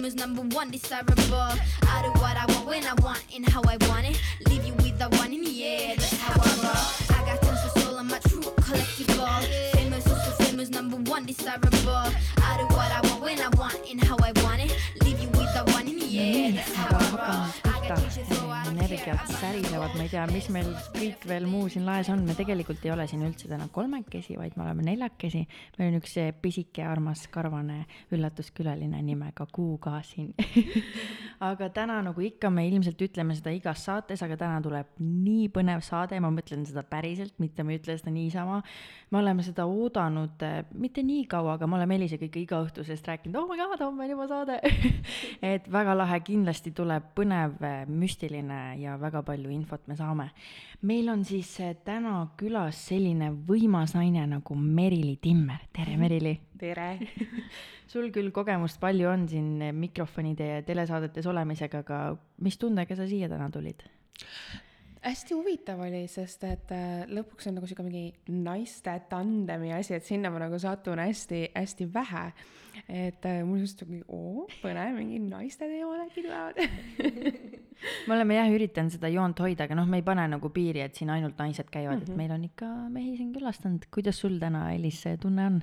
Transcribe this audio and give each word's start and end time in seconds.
famous, 0.00 0.14
number 0.14 0.40
one, 0.56 0.70
desirable. 0.70 1.14
I 1.36 2.00
do 2.02 2.10
what 2.22 2.34
I 2.34 2.46
want 2.48 2.66
when 2.66 2.86
I 2.86 2.94
want 3.02 3.22
and 3.34 3.46
how 3.46 3.60
I 3.64 3.76
want 3.86 4.06
it. 4.08 4.18
Leave 4.48 4.64
you 4.64 4.72
with 4.76 4.98
the 4.98 5.10
one 5.18 5.30
in 5.30 5.44
the 5.44 5.64
air, 5.64 5.94
that's 5.94 6.16
how 6.16 6.32
I 6.40 6.48
roll. 6.64 7.18
I 7.18 7.26
got 7.26 7.42
tons 7.42 7.60
of 7.66 7.82
soul 7.82 7.98
on 7.98 8.06
my 8.06 8.18
true 8.20 8.40
collectible. 8.40 9.72
Famous, 9.72 10.06
also 10.08 10.30
famous, 10.44 10.70
number 10.70 10.96
one, 10.96 11.26
desirable. 11.26 11.70
I 11.90 12.56
do 12.56 12.64
what 12.76 12.90
I 12.90 13.00
want 13.08 13.22
when 13.22 13.40
I 13.40 13.48
want 13.58 13.78
and 13.90 14.02
how 14.02 14.16
I 14.22 14.32
want 14.42 14.62
it. 14.62 14.74
Leave 15.04 15.20
you 15.20 15.28
with 15.28 15.52
the 15.52 15.70
one 15.74 15.86
in 15.86 15.98
the 15.98 16.18
air, 16.18 16.52
that's 16.52 16.74
how 16.74 16.96
I 16.96 17.64
roll. 17.64 17.69
Care 17.90 18.50
energiat 18.90 19.26
särisevad, 19.40 19.94
ma 19.96 20.04
ei 20.04 20.10
tea, 20.12 20.22
mis 20.30 20.46
meil 20.54 20.68
kõik 20.94 21.24
veel 21.26 21.46
muu 21.50 21.66
siin 21.70 21.82
laes 21.86 22.08
on, 22.12 22.20
me 22.26 22.36
tegelikult 22.38 22.84
ei 22.86 22.92
ole 22.94 23.04
siin 23.10 23.24
üldse 23.26 23.48
täna 23.50 23.66
kolmekesi, 23.72 24.36
vaid 24.38 24.54
me 24.54 24.62
oleme 24.64 24.84
neljakesi. 24.86 25.40
meil 25.78 25.90
on 25.90 25.98
üks 25.98 26.14
pisike 26.42 26.84
armas 26.86 27.24
karvane 27.32 27.80
üllatuskülaline 28.14 29.00
nimega 29.02 29.46
Kuuga 29.50 30.00
siin. 30.06 30.30
aga 31.50 31.70
täna, 31.74 31.98
nagu 32.06 32.22
ikka, 32.22 32.50
me 32.54 32.68
ilmselt 32.68 33.02
ütleme 33.08 33.34
seda 33.38 33.50
igas 33.56 33.82
saates, 33.88 34.22
aga 34.22 34.38
täna 34.38 34.62
tuleb 34.62 34.94
nii 35.02 35.50
põnev 35.54 35.82
saade, 35.82 36.20
ma 36.22 36.30
mõtlen 36.34 36.62
seda 36.68 36.86
päriselt, 36.86 37.34
mitte 37.42 37.66
ma 37.66 37.74
ei 37.74 37.82
ütle 37.82 37.98
seda 37.98 38.14
niisama. 38.14 38.62
Me 39.10 39.18
oleme 39.18 39.42
seda 39.42 39.64
oodanud 39.66 40.42
eh, 40.46 40.60
mitte 40.78 41.02
nii 41.06 41.24
kaua, 41.30 41.56
aga 41.56 41.66
me 41.66 41.76
oleme 41.80 41.96
Elisega 41.98 42.26
ikka 42.28 42.40
iga 42.40 42.60
õhtu 42.62 42.84
sellest 42.86 43.08
rääkinud, 43.10 43.38
oh 43.40 43.48
my 43.50 43.58
god, 43.58 43.82
homme 43.82 44.04
on 44.04 44.12
juba 44.12 44.26
saade. 44.30 44.60
et 45.52 45.66
väga 45.72 45.96
lahe, 45.98 46.20
kindlasti 46.26 46.72
tuleb 46.76 47.10
põnev, 47.18 47.58
müstiline 47.90 48.60
ja 48.80 48.94
väga 49.00 49.24
palju 49.26 49.50
infot 49.54 49.90
me 49.90 49.98
saame. 49.98 50.30
meil 50.86 51.10
on 51.12 51.24
siis 51.26 51.50
eh, 51.60 51.74
täna 51.84 52.14
külas 52.38 52.86
selline 52.90 53.32
võimas 53.48 53.96
naine 53.98 54.26
nagu 54.30 54.56
Merili 54.56 55.18
Timmer, 55.22 55.66
tere 55.74 55.98
Merili. 56.00 56.38
tere. 56.62 56.92
sul 57.90 58.10
küll 58.14 58.30
kogemust 58.30 58.78
palju 58.80 59.10
on 59.10 59.28
siin 59.28 59.52
eh, 59.62 59.74
mikrofonide 59.74 60.54
ja 60.54 60.62
telesaadetes 60.62 61.26
olemisega, 61.26 61.82
aga 61.82 62.02
mis 62.46 62.58
tundega 62.62 62.96
sa 62.96 63.10
siia 63.10 63.28
täna 63.32 63.50
tulid? 63.50 63.82
Hästi 65.00 65.34
huvitav 65.36 65.80
oli, 65.80 66.02
sest 66.10 66.44
et 66.48 66.72
äh, 66.76 67.04
lõpuks 67.08 67.48
on 67.48 67.56
nagu 67.56 67.68
sihuke 67.68 67.84
mingi 67.86 68.34
naiste 68.44 68.92
tandemi 69.10 69.72
asi, 69.76 69.94
et 69.96 70.06
sinna 70.06 70.32
ma 70.32 70.42
nagu 70.42 70.58
satun 70.60 71.00
hästi-hästi 71.00 71.88
vähe. 71.94 72.26
et 72.86 73.24
äh, 73.26 73.40
mul 73.44 73.64
just 73.64 73.82
mingi 73.88 74.04
oo, 74.08 74.46
põnev, 74.62 74.94
mingi 74.98 75.18
naiste 75.24 75.66
teemad 75.66 76.04
äkki 76.04 76.22
tulevad. 76.24 76.60
me 78.06 78.14
oleme 78.14 78.36
jah 78.36 78.52
üritanud 78.52 78.94
seda 78.94 79.10
joont 79.12 79.40
hoida, 79.42 79.66
aga 79.66 79.76
noh, 79.78 79.88
me 79.90 80.00
ei 80.00 80.06
pane 80.06 80.28
nagu 80.30 80.52
piiri, 80.54 80.84
et 80.84 80.96
siin 80.96 81.10
ainult 81.10 81.40
naised 81.40 81.72
käivad 81.72 81.98
mm, 81.98 82.04
-hmm. 82.04 82.12
et 82.12 82.22
meil 82.22 82.36
on 82.36 82.44
ikka 82.44 82.70
mehi 82.92 83.16
siin 83.16 83.32
külastanud. 83.34 83.88
kuidas 83.94 84.20
sul 84.20 84.38
täna, 84.38 84.70
Elis, 84.74 85.02
see 85.02 85.16
tunne 85.16 85.46
on? 85.46 85.62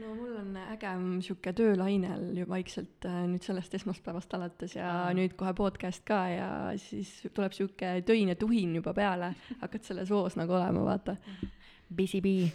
No 0.00 0.14
mul 0.16 0.36
on 0.40 0.56
ägem 0.56 1.06
sihuke 1.24 1.52
töölainel 1.56 2.30
ju 2.38 2.46
vaikselt 2.48 3.06
äh, 3.08 3.22
nüüd 3.30 3.44
sellest 3.44 3.74
esmaspäevast 3.76 4.34
alates 4.36 4.76
ja 4.76 4.90
nüüd 5.16 5.36
kohe 5.38 5.52
podcast 5.56 6.04
ka 6.08 6.20
ja 6.32 6.50
siis 6.80 7.12
tuleb 7.36 7.54
sihuke 7.56 7.98
töine 8.06 8.36
tuhin 8.40 8.74
juba 8.78 8.94
peale, 8.96 9.34
hakkad 9.62 9.86
selles 9.86 10.12
voos 10.12 10.38
nagu 10.40 10.56
olema, 10.56 10.84
vaata. 10.86 11.16
Busy 11.90 12.20
bee. 12.22 12.52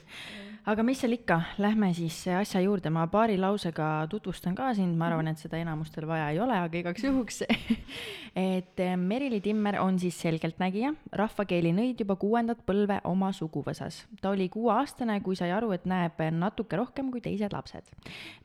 aga 0.66 0.82
mis 0.82 0.98
seal 0.98 1.14
ikka, 1.14 1.36
lähme 1.62 1.92
siis 1.94 2.22
asja 2.32 2.62
juurde, 2.64 2.90
ma 2.90 3.04
paari 3.12 3.36
lausega 3.38 4.08
tutvustan 4.10 4.56
ka 4.56 4.72
sind, 4.74 4.96
ma 4.98 5.10
arvan, 5.10 5.28
et 5.30 5.42
seda 5.42 5.60
enamustel 5.62 6.08
vaja 6.10 6.30
ei 6.32 6.40
ole, 6.42 6.56
aga 6.56 6.80
igaks 6.80 7.04
juhuks. 7.04 7.42
et 8.54 8.82
eh, 8.82 8.96
Merili 8.98 9.42
Timmer 9.44 9.78
on 9.84 10.00
siis 10.00 10.18
selgeltnägija, 10.24 10.94
rahvakeeli 11.22 11.76
nõid 11.76 12.02
juba 12.02 12.16
kuuendat 12.22 12.64
põlve 12.66 13.02
oma 13.12 13.34
suguvõsas. 13.36 14.06
ta 14.22 14.32
oli 14.32 14.48
kuueaastane, 14.50 15.20
kui 15.22 15.36
sai 15.36 15.52
aru, 15.54 15.74
et 15.76 15.86
näeb 15.86 16.24
natuke 16.40 16.80
rohkem 16.80 17.12
kui 17.12 17.22
teised 17.22 17.54
lapsed. 17.54 17.92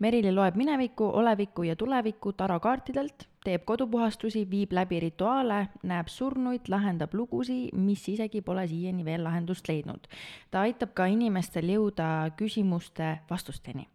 Merili 0.02 0.34
loeb 0.34 0.58
minevikku, 0.58 1.06
olevikku 1.22 1.70
ja 1.70 1.78
tulevikku 1.78 2.34
tarokaartidelt, 2.34 3.30
teeb 3.44 3.64
kodupuhastusi, 3.64 4.44
viib 4.50 4.72
läbi 4.76 5.00
rituaale, 5.00 5.60
näeb 5.82 6.08
surnuid, 6.12 6.68
lahendab 6.68 7.14
lugusid, 7.14 7.72
mis 7.76 8.08
isegi 8.08 8.42
pole 8.44 8.66
siiani 8.68 9.04
veel 9.04 9.24
lahendust 9.24 9.68
leidnud. 9.68 10.08
ta 10.50 10.66
aitab 10.66 10.92
ka 10.94 11.06
inimestel 11.06 11.72
jõuda 11.72 12.30
küsimuste 12.36 13.18
vastusteni. 13.30 13.88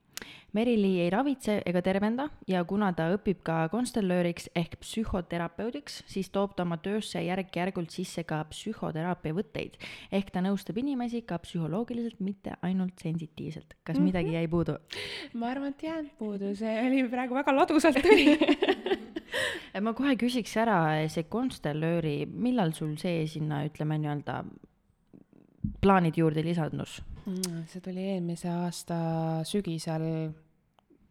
Merili 0.55 1.01
ei 1.03 1.09
ravitse 1.11 1.57
ega 1.67 1.81
tervenda 1.83 2.29
ja 2.47 2.61
kuna 2.63 2.93
ta 2.95 3.09
õpib 3.11 3.41
ka 3.43 3.55
konstellööriks 3.73 4.47
ehk 4.55 4.77
psühhoterapeudiks, 4.79 5.97
siis 6.07 6.29
toob 6.31 6.53
ta 6.55 6.63
oma 6.63 6.77
töösse 6.79 7.19
järk-järgult 7.19 7.91
sisse 7.91 8.23
ka 8.23 8.37
psühhoteraapia 8.53 9.35
võtteid. 9.35 9.75
ehk 10.15 10.31
ta 10.31 10.39
nõustab 10.45 10.79
inimesi 10.79 11.25
ka 11.27 11.41
psühholoogiliselt, 11.43 12.21
mitte 12.23 12.55
ainult 12.61 13.03
sensitiivselt. 13.03 13.75
kas 13.83 13.99
midagi 13.99 14.37
jäi 14.37 14.47
puudu? 14.47 14.77
ma 15.33 15.49
arvan, 15.51 15.73
et 15.75 15.83
jäänud 15.83 16.13
puudu, 16.17 16.53
see 16.55 16.75
oli 16.87 17.03
praegu 17.11 17.35
väga 17.35 17.55
ladusalt 17.55 17.99
tuli. 17.99 18.37
ma 19.85 19.93
kohe 19.93 20.15
küsiks 20.15 20.55
ära 20.61 20.77
see 21.11 21.27
konstellööri, 21.27 22.23
millal 22.31 22.71
sul 22.71 22.95
see 23.01 23.27
sinna, 23.27 23.65
ütleme 23.67 23.99
nii-öelda 23.99 24.39
plaanid 25.83 26.15
juurde 26.15 26.47
lisandus? 26.47 27.01
Mm, 27.25 27.63
see 27.71 27.81
tuli 27.81 28.03
eelmise 28.13 28.49
aasta 28.53 28.97
sügisel, 29.49 30.03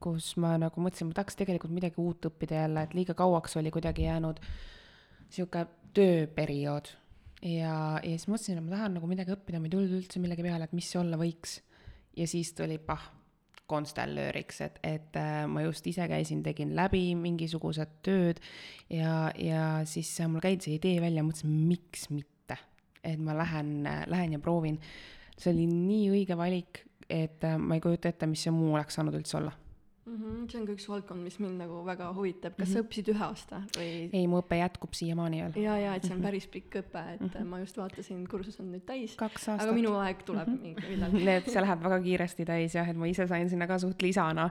kus 0.03 0.35
ma 0.39 0.53
nagu 0.61 0.83
mõtlesin, 0.83 1.09
ma 1.11 1.17
tahaks 1.17 1.39
tegelikult 1.41 1.75
midagi 1.75 1.99
uut 1.99 2.29
õppida 2.29 2.61
jälle, 2.61 2.85
et 2.87 2.95
liiga 2.95 3.17
kauaks 3.19 3.57
oli 3.59 3.73
kuidagi 3.75 4.07
jäänud 4.07 4.39
sihuke 5.35 5.65
tööperiood. 5.97 6.93
ja, 7.43 7.99
ja 7.99 8.13
siis 8.15 8.29
mõtlesin, 8.31 8.61
et 8.61 8.67
ma 8.67 8.77
tahan 8.77 8.95
nagu 8.99 9.11
midagi 9.11 9.35
õppida, 9.35 9.59
ma 9.59 9.67
ei 9.67 9.75
tulnud 9.75 9.97
üldse 9.99 10.23
millegi 10.23 10.47
peale, 10.47 10.69
et 10.69 10.77
mis 10.77 10.91
see 10.93 11.01
olla 11.03 11.19
võiks. 11.19 11.59
ja 12.15 12.29
siis 12.31 12.53
tuli 12.55 12.79
pah, 12.79 13.11
konstellööriks, 13.67 14.61
et, 14.61 14.79
et 14.85 15.17
äh, 15.19 15.41
ma 15.51 15.65
just 15.65 15.87
ise 15.89 16.07
käisin, 16.07 16.45
tegin 16.45 16.77
läbi 16.77 17.15
mingisugused 17.19 17.99
tööd 18.05 18.39
ja, 18.93 19.33
ja 19.41 19.65
siis 19.89 20.13
äh, 20.21 20.29
mul 20.31 20.45
käidi 20.45 20.69
see 20.69 20.79
idee 20.79 21.01
välja, 21.03 21.25
mõtlesin, 21.27 21.59
miks 21.67 22.07
mitte. 22.13 22.61
et 23.03 23.19
ma 23.19 23.35
lähen, 23.37 23.83
lähen 23.83 24.37
ja 24.37 24.39
proovin. 24.39 24.79
See 25.39 25.53
oli 25.53 25.67
nii 25.67 26.09
õige 26.15 26.39
valik, 26.39 26.84
et 27.11 27.45
äh, 27.45 27.59
ma 27.59 27.77
ei 27.77 27.84
kujuta 27.84 28.09
ette, 28.09 28.27
mis 28.31 28.47
see 28.47 28.55
muu 28.55 28.75
oleks 28.75 28.99
saanud 28.99 29.17
üldse 29.19 29.39
olla. 29.41 29.53
Mm 30.05 30.17
-hmm, 30.17 30.49
see 30.50 30.61
on 30.61 30.67
ka 30.67 30.72
üks 30.72 30.84
valdkond, 30.89 31.22
mis 31.25 31.39
mind 31.41 31.56
nagu 31.62 31.78
väga 31.84 32.11
huvitab, 32.12 32.56
kas 32.59 32.69
mm 32.69 32.75
-hmm. 32.75 32.77
sa 32.77 32.83
õppisid 32.84 33.06
ühe 33.09 33.22
aasta 33.25 33.61
või? 33.77 33.93
ei, 34.12 34.27
mu 34.28 34.43
õpe 34.43 34.59
jätkub 34.59 34.93
siiamaani 34.93 35.41
veel. 35.43 35.65
ja, 35.65 35.78
ja 35.81 35.95
et 35.95 36.05
see 36.05 36.15
on 36.17 36.21
päris 36.28 36.47
pikk 36.47 36.77
õpe, 36.83 37.05
et 37.15 37.21
mm 37.21 37.28
-hmm. 37.28 37.45
ma 37.49 37.61
just 37.61 37.78
vaatasin, 37.81 38.27
kursus 38.28 38.61
on 38.61 38.69
nüüd 38.72 38.84
täis, 38.84 39.17
aga 39.49 39.72
minu 39.72 39.95
aeg 39.97 40.22
tuleb 40.22 40.49
mm 40.49 40.55
-hmm. 40.55 40.62
mingi 40.62 40.89
millal. 40.89 41.12
Need, 41.12 41.49
see 41.49 41.62
läheb 41.62 41.83
väga 41.89 42.01
kiiresti 42.01 42.45
täis 42.45 42.75
jah, 42.75 42.89
et 42.89 42.97
ma 42.97 43.06
ise 43.06 43.27
sain 43.27 43.49
sinna 43.49 43.66
ka 43.66 43.78
suht 43.78 44.03
lisana 44.03 44.51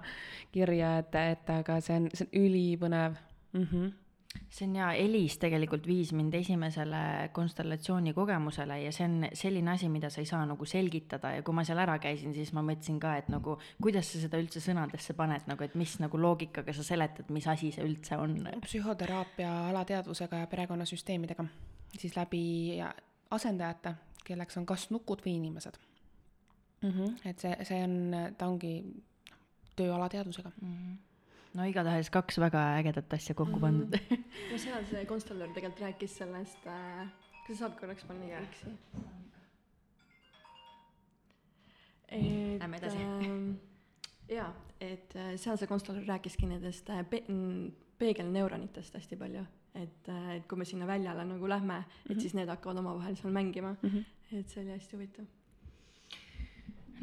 kirja, 0.51 0.97
et, 0.97 1.15
et 1.15 1.49
aga 1.49 1.79
see 1.81 1.95
on, 1.95 2.09
see 2.13 2.25
on 2.25 2.39
ülipõnev 2.41 3.13
mm. 3.53 3.63
-hmm. 3.63 3.91
See 4.53 4.67
on 4.67 4.75
hea, 4.77 4.89
Elis 5.01 5.37
tegelikult 5.41 5.87
viis 5.87 6.11
mind 6.13 6.33
esimesele 6.37 7.29
konstellatsiooni 7.33 8.13
kogemusele 8.13 8.79
ja 8.83 8.91
see 8.93 9.07
on 9.07 9.27
selline 9.33 9.73
asi, 9.73 9.89
mida 9.89 10.09
sa 10.13 10.21
ei 10.21 10.29
saa 10.29 10.43
nagu 10.49 10.65
selgitada 10.69 11.33
ja 11.35 11.43
kui 11.45 11.55
ma 11.57 11.65
seal 11.65 11.81
ära 11.81 11.97
käisin, 12.01 12.35
siis 12.37 12.53
ma 12.53 12.61
mõtlesin 12.65 12.99
ka, 13.01 13.15
et 13.21 13.31
nagu 13.33 13.57
kuidas 13.81 14.11
sa 14.13 14.21
seda 14.21 14.41
üldse 14.41 14.61
sõnadesse 14.63 15.15
paned 15.17 15.47
nagu, 15.49 15.65
et 15.65 15.77
mis 15.79 15.95
nagu 16.03 16.21
loogikaga 16.21 16.75
sa 16.75 16.85
seletad, 16.85 17.29
mis 17.33 17.47
asi 17.49 17.71
see 17.73 17.85
üldse 17.85 18.17
on. 18.21 18.37
psühhoteraapia 18.65 19.53
alateadvusega 19.71 20.43
ja 20.43 20.51
perekonnasüsteemidega, 20.51 21.45
siis 21.97 22.17
läbi 22.17 22.43
asendajate, 23.33 23.95
kelleks 24.23 24.61
on 24.61 24.69
kas 24.69 24.89
nukud 24.93 25.25
või 25.25 25.39
inimesed 25.39 25.79
mm. 26.83 26.89
-hmm. 26.89 27.17
et 27.25 27.39
see, 27.39 27.57
see 27.63 27.81
on, 27.83 27.97
ta 28.37 28.47
ongi 28.47 28.75
töö 29.75 29.95
alateadvusega. 29.95 30.51
No 31.53 31.65
igatahes 31.69 32.09
kaks 32.13 32.39
väga 32.41 32.61
ägedat 32.79 33.13
asja 33.13 33.35
kokku 33.37 33.59
pandud. 33.59 33.97
no 34.51 34.57
seal 34.57 34.85
see 34.89 35.05
konstellöör 35.09 35.53
tegelikult 35.53 35.81
rääkis 35.87 36.17
sellest 36.21 36.67
äh,, 36.67 37.03
kas 37.47 37.57
sa 37.57 37.65
saad 37.65 37.77
korraks 37.79 38.07
panna 38.09 38.41
X-i? 38.45 38.73
et 42.13 42.59
Lähme 42.59 42.77
edasi. 42.77 42.97
ähm, 42.97 43.53
jaa, 44.29 44.51
et 44.81 45.15
äh, 45.15 45.35
seal 45.37 45.57
see 45.57 45.69
konstellöör 45.69 46.05
rääkiski 46.07 46.49
nendest 46.49 46.89
äh, 46.89 47.03
pe-, 47.09 47.25
peegelneuronitest 47.97 48.97
hästi 48.99 49.17
palju. 49.17 49.45
et, 49.73 50.09
et 50.35 50.43
kui 50.47 50.57
me 50.57 50.65
sinna 50.69 50.85
väljale 50.85 51.23
nagu 51.25 51.47
lähme 51.49 51.79
mm, 51.79 51.83
-hmm. 51.83 52.11
et 52.11 52.21
siis 52.21 52.33
need 52.33 52.49
hakkavad 52.49 52.77
omavahel 52.77 53.15
seal 53.15 53.33
mängima 53.33 53.75
mm. 53.81 53.89
-hmm. 53.89 54.37
et 54.39 54.49
see 54.49 54.63
oli 54.63 54.71
hästi 54.71 54.95
huvitav. 54.95 55.25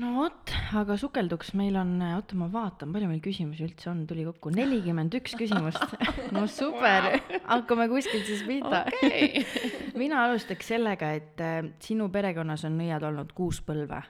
No 0.01 0.11
vot, 0.17 0.53
aga 0.79 0.97
sukelduks 1.01 1.53
meil 1.59 1.77
on, 1.81 1.93
oota 2.15 2.37
ma 2.39 2.49
vaatan, 2.53 2.93
palju 2.95 3.09
meil 3.11 3.21
küsimusi 3.25 3.65
üldse 3.67 3.91
on, 3.93 4.03
tuli 4.09 4.25
kokku 4.27 4.53
nelikümmend 4.55 5.15
üks 5.19 5.35
küsimust. 5.39 5.95
no 6.37 6.47
super, 6.51 7.11
hakkame 7.49 7.89
kuskilt 7.93 8.29
siis 8.29 8.43
pihta 8.49 8.85
okei. 8.89 9.45
mina 10.01 10.25
alustaks 10.27 10.73
sellega, 10.73 11.13
et 11.19 11.43
äh, 11.45 11.61
sinu 11.83 12.09
perekonnas 12.13 12.65
on 12.69 12.79
nõiad 12.81 13.05
olnud 13.11 13.35
kuus 13.37 13.61
põlve. 13.67 14.03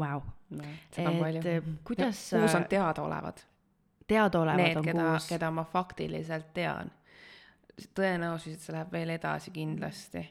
Vau. 0.00 0.24
seda 0.90 1.10
on 1.12 1.20
et 1.20 1.22
palju 1.22 1.44
äh,. 1.46 1.70
kuidas 1.86 2.24
sa 2.32 2.42
kuus 2.42 2.56
on 2.58 2.66
teadaolevad. 2.70 3.44
teadaolevad 4.10 4.80
on 4.80 4.88
keda, 4.88 5.06
kuus? 5.12 5.28
keda 5.30 5.52
ma 5.54 5.64
faktiliselt 5.68 6.50
tean. 6.56 6.90
tõenäoliselt 7.94 8.64
see 8.64 8.74
läheb 8.74 8.92
veel 8.92 9.14
edasi 9.14 9.54
kindlasti. 9.54 10.24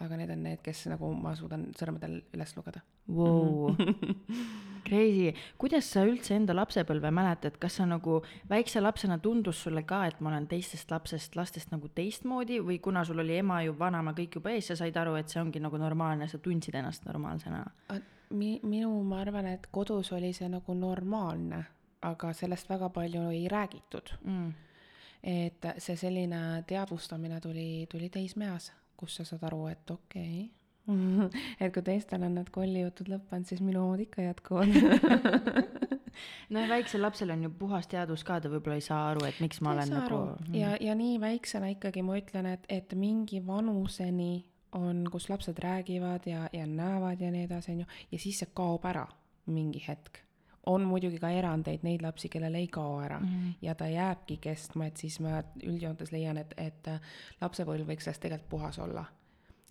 aga 0.00 0.16
need 0.16 0.32
on 0.32 0.48
need, 0.48 0.64
kes 0.64 0.86
nagu 0.94 1.12
ma 1.12 1.34
suudan 1.36 1.68
sõrmedel 1.76 2.22
üles 2.32 2.56
lugeda. 2.56 2.80
Vau, 3.10 3.74
crazy, 4.90 5.32
kuidas 5.58 5.86
sa 5.92 6.02
üldse 6.08 6.34
enda 6.34 6.54
lapsepõlve 6.56 7.10
mäletad, 7.14 7.56
kas 7.62 7.78
sa 7.78 7.86
nagu 7.88 8.20
väikse 8.50 8.82
lapsena 8.82 9.18
tundus 9.22 9.62
sulle 9.64 9.84
ka, 9.88 10.02
et 10.08 10.20
ma 10.20 10.32
olen 10.32 10.48
teistest 10.50 10.90
lapsest, 10.90 11.36
lastest 11.38 11.72
nagu 11.74 11.90
teistmoodi 11.94 12.60
või 12.64 12.80
kuna 12.82 13.04
sul 13.06 13.22
oli 13.22 13.38
ema 13.38 13.60
ju 13.64 13.76
vanaema 13.78 14.14
kõik 14.16 14.40
juba 14.40 14.54
ees, 14.54 14.70
sa 14.70 14.78
said 14.80 14.96
aru, 14.96 15.16
et 15.20 15.30
see 15.30 15.42
ongi 15.42 15.62
nagu 15.62 15.78
normaalne, 15.80 16.28
sa 16.28 16.40
tundsid 16.42 16.78
ennast 16.80 17.06
normaalsena? 17.08 17.64
Mi-, 18.30 18.60
minu, 18.62 18.92
ma 19.06 19.22
arvan, 19.24 19.50
et 19.54 19.70
kodus 19.70 20.12
oli 20.16 20.32
see 20.36 20.50
nagu 20.50 20.74
normaalne, 20.74 21.64
aga 22.06 22.34
sellest 22.36 22.70
väga 22.70 22.90
palju 22.94 23.28
ei 23.30 23.46
räägitud. 23.50 24.16
Mm. 24.24 24.50
et 25.20 25.66
see 25.76 25.98
selline 26.00 26.62
teadvustamine 26.64 27.42
tuli, 27.44 27.84
tuli 27.92 28.06
teismeeas, 28.08 28.70
kus 28.96 29.18
sa 29.18 29.26
saad 29.28 29.42
aru, 29.50 29.66
et 29.68 29.90
okei 29.92 30.46
okay., 30.46 30.59
et 31.60 31.72
kui 31.74 31.82
teistel 31.86 32.22
on 32.26 32.34
need 32.38 32.50
kollijutud 32.54 33.10
lõppenud, 33.12 33.48
siis 33.48 33.62
minu 33.64 33.84
omad 33.84 34.02
ikka 34.04 34.22
jätkuvad. 34.22 34.68
noh, 36.54 36.68
väiksel 36.68 37.02
lapsel 37.02 37.30
on 37.34 37.42
ju 37.46 37.50
puhas 37.60 37.88
teadvus 37.90 38.24
ka, 38.26 38.40
ta 38.40 38.50
võib-olla 38.52 38.78
ei 38.80 38.84
saa 38.84 39.10
aru, 39.12 39.24
et 39.28 39.40
miks 39.42 39.60
ma 39.64 39.74
olen 39.74 39.92
nagu. 39.94 40.22
ja, 40.56 40.76
ja 40.80 40.96
nii 40.98 41.20
väiksena 41.22 41.70
ikkagi 41.76 42.04
ma 42.06 42.18
ütlen, 42.20 42.50
et, 42.54 42.66
et 42.68 42.94
mingi 42.98 43.42
vanuseni 43.46 44.32
on, 44.78 45.04
kus 45.10 45.28
lapsed 45.30 45.58
räägivad 45.58 46.26
ja, 46.30 46.48
ja 46.52 46.66
näevad 46.66 47.20
ja 47.20 47.30
nii 47.30 47.46
edasi, 47.48 47.74
onju, 47.74 47.86
ja 48.12 48.18
siis 48.18 48.42
see 48.42 48.50
kaob 48.54 48.84
ära 48.86 49.06
mingi 49.50 49.82
hetk. 49.86 50.20
on 50.66 50.84
muidugi 50.84 51.18
ka 51.18 51.30
erandeid, 51.32 51.80
neid 51.82 52.02
lapsi, 52.04 52.28
kellel 52.28 52.54
ei 52.54 52.66
kao 52.68 52.98
ära 53.00 53.18
mm 53.20 53.26
-hmm. 53.26 53.52
ja 53.62 53.74
ta 53.74 53.86
jääbki 53.88 54.36
kestma, 54.36 54.86
et 54.86 54.96
siis 54.96 55.20
ma 55.20 55.42
üldjoontes 55.62 56.12
leian, 56.12 56.36
et, 56.36 56.54
et 56.56 56.88
lapsepõlv 57.40 57.88
võiks 57.88 58.04
sellest 58.04 58.22
tegelikult 58.22 58.50
puhas 58.50 58.78
olla. 58.78 59.04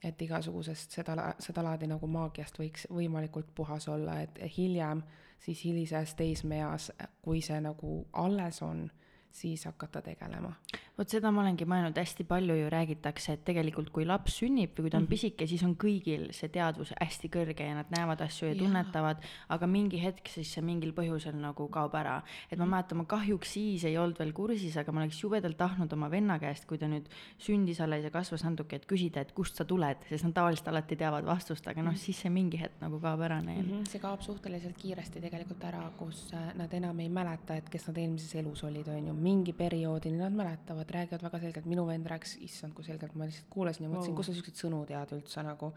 Et 0.04 0.22
igasugusest 0.22 0.92
seda, 0.92 1.34
sedalaadi 1.40 1.88
nagu 1.88 2.08
maagiast 2.08 2.60
võiks 2.60 2.88
võimalikult 2.94 3.50
puhas 3.56 3.88
olla, 3.88 4.22
et 4.22 4.40
hiljem 4.58 5.04
siis 5.40 5.64
hilises 5.66 6.16
teismeeas, 6.16 6.92
kui 7.22 7.42
see 7.42 7.60
nagu 7.62 8.06
alles 8.14 8.62
on, 8.62 8.90
siis 9.32 9.66
hakata 9.66 10.02
tegelema. 10.02 10.54
Vot 11.00 11.08
seda 11.08 11.30
ma 11.32 11.44
olengi 11.46 11.64
mõelnud, 11.70 11.96
hästi 11.96 12.26
palju 12.28 12.56
ju 12.58 12.70
räägitakse, 12.74 13.38
et 13.38 13.44
tegelikult 13.48 13.88
kui 13.96 14.04
laps 14.08 14.42
sünnib 14.42 14.74
või 14.76 14.86
kui 14.86 14.92
ta 14.92 15.00
on 15.00 15.08
pisike, 15.08 15.46
siis 15.48 15.62
on 15.64 15.78
kõigil 15.80 16.26
see 16.36 16.52
teadvus 16.52 16.92
hästi 16.98 17.30
kõrge 17.32 17.68
ja 17.70 17.78
nad 17.78 17.92
näevad 17.94 18.20
asju 18.26 18.50
ja 18.50 18.52
Jaa. 18.52 18.60
tunnetavad, 18.66 19.24
aga 19.56 19.70
mingi 19.70 20.02
hetk 20.04 20.28
siis 20.34 20.52
see 20.56 20.64
mingil 20.66 20.92
põhjusel 20.98 21.38
nagu 21.40 21.70
kaob 21.72 21.96
ära. 21.96 22.18
et 22.52 22.60
ma 22.60 22.68
mäletan, 22.68 23.00
ma 23.00 23.06
kahjuks 23.08 23.54
siis 23.56 23.86
ei 23.88 23.96
olnud 23.98 24.20
veel 24.20 24.34
kursis, 24.36 24.76
aga 24.78 24.92
ma 24.92 25.06
oleks 25.06 25.22
jubedalt 25.24 25.58
tahtnud 25.58 25.94
oma 25.96 26.10
venna 26.12 26.40
käest, 26.40 26.68
kui 26.68 26.78
ta 26.78 26.90
nüüd 26.92 27.08
sündis 27.40 27.80
alles 27.80 28.04
ja 28.04 28.12
kasvas 28.12 28.44
natuke, 28.44 28.76
et 28.76 28.88
küsida, 28.90 29.24
et 29.24 29.32
kust 29.32 29.56
sa 29.56 29.64
tuled, 29.64 30.04
sest 30.10 30.28
nad 30.28 30.36
tavaliselt 30.36 30.68
alati 30.68 31.00
teavad 31.00 31.24
vastust, 31.24 31.68
aga 31.68 31.86
noh, 31.86 31.96
siis 31.96 32.20
see 32.20 32.34
mingi 32.34 32.60
hetk 32.60 32.84
nagu 32.84 33.00
kaob 33.00 33.24
ära 33.24 33.40
neil 33.42 33.64
mm. 33.64 33.72
-hmm. 33.72 33.88
see 33.88 34.04
kaob 34.04 34.22
suhteliselt 34.26 34.76
kiiresti 34.78 35.22
tegelikult 35.22 35.64
ära, 35.64 35.86
kus 35.98 36.28
äh, 36.34 36.52
nad 36.60 36.74
enam 36.74 37.00
ei 37.00 37.10
mäleta, 37.10 37.56
et 37.56 37.70
kes 37.70 37.88
nad 37.88 37.98
eelmises 37.98 38.36
elus 38.36 38.64
olid, 38.68 38.88
on 38.88 39.08
ju, 39.08 39.14
mingi 39.14 39.54
perioodini 39.54 40.18
nad 40.18 40.36
mäletavad, 40.36 40.89
räägivad 40.94 41.24
väga 41.28 41.40
selgelt, 41.46 41.66
minu 41.70 41.86
vend 41.88 42.08
rääkis, 42.10 42.38
issand, 42.46 42.76
kui 42.78 42.86
selgelt 42.88 43.16
ma 43.16 43.28
lihtsalt 43.30 43.50
kuulasin 43.54 43.88
ja 43.88 43.92
mõtlesin 43.92 44.14
wow., 44.14 44.20
kust 44.20 44.32
sa 44.32 44.38
siukseid 44.38 44.62
sõnu 44.62 44.84
tead 44.90 45.14
üldse 45.18 45.44
nagu 45.46 45.74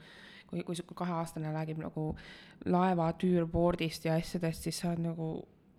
kui, 0.53 0.63
kui 0.67 0.77
sihuke 0.77 0.97
kaheaastane 0.99 1.53
räägib 1.55 1.81
nagu 1.83 2.11
laeva 2.69 3.09
tüürboardist 3.21 4.07
ja 4.09 4.19
asjadest, 4.21 4.69
siis 4.69 4.83
sa 4.83 4.93
oled 4.93 5.07
nagu 5.07 5.31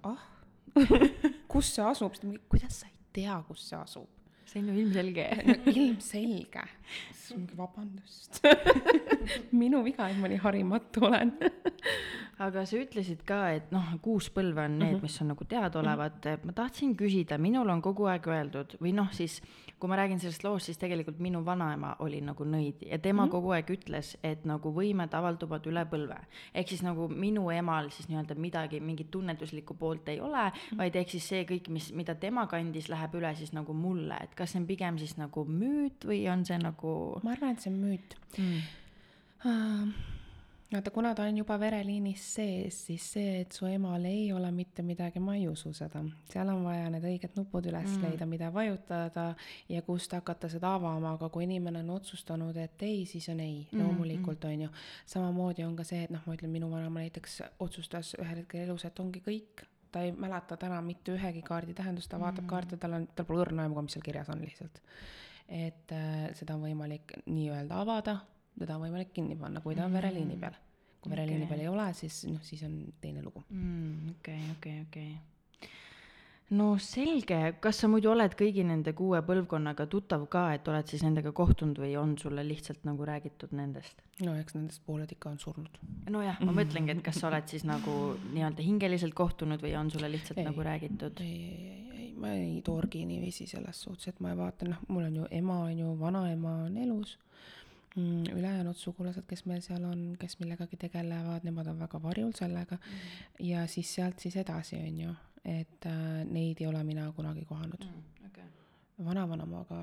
ah, 0.09 0.25
kus 1.51 1.75
see 1.75 1.85
asub, 1.85 2.17
kuidas 2.49 2.81
sa 2.81 2.89
ei 2.89 2.97
tea, 3.21 3.37
kus 3.47 3.69
see 3.69 3.79
asub? 3.79 4.09
see 4.53 4.61
on 4.61 4.69
ju 4.69 4.81
ilmselge. 4.83 5.27
ilmselge, 5.71 6.63
vabandust 7.57 8.41
minu 9.61 9.83
viga, 9.83 10.09
et 10.09 10.19
ma 10.19 10.29
nii 10.31 10.41
harimatu 10.43 11.05
olen 11.07 11.33
aga 12.43 12.63
sa 12.67 12.79
ütlesid 12.79 13.21
ka, 13.27 13.39
et 13.55 13.69
noh, 13.73 13.93
kuus 14.03 14.29
põlve 14.33 14.65
on 14.65 14.77
need, 14.81 14.97
mis 15.03 15.15
on 15.21 15.31
nagu 15.33 15.45
teadaolevad. 15.49 16.25
ma 16.47 16.55
tahtsin 16.55 16.95
küsida, 16.97 17.37
minul 17.41 17.69
on 17.69 17.81
kogu 17.83 18.07
aeg 18.09 18.27
öeldud 18.27 18.77
või 18.81 18.93
noh, 18.97 19.11
siis 19.13 19.39
kui 19.79 19.91
ma 19.91 19.97
räägin 19.99 20.19
sellest 20.21 20.45
loost, 20.45 20.69
siis 20.69 20.79
tegelikult 20.79 21.19
minu 21.19 21.41
vanaema 21.45 21.95
oli 22.05 22.21
nagu 22.23 22.45
nõid 22.47 22.85
ja 22.87 22.97
tema 22.99 23.23
mm 23.23 23.27
-hmm. 23.27 23.31
kogu 23.31 23.51
aeg 23.51 23.69
ütles, 23.69 24.15
et 24.23 24.45
nagu 24.45 24.71
võimed 24.71 25.13
avalduvad 25.13 25.67
üle 25.67 25.85
põlve. 25.85 26.19
ehk 26.53 26.69
siis 26.69 26.83
nagu 26.83 27.07
minu 27.07 27.49
emal 27.51 27.89
siis 27.89 28.07
nii-öelda 28.07 28.35
midagi, 28.35 28.79
mingit 28.79 29.11
tunnetuslikku 29.11 29.73
poolt 29.73 30.09
ei 30.09 30.19
ole 30.19 30.49
mm, 30.49 30.49
-hmm. 30.49 30.77
vaid 30.77 30.95
ehk 30.95 31.09
siis 31.09 31.27
see 31.27 31.43
kõik, 31.43 31.69
mis, 31.69 31.93
mida 31.93 32.15
tema 32.15 32.47
kandis, 32.47 32.89
läheb 32.89 33.13
üle 33.15 33.35
siis 33.35 33.53
nagu 33.53 33.73
mulle, 33.73 34.17
et 34.21 34.35
kas 34.35 34.51
see 34.51 34.61
on 34.61 34.67
pigem 34.67 34.97
siis 34.97 35.17
nagu 35.17 35.45
müüt 35.45 36.05
või 36.05 36.31
on 36.31 36.45
see 36.45 36.57
nagu 36.57 36.72
ma 37.23 37.35
arvan, 37.35 37.55
et 37.55 37.63
see 37.63 37.73
on 37.73 37.79
müüt 37.83 38.17
mm.? 38.37 39.93
vaata, 40.73 40.91
kuna 40.91 41.15
ta 41.15 41.23
on 41.23 41.37
juba 41.37 41.57
vereliinis 41.59 42.23
sees, 42.35 42.77
siis 42.87 43.05
see, 43.13 43.41
et 43.41 43.51
su 43.51 43.67
emal 43.69 44.05
ei 44.09 44.31
ole 44.33 44.49
mitte 44.51 44.81
midagi, 44.85 45.19
ma 45.19 45.35
ei 45.35 45.47
usu 45.47 45.73
seda. 45.73 46.01
seal 46.31 46.49
on 46.49 46.63
vaja 46.65 46.89
need 46.93 47.05
õiged 47.07 47.37
nupud 47.37 47.67
üles 47.69 47.89
mm. 47.89 48.05
leida, 48.07 48.25
mida 48.29 48.49
vajutada 48.53 49.25
ja 49.69 49.81
kust 49.85 50.15
hakata 50.17 50.49
seda 50.49 50.73
avama, 50.79 51.13
aga 51.17 51.29
kui 51.33 51.45
inimene 51.45 51.83
on 51.83 51.93
otsustanud, 51.97 52.57
et 52.57 52.87
ei, 52.87 53.03
siis 53.09 53.29
on 53.29 53.43
ei, 53.43 53.67
loomulikult 53.71 54.45
on 54.49 54.65
ju. 54.65 54.71
samamoodi 55.13 55.65
on 55.67 55.75
ka 55.77 55.85
see, 55.87 56.03
et 56.07 56.13
noh, 56.13 56.23
ma 56.25 56.37
ütlen, 56.37 56.53
minu 56.53 56.71
vanaema 56.71 57.03
näiteks 57.03 57.41
otsustas 57.63 58.15
ühel 58.19 58.43
hetkel 58.43 58.65
elus, 58.65 58.85
et 58.89 58.99
ongi 59.03 59.21
kõik, 59.25 59.65
ta 59.93 60.01
ei 60.01 60.15
mäleta 60.17 60.57
täna 60.57 60.81
mitte 60.81 61.13
ühegi 61.13 61.43
kaardi 61.45 61.75
tähendust, 61.77 62.09
ta 62.09 62.19
vaatab 62.19 62.47
mm. 62.47 62.49
kaarte, 62.55 62.81
tal 62.81 62.97
on, 62.97 63.09
tal 63.15 63.29
pole 63.29 63.45
õrna 63.45 63.67
aimu 63.67 63.77
ka, 63.77 63.85
mis 63.85 63.97
seal 63.97 64.05
kirjas 64.05 64.31
on 64.33 64.41
lihtsalt. 64.41 64.81
Et 65.47 65.91
äh, 65.91 66.29
seda 66.37 66.55
on 66.55 66.63
võimalik 66.67 67.15
nii-öelda 67.25 67.81
avada, 67.83 68.17
teda 68.59 68.77
on 68.77 68.85
võimalik 68.87 69.13
kinni 69.13 69.35
panna, 69.39 69.61
kui 69.61 69.75
ta 69.75 69.85
on 69.85 69.93
vereliini 69.93 70.37
peal. 70.39 70.55
kui 71.03 71.11
vereliini 71.11 71.43
Okei. 71.43 71.49
peal 71.51 71.65
ei 71.65 71.67
ole, 71.67 71.87
siis 71.97 72.23
noh, 72.29 72.41
siis 72.47 72.63
on 72.63 72.79
teine 73.01 73.23
lugu. 73.23 73.43
mm,. 73.49 74.17
okei, 74.17 74.41
okei, 74.57 74.81
okei. 74.87 75.13
No 76.51 76.77
selge, 76.77 77.37
kas 77.63 77.79
sa 77.81 77.87
muidu 77.91 78.11
oled 78.11 78.35
kõigi 78.37 78.65
nende 78.67 78.93
kuue 78.97 79.21
põlvkonnaga 79.25 79.87
tuttav 79.89 80.25
ka, 80.31 80.45
et 80.57 80.67
oled 80.67 80.89
siis 80.89 81.03
nendega 81.05 81.31
kohtunud 81.35 81.79
või 81.79 81.95
on 81.99 82.17
sulle 82.19 82.43
lihtsalt 82.45 82.83
nagu 82.87 83.07
räägitud 83.07 83.55
nendest? 83.55 84.03
no 84.21 84.35
eks 84.37 84.57
nendest 84.57 84.83
pooled 84.85 85.11
ikka 85.15 85.31
on 85.31 85.39
surnud. 85.41 85.79
nojah, 86.13 86.39
ma 86.45 86.55
mõtlengi, 86.59 86.93
et 86.93 87.03
kas 87.05 87.21
sa 87.21 87.29
oled 87.31 87.47
siis 87.49 87.65
nagu 87.67 87.97
nii-öelda 88.33 88.65
hingeliselt 88.65 89.15
kohtunud 89.17 89.63
või 89.63 89.73
on 89.79 89.91
sulle 89.93 90.11
lihtsalt 90.11 90.37
Ei. 90.37 90.43
ei. 90.43 90.49
nagu 90.51 90.67
räägitud? 90.69 91.23
ei, 91.25 91.41
ei, 91.49 91.83
ei, 92.03 92.13
ma 92.19 92.35
ei 92.37 92.61
torgi 92.65 93.05
niiviisi 93.09 93.47
selles 93.49 93.81
suhtes, 93.87 94.11
et 94.11 94.23
ma 94.23 94.35
vaatan, 94.37 94.75
noh, 94.75 94.87
mul 94.89 95.09
on 95.09 95.21
ju 95.21 95.29
ema 95.31 95.63
on 95.69 95.85
ju, 95.85 95.99
vanaema 95.99 96.57
on 96.67 96.77
elus 96.77 97.17
mm,. 97.95 98.23
ülejäänud 98.37 98.75
sugulased, 98.75 99.25
kes 99.27 99.45
meil 99.45 99.61
seal 99.61 99.83
on, 99.83 100.15
kes 100.19 100.39
millegagi 100.39 100.77
tegelevad, 100.77 101.45
nemad 101.47 101.67
on 101.67 101.79
väga 101.79 102.01
varjul 102.03 102.33
sellega 102.37 102.77
mm.. 102.77 103.45
ja 103.49 103.67
siis 103.67 103.95
sealt 103.95 104.19
siis 104.19 104.37
edasi 104.41 104.79
on 104.81 104.99
ju, 105.07 105.13
et 105.43 105.85
äh, 105.85 106.23
neid 106.25 106.61
ei 106.61 106.67
ole 106.67 106.83
mina 106.87 107.09
kunagi 107.11 107.45
kohanud 107.45 107.85
mm.. 107.85 108.27
Okay. 108.29 108.45
vanavanemaga, 109.05 109.79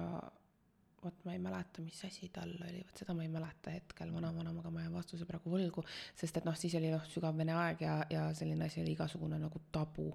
vot 1.05 1.25
ma 1.25 1.35
ei 1.37 1.43
mäleta, 1.43 1.83
mis 1.85 2.05
asi 2.05 2.31
tal 2.33 2.55
oli, 2.57 2.85
vot 2.87 3.03
seda 3.03 3.15
ma 3.15 3.27
ei 3.27 3.33
mäleta 3.33 3.75
hetkel, 3.75 4.13
vanavanemaga 4.15 4.73
ma 4.73 4.87
vastuse 5.01 5.27
praegu 5.29 5.53
võlgu, 5.53 5.85
sest 6.19 6.41
et 6.41 6.47
noh, 6.49 6.57
siis 6.59 6.77
oli 6.79 6.93
noh, 6.93 7.07
sügav 7.11 7.37
vene 7.37 7.57
aeg 7.57 7.83
ja, 7.87 7.97
ja 8.11 8.29
selline 8.37 8.69
asi 8.69 8.83
oli 8.85 8.95
igasugune 8.97 9.41
nagu 9.41 9.63
tabu. 9.73 10.13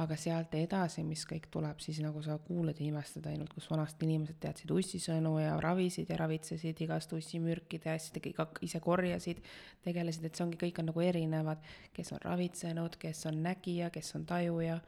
aga 0.00 0.16
sealt 0.16 0.54
edasi, 0.56 1.02
mis 1.04 1.26
kõik 1.28 1.50
tuleb, 1.52 1.80
siis 1.84 1.98
nagu 2.00 2.22
sa 2.24 2.38
kuulad 2.40 2.78
ja 2.80 2.86
imestad 2.86 3.26
ainult, 3.28 3.52
kus 3.52 3.66
vanasti 3.68 4.06
inimesed 4.06 4.38
teadsid 4.40 4.72
ussisõnu 4.72 5.34
ja 5.42 5.58
ravisid 5.60 6.08
ja 6.08 6.16
ravitsesid 6.16 6.80
igast 6.80 7.12
ussimürkide 7.12 7.90
ja 7.90 7.98
asjadega, 8.00 8.46
ise 8.64 8.80
korjasid, 8.80 9.44
tegelesid, 9.84 10.24
et 10.24 10.40
see 10.40 10.46
ongi, 10.46 10.62
kõik 10.64 10.80
on 10.80 10.88
nagu 10.94 11.04
erinevad, 11.04 11.60
kes 11.92 12.14
on 12.16 12.24
ravitsenud, 12.24 12.96
kes 13.04 13.26
on 13.28 13.44
nägija, 13.44 13.92
kes 13.92 14.14
on 14.16 14.24
tajuja. 14.24 14.80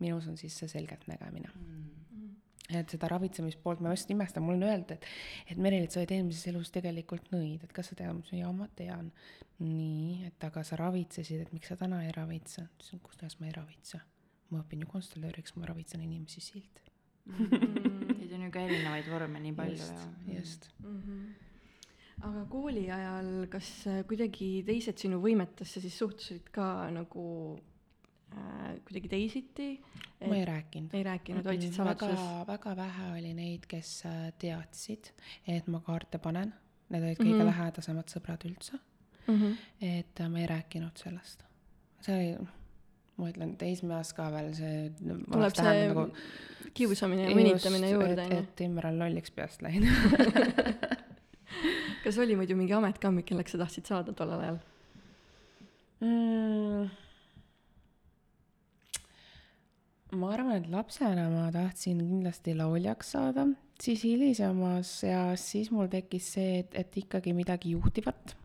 minus 0.00 0.26
on 0.26 0.36
siis 0.36 0.58
see 0.58 0.74
selgeltnägemine 0.74 1.54
et 2.70 2.94
seda 2.94 3.08
ravitsemispoolt 3.10 3.82
ma 3.82 3.92
just 3.92 4.10
imestan, 4.14 4.44
mul 4.46 4.58
on 4.60 4.68
öeldud, 4.68 4.94
et, 4.94 5.08
et 5.50 5.60
Merelit, 5.60 5.92
sa 5.92 6.00
olid 6.00 6.14
eelmises 6.14 6.46
elus 6.52 6.70
tegelikult 6.74 7.32
nõid, 7.34 7.64
et 7.64 7.74
kas 7.74 7.90
sa 7.90 7.98
tead, 7.98 8.12
ma 8.12 8.22
ütlesin, 8.22 8.42
jaa, 8.44 8.52
ma 8.56 8.68
tean. 8.78 9.10
nii, 9.62 10.26
et 10.26 10.44
aga 10.46 10.64
sa 10.66 10.78
ravitsesid, 10.80 11.44
et 11.44 11.52
miks 11.54 11.70
sa 11.70 11.76
täna 11.78 12.00
ei 12.06 12.14
ravitse? 12.14 12.64
ütlesin, 12.66 13.02
kuidas 13.04 13.38
ma 13.40 13.48
ei 13.48 13.56
ravitse. 13.56 14.00
ma 14.52 14.60
õpin 14.60 14.84
ju 14.84 14.90
konstellööriks, 14.90 15.56
ma 15.56 15.68
ravitsen 15.70 16.02
inimesi 16.04 16.42
silt. 16.44 16.82
Neid 17.26 18.32
on 18.34 18.42
ju 18.46 18.50
ka 18.52 18.64
erinevaid 18.66 19.08
vorme 19.08 19.40
nii 19.40 19.54
palju 19.56 19.78
just 19.78 20.00
ja,. 20.26 20.38
just. 20.38 20.66
aga 22.22 22.42
kooli 22.50 22.88
ajal, 22.90 23.30
kas 23.50 23.68
kuidagi 24.10 24.48
teised 24.66 24.98
sinu 24.98 25.20
võimetesse 25.22 25.82
siis 25.82 25.96
suhtusid 26.02 26.50
ka 26.54 26.66
nagu 26.94 27.24
kuidagi 28.86 29.08
teisiti? 29.08 29.68
ma 30.26 30.36
ei 30.36 30.44
rääkinud. 30.44 30.94
ei 30.94 31.02
rääkinud, 31.02 31.44
hoidsid 31.44 31.74
saladuses? 31.74 32.18
väga, 32.18 32.46
väga 32.46 32.76
vähe 32.76 33.10
oli 33.18 33.34
neid, 33.34 33.66
kes 33.68 33.90
äh, 34.06 34.32
teadsid, 34.38 35.12
et 35.48 35.66
ma 35.66 35.80
kaarte 35.84 36.18
panen. 36.22 36.54
Need 36.92 37.04
olid 37.06 37.18
kõige 37.18 37.32
mm. 37.32 37.40
-hmm. 37.40 37.50
lähedasemad 37.50 38.12
sõbrad 38.12 38.48
üldse. 38.48 38.78
Mhm. 39.26 39.52
et 39.80 40.20
äh, 40.20 40.28
ma 40.28 40.40
ei 40.40 40.46
rääkinud 40.50 40.98
sellest. 40.98 41.44
see 42.02 42.14
oli, 42.14 42.48
ma 43.16 43.28
ütlen, 43.30 43.56
teismeeas 43.56 44.12
ka 44.12 44.30
veel 44.34 44.54
see. 44.54 44.90
tuleb 45.32 45.54
see 45.54 45.86
nagu... 45.88 46.08
kiusamine 46.74 47.28
ja 47.28 47.36
mõnitamine 47.36 47.92
juurde, 47.92 48.16
et, 48.16 48.24
onju. 48.26 48.42
et 48.42 48.60
Imre 48.66 48.88
on 48.88 48.98
lolliks 48.98 49.30
peast 49.30 49.62
läinud. 49.62 49.88
kas 52.04 52.18
oli 52.18 52.36
muidu 52.36 52.56
mingi 52.58 52.74
amet 52.74 52.98
ka, 52.98 53.12
kelleks 53.26 53.54
sa 53.54 53.62
tahtsid 53.62 53.86
saada 53.86 54.12
tollel 54.16 54.40
ajal 54.40 54.58
mm.? 56.00 57.01
Ma 60.16 60.32
arvan, 60.34 60.56
et 60.60 60.68
lapsena 60.70 61.28
ma 61.32 61.46
tahtsin 61.54 62.00
kindlasti 62.04 62.54
lauljaks 62.56 63.14
saada, 63.14 63.46
siis 63.80 64.04
hilisemas 64.04 64.90
eas, 65.08 65.44
siis 65.54 65.70
mul 65.74 65.88
tekkis 65.92 66.32
see, 66.36 66.58
et, 66.62 66.74
et 66.78 66.98
ikkagi 67.04 67.34
midagi 67.36 67.76
juhtivat. 67.76 68.36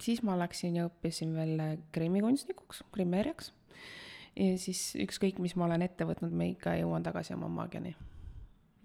siis 0.00 0.22
ma 0.22 0.36
läksin 0.38 0.76
ja 0.76 0.86
õppisin 0.90 1.34
veel 1.34 1.56
grimmikunstnikuks, 1.94 2.84
grimmeerijaks. 2.94 3.52
ja 4.36 4.58
siis 4.58 4.94
ükskõik, 5.06 5.40
mis 5.42 5.56
ma 5.56 5.66
olen 5.66 5.82
ette 5.82 6.06
võtnud, 6.06 6.32
ma 6.32 6.46
ikka 6.52 6.78
jõuan 6.78 7.02
tagasi 7.02 7.34
oma 7.34 7.48
maagiani 7.48 7.96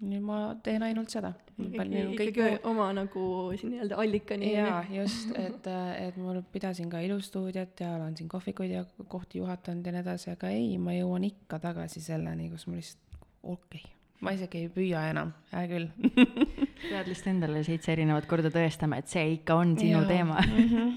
nüüd 0.04 0.24
ma 0.24 0.38
teen 0.64 0.84
ainult 0.84 1.12
seda. 1.12 1.32
ikkagi 1.56 2.34
kõik... 2.36 2.66
oma 2.68 2.90
nagu 2.96 3.24
siin 3.56 3.72
nii-öelda 3.72 3.98
allikani. 4.02 4.52
jaa, 4.52 4.82
just, 4.92 5.32
et, 5.46 5.68
et 6.02 6.16
ma 6.20 6.36
pidasin 6.52 6.90
ka 6.92 7.00
ilustuudiot 7.04 7.80
ja 7.80 7.94
olen 7.96 8.16
siin 8.18 8.28
kohvikuid 8.28 8.74
ja 8.74 8.84
kohti 9.08 9.40
juhatanud 9.40 9.86
ja 9.86 9.94
nii 9.94 10.04
edasi, 10.04 10.32
aga 10.36 10.52
ei, 10.52 10.74
ma 10.82 10.96
jõuan 10.96 11.24
ikka 11.28 11.60
tagasi 11.62 12.04
selleni, 12.04 12.50
kus 12.52 12.66
ma 12.68 12.76
lihtsalt, 12.76 13.20
okei 13.42 13.84
okay., 13.84 13.92
ma 14.24 14.32
isegi 14.36 14.64
ei 14.64 14.72
püüa 14.72 15.06
enam, 15.12 15.32
hea 15.52 15.64
küll 15.70 15.88
pead 16.90 17.08
lihtsalt 17.08 17.32
endale 17.32 17.64
seitse 17.64 17.92
erinevat 17.96 18.28
korda 18.28 18.52
tõestama, 18.52 19.00
et 19.00 19.12
see 19.12 19.38
ikka 19.38 19.56
on 19.60 19.76
sinu 19.80 20.02
ja. 20.02 20.08
teema. 20.10 20.42
-hmm. 20.44 20.92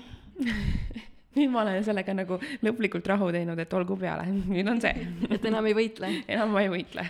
nüüd 1.39 1.51
ma 1.53 1.63
olen 1.63 1.83
sellega 1.87 2.13
nagu 2.15 2.39
lõplikult 2.65 3.07
rahu 3.07 3.31
teinud, 3.31 3.59
et 3.63 3.73
olgu 3.79 3.95
peale, 3.99 4.27
nüüd 4.27 4.67
on 4.67 4.83
see. 4.83 5.07
et 5.31 5.45
enam 5.47 5.71
ei 5.71 5.77
võitle 5.77 6.11
enam 6.27 6.51
ma 6.51 6.67
ei 6.67 6.71
võitle 6.73 7.07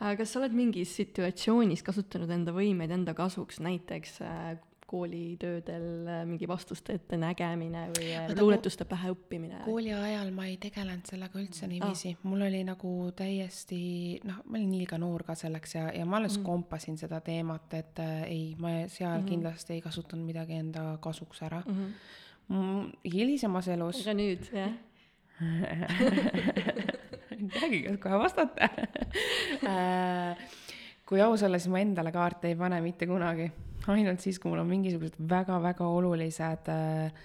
kas 0.00 0.32
sa 0.32 0.40
oled 0.40 0.56
mingis 0.56 0.96
situatsioonis 0.96 1.84
kasutanud 1.86 2.30
enda 2.32 2.54
võimeid 2.56 2.92
enda 2.94 3.14
kasuks, 3.16 3.60
näiteks 3.64 4.20
äh, 4.24 4.58
koolitöödel 4.90 6.06
äh, 6.08 6.26
mingi 6.26 6.48
vastuste 6.50 6.96
ettenägemine 6.98 7.84
või 7.94 8.08
äh, 8.16 8.32
luuletuste 8.40 8.84
pähe 8.90 9.12
õppimine? 9.14 9.60
kooli 9.64 9.92
ajal 9.94 10.32
ma 10.34 10.48
ei 10.50 10.56
tegelenud 10.62 11.06
sellega 11.06 11.38
üldse 11.38 11.68
niiviisi 11.70 12.14
ah., 12.16 12.24
mul 12.26 12.42
oli 12.48 12.64
nagu 12.66 12.90
täiesti 13.16 13.80
noh, 14.26 14.40
ma 14.46 14.58
olin 14.58 14.74
liiga 14.74 14.98
noor 14.98 15.22
ka 15.28 15.36
selleks 15.38 15.76
ja, 15.76 15.86
ja 15.94 16.06
ma 16.08 16.18
alles 16.18 16.40
mm. 16.40 16.46
kompasin 16.48 16.98
seda 16.98 17.20
teemat, 17.26 17.68
et 17.78 18.02
äh, 18.02 18.22
ei, 18.26 18.44
ma 18.58 18.74
seal 18.88 19.12
mm 19.12 19.22
-hmm. 19.22 19.28
kindlasti 19.30 19.76
ei 19.78 19.84
kasutanud 19.84 20.26
midagi 20.26 20.58
enda 20.58 20.82
kasuks 21.00 21.42
ära 21.46 21.62
mm. 21.66 21.92
-hmm. 22.50 22.90
hilisemas 23.12 23.68
elus. 23.68 24.02
aga 24.02 24.14
nüüd, 24.18 24.50
jah 24.52 24.72
ei 27.42 27.48
teagi, 27.54 27.82
kas 27.86 27.98
kohe 28.02 28.20
vastata 28.20 28.68
äh, 29.70 30.48
kui 31.08 31.22
aus 31.24 31.42
olla, 31.42 31.58
siis 31.58 31.72
ma 31.72 31.82
endale 31.82 32.12
kaarte 32.14 32.50
ei 32.50 32.56
pane 32.58 32.80
mitte 32.84 33.08
kunagi. 33.10 33.50
ainult 33.88 34.20
siis, 34.20 34.38
kui 34.38 34.52
mul 34.52 34.62
on 34.62 34.68
mingisugused 34.70 35.16
väga-väga 35.30 35.86
olulised 35.88 36.68
äh, 36.70 37.22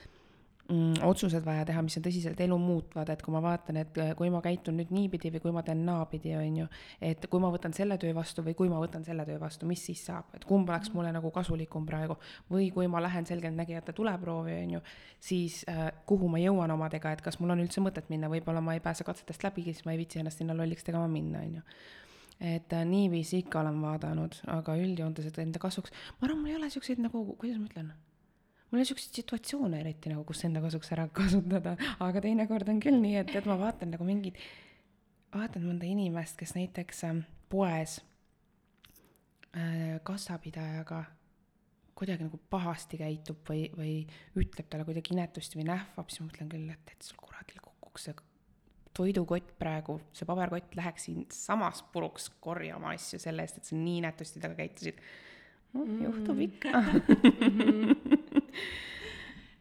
otsused 1.06 1.46
vaja 1.46 1.66
teha, 1.68 1.82
mis 1.86 1.94
on 2.00 2.04
tõsiselt 2.08 2.40
elu 2.42 2.56
muutvad, 2.58 3.10
et 3.14 3.22
kui 3.22 3.34
ma 3.34 3.42
vaatan, 3.44 3.78
et 3.84 3.98
äh, 4.02 4.12
kui 4.18 4.32
ma 4.34 4.40
käitun 4.42 4.80
nüüd 4.80 4.90
niipidi 4.96 5.30
või 5.36 5.44
kui 5.44 5.52
ma 5.54 5.62
teen 5.66 5.84
naapidi, 5.86 6.32
on 6.40 6.56
ju, 6.64 6.68
et 7.06 7.28
kui 7.30 7.42
ma 7.44 7.52
võtan 7.54 7.74
selle 7.76 8.00
töö 8.02 8.16
vastu 8.18 8.42
või 8.46 8.56
kui 8.58 8.72
ma 8.72 8.80
võtan 8.82 9.06
selle 9.06 9.28
töö 9.28 9.38
vastu, 9.42 9.68
mis 9.70 9.84
siis 9.86 10.02
saab, 10.08 10.32
et 10.34 10.48
kumb 10.50 10.70
oleks 10.74 10.90
mulle 10.96 11.12
nagu 11.14 11.30
kasulikum 11.32 11.86
praegu. 11.86 12.18
või 12.50 12.72
kui 12.74 12.88
ma 12.90 13.02
lähen 13.04 13.26
selgeltnägijate 13.30 13.94
tuleproovi, 13.94 14.56
on 14.64 14.72
ju, 14.78 14.82
siis 15.20 15.62
äh, 15.70 15.92
kuhu 16.06 16.30
ma 16.34 16.42
jõuan 16.42 16.74
omadega, 16.74 17.12
et 17.14 17.22
kas 17.22 17.38
mul 17.40 17.54
on 17.54 17.62
üldse 17.62 17.84
mõtet 17.86 18.10
minna, 18.10 18.32
võib-olla 18.32 18.62
ma 18.62 18.74
ei 18.74 18.82
pääse 18.82 19.06
katsetest 19.06 19.46
läbi, 19.46 19.68
siis 19.70 19.86
ma 19.86 19.94
ei 19.94 20.02
viitsi 20.02 20.24
ennast 20.24 20.42
sinna 20.42 20.58
lolliks 20.58 20.84
tegema 20.88 21.06
minna, 21.08 21.46
on 21.46 21.62
ju 21.62 21.68
et 22.42 22.74
äh, 22.74 22.82
niiviisi 22.84 23.46
ikka 23.46 23.62
olen 23.62 23.78
vaadanud, 23.86 24.42
aga 24.52 24.74
üldjoontes, 24.76 25.30
et 25.30 25.38
enda 25.40 25.62
kasuks, 25.62 25.94
ma 26.18 26.28
arvan, 26.28 26.42
mul 26.42 26.52
ei 26.52 26.58
ole 26.58 26.74
siukseid 26.74 27.00
nagu, 27.00 27.22
kuidas 27.38 27.62
ma 27.62 27.70
ütlen 27.70 27.94
mul 28.76 28.84
on 28.84 28.90
siukseid 28.90 29.22
situatsioone 29.22 29.80
eriti 29.80 30.12
nagu, 30.12 30.26
kus 30.28 30.44
enda 30.48 30.60
kasuks 30.64 30.92
ära 30.92 31.08
kasutada, 31.16 31.78
aga 32.04 32.24
teinekord 32.24 32.68
on 32.72 32.82
küll 32.84 33.00
nii, 33.00 33.22
et, 33.22 33.32
et 33.40 33.48
ma 33.48 33.56
vaatan 33.62 33.94
nagu 33.96 34.08
mingid, 34.08 34.36
vaatan 35.36 35.64
mõnda 35.64 35.88
inimest, 35.88 36.36
kes 36.40 36.56
näiteks 36.58 37.06
äh, 37.08 37.22
poes 37.52 38.02
äh, 39.56 39.96
kassapidajaga 40.04 41.06
kuidagi 41.96 42.28
nagu 42.28 42.40
pahasti 42.52 43.00
käitub 43.00 43.40
või, 43.48 43.70
või 43.72 43.94
ütleb 44.42 44.68
talle 44.68 44.84
kuidagi 44.88 45.16
inetusti 45.16 45.62
või 45.62 45.70
nähvab, 45.70 46.10
siis 46.12 46.20
ma 46.20 46.28
mõtlen 46.28 46.52
küll, 46.52 46.68
et, 46.74 46.92
et 46.92 47.08
sul 47.08 47.20
kuradil 47.22 47.64
kukuks 47.64 48.10
see 48.10 48.18
toidukott 48.96 49.56
praegu, 49.60 50.02
see 50.16 50.28
paberkott 50.28 50.76
läheks 50.76 51.08
siinsamas 51.08 51.86
puruks 51.96 52.28
korjama 52.44 52.92
asju 52.96 53.20
selle 53.24 53.48
eest, 53.48 53.62
et 53.62 53.72
sa 53.72 53.80
nii 53.80 54.02
inetusti 54.04 54.44
temaga 54.44 54.66
käitusid. 54.66 55.00
Mm,. 55.76 56.04
juhtub 56.06 56.40
ikka 56.40 56.84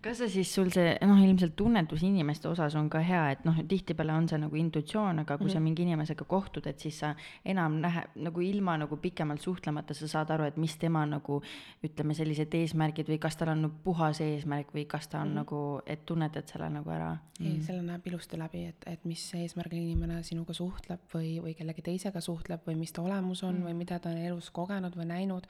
kas 0.04 0.18
see 0.20 0.28
siis 0.28 0.50
sul 0.52 0.68
see, 0.74 0.92
noh, 1.06 1.20
ilmselt 1.24 1.54
tunnetus 1.56 2.02
inimeste 2.04 2.48
osas 2.50 2.74
on 2.76 2.90
ka 2.92 3.00
hea, 3.04 3.22
et 3.32 3.44
noh, 3.48 3.56
tihtipeale 3.68 4.12
on 4.12 4.26
see 4.28 4.38
nagu 4.42 4.58
intuitsioon, 4.60 5.22
aga 5.22 5.38
kui 5.38 5.46
mm 5.46 5.48
-hmm. 5.48 5.52
sa 5.52 5.58
mhm. 5.60 5.64
mingi 5.64 5.82
inimesega 5.82 6.24
kohtud, 6.28 6.66
et 6.66 6.78
siis 6.78 6.98
sa 6.98 7.14
enam 7.44 7.78
nähe, 7.80 8.02
nagu 8.14 8.40
ilma 8.40 8.76
nagu 8.76 8.96
pikemalt 8.96 9.40
suhtlemata, 9.40 9.94
sa 9.94 10.08
saad 10.08 10.30
aru, 10.30 10.44
et 10.44 10.56
mis 10.56 10.76
tema 10.76 11.06
nagu 11.06 11.40
ütleme, 11.84 12.14
sellised 12.14 12.54
eesmärgid 12.54 13.08
või 13.08 13.18
kas 13.18 13.36
tal 13.36 13.48
on 13.48 13.62
nagu 13.62 13.74
puhas 13.84 14.20
eesmärk 14.20 14.74
või 14.74 14.86
kas 14.86 15.08
ta 15.08 15.20
on 15.20 15.28
mm 15.28 15.30
-hmm. 15.30 15.36
nagu, 15.36 15.80
et 15.86 16.06
tunnetad 16.06 16.48
selle 16.48 16.70
nagu 16.70 16.90
ära 16.90 17.12
mm. 17.12 17.46
-hmm. 17.46 17.46
ei, 17.46 17.62
selle 17.62 17.82
näeb 17.82 18.06
ilusti 18.06 18.38
läbi, 18.38 18.64
et, 18.64 18.84
et 18.86 19.04
mis 19.04 19.34
eesmärgil 19.34 19.78
inimene 19.78 20.22
sinuga 20.22 20.52
suhtleb 20.52 21.00
või, 21.14 21.40
või 21.42 21.54
kellegi 21.54 21.82
teisega 21.82 22.20
suhtleb 22.20 22.60
või 22.66 22.74
mis 22.76 22.92
ta 22.92 23.02
olemus 23.02 23.42
on 23.42 23.54
mm 23.54 23.60
-hmm. 23.60 23.66
või 23.68 23.74
mida 23.74 23.98
ta 23.98 24.10
on 24.10 24.16
elus 24.16 24.50
kogenud 24.50 24.96
või 24.96 25.04
näinud 25.04 25.46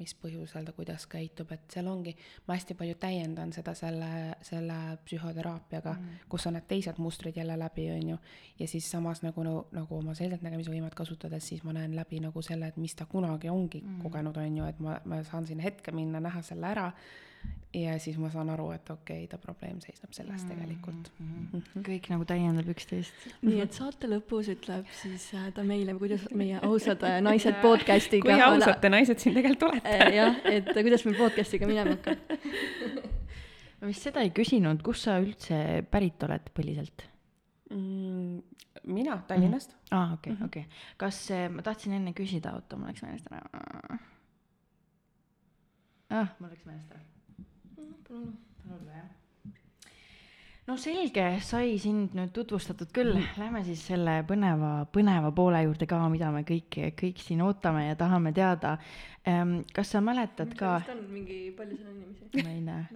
mis 0.00 0.14
põhjusel 0.16 0.66
ta 0.66 0.72
kuidas 0.76 1.06
käitub, 1.10 1.52
et 1.54 1.70
seal 1.72 1.88
ongi, 1.90 2.14
ma 2.48 2.56
hästi 2.56 2.76
palju 2.78 2.96
täiendan 3.00 3.52
seda 3.52 3.74
selle, 3.78 4.10
selle 4.46 4.78
psühhoteraapiaga 5.04 5.94
mm., 5.94 6.26
kus 6.32 6.48
on 6.48 6.56
need 6.56 6.68
teised 6.70 7.00
mustrid 7.02 7.36
jälle 7.36 7.58
läbi, 7.60 7.86
on 7.94 8.14
ju. 8.14 8.18
ja 8.58 8.68
siis 8.68 8.90
samas 8.90 9.22
nagu, 9.22 9.44
nagu, 9.44 9.98
oma 9.98 10.14
selgeltnägemise 10.18 10.72
võimet 10.72 10.96
kasutades, 10.96 11.48
siis 11.52 11.64
ma 11.64 11.76
näen 11.76 11.96
läbi 11.96 12.20
nagu 12.24 12.42
selle, 12.42 12.72
et 12.72 12.80
mis 12.80 12.96
ta 12.96 13.06
kunagi 13.06 13.52
ongi 13.52 13.82
mm. 13.84 14.00
kogenud, 14.04 14.36
on 14.36 14.62
ju, 14.62 14.68
et 14.72 14.80
ma, 14.80 15.00
ma 15.04 15.22
saan 15.28 15.46
sinna 15.46 15.66
hetke 15.68 15.92
minna, 15.94 16.22
näha 16.24 16.42
selle 16.46 16.72
ära 16.72 16.90
ja 17.74 17.94
siis 18.02 18.16
ma 18.18 18.30
saan 18.32 18.50
aru, 18.50 18.70
et 18.74 18.88
okei 18.90 19.24
okay,, 19.24 19.28
ta 19.30 19.38
probleem 19.38 19.78
seisneb 19.82 20.12
selles 20.12 20.42
mm 20.42 20.48
-hmm. 20.48 20.52
tegelikult 20.52 21.10
mm. 21.18 21.50
-hmm. 21.52 21.82
kõik 21.88 22.08
nagu 22.10 22.24
täiendab 22.24 22.68
üksteist. 22.68 23.14
nii 23.42 23.60
et 23.62 23.72
saate 23.72 24.08
lõpus 24.10 24.50
ütleb 24.50 24.86
siis 25.02 25.34
äh, 25.34 25.52
ta 25.54 25.62
meile, 25.62 25.94
kuidas 25.94 26.26
meie 26.34 26.58
ausad 26.70 27.02
äh, 27.02 27.20
naised 27.22 27.54
podcast'iga. 27.62 28.32
kui 28.32 28.42
ausad 28.42 28.80
te 28.80 28.88
naised 28.88 29.18
siin 29.18 29.34
tegelikult 29.34 29.70
olete 29.70 29.88
äh, 29.88 30.14
jah, 30.14 30.40
et 30.44 30.72
kuidas 30.74 31.04
meil 31.04 31.16
podcast'iga 31.18 31.66
minema 31.66 31.90
hakkab 31.90 32.18
ma 33.80 33.86
vist 33.90 34.02
seda 34.02 34.20
ei 34.20 34.30
küsinud, 34.30 34.82
kust 34.82 35.06
sa 35.06 35.20
üldse 35.20 35.84
pärit 35.90 36.22
oled 36.22 36.50
põliselt 36.54 37.06
mm,? 37.70 38.42
mina 38.84 39.22
Tallinnast 39.28 39.70
mm. 39.70 39.76
-hmm. 39.76 39.94
aa 39.94 40.02
ah,, 40.02 40.12
okei 40.12 40.32
okay, 40.32 40.32
mm, 40.32 40.42
-hmm. 40.42 40.46
okei 40.46 40.62
okay.. 40.62 40.96
kas, 40.96 41.28
ma 41.50 41.62
tahtsin 41.62 41.92
enne 41.92 42.12
küsida, 42.12 42.54
oota, 42.54 42.76
mul 42.76 42.88
läks 42.88 43.02
meelest 43.02 43.30
ära. 43.30 43.46
ah, 46.10 46.28
mul 46.40 46.50
läks 46.50 46.66
meelest 46.66 46.90
ära 46.90 47.10
palun. 48.10 48.36
palun 48.66 48.92
jah 48.92 49.08
no 50.70 50.76
selge, 50.78 51.24
sai 51.42 51.74
sind 51.82 52.12
nüüd 52.14 52.30
tutvustatud 52.34 52.92
küll, 52.94 53.16
lähme 53.40 53.62
siis 53.66 53.80
selle 53.90 54.20
põneva, 54.28 54.84
põneva 54.94 55.32
poole 55.34 55.64
juurde 55.64 55.88
ka, 55.90 55.98
mida 56.12 56.28
me 56.30 56.44
kõik, 56.46 56.78
kõik 57.00 57.22
siin 57.24 57.42
ootame 57.42 57.88
ja 57.88 57.96
tahame 57.98 58.30
teada. 58.36 58.76
Kas 59.74 59.90
sa 59.92 60.00
mäletad 60.00 60.54
ka? 60.56 60.80
on 60.88 61.02
mingi, 61.12 61.50
palju 61.56 61.76
seal 61.76 61.90
on 61.90 61.96
inimesi? 62.00 62.42
ma 62.42 62.50
ei 62.50 62.60
näe. 62.64 62.86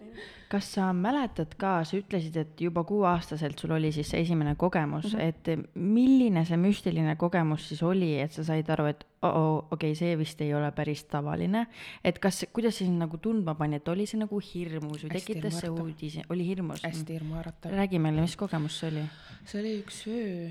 kas 0.52 0.66
sa 0.74 0.90
mäletad 0.92 1.54
ka, 1.56 1.78
sa 1.88 1.96
ütlesid, 1.96 2.34
et 2.36 2.60
juba 2.60 2.82
kuueaastaselt 2.84 3.58
sul 3.58 3.72
oli 3.72 3.88
siis 3.94 4.10
see 4.12 4.20
esimene 4.20 4.52
kogemus 4.60 5.14
mm, 5.14 5.20
-hmm. 5.20 5.28
et 5.28 5.74
milline 5.74 6.42
see 6.44 6.58
müstiline 6.60 7.14
kogemus 7.16 7.68
siis 7.68 7.82
oli, 7.82 8.10
et 8.20 8.32
sa 8.32 8.44
said 8.44 8.68
aru, 8.68 8.90
et 8.92 9.06
oh-oh, 9.22 9.70
okei 9.70 9.92
okay,, 9.92 9.94
see 9.94 10.18
vist 10.18 10.40
ei 10.40 10.54
ole 10.54 10.68
päris 10.72 11.04
tavaline. 11.04 11.66
et 12.04 12.18
kas, 12.18 12.44
kuidas 12.52 12.76
see 12.76 12.86
sind 12.86 12.98
nagu 12.98 13.16
tundma 13.18 13.54
pani, 13.54 13.76
et 13.76 13.88
oli 13.88 14.06
see 14.06 14.20
nagu 14.20 14.40
hirmus 14.40 15.04
või 15.04 15.14
tekitas 15.16 15.60
see 15.60 15.70
uudis, 15.70 16.18
oli 16.28 16.46
hirmus? 16.46 16.82
hästi 16.84 17.16
hirmuäratav. 17.16 17.72
räägi 17.72 17.98
meile, 17.98 18.20
mis 18.20 18.36
kogemus 18.36 18.78
see 18.80 18.90
oli? 18.90 19.06
see 19.44 19.60
oli 19.60 19.72
üks 19.80 20.02
öö. 20.06 20.50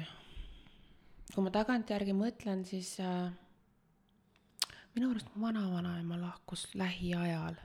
kui 1.35 1.43
ma 1.43 1.53
tagantjärgi 1.53 2.17
mõtlen, 2.17 2.65
siis 2.65 2.97
äh, 2.99 3.29
minu 4.99 5.13
arust 5.13 5.29
mu 5.31 5.45
vanavanaema 5.45 6.17
lahkus 6.19 6.67
lähiajal, 6.75 7.55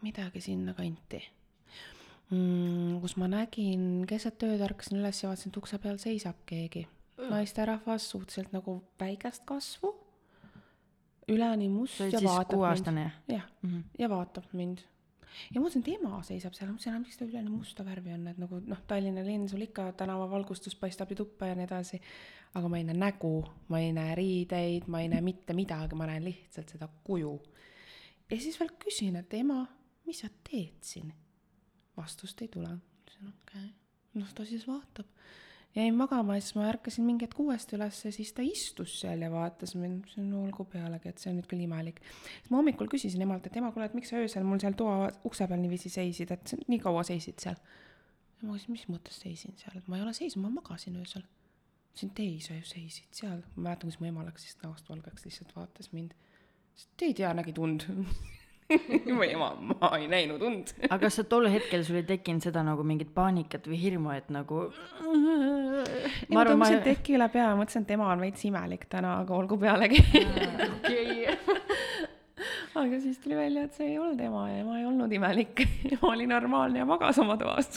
midagi 0.00 0.40
sinnakanti 0.40 1.20
mm,. 2.30 3.00
kus 3.02 3.18
ma 3.20 3.28
nägin, 3.28 4.06
keset 4.08 4.40
ööd 4.46 4.64
ärkasin 4.64 5.02
üles 5.02 5.20
ja 5.20 5.28
vaatasin, 5.28 5.52
et 5.52 5.58
ukse 5.60 5.78
peal 5.82 6.00
seisab 6.00 6.40
keegi 6.48 6.86
naisterahvas, 7.20 8.08
suhteliselt 8.10 8.54
nagu 8.56 8.78
väikest 9.00 9.44
kasvu 9.48 9.92
üleni 11.28 11.68
must 11.68 12.00
ja 12.00 12.22
vaatab 12.24 12.64
mind. 12.88 13.12
jah 13.28 13.44
mm 13.60 13.70
-hmm., 13.70 13.82
ja 13.98 14.08
vaatab 14.08 14.48
mind. 14.52 14.78
ja 15.52 15.60
ma 15.60 15.66
mõtlesin, 15.66 15.84
et 15.84 15.92
ema 15.98 16.22
seisab 16.22 16.56
seal, 16.56 16.70
ma 16.70 16.78
mõtlesin, 16.78 17.00
miks 17.04 17.20
ta 17.20 17.28
üleni 17.28 17.50
musta 17.50 17.84
värvi 17.84 18.16
on, 18.16 18.26
et 18.28 18.38
nagu 18.38 18.60
noh, 18.66 18.80
Tallinna 18.86 19.24
linn, 19.26 19.48
sul 19.48 19.68
ikka 19.68 19.92
tänavavalgustus 19.92 20.76
paistab 20.80 21.10
ju 21.10 21.16
tuppa 21.16 21.46
ja 21.46 21.54
nii 21.54 21.68
edasi. 21.68 22.00
Aga 22.54 22.70
ma 22.70 22.78
ei 22.78 22.86
näe 22.86 22.98
nägu, 22.98 23.34
ma 23.68 23.80
ei 23.82 23.92
näe 23.94 24.14
riideid, 24.18 24.88
ma 24.90 25.02
ei 25.02 25.10
näe 25.10 25.22
mitte 25.24 25.56
midagi, 25.56 25.98
ma 25.98 26.06
näen 26.10 26.24
lihtsalt 26.24 26.74
seda 26.76 26.88
kuju. 27.06 27.34
ja 28.30 28.40
siis 28.40 28.58
veel 28.60 28.74
küsin, 28.84 29.16
et 29.20 29.34
ema, 29.34 29.64
mis 30.06 30.22
sa 30.24 30.30
teed 30.50 30.78
siin? 30.82 31.12
vastust 31.96 32.42
ei 32.42 32.48
tule. 32.48 32.70
ütlesin 33.02 33.30
okei 33.30 33.64
okay., 33.64 33.72
noh 34.20 34.30
ta 34.34 34.46
siis 34.46 34.66
vaatab. 34.68 35.06
jäin 35.74 35.94
magama 35.98 36.36
ja 36.36 36.40
siis 36.40 36.54
ma 36.54 36.68
ärkasin 36.70 37.06
mingi 37.06 37.26
hetk 37.26 37.40
uuesti 37.42 37.74
üles 37.76 38.04
ja 38.04 38.12
siis 38.14 38.32
ta 38.32 38.42
istus 38.46 39.00
seal 39.00 39.22
ja 39.26 39.30
vaatas 39.30 39.74
mind, 39.74 40.04
ütlesin 40.04 40.30
no 40.30 40.44
olgu 40.46 40.66
pealegi, 40.70 41.10
et 41.10 41.18
see 41.22 41.32
on 41.32 41.40
nüüd 41.40 41.50
küll 41.50 41.66
imelik. 41.66 42.02
siis 42.38 42.50
ma 42.50 42.62
hommikul 42.62 42.90
küsisin 42.90 43.26
emalt, 43.26 43.46
et 43.50 43.56
ema, 43.58 43.72
kuule, 43.74 43.90
et 43.90 43.98
miks 43.98 44.14
sa 44.14 44.22
öösel 44.22 44.46
mul 44.46 44.62
seal 44.62 44.78
toa 44.78 45.10
ukse 45.26 45.50
peal 45.50 45.62
niiviisi 45.62 45.90
seisid, 45.90 46.30
et 46.30 46.54
nii 46.70 46.82
kaua 46.86 47.02
seisid 47.06 47.42
seal. 47.42 47.58
ema 48.42 48.54
küsis, 48.54 48.70
mis 48.70 48.86
mõttes 48.90 49.18
seisin 49.26 49.58
seal, 49.58 49.80
et 49.80 49.90
ma 49.90 49.98
ei 49.98 50.06
ole 50.06 50.14
seisnud, 50.14 50.46
ma 50.46 50.60
magasin 50.60 51.02
öösel 51.02 51.26
ütlesin, 51.94 52.10
et 52.10 52.22
ei, 52.24 52.38
sa 52.42 52.54
ju 52.56 52.64
seisid 52.66 53.10
seal. 53.14 53.42
ma 53.54 53.68
mäletan, 53.68 53.88
kuidas 53.88 54.00
mu 54.00 54.08
ema 54.08 54.24
läks 54.26 54.42
siis 54.42 54.56
näost 54.62 54.88
valgeks, 54.90 55.24
lihtsalt 55.28 55.52
vaatas 55.54 55.92
mind. 55.92 56.14
Te 56.98 57.06
ei 57.06 57.14
tea, 57.14 57.30
nägid 57.34 57.58
und 57.62 57.86
mu 59.14 59.22
ema, 59.22 59.52
ma 59.60 59.90
ei 59.98 60.08
näinud 60.10 60.42
und. 60.42 60.74
aga 60.90 60.98
kas 61.04 61.20
sa 61.20 61.24
tol 61.28 61.46
hetkel 61.52 61.84
sul 61.86 62.00
ei 62.00 62.06
tekkinud 62.08 62.42
seda 62.42 62.64
nagu 62.66 62.82
mingit 62.82 63.12
paanikat 63.14 63.68
või 63.70 63.78
hirmu, 63.78 64.10
et 64.16 64.32
nagu 64.34 64.64
ma 65.04 65.06
arvan, 65.06 66.34
ma 66.34 66.44
tõmbasin 66.50 66.82
teki 66.88 67.14
üle 67.14 67.30
pea 67.30 67.52
ja 67.52 67.56
mõtlesin, 67.60 67.86
et 67.86 67.94
ema 67.94 68.10
on 68.10 68.26
veits 68.26 68.48
imelik 68.48 68.88
täna, 68.90 69.20
aga 69.22 69.38
olgu 69.38 69.60
pealegi. 69.60 70.02
okei. 70.80 71.28
aga 72.74 73.02
siis 73.04 73.22
tuli 73.22 73.38
välja, 73.38 73.68
et 73.68 73.78
see 73.78 73.92
ei 73.92 73.98
olnud 74.02 74.18
ema 74.26 74.48
ja 74.50 74.62
ema 74.64 74.80
ei 74.80 74.88
olnud 74.90 75.14
imelik. 75.14 75.68
ema 75.92 76.10
oli 76.10 76.26
normaalne 76.26 76.82
ja 76.82 76.88
magas 76.88 77.22
oma 77.22 77.38
toas 77.38 77.70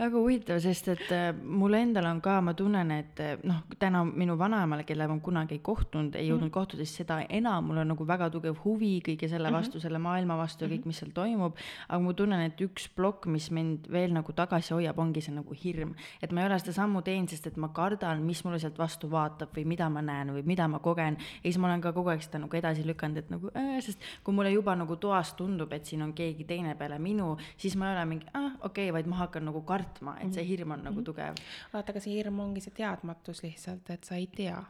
väga 0.00 0.16
huvitav, 0.16 0.60
sest 0.64 0.88
et 0.94 1.10
äh, 1.12 1.30
mul 1.34 1.74
endal 1.76 2.06
on 2.08 2.20
ka, 2.24 2.38
ma 2.44 2.54
tunnen, 2.56 2.90
et 2.94 3.20
äh, 3.20 3.34
noh, 3.46 3.62
täna 3.80 4.02
minu 4.08 4.36
vanaemale, 4.40 4.86
kellega 4.88 5.12
ma 5.12 5.20
kunagi 5.24 5.58
ei 5.58 5.62
kohtunud, 5.64 6.16
ei 6.16 6.28
jõudnud 6.28 6.46
mm 6.46 6.48
-hmm. 6.48 6.54
kohtuda, 6.54 6.84
siis 6.86 7.02
seda 7.02 7.20
enam 7.28 7.68
mul 7.68 7.82
on 7.82 7.92
nagu 7.92 8.06
väga 8.06 8.30
tugev 8.30 8.56
huvi 8.64 9.02
kõige 9.06 9.28
selle 9.28 9.50
mhm. 9.50 9.56
vastu 9.56 9.74
mm, 9.74 9.78
-hmm. 9.78 9.82
selle 9.82 9.98
maailma 9.98 10.36
vastu 10.36 10.64
ja 10.64 10.70
kõik, 10.70 10.86
mis 10.86 10.98
seal 10.98 11.10
toimub. 11.14 11.56
aga 11.88 12.00
ma 12.02 12.12
tunnen, 12.12 12.40
et 12.40 12.60
üks 12.60 12.88
plokk, 12.96 13.26
mis 13.26 13.50
mind 13.50 13.90
veel 13.92 14.12
nagu 14.12 14.32
tagasi 14.32 14.74
hoiab, 14.74 14.98
ongi 14.98 15.20
see 15.20 15.34
nagu 15.34 15.54
hirm. 15.64 15.94
et 16.22 16.32
ma 16.32 16.40
ei 16.40 16.46
ole 16.46 16.58
seda 16.58 16.72
sammu 16.72 17.02
teinud, 17.02 17.28
sest 17.28 17.46
et 17.46 17.56
ma 17.56 17.68
kardan, 17.68 18.22
mis 18.22 18.44
mulle 18.44 18.58
sealt 18.58 18.78
vastu 18.78 19.10
vaatab 19.10 19.48
või 19.56 19.64
mida 19.64 19.88
ma 19.88 20.02
näen 20.02 20.32
või 20.32 20.42
mida 20.46 20.68
ma 20.68 20.78
kogen. 20.78 21.16
ja 21.18 21.42
siis 21.42 21.58
ma 21.58 21.68
olen 21.68 21.80
ka 21.80 21.92
kogu 21.92 22.08
aeg 22.08 22.22
seda 22.22 22.38
nagu 22.38 22.56
edasi 22.56 22.86
lükanud, 22.86 23.16
et 23.16 23.30
nagu 23.30 23.50
äh,, 23.56 23.80
sest 23.80 24.00
kui 24.24 24.34
mulle 24.34 24.50
juba 24.50 24.76
nagu 24.76 24.96
toas 24.96 25.34
tundub, 25.34 25.72
et 25.72 25.84
siin 25.84 26.02
on 26.02 26.12
keegi 26.12 26.44
teine 26.44 26.74
peale 26.74 26.98
minu, 26.98 27.36
siis 27.56 27.76
ma 27.76 27.90
ei 27.90 27.96
ole 27.96 28.04
mingi, 28.04 28.26
ah 28.34 28.52
okei 28.60 28.90
okay,, 28.90 28.92
vaid 28.92 29.06
ma 29.06 29.16
hakkan 29.16 29.44
nagu 29.44 29.60
kartma 29.62 29.89
kartma, 29.90 30.18
et 30.20 30.34
see 30.34 30.42
mhm. 30.42 30.50
hirm 30.50 30.76
on 30.76 30.84
nagu 30.88 31.00
mhm. 31.00 31.06
tugev. 31.08 31.40
vaata, 31.72 31.94
aga 31.94 32.02
see 32.04 32.18
hirm 32.18 32.42
ongi 32.46 32.64
see 32.64 32.76
teadmatus 32.76 33.42
lihtsalt, 33.46 33.90
et 33.90 34.04
sa 34.04 34.20
ei 34.20 34.28
tea. 34.36 34.60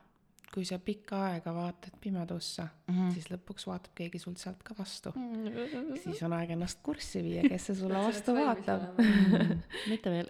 kui 0.51 0.65
sa 0.67 0.81
pikka 0.83 1.19
aega 1.29 1.53
vaatad 1.55 1.93
pimedusse 2.03 2.63
mm, 2.63 2.95
-hmm. 2.95 3.11
siis 3.15 3.29
lõpuks 3.31 3.69
vaatab 3.69 3.93
keegi 3.95 4.19
sult 4.19 4.41
sealt 4.43 4.65
ka 4.67 4.75
vastu 4.79 5.13
mm. 5.15 5.45
-hmm. 5.47 5.99
siis 6.03 6.23
on 6.27 6.33
aeg 6.33 6.51
ennast 6.51 6.81
kurssi 6.83 7.23
viia, 7.23 7.45
kes 7.53 7.67
see 7.67 7.77
sulle 7.79 8.01
vastu 8.09 8.35
vaatab 8.35 8.99
mitte 9.93 10.11
veel. 10.11 10.27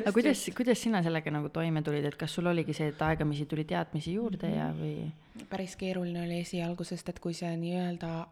aga 0.00 0.12
kuidas, 0.12 0.42
kuidas 0.56 0.82
sina 0.82 1.02
sellega 1.02 1.30
nagu 1.30 1.48
toime 1.48 1.82
tulid, 1.82 2.04
et 2.04 2.16
kas 2.18 2.34
sul 2.34 2.50
oligi 2.50 2.74
see, 2.74 2.88
et 2.90 3.02
aegamisi 3.02 3.46
tuli 3.46 3.64
teadmisi 3.64 4.14
juurde 4.14 4.48
mm 4.48 4.52
-hmm. 4.52 4.58
ja 4.58 4.74
või? 4.80 5.46
päris 5.48 5.76
keeruline 5.76 6.24
oli 6.24 6.40
esialgu, 6.40 6.84
sest 6.84 7.08
et 7.08 7.20
kui 7.20 7.34
see 7.34 7.56
nii-öelda 7.56 8.26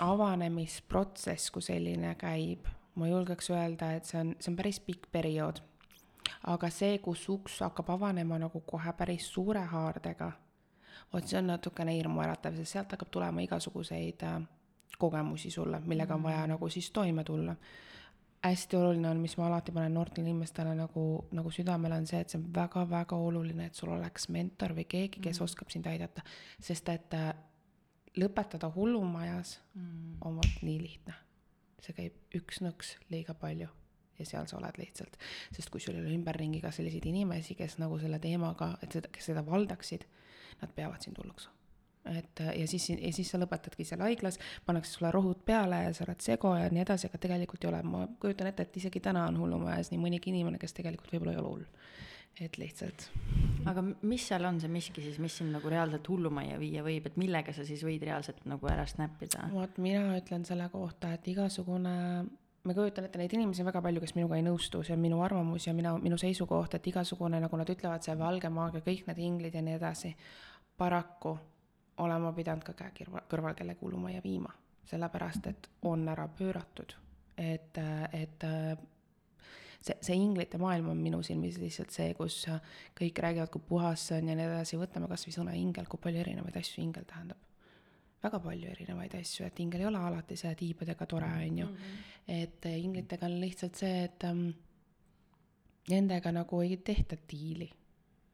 avanemisprotsess 0.00 1.50
kui 1.50 1.62
selline 1.62 2.14
käib 2.20 2.70
ma 2.94 3.08
julgeks 3.08 3.50
öelda, 3.50 3.92
et 3.96 4.08
see 4.08 4.20
on, 4.20 4.32
see 4.40 4.52
on 4.52 4.56
päris 4.56 4.80
pikk 4.80 5.08
periood. 5.12 5.62
aga 6.46 6.70
see, 6.70 6.98
kus 7.02 7.22
uks 7.28 7.60
hakkab 7.62 7.90
avanema 7.96 8.38
nagu 8.38 8.60
kohe 8.66 8.92
päris 8.98 9.26
suure 9.30 9.62
haardega, 9.72 10.30
vot 11.12 11.28
see 11.28 11.38
on 11.38 11.48
natukene 11.50 11.94
hirmuäratav, 11.96 12.56
sest 12.58 12.76
sealt 12.76 12.92
hakkab 12.94 13.10
tulema 13.14 13.42
igasuguseid 13.44 14.22
äh, 14.26 14.42
kogemusi 14.98 15.50
sulle, 15.50 15.80
millega 15.86 16.14
on 16.14 16.22
vaja 16.22 16.44
mm. 16.44 16.54
nagu 16.54 16.68
siis 16.68 16.90
toime 16.90 17.24
tulla. 17.24 17.56
hästi 18.42 18.76
oluline 18.76 19.08
on, 19.08 19.20
mis 19.22 19.36
ma 19.38 19.46
alati 19.46 19.72
panen 19.72 19.94
noortele 19.94 20.26
inimestele 20.26 20.74
nagu, 20.74 21.04
nagu 21.30 21.50
südamele, 21.50 21.94
on 21.94 22.06
see, 22.06 22.20
et 22.20 22.32
see 22.32 22.40
on 22.40 22.48
väga-väga 22.54 23.16
oluline, 23.16 23.66
et 23.66 23.78
sul 23.78 23.92
oleks 23.94 24.28
mentor 24.34 24.74
või 24.78 24.84
keegi, 24.84 25.22
kes 25.22 25.38
mm. 25.40 25.44
oskab 25.44 25.70
sind 25.70 25.86
aidata, 25.86 26.24
sest 26.60 26.90
et 26.90 27.18
äh, 27.18 27.32
lõpetada 28.18 28.70
hullumajas 28.74 29.60
mm. 29.74 30.16
on 30.26 30.42
vot 30.42 30.64
nii 30.66 30.80
lihtne 30.82 31.21
see 31.82 31.96
käib 31.96 32.36
üks 32.38 32.60
nõks 32.64 32.96
liiga 33.10 33.34
palju 33.38 33.68
ja 34.18 34.26
seal 34.28 34.46
sa 34.46 34.58
oled 34.58 34.78
lihtsalt. 34.78 35.16
sest 35.54 35.70
kui 35.72 35.80
sul 35.80 35.96
ei 35.96 36.04
ole 36.04 36.14
ümberringi 36.16 36.60
ka 36.62 36.70
selliseid 36.74 37.06
inimesi, 37.10 37.56
kes 37.58 37.78
nagu 37.82 37.98
selle 38.02 38.20
teemaga, 38.22 38.74
et 38.82 38.94
seda, 38.94 39.10
kes 39.12 39.32
seda 39.32 39.42
valdaksid, 39.46 40.06
nad 40.62 40.72
peavad 40.76 41.02
sind 41.02 41.18
hulluks. 41.18 41.48
et 42.10 42.40
ja 42.58 42.66
siis, 42.66 42.88
ja 42.90 43.12
siis 43.14 43.30
sa 43.30 43.38
lõpetadki 43.38 43.86
seal 43.86 44.02
haiglas, 44.02 44.38
pannakse 44.66 44.96
sulle 44.96 45.12
rohud 45.14 45.44
peale 45.46 45.84
ja 45.84 45.92
sa 45.94 46.04
oled 46.06 46.20
sego 46.20 46.54
ja 46.58 46.70
nii 46.70 46.82
edasi, 46.82 47.06
aga 47.06 47.18
tegelikult 47.22 47.64
ei 47.64 47.70
ole, 47.70 47.82
ma 47.86 48.06
kujutan 48.20 48.50
ette, 48.50 48.66
et 48.66 48.80
isegi 48.82 49.00
täna 49.00 49.28
on 49.30 49.38
hullumajas 49.38 49.92
nii 49.92 50.02
mõnigi 50.02 50.32
inimene, 50.34 50.58
kes 50.58 50.74
tegelikult 50.78 51.14
võib-olla 51.14 51.36
ei 51.36 51.42
ole 51.42 51.52
hull 51.52 51.68
et 52.40 52.58
lihtsalt. 52.58 53.08
aga 53.68 53.82
mis 53.84 54.26
seal 54.28 54.44
on 54.48 54.60
see 54.60 54.70
miski 54.72 55.04
siis, 55.04 55.18
mis 55.22 55.34
sind 55.38 55.52
nagu 55.54 55.70
reaalselt 55.70 56.08
hullumajja 56.08 56.58
viia 56.60 56.84
võib, 56.84 57.06
et 57.08 57.18
millega 57.20 57.54
sa 57.54 57.66
siis 57.68 57.82
võid 57.84 58.04
reaalselt 58.06 58.44
nagu 58.48 58.70
ära 58.70 58.86
snäppida? 58.88 59.48
vot 59.52 59.78
mina 59.82 60.16
ütlen 60.18 60.46
selle 60.48 60.68
kohta, 60.72 61.12
et 61.16 61.28
igasugune, 61.28 61.94
ma 62.62 62.76
kujutan 62.78 63.06
ette 63.08 63.20
neid 63.20 63.36
inimesi 63.36 63.62
on 63.62 63.70
väga 63.70 63.84
palju, 63.84 64.02
kes 64.04 64.16
minuga 64.18 64.38
ei 64.40 64.46
nõustu, 64.46 64.82
see 64.86 64.96
on 64.96 65.04
minu 65.04 65.20
arvamus 65.24 65.68
ja 65.68 65.76
mina, 65.76 65.94
minu 66.00 66.18
seisukoht, 66.20 66.78
et 66.78 66.90
igasugune, 66.92 67.40
nagu 67.42 67.60
nad 67.60 67.70
ütlevad, 67.74 68.04
see 68.04 68.16
valge 68.18 68.50
maagia, 68.52 68.84
kõik 68.86 69.06
need 69.10 69.22
inglid 69.28 69.58
ja 69.58 69.64
nii 69.64 69.78
edasi, 69.78 70.14
paraku 70.80 71.36
olen 72.02 72.24
ma 72.24 72.32
pidanud 72.32 72.64
ka 72.64 72.74
käe 72.78 72.94
kõrval, 73.02 73.26
kõrval 73.30 73.58
kellegi 73.58 73.84
hullumajja 73.84 74.24
viima, 74.24 74.54
sellepärast 74.88 75.52
et 75.52 75.68
on 75.90 76.08
ära 76.08 76.24
pööratud, 76.38 76.96
et, 77.36 77.78
et 78.16 78.48
see, 79.82 79.96
see 80.00 80.18
inglite 80.18 80.58
maailm 80.62 80.90
on 80.92 81.00
minu 81.02 81.22
silmis 81.26 81.58
lihtsalt 81.60 81.94
see, 81.94 82.12
kus 82.18 82.40
kõik 82.98 83.22
räägivad, 83.24 83.50
kui 83.52 83.64
puhas 83.68 84.08
see 84.08 84.20
on 84.20 84.32
ja 84.32 84.36
nii 84.38 84.48
edasi, 84.48 84.78
võtame 84.80 85.10
kas 85.10 85.26
või 85.28 85.36
sõna 85.36 85.56
ingel, 85.58 85.88
kui 85.90 86.00
palju 86.02 86.22
erinevaid 86.22 86.58
asju 86.62 86.84
ingel 86.84 87.06
tähendab. 87.08 87.48
väga 88.22 88.38
palju 88.38 88.70
erinevaid 88.70 89.14
asju, 89.18 89.46
et 89.46 89.60
ingel 89.60 89.82
ei 89.82 89.90
ole 89.90 89.98
alati 89.98 90.36
see 90.38 90.54
tiibadega 90.54 91.06
tore, 91.10 91.30
on 91.46 91.58
ju. 91.58 91.66
Mhm. 91.66 92.02
et 92.28 92.66
inglitega 92.70 93.26
on 93.26 93.40
lihtsalt 93.40 93.76
see, 93.76 94.04
et 94.04 94.24
ähm, 94.24 94.50
nendega 95.90 96.32
nagu 96.32 96.60
ei 96.62 96.76
tehta 96.76 97.16
diili 97.30 97.70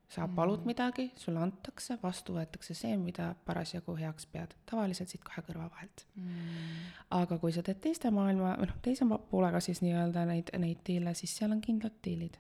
sa 0.09 0.29
palud 0.29 0.63
mm. 0.63 0.67
midagi, 0.67 1.05
sulle 1.21 1.41
antakse, 1.45 1.99
vastu 2.03 2.39
võetakse 2.39 2.75
see, 2.77 2.97
mida 2.97 3.29
parasjagu 3.45 3.93
heaks 3.99 4.27
pead, 4.33 4.55
tavaliselt 4.71 5.13
siit 5.13 5.25
kahe 5.25 5.43
kõrva 5.45 5.67
vahelt 5.69 6.05
mm.. 6.17 6.93
aga 7.19 7.37
kui 7.43 7.53
sa 7.53 7.65
teed 7.65 7.83
teiste 7.85 8.11
maailma, 8.15 8.55
või 8.57 8.71
noh, 8.71 8.79
teise 8.85 9.09
poolega 9.31 9.61
siis 9.65 9.83
nii-öelda 9.85 10.25
neid, 10.31 10.53
neid 10.65 10.81
diile, 10.87 11.13
siis 11.19 11.37
seal 11.37 11.53
on 11.53 11.61
kindlad 11.65 11.99
diilid. 12.05 12.39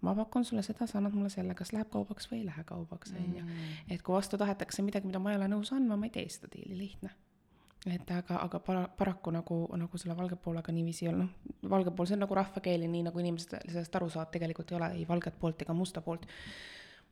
ma 0.00 0.14
pakun 0.16 0.44
sulle 0.48 0.64
seda, 0.64 0.88
sa 0.88 0.96
annad 1.02 1.12
mulle 1.12 1.28
selle, 1.32 1.54
kas 1.58 1.74
läheb 1.76 1.92
kaubaks 1.92 2.30
või 2.30 2.40
ei 2.40 2.48
lähe 2.48 2.64
kaubaks, 2.64 3.12
on 3.12 3.36
ju. 3.42 3.44
Mm. 3.44 3.76
et 3.92 4.02
kui 4.02 4.16
vastu 4.16 4.40
tahetakse 4.40 4.84
midagi, 4.86 5.08
mida 5.10 5.20
ma 5.20 5.34
ei 5.34 5.40
ole 5.40 5.50
nõus 5.52 5.72
andma, 5.76 5.98
ma 6.00 6.08
ei 6.08 6.14
tee 6.16 6.28
seda 6.32 6.48
diili, 6.52 6.78
lihtne 6.80 7.12
et 7.86 8.10
aga, 8.10 8.40
aga 8.40 8.58
para-, 8.64 8.88
paraku 8.98 9.30
nagu, 9.30 9.58
nagu 9.78 10.00
selle 10.00 10.16
valge 10.16 10.38
poolega 10.42 10.72
niiviisi 10.74 11.04
ei 11.04 11.12
ole, 11.12 11.26
noh, 11.26 11.68
valge 11.70 11.92
pool, 11.92 12.08
see 12.08 12.16
on 12.16 12.24
nagu 12.24 12.34
rahvakeeli, 12.34 12.88
nii 12.90 13.04
nagu 13.10 13.20
inimesed 13.22 13.52
sellest 13.68 14.00
aru 14.00 14.08
saavad, 14.10 14.32
tegelikult 14.32 14.72
ei 14.72 14.78
ole 14.80 14.90
ei 14.96 15.04
valget 15.08 15.36
poolt 15.38 15.62
ega 15.62 15.76
musta 15.76 16.02
poolt 16.02 16.24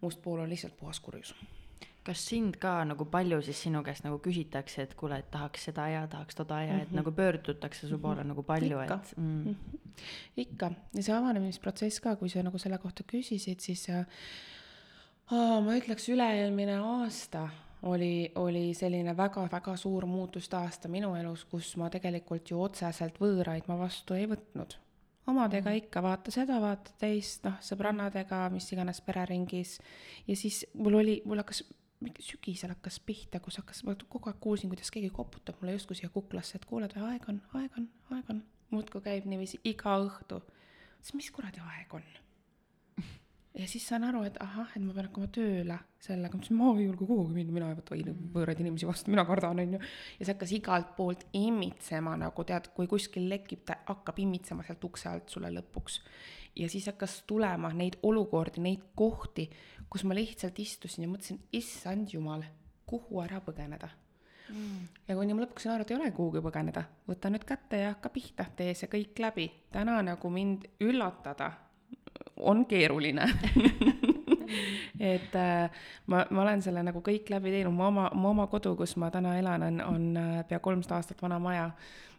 must 0.04 0.22
pool 0.22 0.42
on 0.44 0.50
lihtsalt 0.52 0.76
puhas 0.80 1.00
kurjus. 1.00 1.34
kas 2.04 2.20
sind 2.28 2.58
ka 2.60 2.70
nagu 2.84 3.06
palju 3.08 3.38
siis 3.42 3.62
sinu 3.64 3.80
käest 3.84 4.04
nagu 4.04 4.18
küsitakse, 4.20 4.82
et 4.84 4.94
kuule, 4.94 5.18
et 5.22 5.30
tahaks 5.32 5.64
seda 5.70 5.86
ja 5.88 6.02
tahaks 6.06 6.36
toda 6.36 6.60
ja 6.62 6.72
mm 6.72 6.78
-hmm. 6.78 6.82
et 6.82 6.88
mhm. 6.88 6.96
nagu 6.96 7.12
pöördutakse 7.12 7.88
su 7.88 7.98
poole 7.98 8.16
mm 8.16 8.20
-hmm. 8.20 8.28
nagu 8.28 8.42
palju, 8.42 8.78
et 8.80 9.16
mm. 9.16 9.24
Mm 9.24 9.54
-hmm. 9.54 9.78
ikka 10.36 10.70
ja 10.94 11.02
see 11.02 11.14
avanemisprotsess 11.14 12.00
ka, 12.00 12.16
kui 12.16 12.28
sa 12.28 12.42
nagu 12.42 12.58
selle 12.58 12.78
kohta 12.78 13.04
küsisid, 13.12 13.60
siis 13.60 13.88
oh, 15.32 15.64
ma 15.64 15.76
ütleks, 15.76 16.08
üle-eelmine 16.08 16.76
aasta 16.78 17.48
oli, 17.82 18.32
oli 18.34 18.74
selline 18.74 19.16
väga-väga 19.16 19.76
suur 19.76 20.06
muutuste 20.06 20.56
aasta 20.56 20.88
minu 20.88 21.14
elus, 21.16 21.44
kus 21.44 21.76
ma 21.76 21.90
tegelikult 21.90 22.50
ju 22.50 22.62
otseselt 22.62 23.20
võõraid 23.20 23.68
ma 23.68 23.78
vastu 23.78 24.14
ei 24.14 24.26
võtnud 24.28 24.76
omadega 25.26 25.70
mm. 25.70 25.84
ikka, 25.84 26.02
vaata 26.04 26.34
seda, 26.34 26.58
vaata 26.62 26.92
teist, 27.00 27.44
noh, 27.46 27.56
sõbrannadega, 27.64 28.44
mis 28.52 28.68
iganes 28.72 29.00
pereringis. 29.04 29.78
ja 30.28 30.36
siis 30.36 30.64
mul 30.74 30.98
oli, 31.00 31.20
mul 31.24 31.40
hakkas, 31.42 31.62
sügisel 32.20 32.74
hakkas 32.74 32.98
pihta, 33.00 33.40
kus 33.40 33.58
hakkas, 33.60 33.84
ma 33.86 33.96
kogu 34.08 34.28
aeg 34.30 34.40
kuulsin, 34.42 34.72
kuidas 34.72 34.92
keegi 34.92 35.12
koputab 35.14 35.60
mulle 35.60 35.78
justkui 35.78 35.96
siia 35.96 36.12
kuklasse, 36.12 36.58
et 36.60 36.68
kuule, 36.68 36.90
aeg 37.08 37.30
on, 37.32 37.40
aeg 37.60 37.80
on, 37.80 37.88
aeg 38.16 38.34
on. 38.34 38.42
muudkui 38.74 39.00
käib 39.04 39.26
niiviisi 39.30 39.60
iga 39.64 39.96
õhtu. 40.02 40.42
siis 41.00 41.14
mis 41.14 41.30
kuradi 41.30 41.62
aeg 41.62 41.94
on? 41.94 42.04
Ja 43.54 43.66
siis 43.70 43.86
saan 43.88 44.04
aru, 44.04 44.24
et 44.26 44.36
ahah, 44.42 44.70
et 44.74 44.82
ma 44.82 44.94
pean 44.94 45.06
hakkama 45.08 45.28
tööle 45.34 45.76
sellega, 46.02 46.34
ma 46.34 46.42
ütlesin, 46.42 46.58
ma 46.58 46.70
ei 46.74 46.86
julge 46.88 47.06
kuhugi 47.06 47.36
minna, 47.36 47.54
mina 47.54 47.70
ei 47.70 47.78
võta 47.78 47.96
mm. 47.96 48.30
võõraid 48.34 48.62
inimesi 48.64 48.88
vastu, 48.88 49.12
mina 49.14 49.24
kardan, 49.28 49.62
onju. 49.62 49.80
ja 50.18 50.26
see 50.26 50.32
hakkas 50.32 50.54
igalt 50.58 50.94
poolt 50.98 51.26
immitsema 51.38 52.16
nagu 52.20 52.46
tead, 52.48 52.72
kui 52.74 52.90
kuskil 52.90 53.28
lekib, 53.30 53.62
ta 53.68 53.78
hakkab 53.86 54.18
immitsema 54.24 54.66
sealt 54.66 54.84
ukse 54.90 55.08
alt 55.10 55.30
sulle 55.30 55.52
lõpuks. 55.54 56.00
ja 56.58 56.68
siis 56.70 56.90
hakkas 56.90 57.20
tulema 57.30 57.70
neid 57.74 58.00
olukordi, 58.02 58.64
neid 58.64 58.90
kohti, 58.98 59.46
kus 59.90 60.04
ma 60.04 60.18
lihtsalt 60.18 60.58
istusin 60.58 61.06
ja 61.06 61.12
mõtlesin, 61.12 61.38
issand 61.54 62.10
jumal, 62.16 62.42
kuhu 62.90 63.22
ära 63.22 63.38
põgeneda 63.44 63.88
mm. 64.50 64.88
ja 65.08 65.14
kuni 65.14 65.36
ma 65.36 65.46
lõpuks 65.46 65.68
sain 65.68 65.76
aru, 65.76 65.86
et 65.86 65.94
ei 65.94 66.00
ole 66.00 66.10
kuhugi 66.16 66.42
põgeneda, 66.42 66.88
võta 67.06 67.30
nüüd 67.30 67.46
kätte 67.46 67.84
ja 67.86 67.94
hakka 67.94 68.10
pihta, 68.10 68.50
tee 68.58 68.74
see 68.74 68.90
kõik 68.90 69.22
läbi. 69.22 69.46
täna 69.70 70.00
nagu 70.02 70.30
mind 70.30 70.66
üllatada 70.82 71.52
on 72.36 72.64
keeruline 72.66 73.22
et 75.12 75.36
äh, 75.40 75.84
ma, 76.06 76.24
ma 76.30 76.42
olen 76.46 76.64
selle 76.64 76.84
nagu 76.86 77.02
kõik 77.04 77.30
läbi 77.32 77.54
teinud, 77.54 77.74
mu 77.74 77.88
oma, 77.90 78.08
mu 78.14 78.32
oma 78.32 78.48
kodu, 78.52 78.74
kus 78.78 78.96
ma 79.00 79.10
täna 79.14 79.38
elan, 79.40 79.68
on, 79.68 79.80
on 79.88 80.08
äh, 80.20 80.40
pea 80.48 80.60
kolmsada 80.64 81.00
aastat 81.00 81.22
vana 81.22 81.38
maja. 81.42 81.70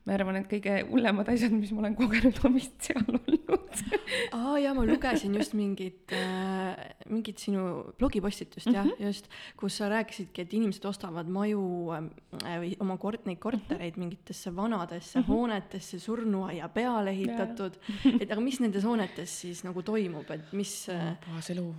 ma 0.05 0.13
arvan, 0.13 0.35
et 0.37 0.49
kõige 0.49 0.83
hullemad 0.91 1.29
asjad, 1.33 1.53
mis 1.55 1.71
ma 1.73 1.85
olen 1.85 1.95
kogenud, 1.97 2.37
on 2.45 2.53
vist 2.53 2.75
seal 2.85 3.01
olnud 3.09 3.45
aa 4.37 4.57
jaa, 4.61 4.73
ma 4.75 4.83
lugesin 4.87 5.35
just 5.37 5.55
mingit 5.57 6.13
äh,, 6.15 6.75
mingit 7.09 7.41
sinu 7.41 7.63
blogipostitust 7.99 8.69
jah 8.71 8.85
mm, 8.85 8.91
-hmm. 8.91 9.05
just, 9.05 9.29
kus 9.57 9.77
sa 9.77 9.89
rääkisidki, 9.89 10.41
et 10.41 10.53
inimesed 10.53 10.85
ostavad 10.85 11.29
maju 11.29 11.63
äh, 11.95 12.57
või 12.61 12.75
oma 12.79 12.97
kort-, 13.01 13.25
neid 13.29 13.39
kortereid 13.43 13.97
mingitesse 14.01 14.55
vanadesse 14.55 15.19
mm 15.19 15.23
-hmm. 15.23 15.27
hoonetesse 15.27 15.99
surnuaia 15.99 16.69
peale 16.69 17.09
ehitatud, 17.09 17.79
et 18.19 18.31
aga 18.31 18.41
mis 18.41 18.59
nendes 18.59 18.83
hoonetes 18.83 19.41
siis 19.41 19.63
nagu 19.63 19.83
toimub, 19.83 20.31
et 20.31 20.53
mis 20.53 20.89
äh, 20.89 21.17
puhas 21.25 21.49
elu 21.49 21.73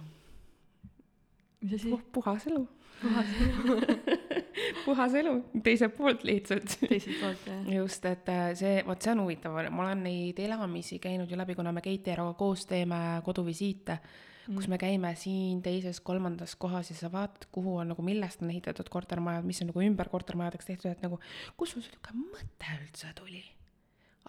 mis 1.66 1.80
asi 1.80 1.90
Puh,? 1.90 2.02
puhas 2.14 2.46
elu. 2.46 2.62
puhas 3.02 3.32
elu 3.42 3.80
puhas 4.84 5.14
elu, 5.14 5.32
teiselt 5.64 5.96
poolt 5.96 6.22
lihtsalt. 6.24 6.76
teiselt 6.80 7.18
poolt 7.20 7.48
jah. 7.48 7.66
just, 7.74 8.06
et 8.08 8.30
äh, 8.32 8.52
see, 8.58 8.78
vot 8.86 9.02
see 9.02 9.12
on 9.12 9.24
huvitav, 9.24 9.58
ma 9.70 9.84
olen 9.86 10.04
neid 10.06 10.38
elamisi 10.42 11.00
käinud 11.02 11.30
ju 11.30 11.38
läbi, 11.38 11.56
kuna 11.58 11.74
me 11.74 11.82
Keit 11.84 12.08
Eeroga 12.08 12.36
koos 12.38 12.66
teeme 12.70 13.00
koduvisiite 13.26 13.98
mm., 13.98 14.54
kus 14.54 14.70
me 14.72 14.78
käime 14.80 15.12
siin 15.18 15.60
teises-kolmandas 15.66 16.56
kohas 16.62 16.92
ja 16.92 16.98
sa 16.98 17.10
vaatad, 17.12 17.48
kuhu 17.52 17.78
on 17.82 17.92
nagu, 17.92 18.06
millest 18.06 18.42
on 18.46 18.54
ehitatud 18.54 18.90
kortermajad, 18.92 19.46
mis 19.46 19.62
on 19.64 19.72
nagu 19.72 19.84
ümber 19.84 20.12
kortermajadeks 20.12 20.72
tehtud, 20.72 20.94
et 20.94 21.04
nagu 21.04 21.20
kus 21.58 21.76
sul 21.76 21.84
sihuke 21.84 22.16
mõte 22.16 22.80
üldse 22.80 23.12
tuli? 23.18 23.44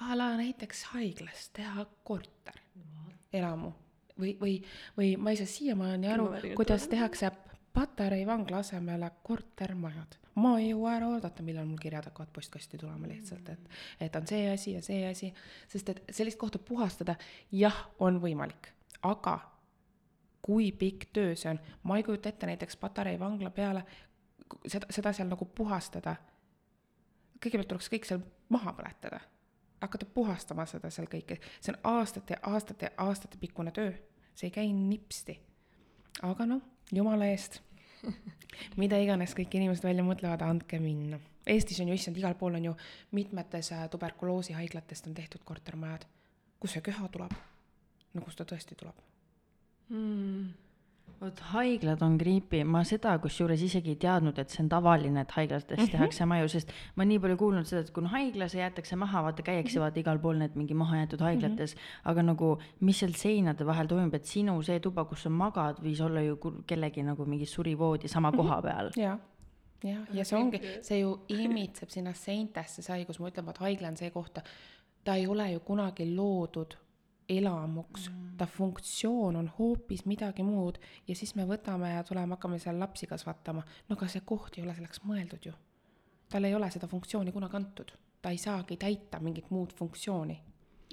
a 0.02 0.14
la 0.18 0.34
näiteks 0.38 0.84
haiglas 0.94 1.50
teha 1.58 1.88
korter, 2.06 2.60
elamu 3.34 3.74
või, 4.20 4.38
või, 4.42 4.54
või 4.98 5.12
ma 5.18 5.34
ei 5.34 5.40
saa 5.40 5.50
siiamaani 5.50 6.14
aru, 6.14 6.30
kuidas 6.56 6.88
tehakse 6.92 7.32
Patarei 7.78 8.26
vangla 8.26 8.58
asemele 8.58 9.12
kortermajad. 9.24 10.16
ma 10.36 10.56
ei 10.60 10.70
jõua 10.70 10.96
ära 10.96 11.08
oodata, 11.10 11.44
millal 11.46 11.66
mul 11.66 11.78
kirjad 11.82 12.06
hakkavad 12.10 12.30
postkasti 12.34 12.78
tulema 12.78 13.08
lihtsalt, 13.10 13.50
et, 13.50 13.70
et 14.02 14.16
on 14.16 14.26
see 14.30 14.50
asi 14.50 14.74
ja 14.74 14.82
see 14.86 15.06
asi, 15.06 15.30
sest 15.70 15.90
et 15.90 16.02
sellist 16.10 16.38
kohta 16.38 16.60
puhastada, 16.60 17.16
jah, 17.52 17.78
on 18.00 18.18
võimalik, 18.22 18.70
aga 19.02 19.38
kui 20.42 20.72
pikk 20.72 21.10
töö 21.14 21.36
see 21.36 21.52
on, 21.54 21.62
ma 21.84 21.98
ei 21.98 22.06
kujuta 22.06 22.30
ette 22.30 22.50
näiteks 22.50 22.78
Patarei 22.82 23.20
vangla 23.20 23.50
peale 23.50 23.86
seda, 24.66 24.90
seda 24.90 25.14
seal 25.14 25.30
nagu 25.30 25.46
puhastada. 25.46 26.16
kõigepealt 27.38 27.74
tuleks 27.74 27.90
kõik 27.94 28.10
seal 28.10 28.22
maha 28.50 28.74
põletada 28.74 29.22
hakata 29.82 30.06
puhastama 30.14 30.66
seda 30.70 30.90
seal 30.94 31.10
kõike, 31.12 31.40
see 31.62 31.74
on 31.74 31.80
aastate 31.98 32.38
ja 32.38 32.54
aastate 32.54 32.92
aastate 32.98 33.40
pikkune 33.42 33.72
töö, 33.76 33.94
see 34.36 34.50
ei 34.50 34.56
käi 34.56 34.68
nipsti. 34.74 35.40
aga 36.26 36.46
noh, 36.50 36.62
jumala 36.92 37.30
eest, 37.30 37.62
mida 38.82 39.00
iganes 39.02 39.36
kõik 39.38 39.58
inimesed 39.60 39.86
välja 39.86 40.06
mõtlevad, 40.06 40.42
andke 40.46 40.80
minna. 40.82 41.20
Eestis 41.48 41.80
on 41.80 41.88
ju, 41.88 41.96
issand, 41.96 42.18
igal 42.20 42.36
pool 42.36 42.58
on 42.60 42.66
ju 42.66 42.74
mitmetes 43.16 43.72
äh, 43.72 43.86
tuberkuloosihaiglatest 43.90 45.08
on 45.08 45.14
tehtud 45.16 45.46
kortermajad. 45.48 46.06
kust 46.60 46.74
see 46.74 46.82
köha 46.82 47.08
tuleb? 47.14 47.38
no 48.14 48.24
kust 48.26 48.40
ta 48.42 48.48
tõesti 48.50 48.76
tuleb 48.78 48.98
mm.? 49.90 50.67
Vot 51.22 51.40
haiglad 51.52 52.02
on 52.06 52.18
creepy, 52.20 52.60
ma 52.68 52.84
seda 52.86 53.16
kusjuures 53.22 53.62
isegi 53.66 53.96
ei 53.96 54.00
teadnud, 54.02 54.38
et 54.38 54.54
see 54.54 54.62
on 54.64 54.70
tavaline, 54.70 55.24
et 55.24 55.32
haiglates 55.34 55.78
mm 55.78 55.84
-hmm. 55.84 55.92
tehakse 55.92 56.26
maju, 56.26 56.50
sest 56.54 56.74
ma 56.96 57.06
nii 57.06 57.20
palju 57.20 57.38
kuulnud 57.38 57.66
seda, 57.66 57.82
et 57.82 57.92
kui 57.92 58.04
haiglas 58.12 58.54
jäetakse 58.54 58.96
maha, 58.96 59.24
vaata 59.24 59.44
käiakse 59.44 59.80
vaata 59.80 60.00
igal 60.00 60.20
pool 60.20 60.38
need 60.38 60.56
mingi 60.56 60.74
mahajäetud 60.74 61.22
haiglates 61.22 61.76
mm, 61.76 61.80
-hmm. 61.80 62.12
aga 62.12 62.24
nagu 62.24 62.58
mis 62.80 63.00
seal 63.00 63.14
seinade 63.14 63.66
vahel 63.66 63.88
toimub, 63.88 64.14
et 64.14 64.26
sinu 64.26 64.62
see 64.62 64.80
tuba, 64.80 65.06
kus 65.06 65.24
sa 65.24 65.30
magad, 65.30 65.82
võis 65.82 66.04
olla 66.04 66.22
ju 66.22 66.38
kellegi 66.68 67.04
nagu 67.04 67.26
mingi 67.26 67.46
surivoodi 67.46 68.08
sama 68.08 68.32
mhm. 68.32 68.38
koha 68.38 68.62
peal. 68.62 68.92
jaa 68.96 69.20
jah, 69.84 70.08
ja 70.14 70.26
see 70.26 70.40
ongi, 70.40 70.62
see 70.82 71.00
ju 71.00 71.20
imitseb 71.28 71.90
sinna 71.90 72.14
seintesse, 72.14 72.82
see 72.82 72.94
haigus, 72.94 73.20
ma 73.20 73.30
ütlen, 73.30 73.46
vaat 73.46 73.58
haigla 73.58 73.88
on 73.88 73.98
see 73.98 74.10
koht, 74.12 74.40
ta 75.04 75.16
ei 75.16 75.28
ole 75.28 75.52
ju 75.52 75.60
kunagi 75.60 76.16
loodud 76.16 76.78
elamuks 77.30 78.10
mm., 78.10 78.38
ta 78.38 78.46
funktsioon 78.46 79.36
on 79.36 79.52
hoopis 79.60 80.06
midagi 80.06 80.44
muud 80.44 80.78
ja 81.08 81.16
siis 81.16 81.36
me 81.36 81.46
võtame 81.50 81.90
ja 81.96 82.04
tuleme, 82.04 82.36
hakkame 82.36 82.60
seal 82.60 82.80
lapsi 82.80 83.08
kasvatama. 83.08 83.64
no 83.90 83.96
aga 83.96 84.08
see 84.12 84.22
koht 84.26 84.58
ei 84.58 84.64
ole 84.64 84.76
selleks 84.78 85.02
mõeldud 85.04 85.50
ju. 85.50 85.54
tal 86.30 86.48
ei 86.48 86.56
ole 86.56 86.70
seda 86.72 86.88
funktsiooni 86.88 87.34
kunagi 87.36 87.58
antud, 87.60 87.92
ta 88.22 88.32
ei 88.32 88.38
saagi 88.38 88.78
täita 88.78 89.20
mingit 89.20 89.50
muud 89.50 89.74
funktsiooni. 89.74 90.40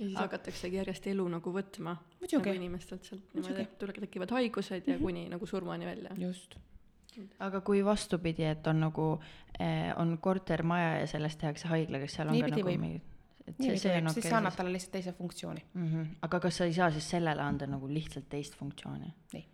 ja 0.01 0.07
siis 0.07 0.18
hakataksegi 0.18 0.81
järjest 0.81 1.07
elu 1.12 1.29
nagu 1.37 1.53
võtma 1.53 1.97
Muidugi. 2.20 2.37
nagu 2.40 2.57
inimestelt 2.62 3.05
sealt 3.05 3.35
niimoodi, 3.35 3.66
et 3.68 3.79
tulevad, 3.79 4.07
tekivad 4.09 4.31
haigused 4.38 4.87
ja 4.87 4.94
mm 4.94 4.99
-hmm. 4.99 5.03
kuni 5.03 5.29
nagu 5.29 5.47
surmani 5.47 5.87
välja. 5.87 6.16
just 6.18 6.57
aga 7.38 7.61
kui 7.61 7.85
vastupidi, 7.85 8.42
et 8.44 8.66
on 8.66 8.81
nagu 8.81 9.20
eh,, 9.61 9.92
on 9.97 10.18
kortermaja 10.18 11.01
ja 11.01 11.07
sellest 11.07 11.38
tehakse 11.38 11.68
haigla, 11.68 11.99
kas 11.99 12.12
seal 12.12 12.29
on 12.29 12.33
Niipidi 12.33 12.62
ka 12.62 12.70
nagu 12.70 12.81
mingi 12.81 13.03
et 13.47 13.57
see, 13.59 13.77
see 13.79 13.91
on 13.91 13.97
okei 13.97 14.01
okay,. 14.01 14.15
siis 14.15 14.29
sa 14.31 14.39
annad 14.39 14.57
talle 14.57 14.73
lihtsalt 14.73 14.93
teise 14.93 15.13
funktsiooni 15.13 15.65
mm. 15.75 15.89
-hmm. 15.89 16.07
aga 16.23 16.41
kas 16.41 16.57
sa 16.57 16.65
ei 16.65 16.73
saa 16.73 16.91
siis 16.91 17.11
sellele 17.11 17.43
anda 17.43 17.67
nagu 17.67 17.89
lihtsalt 17.89 18.29
teist 18.29 18.57
funktsiooni? 18.61 19.15
ei. 19.35 19.45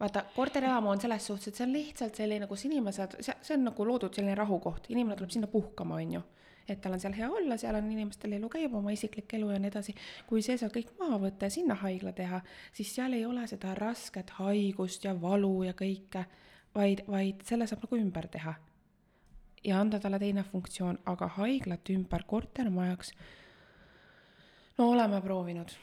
vaata, 0.00 0.24
korterelamu 0.36 0.90
on 0.90 1.00
selles 1.00 1.26
suhtes, 1.26 1.48
et 1.48 1.54
see 1.54 1.66
on 1.66 1.72
lihtsalt 1.72 2.14
selline, 2.14 2.46
kus 2.46 2.64
inimesed, 2.64 3.16
see, 3.20 3.34
see 3.42 3.56
on 3.56 3.64
nagu 3.70 3.86
loodud 3.86 4.14
selline 4.14 4.34
rahukoht, 4.34 4.86
inimene 4.88 5.16
tuleb 5.16 5.30
sinna 5.30 5.46
puhkama, 5.46 5.94
on 5.94 6.12
ju. 6.12 6.22
et 6.68 6.80
tal 6.80 6.92
on 6.92 7.00
seal 7.00 7.14
hea 7.18 7.30
olla, 7.30 7.56
seal 7.56 7.74
on 7.74 7.90
inimestel 7.90 8.32
elu 8.38 8.48
käib, 8.48 8.74
oma 8.74 8.94
isiklik 8.94 9.34
elu 9.34 9.50
ja 9.50 9.58
nii 9.58 9.70
edasi. 9.74 9.94
kui 10.26 10.42
see 10.42 10.58
sealt 10.58 10.76
kõik 10.76 10.94
maha 10.98 11.18
võtta 11.26 11.50
ja 11.50 11.58
sinna 11.58 11.74
haigla 11.74 12.12
teha, 12.12 12.40
siis 12.72 12.94
seal 12.94 13.18
ei 13.18 13.26
ole 13.26 13.46
seda 13.46 13.74
rasket 13.74 14.30
haigust 14.38 15.04
ja 15.04 15.20
valu 15.20 15.62
ja 15.62 15.72
kõike, 15.72 16.24
vaid, 16.74 17.02
vaid 17.08 17.42
selle 17.46 17.66
saab 17.66 17.82
nagu 17.82 17.98
ümber 17.98 18.28
teha 18.28 18.54
ja 19.64 19.80
anda 19.80 20.00
talle 20.00 20.18
teine 20.18 20.44
funktsioon, 20.46 21.00
aga 21.06 21.30
haiglat 21.38 21.90
ümber 21.94 22.26
kortermajaks, 22.26 23.12
no 24.78 24.90
oleme 24.90 25.20
proovinud. 25.22 25.74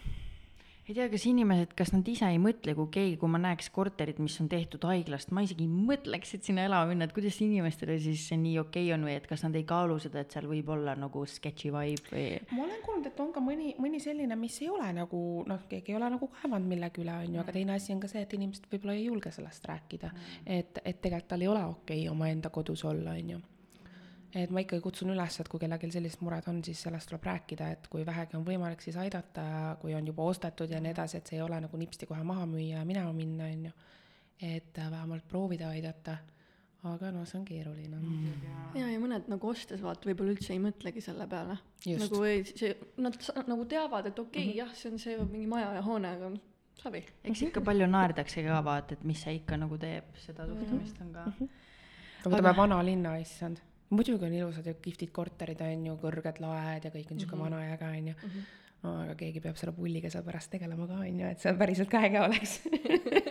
ei 0.90 0.96
tea, 0.98 1.06
kas 1.06 1.22
inimesed, 1.30 1.76
kas 1.78 1.92
nad 1.94 2.08
ise 2.10 2.26
ei 2.34 2.40
mõtle, 2.42 2.74
kui 2.74 2.90
keegi, 2.90 3.18
kui 3.22 3.30
ma 3.30 3.38
näeks 3.38 3.68
korterit, 3.70 4.18
mis 4.18 4.34
on 4.42 4.48
tehtud 4.50 4.88
haiglast, 4.90 5.30
ma 5.30 5.44
isegi 5.46 5.68
ei 5.68 5.70
mõtleks, 5.70 6.32
et 6.34 6.48
sinna 6.48 6.64
elama 6.66 6.90
minna, 6.90 7.06
et 7.06 7.14
kuidas 7.14 7.38
inimestele 7.46 8.00
siis 8.02 8.24
see 8.32 8.40
nii 8.42 8.56
okei 8.64 8.88
okay 8.88 8.96
on 8.96 9.06
või 9.06 9.14
et 9.20 9.28
kas 9.30 9.46
nad 9.46 9.54
ei 9.60 9.68
kaalu 9.70 10.00
seda, 10.02 10.24
et 10.26 10.34
seal 10.34 10.48
võib 10.50 10.72
olla 10.74 10.96
nagu 10.98 11.22
sketchy 11.30 11.70
vibe 11.76 12.10
või? 12.10 12.26
ma 12.58 12.66
olen 12.66 12.82
kuulnud, 12.88 13.12
et 13.12 13.22
on 13.22 13.30
ka 13.36 13.44
mõni, 13.46 13.76
mõni 13.78 14.02
selline, 14.02 14.40
mis 14.42 14.58
ei 14.64 14.72
ole 14.74 14.90
nagu 14.98 15.22
noh, 15.52 15.62
keegi 15.70 15.94
ei 15.94 16.00
ole 16.02 16.10
nagu 16.16 16.32
kaevanud 16.40 16.74
millegi 16.74 17.06
üle, 17.06 17.20
on 17.22 17.38
ju, 17.38 17.44
aga 17.46 17.56
teine 17.60 17.78
asi 17.78 17.94
on 17.94 18.02
ka 18.02 18.10
see, 18.10 18.26
et 18.26 18.36
inimesed 18.40 18.66
võib-olla 18.74 18.98
ei 18.98 19.06
julge 19.06 19.32
sellest 19.38 19.70
rääkida 19.70 20.10
mm.. 20.10 20.44
et, 20.58 20.82
et 20.84 21.06
tegelikult 21.06 21.30
tal 21.36 21.46
ei 21.46 21.54
ole 21.54 21.64
okei 21.70 22.02
okay 22.08 22.18
omaenda 22.18 22.50
kodus 22.50 22.82
olla, 22.90 23.14
on 23.14 23.34
ju 23.38 23.46
et 24.36 24.52
ma 24.54 24.62
ikkagi 24.62 24.82
kutsun 24.84 25.14
üles, 25.14 25.38
et 25.42 25.48
kui 25.50 25.62
kellelgi 25.62 25.90
sellised 25.94 26.22
mured 26.26 26.48
on, 26.52 26.62
siis 26.66 26.82
sellest 26.86 27.10
tuleb 27.10 27.26
rääkida, 27.26 27.70
et 27.74 27.88
kui 27.92 28.06
vähegi 28.06 28.38
on 28.38 28.46
võimalik, 28.46 28.82
siis 28.84 28.98
aidata, 29.02 29.44
kui 29.82 29.96
on 29.98 30.10
juba 30.10 30.28
ostetud 30.30 30.70
ja 30.70 30.82
nii 30.84 30.94
edasi, 30.94 31.18
et 31.18 31.30
see 31.30 31.40
ei 31.40 31.46
ole 31.46 31.58
nagu 31.66 31.80
nipsti 31.82 32.10
kohe 32.10 32.22
maha 32.26 32.46
müüa 32.50 32.80
ja 32.80 32.84
minema 32.86 33.14
minna, 33.16 33.48
on 33.50 33.70
ju. 33.70 33.78
et 34.40 34.78
vähemalt 34.78 35.26
proovida 35.28 35.72
aidata, 35.74 36.18
aga 36.88 37.10
noh, 37.12 37.26
see 37.28 37.40
on 37.40 37.48
keeruline 37.48 37.98
mm.. 37.98 38.44
ja, 38.80 38.86
ja 38.88 39.00
mõned 39.02 39.26
nagu 39.32 39.50
ostes 39.50 39.82
vaata, 39.84 40.08
võib-olla 40.08 40.36
üldse 40.36 40.54
ei 40.54 40.62
mõtlegi 40.64 41.02
selle 41.04 41.26
peale. 41.28 41.58
nagu 41.90 42.22
ei, 42.28 42.46
see, 42.48 42.76
nad 43.02 43.18
nagu 43.50 43.66
teavad, 43.66 44.12
et 44.12 44.20
okei 44.20 44.30
okay, 44.30 44.46
mm, 44.46 44.52
-hmm. 44.52 44.60
jah, 44.62 44.78
see 44.78 44.92
on 44.94 45.02
see 45.02 45.18
mingi 45.26 45.50
maja 45.50 45.74
ja 45.76 45.82
hoone, 45.84 46.14
aga 46.16 46.30
noh, 46.36 46.46
savi. 46.80 47.02
eks 47.24 47.42
ikka 47.50 47.66
palju 47.66 47.90
naerdakse 47.90 48.46
ka 48.46 48.62
vaata, 48.64 48.96
et 48.96 49.04
mis 49.04 49.26
see 49.26 49.42
ikka 49.42 49.58
nagu 49.58 49.82
teeb, 49.82 50.14
seda 50.22 50.46
suhtumist 50.48 51.02
on 51.02 51.12
ka 51.18 51.26
mm. 51.26 51.34
-hmm. 51.40 52.30
võtame 52.30 52.54
aga... 52.54 52.56
vanalinna, 52.62 53.18
issand 53.26 53.60
muidugi 53.90 54.26
on 54.26 54.34
ilusad 54.34 54.66
ja 54.70 54.74
kihvtid 54.74 55.12
korterid, 55.16 55.62
on 55.66 55.86
ju, 55.90 55.98
kõrged 56.02 56.42
laed 56.44 56.86
ja 56.86 56.92
kõik 56.94 57.12
on 57.12 57.18
niisugune 57.18 57.42
mm 57.42 57.48
-hmm. 57.48 57.56
vana 57.56 57.66
ja 57.66 57.78
äge, 57.78 57.98
on 57.98 58.08
ju. 58.08 58.44
No 58.84 58.94
aga 59.02 59.16
keegi 59.20 59.42
peab 59.44 59.58
selle 59.60 59.74
pulliga 59.76 60.10
seal 60.10 60.24
pärast 60.24 60.52
tegelema 60.52 60.88
ka, 60.88 61.02
on 61.04 61.20
ju, 61.20 61.28
et 61.28 61.40
see 61.40 61.54
päriselt 61.54 61.90
ka 61.90 62.04
äge 62.08 62.22
oleks 62.22 62.62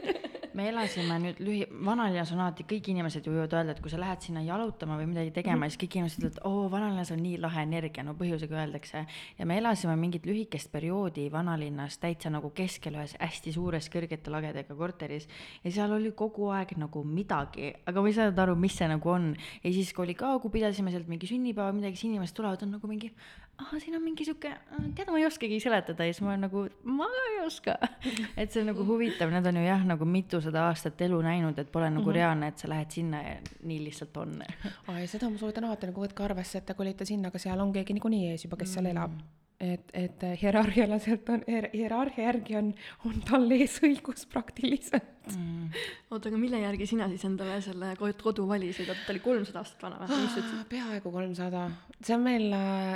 me 0.59 0.67
elasime 0.73 1.17
nüüd 1.23 1.39
lühi-, 1.45 1.67
vanalinnas 1.87 2.33
on 2.35 2.43
alati, 2.43 2.67
kõik 2.69 2.91
inimesed 2.91 3.27
ju 3.27 3.33
võivad 3.35 3.55
öelda, 3.55 3.75
et 3.77 3.83
kui 3.83 3.93
sa 3.93 4.01
lähed 4.01 4.25
sinna 4.25 4.43
jalutama 4.43 4.97
või 4.99 5.07
midagi 5.13 5.31
tegema 5.37 5.61
mm, 5.61 5.73
siis 5.73 5.81
kõik 5.85 5.97
inimesed 6.01 6.25
ütlevad, 6.25 6.41
oo, 6.49 6.65
vanalinnas 6.73 7.13
on 7.15 7.23
nii 7.23 7.39
lahe 7.43 7.63
energia, 7.67 8.03
no 8.07 8.17
põhjusega 8.19 8.59
öeldakse. 8.65 9.05
ja 9.39 9.47
me 9.47 9.59
elasime 9.61 9.95
mingit 10.01 10.27
lühikest 10.27 10.73
perioodi 10.73 11.29
vanalinnas 11.33 12.01
täitsa 12.03 12.33
nagu 12.35 12.51
keskel 12.57 12.99
ühes 12.99 13.15
hästi 13.21 13.55
suures 13.55 13.91
kõrgete 13.93 14.33
lagedega 14.35 14.75
korteris 14.79 15.29
ja 15.65 15.73
seal 15.75 15.95
oli 15.95 16.11
kogu 16.19 16.51
aeg 16.55 16.75
nagu 16.81 17.05
midagi, 17.07 17.73
aga 17.87 18.03
ma 18.03 18.11
ei 18.11 18.17
saanud 18.19 18.43
aru, 18.47 18.57
mis 18.59 18.79
see 18.79 18.89
nagu 18.91 19.15
on. 19.15 19.31
ja 19.63 19.75
siis, 19.75 19.93
kui 19.95 20.09
oli 20.09 20.17
ka, 20.19 20.35
kui 20.43 20.55
pidasime 20.59 20.95
sealt 20.95 21.11
mingi 21.11 21.31
sünnipäeva, 21.31 21.75
midagi, 21.77 22.01
siis 22.01 22.11
inimesed 22.11 22.37
tulevad, 22.37 22.67
on 22.67 22.75
nagu 22.79 22.91
mingi, 22.91 23.13
aa, 23.59 23.79
siin 23.79 23.97
on 23.99 24.03
mingi 24.05 24.27
sihuke, 24.27 24.53
tead, 24.97 25.11
ma 25.11 25.21
ei 25.21 25.27
oskagi 25.29 25.61
seletada 25.63 26.07
ja 26.07 26.15
siis 26.15 26.25
ma 26.25 26.35
olen 26.35 26.47
nagu, 26.49 26.67
ma 26.89 27.09
ka 27.15 27.25
ei 27.33 27.41
oska. 27.47 27.77
et 28.41 28.51
see 28.51 28.63
on 28.63 28.73
nagu 28.73 28.87
huvitav, 28.89 29.33
need 29.35 29.47
on 29.51 29.61
ju 29.61 29.65
jah, 29.67 29.85
nagu 29.89 30.09
mitusada 30.49 30.69
aastat 30.69 31.01
elu 31.05 31.21
näinud, 31.23 31.59
et 31.59 31.71
pole 31.73 31.91
nagu 31.91 32.03
mm 32.03 32.09
-hmm. 32.09 32.15
reaalne, 32.15 32.49
et 32.49 32.59
sa 32.59 32.69
lähed 32.69 32.91
sinna 32.91 33.23
ja 33.23 33.37
nii 33.63 33.85
lihtsalt 33.85 34.17
on. 34.17 34.43
aa, 34.89 35.01
ja 35.01 35.09
seda 35.09 35.31
ma 35.31 35.39
soovitan 35.39 35.65
alati 35.65 35.87
nagu 35.87 36.01
võtke 36.01 36.25
arvesse, 36.25 36.59
et 36.59 36.67
te 36.67 36.75
kolite 36.75 37.05
sinna, 37.05 37.29
aga 37.29 37.39
seal 37.39 37.61
on 37.61 37.73
keegi 37.73 37.93
niikuinii 37.93 38.31
ees 38.31 38.45
juba, 38.45 38.57
kes 38.57 38.75
seal 38.75 38.87
elab. 38.87 39.13
et, 39.59 39.91
et 39.93 40.25
hierarhiale 40.39 41.01
sealt 41.03 41.29
on, 41.35 41.41
hierarhia 41.49 42.29
järgi 42.29 42.59
on, 42.61 42.73
on 43.09 43.23
tal 43.27 43.51
ees 43.57 43.81
õigus 43.83 44.27
praktiliselt. 44.31 45.15
Mm. 45.29 45.75
oota, 46.09 46.31
aga 46.31 46.39
mille 46.41 46.57
järgi 46.63 46.87
sina 46.89 47.05
siis 47.11 47.27
endale 47.29 47.59
selle 47.61 47.91
ko- 48.01 48.09
kodu 48.23 48.47
valisid, 48.49 48.89
oota 48.89 49.03
ta 49.05 49.13
oli 49.13 49.21
kolmsada 49.21 49.61
aastat 49.61 49.83
vana 49.85 49.99
või, 50.01 50.21
mis 50.23 50.31
sa 50.33 50.41
ütlesid? 50.41 50.63
peaaegu 50.71 51.11
kolmsada, 51.13 51.65
see 51.99 52.15
on 52.15 52.23
meil, 52.25 52.47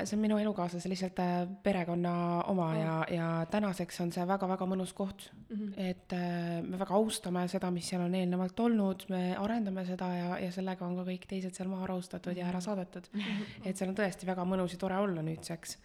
see 0.08 0.16
on 0.16 0.22
minu 0.22 0.38
elukaaslase 0.40 0.88
lihtsalt 0.88 1.20
äh, 1.20 1.34
perekonna 1.66 2.14
oma 2.48 2.68
ja, 2.78 2.94
ja 3.12 3.26
tänaseks 3.52 4.00
on 4.06 4.14
see 4.14 4.24
väga-väga 4.30 4.68
mõnus 4.70 4.94
koht 4.96 5.26
mm. 5.34 5.58
-hmm. 5.58 5.90
et 5.90 6.16
äh, 6.16 6.62
me 6.64 6.80
väga 6.80 6.96
austame 6.96 7.44
seda, 7.52 7.68
mis 7.74 7.90
seal 7.92 8.06
on 8.06 8.16
eelnevalt 8.16 8.64
olnud, 8.64 9.04
me 9.12 9.20
arendame 9.36 9.84
seda 9.90 10.08
ja, 10.14 10.38
ja 10.46 10.54
sellega 10.54 10.86
on 10.86 10.96
ka 11.02 11.04
kõik 11.10 11.28
teised 11.28 11.58
seal 11.58 11.68
maha 11.68 11.90
rahustatud 11.92 12.38
ja 12.38 12.48
ära 12.48 12.64
saadetud 12.64 13.12
mm. 13.12 13.20
-hmm. 13.20 13.68
et 13.68 13.76
seal 13.76 13.92
on 13.92 14.00
tõesti 14.00 14.30
väga 14.30 14.48
mõnus 14.48 14.72
ja 14.72 14.80
tore 14.86 14.96
olla 15.04 15.26
nüüdseks 15.26 15.76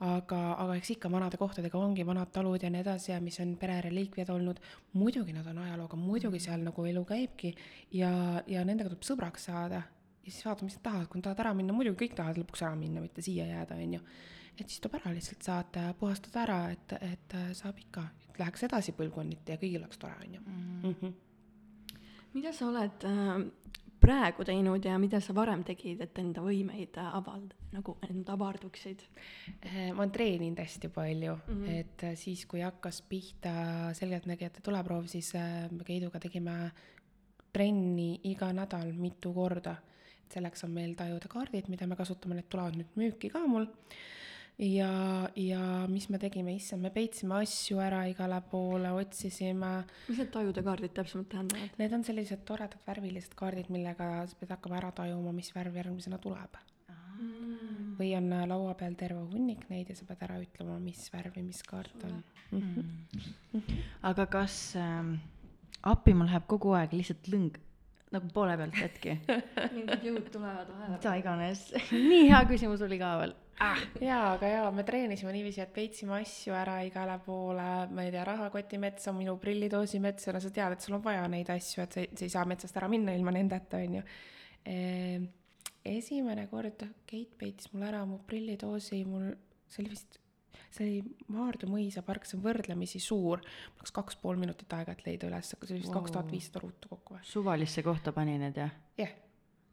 aga, 0.00 0.40
aga 0.62 0.76
eks 0.80 0.94
ikka 0.96 1.10
vanade 1.12 1.36
kohtadega 1.40 1.78
ongi 1.78 2.06
vanad 2.08 2.30
talud 2.32 2.62
ja 2.62 2.70
nii 2.72 2.80
edasi 2.80 3.12
ja 3.12 3.20
mis 3.20 3.36
on 3.42 3.54
pere 3.60 3.80
reliikviad 3.84 4.30
olnud, 4.32 4.60
muidugi 4.96 5.34
nad 5.36 5.46
on 5.52 5.60
ajalooga, 5.60 5.98
muidugi 6.00 6.40
seal 6.40 6.64
nagu 6.64 6.84
elu 6.88 7.04
käibki 7.08 7.54
ja, 7.98 8.12
ja 8.48 8.64
nendega 8.64 8.88
tuleb 8.92 9.04
sõbraks 9.04 9.48
saada 9.50 9.82
ja 10.24 10.32
siis 10.32 10.44
vaatame, 10.46 10.70
mis 10.70 10.78
nad 10.78 10.84
tahavad, 10.86 11.08
kui 11.08 11.20
nad 11.20 11.26
tahavad 11.28 11.44
ära 11.44 11.54
minna, 11.58 11.76
muidugi 11.76 12.04
kõik 12.04 12.16
tahavad 12.18 12.40
lõpuks 12.40 12.64
ära 12.64 12.76
minna, 12.80 13.02
mitte 13.04 13.24
siia 13.24 13.46
jääda, 13.48 13.76
on 13.76 13.96
ju. 13.98 14.02
et 14.56 14.66
siis 14.66 14.80
tuleb 14.80 15.00
ära 15.00 15.12
lihtsalt 15.16 15.46
saata 15.46 15.86
puhastada 16.00 16.44
ära, 16.44 16.60
et, 16.74 16.94
et 17.00 17.36
äh, 17.36 17.50
saab 17.56 17.80
ikka, 17.80 18.04
et 18.28 18.40
läheks 18.42 18.64
edasi 18.68 18.94
põlvkonniti 18.96 19.54
ja 19.54 19.60
kõigil 19.60 19.84
oleks 19.84 20.00
tore, 20.00 20.16
on 20.24 20.38
ju. 20.38 20.44
Mhm. 20.92 21.18
mida 22.34 22.52
sa 22.54 22.68
oled 22.70 23.04
äh, 23.08 23.30
praegu 24.00 24.44
teinud 24.46 24.84
ja 24.84 24.96
mida 25.00 25.20
sa 25.22 25.34
varem 25.36 25.62
tegid, 25.66 26.00
et 26.04 26.18
enda 26.22 26.42
võimeid 26.44 26.96
äh, 27.00 27.10
avald-, 27.18 27.54
nagu 27.74 27.96
end 28.08 28.28
avarduksid? 28.32 29.04
Eh, 29.60 29.90
ma 29.92 30.04
olen 30.04 30.14
treeninud 30.14 30.62
hästi 30.62 30.90
palju 30.94 31.36
mm. 31.36 31.60
-hmm. 31.60 31.80
et 31.80 32.04
äh, 32.08 32.16
siis, 32.16 32.46
kui 32.46 32.64
hakkas 32.64 33.02
pihta 33.08 33.52
selgeltnägijate 33.96 34.64
tuleproov, 34.64 35.06
siis 35.06 35.34
äh, 35.34 35.68
me 35.70 35.84
Keiduga 35.84 36.20
tegime 36.20 36.70
trenni 37.52 38.20
iga 38.24 38.52
nädal 38.52 38.92
mitu 38.92 39.34
korda. 39.34 39.76
selleks 40.30 40.62
on 40.64 40.70
meil 40.70 40.94
tajude 40.94 41.26
kaardid, 41.28 41.66
mida 41.68 41.86
me 41.86 41.96
kasutame, 41.96 42.36
need 42.38 42.46
tulevad 42.46 42.76
nüüd 42.78 42.92
müüki 42.94 43.30
ka 43.32 43.40
mul. 43.50 43.64
ja, 44.60 45.28
ja 45.36 45.60
mis 45.88 46.08
me 46.12 46.18
tegime, 46.20 46.54
issand, 46.58 46.84
me 46.84 46.90
peitsime 46.92 47.38
asju 47.40 47.80
ära 47.80 48.02
igale 48.10 48.40
poole, 48.50 48.90
otsisime 48.92 49.70
mis 50.08 50.20
need 50.20 50.32
tajude 50.34 50.64
kaardid 50.66 50.92
täpsemalt 50.96 51.30
tähendavad? 51.32 51.78
Need 51.80 51.94
on 51.96 52.04
sellised 52.04 52.44
toredad 52.48 52.82
värvilised 52.86 53.36
kaardid, 53.38 53.70
millega 53.72 54.10
sa 54.28 54.40
pead 54.40 54.52
hakkama 54.56 54.80
ära 54.82 54.92
tajuma, 55.00 55.32
mis 55.36 55.52
värv 55.56 55.80
järgmisena 55.80 56.20
tuleb. 56.20 56.60
või 58.00 58.14
on 58.16 58.30
äh, 58.32 58.46
laua 58.48 58.72
peal 58.80 58.94
terve 58.96 59.20
hunnik 59.28 59.66
neid 59.68 59.90
ja 59.92 59.96
sa 59.96 60.06
pead 60.08 60.22
ära 60.24 60.38
ütlema, 60.40 60.78
mis 60.80 61.02
värvi 61.12 61.42
mis 61.44 61.60
kaart 61.68 62.04
on 62.08 62.22
mm. 62.50 62.62
-hmm. 62.62 63.82
aga 64.08 64.26
kas 64.26 64.76
ähm, 64.76 65.14
appi 65.82 66.14
mul 66.14 66.30
läheb 66.30 66.46
kogu 66.48 66.72
aeg 66.78 66.94
lihtsalt 66.96 67.28
lõng 67.28 67.58
nagu 68.10 68.32
poole 68.32 68.56
pealt 68.56 68.80
hetki, 68.80 69.18
mingid 69.76 70.06
jõud 70.08 70.32
tulevad 70.32 70.72
vahele. 70.72 70.96
mida 70.96 71.14
iganes. 71.20 71.66
nii 72.12 72.24
hea 72.30 72.40
küsimus 72.48 72.80
oli 72.88 72.98
ka 72.98 73.12
veel 73.20 73.36
ah.. 73.60 73.80
jaa, 74.00 74.34
aga 74.34 74.50
jaa, 74.50 74.68
me 74.74 74.84
treenisime 74.86 75.32
niiviisi, 75.34 75.62
et 75.64 75.72
peitsime 75.74 76.16
asju 76.20 76.54
ära 76.56 76.78
igale 76.86 77.18
poole, 77.24 77.66
ma 77.94 78.06
ei 78.06 78.14
tea, 78.14 78.24
rahakoti 78.26 78.80
metsa, 78.82 79.14
minu 79.16 79.36
prillidoosi 79.42 80.00
metsa, 80.02 80.34
no 80.34 80.42
sa 80.42 80.52
tead, 80.54 80.76
et 80.76 80.86
sul 80.86 80.96
on 80.98 81.04
vaja 81.04 81.26
neid 81.32 81.50
asju, 81.52 81.84
et 81.84 81.96
sa 81.98 82.04
ei, 82.04 82.10
sa 82.14 82.26
ei 82.26 82.32
saa 82.36 82.46
metsast 82.48 82.80
ära 82.80 82.88
minna 82.92 83.14
ilma 83.16 83.34
nendeta, 83.36 83.82
on 83.82 84.00
ju. 84.00 84.06
esimene 85.90 86.46
kord 86.50 86.82
Keit 87.08 87.36
peitis 87.38 87.70
mul 87.72 87.86
ära 87.88 88.02
mu 88.08 88.20
prillidoosi, 88.26 89.02
mul, 89.08 89.30
see 89.70 89.82
oli 89.84 89.94
vist, 89.94 90.20
see 90.70 90.84
oli 90.86 91.16
Maardu 91.34 91.70
mõisapark, 91.70 92.28
see 92.28 92.38
on 92.38 92.44
võrdlemisi 92.44 93.00
suur, 93.02 93.42
mul 93.42 93.82
läks 93.82 93.96
kaks 93.96 94.20
pool 94.22 94.38
minutit 94.40 94.72
aega, 94.76 94.94
et 94.94 95.02
leida 95.08 95.30
üles, 95.30 95.56
aga 95.56 95.66
see 95.66 95.76
oli 95.76 95.84
vist 95.86 95.96
kaks 95.96 96.14
tuhat 96.14 96.30
viissada 96.30 96.62
ruutu 96.64 96.92
kokku 96.92 97.18
või? 97.18 97.26
suvalisse 97.26 97.84
kohta 97.86 98.14
pani 98.16 98.38
need 98.40 98.60
jah? 98.60 98.76
jah. 99.00 99.18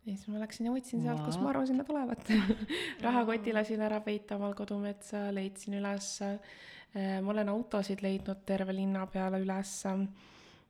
Ja 0.08 0.16
siis 0.16 0.30
ma 0.32 0.40
läksin 0.42 0.70
ja 0.70 0.74
võtsin 0.74 1.04
sealt, 1.04 1.22
kus 1.26 1.36
What? 1.36 1.44
ma 1.44 1.52
arvasin, 1.52 1.82
nad 1.82 1.92
olevat. 1.92 2.32
rahakoti 3.06 3.54
lasin 3.56 3.84
ära 3.84 4.00
peita 4.06 4.40
omal 4.40 4.56
kodumetsa, 4.58 5.28
leidsin 5.36 5.78
ülesse. 5.82 6.38
ma 6.98 7.32
olen 7.34 7.50
autosid 7.52 8.00
leidnud 8.02 8.46
terve 8.48 8.74
linna 8.74 9.04
peale 9.12 9.42
ülesse 9.44 9.92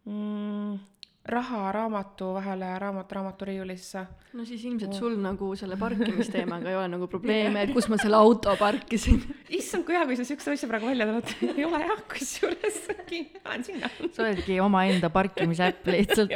mm,. 0.07 0.79
raha 1.29 1.71
raamatu 1.71 2.31
vahele, 2.33 2.71
raamat 2.79 3.11
raamaturiiulisse. 3.11 4.01
no 4.33 4.45
siis 4.45 4.65
ilmselt 4.65 4.97
sul 4.97 5.15
nagu 5.21 5.53
selle 5.55 5.77
parkimisteemaga 5.77 6.73
ei 6.73 6.79
ole 6.79 6.87
nagu 6.95 7.07
probleeme, 7.07 7.63
et 7.63 7.73
kus 7.77 7.87
ma 7.93 8.01
selle 8.01 8.17
auto 8.17 8.55
parkisin. 8.59 9.21
issand, 9.59 9.85
kui 9.85 9.95
hea, 9.95 10.05
kui 10.09 10.17
sa 10.19 10.25
siukse 10.27 10.57
asja 10.57 10.71
praegu 10.71 10.89
välja 10.89 11.07
tuled. 11.11 11.35
ei 11.53 11.67
ole 11.69 11.83
jah, 11.85 12.01
kusjuures 12.11 12.81
lähen 13.57 13.63
sinna. 13.63 13.89
sa 14.11 14.23
oledki 14.23 14.59
omaenda 14.59 15.09
parkimisäpp 15.09 15.87
lihtsalt. 15.87 16.31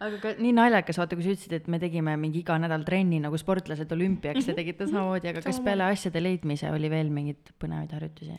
Aga 0.00 0.20
ka 0.22 0.32
nii 0.40 0.52
naljakas, 0.56 0.98
vaata, 1.00 1.18
kui 1.18 1.26
sa 1.26 1.34
ütlesid, 1.34 1.56
et 1.58 1.66
me 1.72 1.80
tegime 1.82 2.14
mingi 2.20 2.40
iga 2.40 2.56
nädal 2.60 2.86
trenni 2.86 3.20
nagu 3.22 3.38
sportlased 3.40 3.90
olümpiaks 3.96 4.48
ja 4.48 4.56
tegite 4.56 4.88
samamoodi, 4.88 5.32
aga 5.32 5.44
kas 5.44 5.60
peale 5.64 5.90
asjade 5.90 6.22
leidmise 6.22 6.72
oli 6.72 6.90
veel 6.92 7.12
mingeid 7.12 7.52
põnevaid 7.60 7.92
harjutusi? 7.98 8.38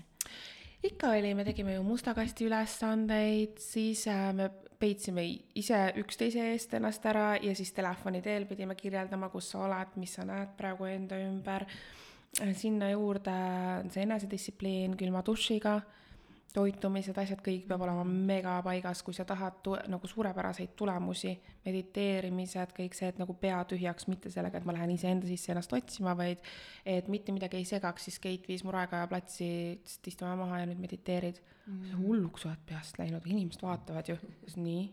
ikka 0.81 1.11
oli, 1.13 1.35
me 1.37 1.45
tegime 1.45 1.75
ju 1.75 1.83
musta 1.85 2.15
kasti 2.17 2.47
ülesandeid, 2.47 3.59
siis 3.61 4.07
äh, 4.09 4.31
me 4.33 4.49
peitsime 4.81 5.23
ise 5.57 5.79
üksteise 6.01 6.47
eest 6.55 6.73
ennast 6.73 7.05
ära 7.05 7.35
ja 7.37 7.53
siis 7.57 7.69
telefoni 7.75 8.21
teel 8.25 8.47
pidime 8.49 8.75
kirjeldama, 8.75 9.29
kus 9.29 9.51
sa 9.53 9.61
oled, 9.67 9.93
mis 10.01 10.15
sa 10.17 10.25
näed 10.25 10.55
praegu 10.57 10.89
enda 10.89 11.19
ümber. 11.21 11.67
sinna 12.55 12.89
juurde 12.89 13.31
on 13.83 13.89
see 13.91 14.05
enesedistsipliin 14.07 14.95
külma 14.97 15.21
dušiga, 15.27 15.81
toitumised, 16.55 17.17
asjad, 17.17 17.39
kõik 17.43 17.65
peab 17.69 17.83
olema 17.85 18.03
mega 18.07 18.57
paigas, 18.65 19.01
kui 19.05 19.15
sa 19.15 19.25
tahad 19.27 19.61
tu- 19.63 19.77
nagu 19.91 20.07
suurepäraseid 20.07 20.75
tulemusi, 20.75 21.33
mediteerimised, 21.65 22.73
kõik 22.77 22.97
see, 22.97 23.09
et 23.11 23.19
nagu 23.21 23.33
pea 23.33 23.61
tühjaks, 23.69 24.07
mitte 24.11 24.29
sellega, 24.33 24.57
et 24.57 24.65
ma 24.65 24.75
lähen 24.75 24.91
iseenda 24.91 25.27
sisse 25.27 25.51
ennast 25.53 25.73
otsima, 25.73 26.15
vaid 26.17 26.39
et 26.85 27.07
mitte 27.07 27.31
midagi 27.31 27.57
ei 27.57 27.65
segaks, 27.65 28.07
siis 28.07 28.19
Keit 28.19 28.47
viis 28.47 28.63
mu 28.63 28.71
raekoja 28.71 29.07
platsi, 29.07 29.47
et 29.79 30.07
istume 30.11 30.35
maha 30.35 30.61
ja 30.61 30.65
nüüd 30.69 30.81
mediteerid 30.81 31.41
mm.. 31.65 32.01
hulluks 32.01 32.45
oled 32.45 32.65
peast 32.65 32.99
läinud, 32.99 33.25
inimesed 33.25 33.63
vaatavad 33.65 34.11
ju, 34.11 34.17
nii, 34.55 34.83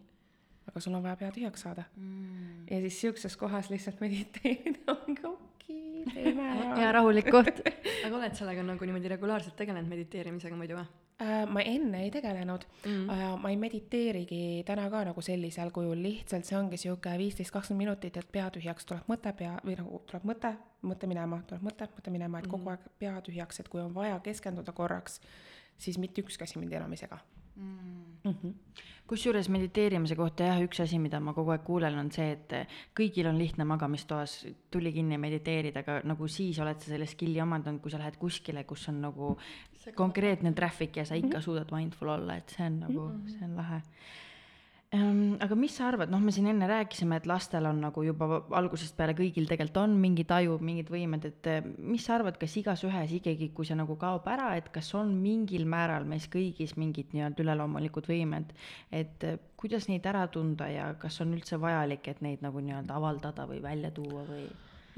aga 0.68 0.80
sul 0.84 0.94
on 0.94 1.02
vaja 1.02 1.16
pea 1.20 1.32
tühjaks 1.34 1.64
saada 1.66 1.84
mm.. 1.96 2.68
ja 2.70 2.80
siis 2.84 3.00
siukses 3.00 3.36
kohas 3.40 3.70
lihtsalt 3.72 4.00
mediteerida 4.04 4.94
ongi 4.94 5.26
okei, 5.26 6.06
teeme 6.14 6.48
hea 6.54 6.72
ära. 6.76 6.94
rahulik 7.00 7.30
koht. 7.32 7.60
aga 8.06 8.14
oled 8.22 8.38
sellega 8.38 8.64
nagu 8.66 8.88
niimoodi 8.88 9.14
regulaarselt 9.16 9.56
tegelenud 9.58 9.90
mediteerimisega 9.90 10.58
muidu 10.58 10.78
või? 10.80 10.88
Äh, 11.18 11.46
ma 11.50 11.60
enne 11.66 12.04
ei 12.04 12.10
tegelenud 12.14 12.62
Mm. 12.86 12.90
mm., 12.90 13.40
ma 13.42 13.50
ei 13.50 13.56
mediteerigi 13.56 14.62
täna 14.66 14.84
ka 14.90 15.00
nagu 15.04 15.22
sellisel 15.22 15.72
kujul, 15.74 15.98
lihtsalt 16.02 16.46
see 16.46 16.58
ongi 16.58 16.78
sihuke 16.78 17.10
viisteist, 17.18 17.50
kakskümmend 17.50 17.84
minutit, 17.84 18.16
et 18.16 18.28
pea 18.32 18.46
tühjaks 18.54 18.86
tuleb 18.86 19.10
mõte 19.10 19.32
pea 19.34 19.56
või 19.64 19.74
nagu 19.80 19.98
tuleb 20.06 20.28
mõte, 20.30 20.52
mõte 20.86 21.10
minema, 21.10 21.40
tuleb 21.50 21.66
mõte, 21.66 21.88
mõte 21.96 22.14
minema, 22.14 22.38
et 22.38 22.46
kogu 22.46 22.70
aeg 22.70 22.86
pea 23.02 23.16
tühjaks, 23.26 23.58
et 23.58 23.68
kui 23.68 23.82
on 23.82 23.90
vaja 23.94 24.20
keskenduda 24.22 24.72
korraks, 24.72 25.18
siis 25.78 25.98
mitte 25.98 26.22
ükski 26.22 26.46
asi 26.46 26.62
mind 26.62 26.78
enam 26.78 26.94
ei 26.94 27.02
sega 27.02 27.18
mm. 27.58 28.34
-hmm. 28.34 28.52
kusjuures 29.06 29.48
mediteerimise 29.48 30.16
kohta 30.16 30.50
jah, 30.50 30.60
üks 30.62 30.80
asi, 30.84 30.98
mida 30.98 31.20
ma 31.20 31.32
kogu 31.32 31.50
aeg 31.54 31.64
kuulen, 31.64 31.98
on 31.98 32.10
see, 32.12 32.32
et 32.32 32.54
kõigil 32.98 33.28
on 33.30 33.38
lihtne 33.38 33.64
magamistoas 33.64 34.46
tuli 34.70 34.92
kinni 34.92 35.18
mediteerida, 35.18 35.80
aga 35.80 36.00
nagu 36.04 36.28
siis 36.28 36.58
oled 36.58 36.80
sa 36.80 36.92
selle 36.92 37.06
skill'i 37.06 37.40
omandanud, 37.42 37.80
kui 37.80 37.90
sa 37.90 37.98
lähed 37.98 38.16
kuskile, 38.20 38.64
kus 38.64 38.88
on 38.88 39.00
nagu 39.00 39.36
konkreetne 39.94 40.52
traffic 40.52 40.96
ja 40.96 41.04
sa 41.04 41.14
ikka 41.14 41.40
suudad 41.40 41.72
mindful 41.72 42.08
olla, 42.08 42.36
et 42.36 42.56
see 42.56 42.66
on 42.66 42.80
nagu, 42.80 43.10
see 43.26 43.44
on 43.44 43.56
lahe. 43.56 43.82
Aga 44.90 45.56
mis 45.58 45.74
sa 45.76 45.90
arvad, 45.90 46.08
noh, 46.08 46.20
me 46.24 46.32
siin 46.32 46.46
enne 46.48 46.64
rääkisime, 46.68 47.18
et 47.20 47.26
lastel 47.28 47.66
on 47.68 47.80
nagu 47.82 48.02
juba 48.06 48.38
algusest 48.56 48.96
peale 48.96 49.12
kõigil 49.16 49.44
tegelikult 49.48 49.82
on 49.82 49.96
mingi 50.00 50.24
taju, 50.24 50.56
mingid 50.64 50.88
võimed, 50.92 51.26
et 51.28 51.48
eh, 51.50 51.66
mis 51.78 52.06
sa 52.08 52.14
arvad, 52.16 52.38
kas 52.40 52.56
igas 52.56 52.84
ühes 52.88 53.12
ikkagi, 53.18 53.50
kui 53.52 53.68
see 53.68 53.76
nagu 53.76 53.98
kaob 54.00 54.24
ära, 54.32 54.54
et 54.56 54.70
kas 54.72 54.88
on 54.96 55.12
mingil 55.20 55.66
määral 55.68 56.08
meis 56.08 56.24
kõigis 56.32 56.72
mingid 56.80 57.12
nii-öelda 57.12 57.44
üleloomulikud 57.44 58.08
võimed, 58.08 58.56
et 58.88 59.28
eh, 59.28 59.36
kuidas 59.60 59.90
neid 59.92 60.08
ära 60.08 60.24
tunda 60.32 60.70
ja 60.72 60.88
kas 61.00 61.20
on 61.20 61.36
üldse 61.36 61.60
vajalik, 61.60 62.08
et 62.08 62.24
neid 62.24 62.40
nagu 62.44 62.64
nii-öelda 62.64 62.96
avaldada 62.96 63.44
või 63.50 63.60
välja 63.64 63.92
tuua 63.92 64.24
või? 64.24 64.48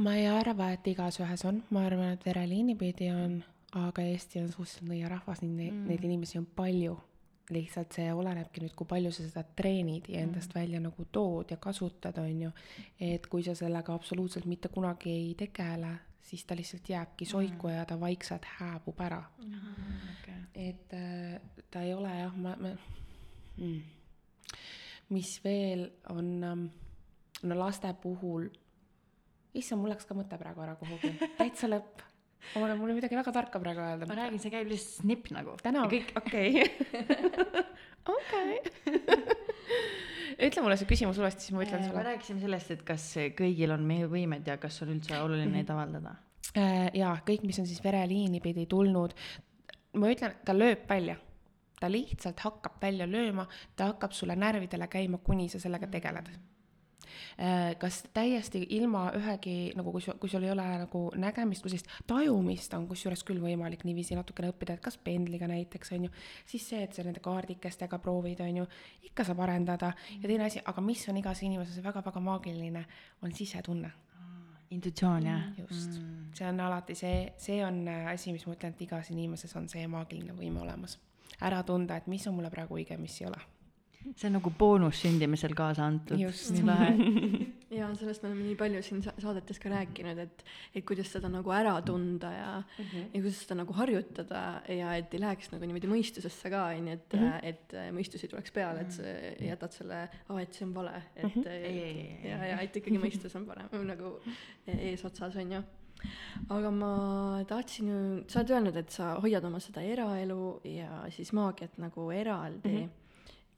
ma 0.01 0.15
ei 0.17 0.31
arva, 0.31 0.71
et 0.73 0.87
igas 0.87 1.19
ühes 1.21 1.43
on, 1.51 1.65
ma 1.75 1.83
arvan, 1.91 2.15
et 2.15 2.23
vereliini 2.25 2.79
pidi 2.79 3.11
on, 3.11 3.41
aga 3.75 4.07
Eesti 4.07 4.39
on 4.45 4.53
suhteliselt 4.55 4.87
nõia 4.89 5.11
rahvas, 5.11 5.43
nii 5.43 5.53
neid 5.59 5.73
mm., 5.99 6.05
inimesi 6.07 6.39
on 6.39 6.47
palju. 6.47 6.95
Lihtsalt 7.55 7.97
see 7.97 8.09
olenebki 8.15 8.63
nüüd, 8.65 8.75
kui 8.79 8.89
palju 8.89 9.13
sa 9.15 9.25
seda 9.27 9.45
treenid 9.57 10.09
ja 10.09 10.23
endast 10.25 10.55
välja 10.55 10.81
nagu 10.83 11.07
tood 11.13 11.51
ja 11.51 11.57
kasutad, 11.57 12.19
on 12.23 12.43
ju. 12.47 12.53
et 13.01 13.27
kui 13.27 13.43
sa 13.47 13.55
sellega 13.55 13.95
absoluutselt 13.95 14.47
mitte 14.51 14.69
kunagi 14.69 15.11
ei 15.11 15.35
tegele, 15.39 15.95
siis 16.23 16.45
ta 16.45 16.57
lihtsalt 16.57 16.89
jääbki 16.89 17.25
soiku 17.27 17.69
ja 17.69 17.85
ta 17.85 18.01
vaikselt 18.01 18.45
hääbub 18.59 19.01
ära. 19.01 19.23
Okay. 20.21 20.41
et 20.55 20.93
äh, 20.95 21.41
ta 21.71 21.83
ei 21.83 21.95
ole 21.95 22.13
jah, 22.21 22.37
ma, 22.37 22.57
ma 22.61 22.75
mm. 23.57 23.81
mis 25.09 25.41
veel 25.45 25.91
on 26.09 26.45
ähm, 26.45 26.67
no 27.43 27.59
laste 27.59 27.93
puhul, 28.03 28.49
issand, 29.55 29.83
mul 29.83 29.93
läks 29.95 30.07
ka 30.09 30.17
mõte 30.17 30.39
praegu 30.41 30.65
ära 30.65 30.77
kuhugi, 30.81 31.13
täitsa 31.39 31.71
lõpp. 31.71 32.05
On, 32.57 32.79
mul 32.79 32.91
on 32.91 32.97
midagi 32.99 33.19
väga 33.19 33.33
tarka 33.35 33.61
praegu 33.63 33.83
öelda. 33.85 34.09
ma 34.09 34.17
räägin, 34.19 34.41
see 34.43 34.53
käib 34.53 34.71
lihtsalt 34.71 35.05
snipp 35.05 35.31
nagu. 35.35 35.57
täna, 35.63 35.85
kõik, 35.91 36.11
okei. 36.19 36.65
okei. 38.17 38.59
ütle 40.49 40.65
mulle 40.65 40.79
see 40.81 40.91
küsimus 40.91 41.21
uuesti, 41.21 41.47
siis 41.47 41.57
ma 41.57 41.65
ütlen 41.67 41.85
me 41.85 41.89
sulle. 41.91 42.05
rääkisime 42.11 42.45
sellest, 42.45 42.75
et 42.77 42.85
kas 42.87 43.07
kõigil 43.39 43.75
on 43.77 43.87
meie 43.87 44.09
võimed 44.11 44.47
ja 44.49 44.59
kas 44.63 44.81
on 44.85 44.95
üldse 44.97 45.17
oluline 45.21 45.51
neid 45.53 45.73
avaldada. 45.73 46.17
jaa, 46.97 47.17
kõik, 47.27 47.47
mis 47.47 47.61
on 47.63 47.69
siis 47.71 47.83
vereliini 47.85 48.43
pidi 48.45 48.67
tulnud, 48.71 49.17
ma 50.01 50.13
ütlen, 50.13 50.39
ta 50.45 50.57
lööb 50.57 50.87
välja. 50.91 51.19
ta 51.81 51.89
lihtsalt 51.89 52.41
hakkab 52.45 52.83
välja 52.83 53.07
lööma, 53.09 53.47
ta 53.77 53.93
hakkab 53.95 54.13
sulle 54.13 54.37
närvidele 54.37 54.89
käima, 54.93 55.19
kuni 55.25 55.49
sa 55.49 55.61
sellega 55.63 55.89
tegeled. 55.89 56.29
Kas 57.81 58.03
täiesti 58.15 58.63
ilma 58.77 59.07
ühegi 59.17 59.73
nagu, 59.79 59.93
kui 59.95 60.05
sul, 60.05 60.19
kui 60.21 60.31
sul 60.33 60.45
ei 60.47 60.53
ole 60.53 60.67
nagu 60.85 61.05
nägemist 61.21 61.65
või 61.65 61.75
sellist 61.75 61.95
tajumist 62.11 62.75
on 62.77 62.87
kusjuures 62.91 63.25
küll 63.27 63.43
võimalik 63.43 63.85
niiviisi 63.89 64.19
natukene 64.19 64.53
õppida, 64.53 64.77
et 64.77 64.85
kas 64.85 64.99
pendliga 65.01 65.49
näiteks 65.51 65.95
on 65.97 66.09
ju, 66.09 66.13
siis 66.51 66.69
see, 66.73 66.83
et 66.85 66.97
sa 66.97 67.07
nende 67.07 67.23
kaardikestega 67.25 67.99
proovid, 68.03 68.43
on 68.45 68.63
ju, 68.63 68.69
ikka 69.11 69.27
saab 69.29 69.43
arendada 69.47 69.95
ja 70.19 70.27
teine 70.27 70.47
asi, 70.47 70.63
aga 70.65 70.85
mis 70.85 71.07
on 71.11 71.19
igas 71.21 71.43
inimeses 71.47 71.83
väga-väga 71.85 72.23
maagiline, 72.25 72.87
on 73.25 73.35
sisetunne 73.37 73.93
intuitsioon 74.71 75.27
jah? 75.27 75.43
just 75.59 75.91
mm., 75.91 76.33
see 76.35 76.49
on 76.49 76.61
alati 76.61 76.95
see, 76.95 77.33
see 77.37 77.65
on 77.65 77.89
äh, 77.89 78.11
asi, 78.13 78.33
mis 78.33 78.47
ma 78.47 78.55
ütlen, 78.55 78.75
et 78.75 78.85
igas 78.87 79.11
inimeses 79.11 79.55
on 79.59 79.69
see 79.69 79.87
maagiline 79.91 80.37
võime 80.37 80.63
olemas. 80.63 80.99
ära 81.41 81.63
tunda, 81.67 81.97
et 81.97 82.07
mis 82.11 82.27
on 82.29 82.37
mulle 82.37 82.51
praegu 82.53 82.77
õige, 82.79 82.99
mis 83.01 83.21
ei 83.21 83.27
ole. 83.31 83.41
See 84.17 84.29
on 84.29 84.37
nagu 84.39 84.51
boonus 84.59 85.01
sündimisel 85.05 85.53
kaasa 85.57 85.85
antud. 85.87 86.17
Nii 86.17 86.65
lahe. 86.67 86.91
ja 87.79 87.89
sellest 87.99 88.23
me 88.25 88.31
oleme 88.31 88.47
nii 88.49 88.57
palju 88.59 88.83
siin 88.85 89.03
sa- 89.05 89.15
saadetes 89.21 89.61
ka 89.63 89.71
rääkinud, 89.73 90.19
et, 90.25 90.45
et 90.75 90.87
kuidas 90.87 91.11
seda 91.13 91.31
nagu 91.33 91.53
ära 91.55 91.75
tunda 91.87 92.31
ja 92.35 92.53
mm, 92.61 92.85
-hmm. 92.85 93.09
ja 93.15 93.23
kuidas 93.23 93.43
seda 93.45 93.59
nagu 93.61 93.77
harjutada 93.77 94.45
ja 94.69 94.95
et 94.97 95.15
ei 95.15 95.21
läheks 95.23 95.53
nagu 95.53 95.69
niimoodi 95.69 95.91
mõistusesse 95.93 96.51
ka, 96.51 96.65
onju, 96.77 96.93
et 96.97 97.13
mm, 97.13 97.27
-hmm. 97.27 97.41
et 97.53 97.75
äh, 97.75 97.91
mõistus 97.97 98.25
ei 98.25 98.33
tuleks 98.33 98.55
peale, 98.57 98.87
et 98.87 98.93
sa 98.93 99.03
jätad 99.51 99.77
selle, 99.77 100.01
aa, 100.29 100.41
et 100.41 100.55
see 100.55 100.67
on 100.67 100.75
vale, 100.75 101.03
et 101.17 101.37
mm 101.37 101.43
-hmm. 101.43 101.49
Ei, 101.51 102.17
ja, 102.25 102.45
ja 102.55 102.61
et 102.61 102.77
ikkagi 102.77 102.99
mõistus 102.99 103.37
on 103.37 103.47
parem, 103.47 103.69
nagu 103.93 104.19
eesotsas, 104.67 105.37
onju 105.37 105.63
aga 106.49 106.71
ma 106.71 106.93
tahtsin 107.49 107.89
ju, 107.89 107.99
sa 108.29 108.41
oled 108.41 108.51
öelnud, 108.51 108.77
et 108.77 108.91
sa 108.91 109.15
hoiad 109.21 109.45
oma 109.45 109.61
seda 109.61 109.83
eraelu 109.83 110.61
ja 110.65 111.05
siis 111.11 111.33
maagiat 111.37 111.79
nagu 111.79 112.11
eraldi 112.11 112.69
mm. 112.69 112.79
-hmm. 112.79 113.00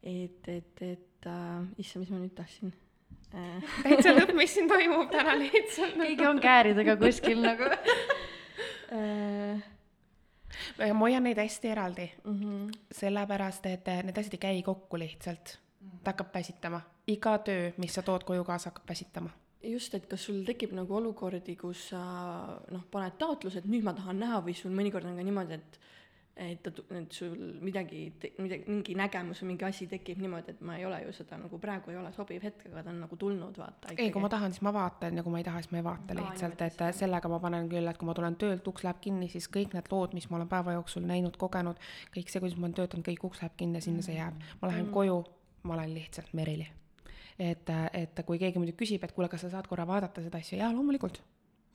et, 0.02 0.48
et, 0.48 0.82
et 0.82 1.26
äh,, 1.26 1.66
issand, 1.78 2.04
mis 2.04 2.10
ma 2.10 2.20
nüüd 2.22 2.34
tahtsin 2.36 2.72
äh,. 3.34 3.74
täitsa 3.82 4.14
lõpp, 4.16 4.34
mis 4.36 4.54
siin 4.54 4.70
toimub 4.70 5.10
täna 5.12 5.36
lihtsalt. 5.38 5.98
keegi 6.00 6.26
on 6.28 6.40
kääridega 6.42 6.96
kuskil 7.00 7.44
nagu. 7.44 7.70
Äh, 8.92 10.90
ma 10.92 11.06
hoian 11.06 11.24
neid 11.24 11.38
hästi 11.40 11.70
eraldi, 11.72 12.04
mhm. 12.28 12.66
sellepärast 12.92 13.64
et 13.70 13.86
äh, 13.88 14.02
need 14.04 14.18
asjad 14.20 14.36
ei 14.36 14.42
käi 14.42 14.58
kokku 14.66 14.98
lihtsalt. 15.00 15.58
ta 16.04 16.12
hakkab 16.12 16.34
väsitama, 16.34 16.80
iga 17.10 17.32
töö, 17.46 17.70
mis 17.80 17.94
sa 17.96 18.02
tood 18.06 18.26
koju 18.28 18.44
kaasa, 18.44 18.70
hakkab 18.70 18.90
väsitama. 18.92 19.30
just, 19.64 19.94
et 19.94 20.06
kas 20.10 20.26
sul 20.28 20.42
tekib 20.44 20.74
nagu 20.76 20.96
olukordi, 20.98 21.56
kus 21.56 21.88
sa 21.94 22.02
noh, 22.70 22.84
paned 22.90 23.16
taotluse, 23.18 23.62
et 23.62 23.70
nüüd 23.70 23.86
ma 23.86 23.94
tahan 23.96 24.20
näha 24.20 24.42
või 24.44 24.54
sul 24.58 24.76
mõnikord 24.76 25.08
on 25.08 25.16
ka 25.16 25.24
niimoodi, 25.24 25.56
et 25.56 25.80
et 26.36 26.62
ta, 26.64 26.70
et 26.96 27.12
sul 27.12 27.34
midagi, 27.60 28.06
midagi, 28.40 28.64
mingi 28.64 28.94
nägemus 28.96 29.42
või 29.42 29.50
mingi 29.50 29.66
asi 29.66 29.86
tekib 29.90 30.20
niimoodi, 30.22 30.54
et 30.54 30.62
ma 30.64 30.78
ei 30.78 30.86
ole 30.88 31.02
ju 31.04 31.12
seda 31.16 31.36
nagu 31.36 31.58
praegu 31.60 31.92
ei 31.92 31.98
ole 32.00 32.12
sobiv 32.16 32.44
hetk, 32.46 32.64
aga 32.70 32.84
ta 32.86 32.92
on 32.92 33.02
nagu 33.04 33.18
tulnud, 33.20 33.58
vaata. 33.60 33.92
ei, 33.98 34.08
kui 34.14 34.22
ma 34.22 34.30
tahan, 34.32 34.54
siis 34.54 34.64
ma 34.64 34.72
vaatan 34.72 35.20
ja 35.20 35.24
kui 35.26 35.34
ma 35.34 35.42
ei 35.42 35.46
taha, 35.48 35.60
siis 35.62 35.74
ma 35.74 35.82
ei 35.82 35.86
vaata 35.86 36.16
Aa, 36.16 36.20
lihtsalt, 36.22 36.64
et 36.64 36.80
sellega 36.96 37.28
ma 37.28 37.40
panen 37.42 37.68
küll, 37.72 37.90
et 37.90 38.00
kui 38.00 38.08
ma 38.08 38.16
tulen 38.16 38.38
töölt, 38.40 38.70
uks 38.72 38.86
läheb 38.86 39.02
kinni, 39.04 39.28
siis 39.32 39.50
kõik 39.52 39.76
need 39.76 39.92
lood, 39.92 40.16
mis 40.16 40.28
ma 40.30 40.40
olen 40.40 40.48
päeva 40.52 40.78
jooksul 40.78 41.04
näinud, 41.08 41.36
kogenud, 41.40 41.82
kõik 42.16 42.32
see, 42.32 42.40
kuidas 42.40 42.56
ma 42.56 42.70
olen 42.70 42.78
töötanud, 42.80 43.06
kõik 43.10 43.28
uks 43.28 43.44
läheb 43.44 43.58
kinni 43.60 43.82
ja 43.82 43.88
sinna 43.88 44.06
see 44.06 44.16
jääb. 44.16 44.40
ma 44.62 44.72
lähen 44.72 44.88
koju, 44.94 45.20
ma 45.68 45.76
olen 45.76 45.92
lihtsalt 45.98 46.32
Merili. 46.32 46.70
et, 47.38 47.68
et 47.92 48.24
kui 48.24 48.40
keegi 48.40 48.60
muidu 48.60 48.72
küsib, 48.78 49.04
et 49.04 49.12
kuule, 49.12 49.28
kas 49.28 49.44
sa 49.44 49.52
saad 49.52 49.68
korra 49.68 49.84
vaadata 49.88 50.24
seda 50.24 50.40
asja, 50.40 50.64
jaa, 50.64 50.72
loomulikult 50.72 51.20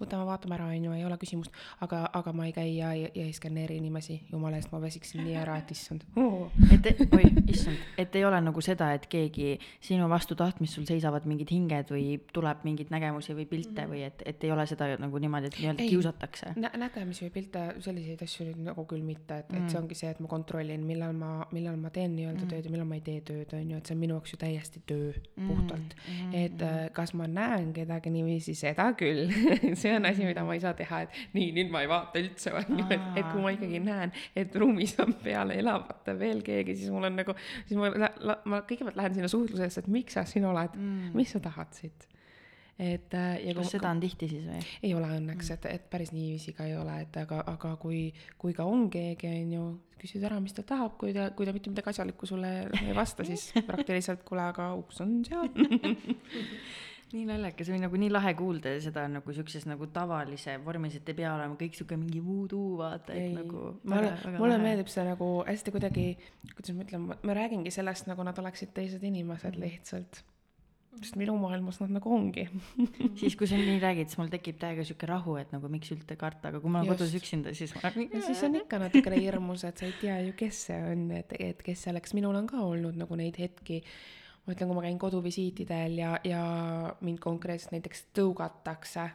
võtame, 0.02 0.26
vaatame 0.28 0.58
ära, 0.58 0.68
on 0.74 0.88
ju, 0.88 0.94
ei 0.98 1.06
ole 1.08 1.18
küsimust, 1.22 1.54
aga, 1.86 2.04
aga 2.18 2.34
ma 2.36 2.48
ei 2.48 2.54
käi 2.56 2.76
ja, 2.76 2.92
ja 2.98 3.10
ei 3.14 3.34
skaneeri 3.36 3.80
inimesi, 3.82 4.20
jumala 4.32 4.60
eest, 4.60 4.72
ma 4.74 4.82
väsiksin 4.84 5.24
nii 5.26 5.38
ära, 5.42 5.58
et 5.62 5.74
issand 5.74 6.06
oh. 6.20 6.52
et, 6.76 7.02
oi, 7.08 7.26
issand, 7.50 7.82
et 7.98 8.18
ei 8.20 8.26
ole 8.28 8.40
nagu 8.44 8.64
seda, 8.64 8.92
et 8.98 9.08
keegi 9.12 9.56
sinu 9.84 10.10
vastu 10.12 10.38
tahtmist 10.38 10.78
sul 10.78 10.88
seisavad 10.90 11.28
mingid 11.30 11.52
hinged 11.54 11.92
või 11.94 12.18
tuleb 12.34 12.64
mingeid 12.68 12.92
nägemusi 12.94 13.36
või 13.38 13.48
pilte 13.50 13.88
või 13.90 14.04
et, 14.08 14.22
et 14.28 14.46
ei 14.46 14.54
ole 14.54 14.68
seda 14.70 14.90
nagu 15.02 15.22
niimoodi, 15.22 15.52
et 15.52 15.60
nii-öelda 15.62 15.90
kiusatakse. 15.90 16.54
Nä-, 16.60 16.74
nägemisi 16.78 17.26
või 17.28 17.34
pilte, 17.40 17.66
selliseid 17.84 18.22
asju 18.26 18.50
nüüd 18.52 18.62
nagu 18.70 18.86
küll 18.90 19.06
mitte, 19.06 19.42
et, 19.44 19.52
et 19.58 19.70
see 19.72 19.82
ongi 19.82 19.98
see, 19.98 20.12
et 20.14 20.22
ma 20.24 20.30
kontrollin, 20.32 20.86
millal 20.88 21.16
ma, 21.18 21.32
millal 21.56 21.80
ma 21.82 21.92
teen 21.94 22.14
nii-öelda 22.18 22.46
mm. 22.46 22.52
tööd 22.54 22.70
ja 22.70 22.74
millal 22.74 22.90
ma 22.90 23.00
ei 23.00 23.06
tee 23.06 23.24
tööd, 23.26 23.54
on 23.58 23.74
ju, 23.74 23.82
et 23.82 23.90
see 23.90 23.98
on 23.98 24.02
minu 24.04 24.18
jaoks 24.18 24.34
ju 24.34 24.42
täiesti 24.42 24.84
töö 24.90 25.12
mm. 25.14 25.48
puhtalt 25.50 25.96
mm.. 25.98 26.36
et 26.38 26.66
äh, 26.66 26.78
kas 26.96 27.14
ma 27.18 27.28
näen 27.32 27.74
kedagi 27.76 28.12
niiviisi, 28.14 28.56
seda 28.58 28.90
küll 29.00 29.28
see 29.88 29.96
on 29.98 30.10
asi, 30.10 30.26
mida 30.28 30.44
ma 30.48 30.58
ei 30.58 30.64
saa 30.64 30.74
teha, 30.78 31.02
et 31.06 31.22
nii, 31.38 31.54
nüüd 31.56 31.72
ma 31.74 31.84
ei 31.84 31.90
vaata 31.92 32.22
üldse, 32.22 32.54
on 32.58 32.82
ju, 32.82 32.88
et, 32.94 33.08
et 33.22 33.32
kui 33.32 33.44
ma 33.44 33.54
ikkagi 33.56 33.82
näen, 33.84 34.14
et 34.38 34.60
ruumis 34.60 34.98
on 35.04 35.16
peale 35.24 35.58
elamata 35.62 36.16
veel 36.20 36.44
keegi, 36.46 36.76
siis 36.82 36.94
mul 36.94 37.10
on 37.10 37.18
nagu, 37.22 37.36
siis 37.70 37.80
ma, 37.80 38.38
ma 38.50 38.62
kõigepealt 38.68 39.00
lähen 39.00 39.18
sinna 39.18 39.32
suhtlusesse, 39.32 39.84
et 39.84 39.90
miks 39.92 40.18
sa 40.18 40.28
siin 40.28 40.46
oled 40.50 40.78
mm., 40.78 41.18
mis 41.18 41.34
sa 41.36 41.42
tahad 41.44 41.74
siit. 41.78 42.08
et 42.78 43.14
äh, 43.18 43.40
ja 43.48 43.56
kas 43.58 43.72
seda 43.74 43.90
on 43.90 44.04
tihti 44.04 44.30
siis 44.30 44.46
või? 44.46 44.62
ei 44.84 44.94
ole 44.98 45.10
õnneks, 45.18 45.52
et, 45.56 45.70
et 45.72 45.90
päris 45.90 46.14
niiviisi 46.14 46.54
ka 46.58 46.68
ei 46.70 46.78
ole, 46.78 47.02
et 47.08 47.24
aga, 47.24 47.42
aga 47.56 47.76
kui, 47.82 48.08
kui 48.38 48.54
ka 48.58 48.68
on 48.68 48.90
keegi, 48.94 49.32
on 49.42 49.56
ju, 49.58 49.68
küsid 49.98 50.26
ära, 50.28 50.38
mis 50.44 50.54
ta 50.54 50.66
tahab, 50.68 50.94
kui 51.02 51.16
ta, 51.16 51.32
kui 51.34 51.48
ta 51.48 51.56
mitte 51.56 51.72
midagi 51.74 51.90
asjalikku 51.94 52.30
sulle 52.30 52.52
ei 52.84 52.94
vasta, 52.96 53.26
siis 53.28 53.50
praktiliselt 53.70 54.22
kuule, 54.28 54.46
aga 54.52 54.70
uks 54.78 55.02
on 55.06 55.18
seal. 55.26 55.50
nii 57.14 57.24
naljakas 57.28 57.70
või 57.72 57.82
nagu 57.82 58.00
nii 58.00 58.10
lahe 58.12 58.34
kuulda 58.38 58.74
seda 58.84 59.06
nagu 59.12 59.34
siukses 59.36 59.64
nagu 59.70 59.88
tavalise 59.96 60.58
vormis, 60.64 60.98
et 61.00 61.12
ei 61.12 61.16
pea 61.22 61.34
olema 61.38 61.56
kõik 61.60 61.78
siuke 61.78 61.96
mingi 62.00 62.20
voodoo 62.24 62.80
vaata, 62.82 63.16
et 63.16 63.30
ei, 63.30 63.36
nagu 63.36 63.68
mulle, 63.88 64.16
mulle 64.36 64.58
meeldib 64.62 64.92
see 64.92 65.06
nagu 65.08 65.30
hästi 65.48 65.76
kuidagi, 65.76 66.08
kuidas 66.52 66.74
ma 66.76 66.88
ütlen, 66.88 67.06
ma 67.08 67.38
räägingi 67.38 67.72
sellest, 67.74 68.10
nagu 68.12 68.26
nad 68.28 68.40
oleksid 68.44 68.74
teised 68.76 69.06
inimesed 69.08 69.56
lihtsalt. 69.62 70.24
sest 70.98 71.16
minu 71.20 71.36
maailmas 71.38 71.78
nad 71.78 71.92
nagu 71.94 72.10
ongi. 72.10 72.48
siis, 73.20 73.36
kui 73.38 73.48
sa 73.48 73.56
nii 73.60 73.80
räägid, 73.80 74.10
siis 74.10 74.18
mul 74.18 74.32
tekib 74.34 74.58
täiega 74.60 74.84
siuke 74.88 75.08
rahu, 75.08 75.38
et 75.40 75.52
nagu 75.54 75.70
miks 75.72 75.94
üldse 75.94 76.18
karta, 76.20 76.50
aga 76.50 76.60
kui 76.60 76.74
ma 76.74 76.82
olen 76.82 76.92
kodus 76.92 77.14
üksinda, 77.20 77.54
siis 77.56 77.76
ma 77.78 77.92
ja 77.94 78.24
siis 78.26 78.44
on 78.48 78.60
ikka 78.64 78.82
natukene 78.84 79.22
hirmus, 79.22 79.64
et 79.70 79.80
sa 79.80 79.88
ei 79.88 79.96
tea 80.02 80.20
ju, 80.26 80.36
kes 80.40 80.64
see 80.72 80.80
on, 80.92 81.08
et, 81.22 81.38
et 81.40 81.62
kes 81.64 81.86
see 81.86 81.94
oleks, 81.94 82.18
minul 82.18 82.36
on 82.36 82.50
ka 82.50 82.66
olnud 82.66 82.98
nagu 83.00 83.20
neid 83.20 83.38
hetki, 83.40 83.84
ma 84.48 84.56
ütlen, 84.56 84.70
kui 84.70 84.78
ma 84.78 84.84
käin 84.86 85.00
koduvisiitidel 85.00 85.98
ja, 86.00 86.18
ja 86.24 86.42
mind 87.04 87.20
konkreetselt 87.24 87.76
näiteks 87.76 88.06
tõugatakse, 88.16 89.10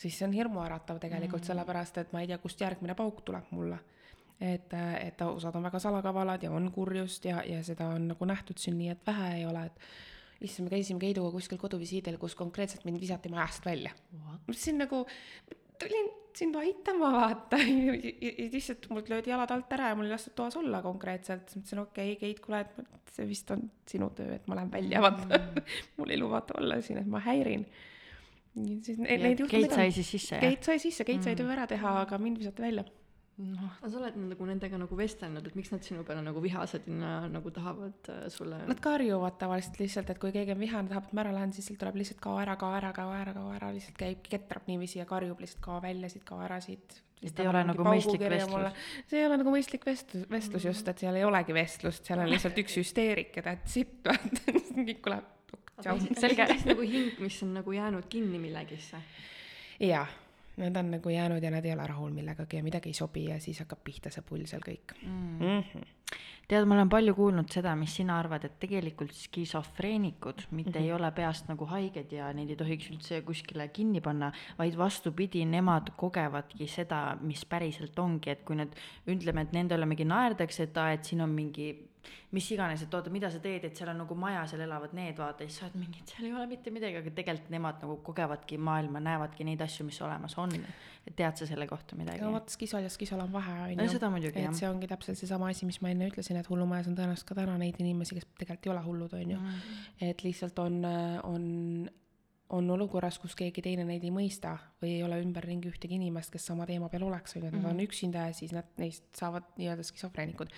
siis 0.00 0.16
see 0.18 0.26
on 0.26 0.36
hirmuäratav 0.36 1.00
tegelikult 1.02 1.42
mm., 1.42 1.50
sellepärast 1.52 2.00
et 2.00 2.14
ma 2.16 2.22
ei 2.24 2.30
tea, 2.30 2.38
kust 2.40 2.60
järgmine 2.64 2.96
pauk 2.98 3.20
tuleb 3.26 3.50
mulle. 3.54 3.78
et, 4.40 4.72
et 4.72 5.20
osad 5.20 5.56
on 5.56 5.66
väga 5.68 5.78
salakavalad 5.78 6.42
ja 6.42 6.50
on 6.50 6.70
kurjust 6.72 7.24
ja, 7.28 7.42
ja 7.44 7.60
seda 7.64 7.90
on 7.92 8.08
nagu 8.14 8.24
nähtud 8.24 8.56
siin 8.58 8.78
nii, 8.78 8.88
et 8.94 9.02
vähe 9.06 9.34
ei 9.36 9.44
ole, 9.46 9.66
et 9.68 10.46
issand, 10.48 10.64
me 10.64 10.72
käisime 10.72 11.02
Keiduga 11.02 11.34
kuskil 11.34 11.60
koduvisiidil, 11.60 12.16
kus 12.18 12.34
konkreetselt 12.34 12.86
mind 12.88 13.00
visati 13.00 13.28
majast 13.28 13.66
välja. 13.66 13.92
ma 14.16 14.38
mõtlesin 14.46 14.80
nagu, 14.80 15.04
tulin 15.82 16.08
sind 16.38 16.56
aitama, 16.60 17.10
vaata, 17.14 17.58
ja 17.66 17.94
ja 17.96 18.48
lihtsalt 18.52 18.88
mult 18.90 19.08
löödi 19.12 19.32
jalad 19.32 19.50
alt 19.54 19.72
ära 19.76 19.90
ja 19.92 19.98
mul 19.98 20.08
ei 20.08 20.14
lastud 20.14 20.34
toas 20.38 20.56
olla 20.60 20.82
konkreetselt, 20.84 21.48
siis 21.48 21.62
mõtlesin, 21.62 21.82
okei 21.82 22.12
okay,, 22.14 22.20
Keit, 22.20 22.40
kuule, 22.44 22.60
et 22.66 23.14
see 23.16 23.26
vist 23.28 23.50
on 23.54 23.64
sinu 23.90 24.10
töö, 24.16 24.34
et 24.36 24.46
ma 24.50 24.58
lähen 24.58 24.72
välja, 24.72 25.02
vaata. 25.04 25.40
mul 25.98 26.14
ei 26.14 26.20
lubata 26.20 26.58
olla 26.60 26.80
siin, 26.84 27.02
et 27.02 27.10
ma 27.10 27.22
häirin. 27.24 27.66
siis 28.82 28.98
ne- 28.98 29.10
Ja 29.12 29.18
neid 29.24 29.44
juhtumeid 29.44 29.68
Keit 29.70 29.78
sai 29.78 29.92
siis 29.98 30.10
sisse, 30.16 30.34
jah? 30.36 30.46
Keit 30.46 30.70
sai 30.70 30.78
sisse, 30.82 31.04
Keit 31.08 31.26
sai 31.26 31.36
töö 31.38 31.50
ära 31.52 31.66
teha, 31.70 32.00
aga 32.04 32.18
mind 32.18 32.38
visati 32.42 32.62
välja. 32.62 32.84
noh, 33.40 33.74
aga 33.80 33.90
sa 33.92 33.98
oled 34.00 34.16
nagu 34.20 34.46
nendega 34.48 34.78
nagu 34.80 34.96
vestelnud, 34.98 35.46
et 35.46 35.56
miks 35.58 35.72
nad 35.72 35.84
sinu 35.86 36.04
peale 36.06 36.22
nagu 36.24 36.42
vihased 36.44 36.88
ja 36.88 36.96
na- 36.96 37.28
nagu 37.32 37.52
tahavad 37.54 38.10
äh, 38.12 38.24
sulle 38.32 38.62
Nad 38.68 38.82
karjuvad 38.84 39.38
tavaliselt 39.40 39.80
lihtsalt, 39.80 40.10
et 40.12 40.20
kui 40.22 40.32
keegi 40.34 40.54
on 40.54 40.60
vihane, 40.62 40.90
tahab, 40.92 41.08
et 41.08 41.16
ma 41.16 41.24
ära 41.24 41.34
lähen, 41.36 41.54
siis 41.56 41.70
sealt 41.70 41.80
tuleb 41.82 42.00
lihtsalt 42.00 42.20
kao 42.24 42.38
ära, 42.42 42.56
kao 42.60 42.72
ära, 42.76 42.92
kao 42.96 43.12
ära, 43.16 43.34
kao 43.36 43.52
ära, 43.56 43.72
lihtsalt 43.76 43.98
käib, 44.00 44.22
ketrab 44.26 44.68
niiviisi 44.70 45.00
ja 45.00 45.08
karjub 45.08 45.40
lihtsalt 45.40 45.64
kao 45.64 45.80
välja 45.84 46.12
siit, 46.12 46.26
kao 46.28 46.40
ära 46.44 46.60
siit. 46.64 47.00
Et 47.20 47.40
ei 47.42 47.50
ole 47.50 47.60
nagu 47.68 47.84
mõistlik 47.84 48.22
vestlus.. 48.32 48.86
see 49.10 49.18
ei 49.20 49.26
ole 49.26 49.36
nagu 49.42 49.52
mõistlik 49.52 49.84
vestlus, 49.84 50.24
vestlus 50.30 50.64
just, 50.70 50.88
et 50.88 51.02
seal 51.02 51.18
ei 51.20 51.26
olegi 51.28 51.52
vestlust, 51.52 52.06
seal 52.08 52.22
on 52.22 52.30
lihtsalt 52.32 52.56
üks 52.62 52.78
hüsteerik 52.80 53.36
ja 53.36 53.44
that's 53.44 53.76
it, 53.80 53.98
vaata, 54.06 54.56
kõik 54.78 55.04
tuleb. 55.04 55.36
Selge. 56.20 56.44
nagu 56.68 56.84
hing, 56.84 57.20
mis 57.24 57.36
on 57.44 57.54
nagu 57.56 57.72
jäänud 57.72 58.08
kinni 58.12 58.40
millegisse. 58.40 59.00
jaa, 59.80 60.06
nad 60.60 60.76
on 60.76 60.90
nagu 60.96 61.12
jäänud 61.12 61.42
ja 61.42 61.50
nad 61.50 61.64
ei 61.64 61.72
ole 61.72 61.86
rahul 61.86 62.12
millegagi 62.14 62.56
ja 62.56 62.66
midagi 62.66 62.90
ei 62.90 62.98
sobi 62.98 63.24
ja 63.28 63.40
siis 63.40 63.60
hakkab 63.62 63.82
pihta 63.84 64.12
see 64.12 64.24
pull 64.26 64.46
seal 64.50 64.62
kõik 64.66 64.94
mm.. 65.02 65.38
Mm 65.40 65.62
-hmm. 65.62 65.88
tead, 66.48 66.64
ma 66.66 66.74
olen 66.74 66.88
palju 66.88 67.14
kuulnud 67.14 67.50
seda, 67.52 67.74
mis 67.76 67.96
sina 67.96 68.18
arvad, 68.18 68.44
et 68.44 68.58
tegelikult 68.60 69.12
skisofreenikud 69.14 70.46
mitte 70.50 70.70
mm 70.70 70.74
-hmm. 70.74 70.86
ei 70.86 70.92
ole 70.92 71.10
peast 71.10 71.48
nagu 71.48 71.66
haiged 71.66 72.12
ja 72.12 72.32
neid 72.32 72.50
ei 72.50 72.56
tohiks 72.56 72.90
üldse 72.90 73.22
kuskile 73.22 73.68
kinni 73.68 74.00
panna, 74.00 74.32
vaid 74.58 74.76
vastupidi, 74.76 75.44
nemad 75.44 75.92
kogevadki 75.96 76.66
seda, 76.66 77.16
mis 77.20 77.44
päriselt 77.44 77.98
ongi, 77.98 78.30
et 78.30 78.42
kui 78.42 78.56
nad 78.56 78.74
ütleme, 79.06 79.40
et 79.42 79.52
nende 79.52 79.74
üle 79.74 79.86
mingi 79.86 80.04
naerdakse, 80.04 80.62
et 80.62 80.76
aa, 80.76 80.92
et 80.92 81.04
siin 81.04 81.20
on 81.20 81.30
mingi 81.30 81.89
mis 82.34 82.46
iganes, 82.54 82.82
et 82.84 82.94
oota, 82.94 83.10
mida 83.12 83.30
sa 83.32 83.40
teed, 83.42 83.64
et 83.66 83.76
seal 83.76 83.90
on 83.92 84.00
nagu 84.04 84.14
maja, 84.18 84.44
seal 84.50 84.62
elavad 84.64 84.92
need, 84.96 85.16
vaata, 85.18 85.46
siis 85.46 85.58
sa 85.60 85.66
oled 85.66 85.78
mingi, 85.80 86.02
et 86.02 86.12
seal 86.12 86.28
ei 86.28 86.34
ole 86.36 86.46
mitte 86.50 86.72
midagi, 86.74 87.00
aga 87.00 87.12
tegelikult 87.16 87.52
nemad 87.54 87.80
nagu 87.82 87.96
kogevadki 88.06 88.58
maailma, 88.62 89.02
näevadki 89.04 89.46
neid 89.48 89.62
asju, 89.66 89.86
mis 89.88 90.00
olemas 90.06 90.36
on. 90.40 90.54
et 91.06 91.16
tead 91.16 91.40
sa 91.40 91.48
selle 91.48 91.66
kohta 91.66 91.96
midagi 91.96 92.20
no? 92.20 92.34
vot, 92.34 92.50
skisol 92.52 92.84
ja 92.84 92.90
skisol 92.92 93.22
on 93.24 93.32
vahe, 93.32 93.54
on 93.64 93.72
ju. 93.72 93.88
seda 93.94 94.10
muidugi 94.12 94.36
et 94.36 94.50
jah. 94.50 94.56
see 94.58 94.68
ongi 94.68 94.88
täpselt 94.90 95.18
seesama 95.18 95.48
asi, 95.50 95.66
mis 95.66 95.80
ma 95.80 95.90
enne 95.94 96.10
ütlesin, 96.10 96.36
et 96.36 96.50
hullumajas 96.50 96.90
on 96.90 96.98
tõenäoliselt 96.98 97.30
ka 97.30 97.38
täna 97.38 97.56
neid 97.60 97.80
inimesi, 97.80 98.18
kes 98.18 98.28
tegelikult 98.36 98.68
ei 98.68 98.74
ole 98.74 98.84
hullud, 98.84 99.16
on 99.16 99.32
ju. 99.34 99.40
Mm. 99.40 99.80
et 100.10 100.22
lihtsalt 100.26 100.60
on, 100.60 100.78
on, 101.24 101.48
on 102.56 102.70
olukorras, 102.76 103.18
kus 103.22 103.34
keegi 103.38 103.64
teine 103.64 103.86
neid 103.88 104.04
ei 104.06 104.12
mõista 104.14 104.56
või 104.82 104.96
ei 104.98 105.02
ole 105.06 105.20
ümberringi 105.24 105.70
ühtegi 105.72 105.96
inimest, 105.96 106.32
kes 106.34 106.50
sama 106.52 106.68
teema 106.68 106.88
peal 106.92 107.08
oleks, 107.08 107.36
on 107.36 107.46
ju, 107.46 107.50
et 107.50 107.58
nad 107.58 107.70
on 107.72 107.82
üksinda 107.84 108.28
ja 108.28 108.36
siis 108.36 108.54
nad, 108.56 108.68
neist 108.80 109.06
saavad 109.18 109.46
nii-öelda 109.60 109.86
skisofreenikud. 109.86 110.52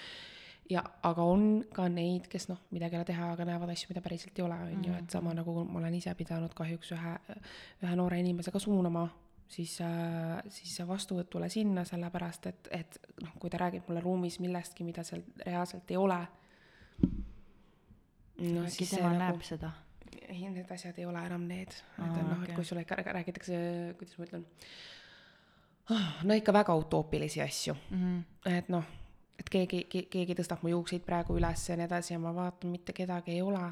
ja, 0.73 0.83
aga 1.09 1.25
on 1.29 1.43
ka 1.75 1.87
neid, 1.93 2.29
kes 2.33 2.49
noh, 2.51 2.59
midagi 2.75 2.97
ei 2.97 3.01
ole 3.03 3.09
teha, 3.13 3.31
aga 3.37 3.45
näevad 3.49 3.73
asju, 3.75 3.91
mida 3.93 4.01
päriselt 4.05 4.39
ei 4.39 4.45
ole, 4.47 4.57
on 4.73 4.85
ju, 4.87 4.95
et 4.99 5.11
sama 5.15 5.35
nagu 5.37 5.55
ma 5.69 5.79
olen 5.83 5.95
ise 5.99 6.15
pidanud 6.19 6.55
kahjuks 6.59 6.93
ühe, 6.97 7.13
ühe 7.83 7.97
noore 7.99 8.19
inimesega 8.23 8.61
suunama 8.63 9.07
siis, 9.53 9.75
siis 10.49 10.79
vastuvõtule 10.89 11.49
sinna, 11.53 11.85
sellepärast 11.85 12.47
et, 12.49 12.69
et 12.73 12.99
noh, 13.23 13.35
kui 13.43 13.51
ta 13.53 13.59
räägib 13.67 13.89
mulle 13.91 14.01
ruumis 14.05 14.39
millestki, 14.41 14.85
mida 14.89 15.05
seal 15.05 15.21
reaalselt 15.47 15.91
ei 15.93 15.99
ole. 16.01 16.21
no 18.43 18.63
äkki 18.65 18.77
siis 18.79 18.91
see 18.95 18.99
tema 19.03 19.13
nagu 19.13 19.37
näeb 19.37 19.45
seda. 19.47 19.73
ei, 20.29 20.47
need 20.53 20.71
asjad 20.73 20.99
ei 20.99 21.05
ole 21.09 21.21
enam 21.27 21.45
need, 21.49 21.75
Aa, 21.99 22.09
on 22.09 22.31
noh, 22.31 22.43
et 22.47 22.55
kui 22.57 22.65
sulle 22.65 22.83
ikka 22.87 22.97
rää- 23.01 23.15
räägitakse, 23.19 23.59
kuidas 23.99 24.19
ma 24.19 24.25
ütlen, 24.27 24.47
no 26.25 26.35
ikka 26.41 26.53
väga 26.57 26.75
utoopilisi 26.81 27.43
asju, 27.45 27.75
Mhm. 27.91 28.19
et 28.47 28.69
noh, 28.73 28.85
et 29.43 29.51
keegi, 29.51 29.85
keegi 30.11 30.37
tõstab 30.39 30.63
mu 30.63 30.73
juukseid 30.73 31.07
praegu 31.07 31.37
üles 31.39 31.69
ja 31.69 31.79
nii 31.79 31.89
edasi 31.89 32.15
ja 32.15 32.21
ma 32.23 32.35
vaatan, 32.37 32.71
mitte 32.73 32.95
kedagi 32.97 33.37
ei 33.37 33.43
ole. 33.43 33.65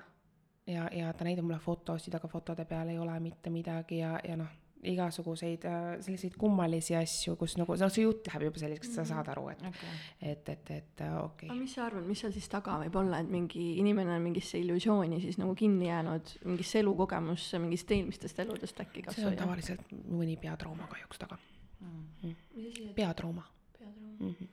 ja, 0.71 0.89
ja 0.95 1.13
ta 1.17 1.27
näitab 1.27 1.47
mulle 1.47 1.59
fotosid, 1.63 2.15
aga 2.15 2.29
fotode 2.29 2.65
peal 2.69 2.91
ei 2.93 2.99
ole 2.99 3.15
mitte 3.21 3.51
midagi 3.51 4.03
ja, 4.03 4.19
ja 4.27 4.37
noh, 4.39 4.51
igasuguseid 4.87 5.65
äh, 5.69 5.87
selliseid 6.01 6.37
kummalisi 6.41 6.95
asju, 6.97 7.35
kus 7.41 7.57
nagu, 7.61 7.75
noh, 7.77 7.93
see 7.93 8.05
jutt 8.07 8.29
läheb 8.31 8.47
juba 8.47 8.63
selliseks, 8.63 8.93
sa 8.97 9.05
saad 9.09 9.29
aru, 9.33 9.49
et, 9.53 9.65
okei. 9.69 9.91
et, 10.31 10.49
et, 10.55 10.73
et 10.77 11.03
äh, 11.05 11.17
okei 11.21 11.51
aga 11.51 11.59
mis 11.59 11.75
sa 11.77 11.85
arvad, 11.89 12.07
mis 12.09 12.23
seal 12.25 12.33
siis 12.37 12.49
taga 12.53 12.79
võib 12.85 12.97
olla, 13.03 13.21
et 13.21 13.29
mingi 13.33 13.67
inimene 13.83 14.15
on 14.17 14.25
mingisse 14.25 14.61
illusiooni 14.63 15.21
siis 15.25 15.41
nagu 15.41 15.55
kinni 15.59 15.91
jäänud, 15.91 16.35
mingisse 16.49 16.81
elukogemusse 16.81 17.61
mingist 17.61 17.93
eelmistest 17.97 18.41
eludest 18.47 18.81
äkki 18.87 19.05
kas 19.09 19.19
see 19.21 19.29
on 19.29 19.35
või? 19.35 19.41
tavaliselt 19.43 19.97
mõni 20.09 20.37
peatrauma 20.41 20.89
kahjuks 20.93 21.25
taga, 21.27 21.41
Mm. 21.81 22.35
see 22.61 22.91
peatrauma 22.93 23.47
peatrauma? 23.81 24.11
mm. 24.21 24.35
-hmm. 24.35 24.49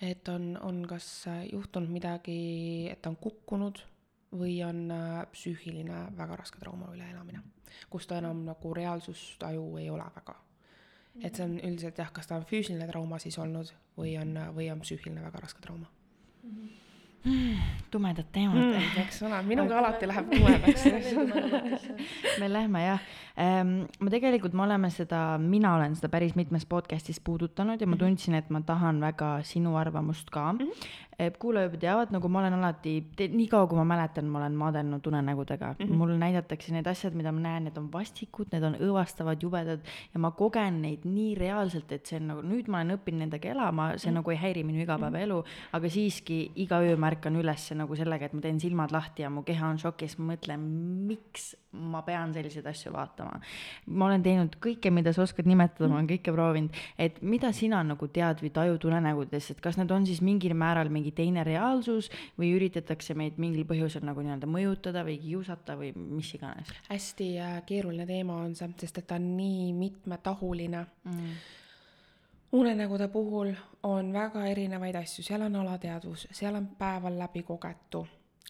Et 0.00 0.28
on, 0.28 0.56
on 0.62 0.82
kas 0.88 1.06
äh, 1.28 1.46
juhtunud 1.52 1.92
midagi, 1.92 2.88
et 2.90 3.06
on 3.06 3.16
kukkunud 3.20 3.82
või 4.40 4.60
on 4.64 4.84
äh, 4.94 5.22
psüühiline 5.32 6.04
väga 6.16 6.38
raske 6.40 6.60
trauma 6.62 6.92
üleelamine, 6.94 7.42
kus 7.90 8.06
ta 8.06 8.20
enam 8.22 8.44
nagu 8.46 8.74
reaalsustaju 8.74 9.66
ei 9.82 9.90
ole 9.90 10.06
väga. 10.16 10.36
et 11.22 11.34
see 11.36 11.44
on 11.44 11.56
üldiselt 11.58 11.98
jah, 11.98 12.12
kas 12.12 12.26
ta 12.26 12.36
on 12.38 12.46
füüsiline 12.46 12.86
trauma 12.88 13.18
siis 13.18 13.38
olnud 13.38 13.72
või 13.98 14.14
on, 14.20 14.36
või 14.54 14.70
on 14.72 14.80
psüühiline 14.80 15.22
väga 15.22 15.42
raske 15.42 15.60
trauma 15.60 15.90
tumedad 17.90 18.24
teemad 18.32 18.56
mm,. 18.56 19.00
eks 19.02 19.22
ole, 19.26 19.42
minuga 19.44 19.78
alati 19.78 20.08
läheb 20.08 20.30
tumedaks. 20.30 20.84
me 22.40 22.48
lähme 22.52 22.84
jah 22.84 23.02
ähm,. 23.36 23.74
ma 24.00 24.10
tegelikult, 24.10 24.54
me 24.56 24.64
oleme 24.64 24.90
seda, 24.90 25.38
mina 25.38 25.74
olen 25.76 25.96
seda 25.98 26.08
päris 26.12 26.34
mitmes 26.38 26.66
podcast'is 26.66 27.20
puudutanud 27.24 27.80
ja 27.80 27.86
ma 27.86 27.98
tundsin, 28.00 28.38
et 28.40 28.50
ma 28.50 28.62
tahan 28.64 29.00
väga 29.04 29.40
sinu 29.44 29.76
arvamust 29.76 30.30
ka 30.30 30.52
mm. 30.52 30.58
-hmm. 30.58 30.88
Kuulajad 31.38 32.12
nagu 32.14 32.28
ma 32.28 32.38
olen 32.40 32.54
alati, 32.56 32.94
niikaua 33.18 33.66
kui 33.66 33.78
ma 33.78 33.84
mäletan, 33.84 34.28
ma 34.30 34.38
olen 34.38 34.56
maadelnud 34.56 35.06
unenägudega 35.06 35.74
mm. 35.78 35.86
-hmm. 35.86 35.94
mulle 35.94 36.18
näidatakse 36.18 36.72
need 36.72 36.86
asjad, 36.86 37.14
mida 37.14 37.32
ma 37.32 37.40
näen, 37.40 37.64
need 37.64 37.76
on 37.76 37.92
vastikud, 37.92 38.48
need 38.52 38.62
on 38.62 38.74
õõvastavad, 38.74 39.42
jubedad 39.42 39.80
ja 40.14 40.20
ma 40.20 40.30
kogen 40.30 40.82
neid 40.82 41.04
nii 41.04 41.34
reaalselt, 41.34 41.92
et 41.92 42.06
see 42.06 42.20
on 42.20 42.26
nagu, 42.26 42.42
nüüd 42.42 42.68
ma 42.68 42.80
olen 42.80 42.96
õppinud 42.96 43.24
nendega 43.26 43.48
elama, 43.48 43.90
see 43.96 44.10
mm 44.10 44.10
-hmm. 44.10 44.14
nagu 44.14 44.30
ei 44.30 44.36
häiri 44.36 44.64
minu 44.64 44.82
igapäevaelu, 44.82 45.44
aga 45.72 45.88
siiski 45.88 46.52
iga 46.54 46.80
öö 46.80 46.96
ma 46.96 47.10
ärkan 47.10 47.36
üles 47.36 47.70
nagu 47.74 47.96
sellega, 47.96 48.24
et 48.24 48.32
ma 48.32 48.40
teen 48.40 48.60
silmad 48.60 48.92
lahti 48.92 49.22
ja 49.22 49.30
mu 49.30 49.42
keha 49.42 49.68
on 49.68 49.78
šokis, 49.78 50.18
ma 50.18 50.32
mõtlen, 50.34 50.60
miks 51.06 51.54
ma 51.72 52.02
pean 52.02 52.32
selliseid 52.34 52.66
asju 52.66 52.92
vaatama. 52.92 53.40
ma 53.86 54.06
olen 54.06 54.22
teinud 54.22 54.56
kõike, 54.62 54.90
mida 54.90 55.12
sa 55.14 55.22
oskad 55.22 55.46
nimetada, 55.46 55.88
ma 55.88 56.00
olen 56.00 56.08
kõike 56.10 56.32
proovinud, 56.34 56.74
et 56.98 57.20
mida 57.22 57.52
sina 57.52 57.82
nagu 57.86 58.08
tead 58.08 58.42
või 58.42 58.50
tajud 58.54 58.86
unenägudest, 58.90 59.54
et 59.54 59.60
kas 59.62 59.78
need 59.78 59.90
on 59.94 60.06
siis 60.06 60.20
mingil 60.24 60.54
määral 60.58 60.90
mingi 60.90 61.09
teine 61.16 61.44
reaalsus 61.46 62.10
või 62.38 62.52
üritatakse 62.56 63.14
meid 63.18 63.38
mingil 63.42 63.66
põhjusel 63.68 64.04
nagu 64.06 64.24
nii-öelda 64.24 64.50
mõjutada 64.50 65.04
või 65.06 65.18
kiusata 65.22 65.76
või 65.80 65.92
mis 65.96 66.34
iganes 66.38 66.74
hästi 66.88 67.30
äh, 67.38 67.56
keeruline 67.66 68.06
teema 68.06 68.40
on 68.44 68.54
see, 68.58 68.70
sest 68.80 69.02
et 69.02 69.08
ta 69.10 69.18
on 69.20 69.32
nii 69.36 69.72
mitmetahuline 69.76 70.84
mm.? 71.04 71.32
unenägude 72.52 73.08
puhul 73.08 73.52
on 73.82 74.12
väga 74.12 74.46
erinevaid 74.50 74.96
asju, 75.00 75.24
seal 75.24 75.46
on 75.46 75.56
alateadvus, 75.62 76.26
seal 76.32 76.54
on 76.58 76.66
päeval 76.78 77.18
läbi 77.18 77.42
kogetu, 77.46 78.06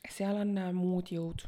seal 0.09 0.41
on 0.41 0.57
äh, 0.59 0.73
muud 0.73 1.13
jõud, 1.13 1.45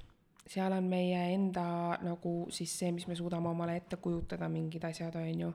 seal 0.49 0.73
on 0.73 0.89
meie 0.91 1.19
enda 1.35 1.99
nagu 2.03 2.33
siis 2.51 2.73
see, 2.79 2.93
mis 2.93 3.07
me 3.09 3.17
suudame 3.19 3.49
omale 3.49 3.77
ette 3.77 3.97
kujutada, 4.03 4.49
mingid 4.49 4.85
asjad, 4.85 5.15
on 5.17 5.41
ju. 5.41 5.53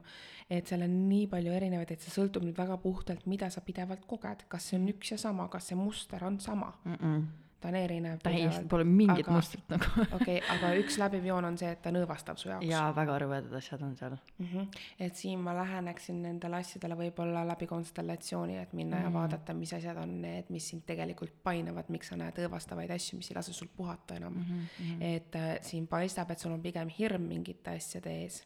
et 0.50 0.66
seal 0.66 0.82
on 0.82 0.94
nii 1.08 1.26
palju 1.28 1.52
erinevaid, 1.52 1.90
et 1.92 2.00
see 2.00 2.14
sõltub 2.14 2.46
nüüd 2.46 2.56
väga 2.56 2.78
puhtalt, 2.82 3.26
mida 3.26 3.50
sa 3.50 3.60
pidevalt 3.60 4.06
koged, 4.08 4.46
kas 4.48 4.70
see 4.70 4.78
on 4.80 4.88
üks 4.88 5.12
ja 5.12 5.18
sama, 5.18 5.48
kas 5.52 5.68
see 5.68 5.76
muster 5.76 6.24
on 6.24 6.40
sama, 6.40 6.72
Mm 6.84 6.94
-mm. 6.94 7.47
Ta 7.60 7.68
on 7.68 7.74
erinev. 7.74 8.18
täiesti 8.22 8.66
pole 8.70 8.84
mingit 8.86 9.26
Aga- 9.26 9.34
mustrit 9.34 9.72
nagu 9.72 9.86
okei 10.18 10.38
okay,, 10.38 10.42
aga 10.54 10.70
üks 10.78 10.98
läbiv 11.00 11.26
joon 11.26 11.48
on 11.48 11.58
see, 11.58 11.70
et 11.74 11.80
ta 11.82 11.90
on 11.90 11.98
õõvastav 12.00 12.38
su 12.38 12.50
jaoks. 12.52 12.66
jaa, 12.70 12.86
väga 12.94 13.16
rõvedad 13.24 13.56
asjad 13.58 13.82
on 13.86 13.96
seal 13.98 14.14
mm. 14.14 14.46
-hmm. 14.46 14.84
et 15.06 15.18
siin 15.18 15.42
ma 15.42 15.54
läheneksin 15.58 16.20
nendele 16.22 16.60
asjadele 16.62 16.98
võib-olla 17.02 17.44
läbi 17.48 17.66
konstellatsiooni, 17.70 18.58
et 18.62 18.72
minna 18.78 18.98
mm. 18.98 19.08
ja 19.08 19.12
vaadata, 19.14 19.56
mis 19.58 19.74
asjad 19.74 19.98
on 20.02 20.20
need, 20.22 20.52
mis 20.54 20.68
sind 20.70 20.86
tegelikult 20.86 21.34
painavad, 21.42 21.90
miks 21.94 22.12
sa 22.12 22.20
näed 22.20 22.38
õõvastavaid 22.44 22.94
asju, 22.94 23.18
mis 23.18 23.30
ei 23.32 23.38
lase 23.40 23.56
sul 23.56 23.70
puhata 23.76 24.20
enam 24.22 24.38
mm. 24.38 24.44
-hmm. 24.78 25.02
et 25.14 25.36
äh, 25.36 25.50
siin 25.62 25.86
paistab, 25.86 26.30
et 26.30 26.38
sul 26.38 26.52
on 26.52 26.62
pigem 26.62 26.88
hirm 26.98 27.26
mingite 27.28 27.74
asjade 27.74 28.14
ees. 28.22 28.42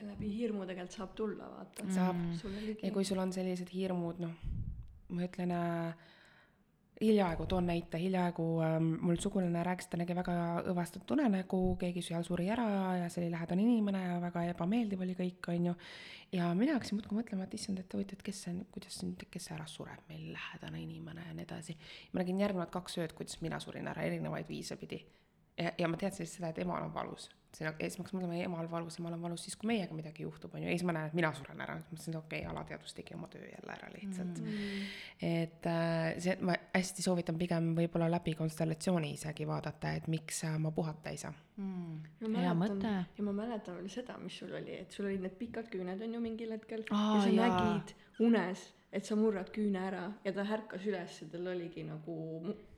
ja 0.00 0.06
läbi 0.06 0.32
hirmu 0.38 0.64
tegelikult 0.66 0.96
saab 0.96 1.14
tulla, 1.14 1.50
vaata. 1.56 1.90
saab 1.92 2.16
sulle 2.40 2.66
ligi 2.66 2.86
ja. 2.86 2.92
kui 2.92 3.04
sul 3.04 3.18
on 3.18 3.32
sellised 3.32 3.68
hirmud, 3.74 4.18
noh, 4.18 4.32
ma 5.08 5.22
ütlen 5.28 5.52
äh,, 5.52 6.08
hiljaaegu 7.00 7.46
toon 7.46 7.66
näite, 7.68 7.98
hiljaaegu 8.00 8.44
ähm, 8.64 8.88
mul 9.04 9.18
sugulane 9.22 9.62
rääkis, 9.66 9.86
ta 9.90 9.98
nägi 10.00 10.16
väga 10.18 10.34
õõvastatud 10.70 11.14
unenägu, 11.16 11.60
keegi 11.80 12.02
seal 12.04 12.24
suri 12.26 12.48
ära 12.50 12.68
ja 13.02 13.10
see 13.12 13.22
oli 13.24 13.32
lähedane 13.34 13.62
inimene 13.62 14.02
ja 14.02 14.16
väga 14.22 14.44
ebameeldiv 14.52 15.04
oli 15.06 15.14
kõik, 15.18 15.50
on 15.52 15.70
ju. 15.70 15.76
ja 16.32 16.48
mina 16.58 16.74
hakkasin 16.76 16.98
muudkui 16.98 17.20
mõtlema, 17.20 17.46
et 17.46 17.54
issand, 17.58 17.78
et 17.82 17.94
huvitav, 17.94 18.18
et 18.18 18.26
kes 18.26 18.42
see 18.44 18.54
on, 18.54 18.64
kuidas 18.74 18.98
nüüd, 19.04 19.24
kes 19.30 19.50
ära 19.54 19.66
sureb, 19.70 20.02
meil 20.10 20.32
lähedane 20.34 20.82
inimene 20.82 21.28
ja 21.28 21.36
nii 21.38 21.46
edasi. 21.46 21.78
ma 22.12 22.24
nägin 22.24 22.42
järgnevad 22.42 22.74
kaks 22.74 22.98
ööd, 22.98 23.14
kuidas 23.18 23.40
mina 23.44 23.60
surin 23.62 23.88
ära 23.88 24.06
erinevaid 24.08 24.50
viise 24.50 24.76
pidi. 24.80 25.04
ja, 25.58 25.72
ja 25.78 25.90
ma 25.90 25.98
teadsin 26.00 26.28
seda, 26.28 26.52
et 26.52 26.62
emal 26.62 26.86
on 26.86 26.94
valus. 26.94 27.28
see 27.48 27.64
on, 27.64 27.72
ja 27.80 27.88
siis 27.88 27.96
ma 27.96 28.04
hakkasin 28.04 28.18
mõtlema, 28.20 28.38
emal 28.44 28.66
valus, 28.70 28.98
emal 29.00 29.14
on 29.16 29.22
valus 29.24 29.46
siis, 29.46 29.54
kui 29.56 29.70
meiega 29.70 29.94
midagi 29.96 30.22
juhtub, 30.22 30.52
on 30.54 30.60
ju, 30.62 30.68
ja 30.68 30.76
siis 30.76 30.84
ma 30.86 30.92
näen, 30.92 31.08
et 31.08 31.16
mina 31.16 31.30
suren 31.34 31.62
ära, 31.64 31.78
siis 31.78 31.88
mõtlesin, 31.94 32.12
et 32.12 32.18
okei 32.18 32.42
okay,, 32.42 32.50
alateadvus 32.52 32.96
tegi 32.98 33.16
oma 33.16 33.30
töö 33.32 33.46
jälle 33.48 33.72
ära 33.72 33.88
lihtsalt 33.94 34.42
mm.. 34.42 34.82
et 35.30 35.68
äh, 35.72 36.10
see, 36.20 36.36
ma 36.44 36.58
hästi 36.76 37.06
soovitan 37.06 37.40
pigem 37.40 37.70
võib-olla 37.78 38.10
läbi 38.12 38.36
konstellatsiooni 38.38 39.14
isegi 39.16 39.48
vaadata, 39.48 39.94
et 39.96 40.10
miks 40.12 40.42
äh, 40.44 40.58
ma 40.60 40.74
puhata 40.76 41.14
ei 41.14 41.22
saa. 41.24 41.32
mm.. 41.56 42.28
ma 42.28 42.44
hea 42.44 42.54
mäletan 42.62 42.82
mõte. 42.84 42.94
ja 43.16 43.28
ma 43.30 43.36
mäletan 43.40 43.80
veel 43.80 43.92
seda, 43.96 44.18
mis 44.20 44.38
sul 44.42 44.52
oli, 44.60 44.76
et 44.84 44.92
sul 44.92 45.08
olid 45.08 45.24
need 45.24 45.40
pikad 45.40 45.72
küüned 45.72 46.04
on 46.04 46.18
ju 46.18 46.24
mingil 46.28 46.52
hetkel 46.52 46.84
Aa, 46.90 47.14
ja 47.16 47.24
sa 47.24 47.32
jaa. 47.32 47.48
nägid 47.48 47.96
unes, 48.28 48.68
et 48.92 49.08
sa 49.08 49.16
murrad 49.16 49.48
küüne 49.56 49.88
ära 49.88 50.04
ja 50.24 50.36
ta 50.36 50.44
ärkas 50.44 50.84
üles 50.84 51.22
ja 51.22 51.32
tal 51.32 51.48
oligi 51.56 51.88
nagu, 51.88 52.18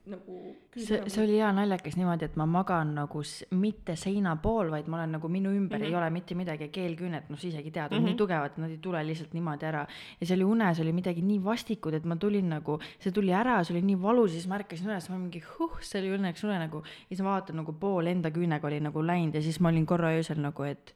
nagu 0.08 0.36
see 0.72 1.00
see 1.12 1.22
oli 1.22 1.36
hea 1.36 1.50
naljakas 1.52 1.96
niimoodi, 1.98 2.24
et 2.30 2.36
ma 2.40 2.46
magan 2.48 2.94
nagu 2.96 3.22
mitte 3.60 3.96
seina 4.00 4.32
pool, 4.40 4.70
vaid 4.72 4.88
ma 4.88 4.96
olen 5.00 5.12
nagu 5.18 5.28
minu 5.28 5.50
ümber 5.52 5.78
mm 5.78 5.84
-hmm. 5.84 5.88
ei 5.88 5.96
ole 5.96 6.10
mitte 6.10 6.34
midagi 6.34 6.68
keelküüned, 6.68 7.28
noh 7.28 7.38
sa 7.38 7.48
isegi 7.48 7.70
tead, 7.70 7.92
on 7.92 7.98
mm 7.98 8.04
-hmm. 8.04 8.08
nii 8.08 8.16
tugevad, 8.22 8.56
nad 8.56 8.70
ei 8.70 8.78
tule 8.78 9.04
lihtsalt 9.06 9.34
niimoodi 9.34 9.66
ära. 9.66 9.86
ja 10.20 10.26
see 10.26 10.36
oli 10.36 10.44
unes 10.44 10.80
oli 10.80 10.92
midagi 10.92 11.22
nii 11.22 11.44
vastikut, 11.44 11.94
et 11.94 12.04
ma 12.04 12.16
tulin 12.16 12.48
nagu, 12.48 12.78
see 12.98 13.12
tuli 13.12 13.32
ära, 13.32 13.64
see 13.64 13.76
oli 13.76 13.86
nii 13.86 14.02
valus 14.02 14.30
ja 14.30 14.40
siis 14.40 14.48
ma 14.48 14.58
ärkasin 14.58 14.88
üles, 14.88 15.08
ma 15.10 15.16
olin 15.16 15.24
mingi 15.28 15.42
huh, 15.58 15.76
see 15.80 16.00
oli 16.00 16.16
õnneks 16.16 16.44
unenägu. 16.44 16.78
ja 16.78 17.16
siis 17.16 17.22
ma 17.22 17.30
vaatan 17.30 17.56
nagu 17.56 17.72
pool 17.72 18.06
enda 18.06 18.30
küünega 18.30 18.66
oli 18.66 18.80
nagu 18.80 19.06
läinud 19.06 19.34
ja 19.34 19.42
siis 19.42 19.60
ma 19.60 19.68
olin 19.68 19.86
korra 19.86 20.08
öösel 20.16 20.40
nagu, 20.40 20.62
et 20.62 20.94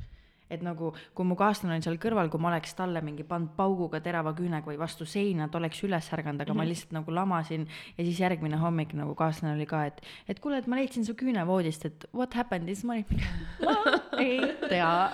et 0.51 0.63
nagu, 0.63 0.93
kui 1.17 1.27
mu 1.27 1.37
kaaslane 1.39 1.79
on 1.79 1.85
seal 1.85 1.97
kõrval, 2.01 2.29
kui 2.33 2.43
ma 2.43 2.51
oleks 2.53 2.75
talle 2.77 3.01
mingi 3.05 3.25
pannud 3.29 3.55
pauguga 3.57 4.01
terava 4.05 4.35
küünega 4.37 4.69
või 4.69 4.79
vastu 4.81 5.07
seina, 5.09 5.49
ta 5.49 5.59
oleks 5.59 5.81
üles 5.87 6.11
ärganud, 6.13 6.41
aga 6.41 6.53
mm 6.53 6.59
-hmm. 6.59 6.65
ma 6.65 6.69
lihtsalt 6.69 6.93
nagu 6.93 7.15
lamasin 7.15 7.67
ja 7.99 8.05
siis 8.05 8.21
järgmine 8.21 8.61
hommik 8.61 8.93
nagu 8.95 9.15
kaaslane 9.15 9.55
oli 9.55 9.67
ka, 9.67 9.85
et, 9.87 10.01
et 10.29 10.41
kuule, 10.41 10.59
et 10.59 10.67
ma 10.67 10.77
leidsin 10.77 11.05
su 11.05 11.15
küüne 11.15 11.47
voodist, 11.47 11.85
et 11.85 12.07
what 12.15 12.35
happened, 12.35 12.67
siis 12.67 12.85
ma 12.85 12.93
olin 12.93 13.07
ei 14.19 14.41
tea 14.69 15.11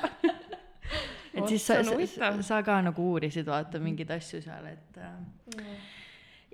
et 1.35 1.49
siis 1.49 1.67
sa, 1.67 1.83
sa, 1.85 2.43
sa 2.43 2.63
ka 2.63 2.81
nagu 2.83 3.11
uurisid 3.13 3.47
vaata 3.47 3.79
mingeid 3.79 4.11
asju 4.11 4.43
seal, 4.43 4.67
et 4.67 4.97
mm. 4.99 6.00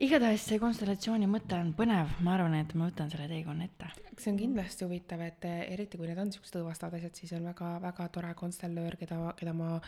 Igatahes 0.02 0.44
see 0.48 0.60
konstellatsiooni 0.60 1.28
mõte 1.30 1.56
on 1.58 1.72
põnev, 1.76 2.18
ma 2.24 2.34
arvan, 2.36 2.58
et 2.60 2.74
ma 2.76 2.88
võtan 2.90 3.10
selle 3.12 3.28
teekonna 3.30 3.64
ette. 3.64 3.88
see 4.18 4.32
on 4.32 4.38
kindlasti 4.40 4.84
huvitav, 4.84 5.22
et 5.24 5.44
eh, 5.48 5.62
eriti 5.72 5.98
kui 5.98 6.08
need 6.08 6.18
on 6.20 6.32
siuksed 6.32 6.60
õõvastavad 6.60 6.98
asjad, 6.98 7.14
siis 7.16 7.32
on 7.36 7.48
väga-väga 7.50 8.08
tore 8.12 8.34
konstellöör, 8.34 8.96
keda, 9.00 9.18
keda 9.36 9.52
ma 9.56 9.80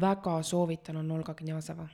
väga 0.00 0.38
soovitan, 0.42 0.96
on 1.02 1.10
Olga 1.10 1.34
Knjazeva. 1.34 1.88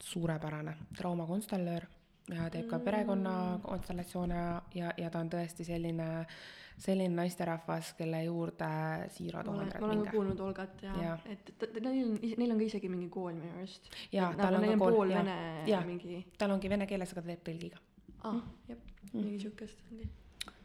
suurepärane 0.00 0.72
traumakonstellöör 0.96 1.84
ja 2.32 2.46
teeb 2.50 2.68
ka 2.70 2.78
perekonna 2.78 3.60
konstellatsioone 3.62 4.36
ja, 4.74 4.92
ja 4.96 5.10
ta 5.10 5.20
on 5.20 5.28
tõesti 5.28 5.64
selline 5.64 6.06
äh, 6.20 6.26
selline 6.80 7.14
naisterahvas, 7.14 7.92
kelle 7.98 8.22
juurde 8.24 8.70
siirad 9.16 9.48
ohvrid 9.52 9.76
ma 9.80 9.90
olen 9.90 10.04
ka 10.06 10.14
kuulnud 10.14 10.40
Olgat 10.46 10.84
ja, 10.86 10.94
ja., 11.02 11.16
et 11.28 11.52
ta, 11.60 11.68
neil 11.76 12.06
on, 12.06 12.14
neil 12.22 12.54
on 12.54 12.62
ka 12.62 12.66
isegi 12.66 12.88
mingi 12.92 13.10
kool 13.12 13.34
minu 13.36 13.52
arust. 13.58 13.90
jaa, 14.12 14.30
tal 14.38 14.56
on 14.58 14.66
ka 14.66 14.78
kool, 14.80 14.96
pool 14.96 15.14
vene 15.14 15.36
ja, 15.68 15.82
mingi. 15.86 16.22
tal 16.40 16.56
ongi 16.56 16.72
vene 16.72 16.88
keeles, 16.90 17.12
aga 17.12 17.24
ta 17.26 17.32
teeb 17.32 17.44
tõlgiga. 17.50 17.82
aa 18.22 18.32
ah,, 18.32 18.40
jah, 18.70 18.80
mingi 19.12 19.42
siukest. 19.44 19.84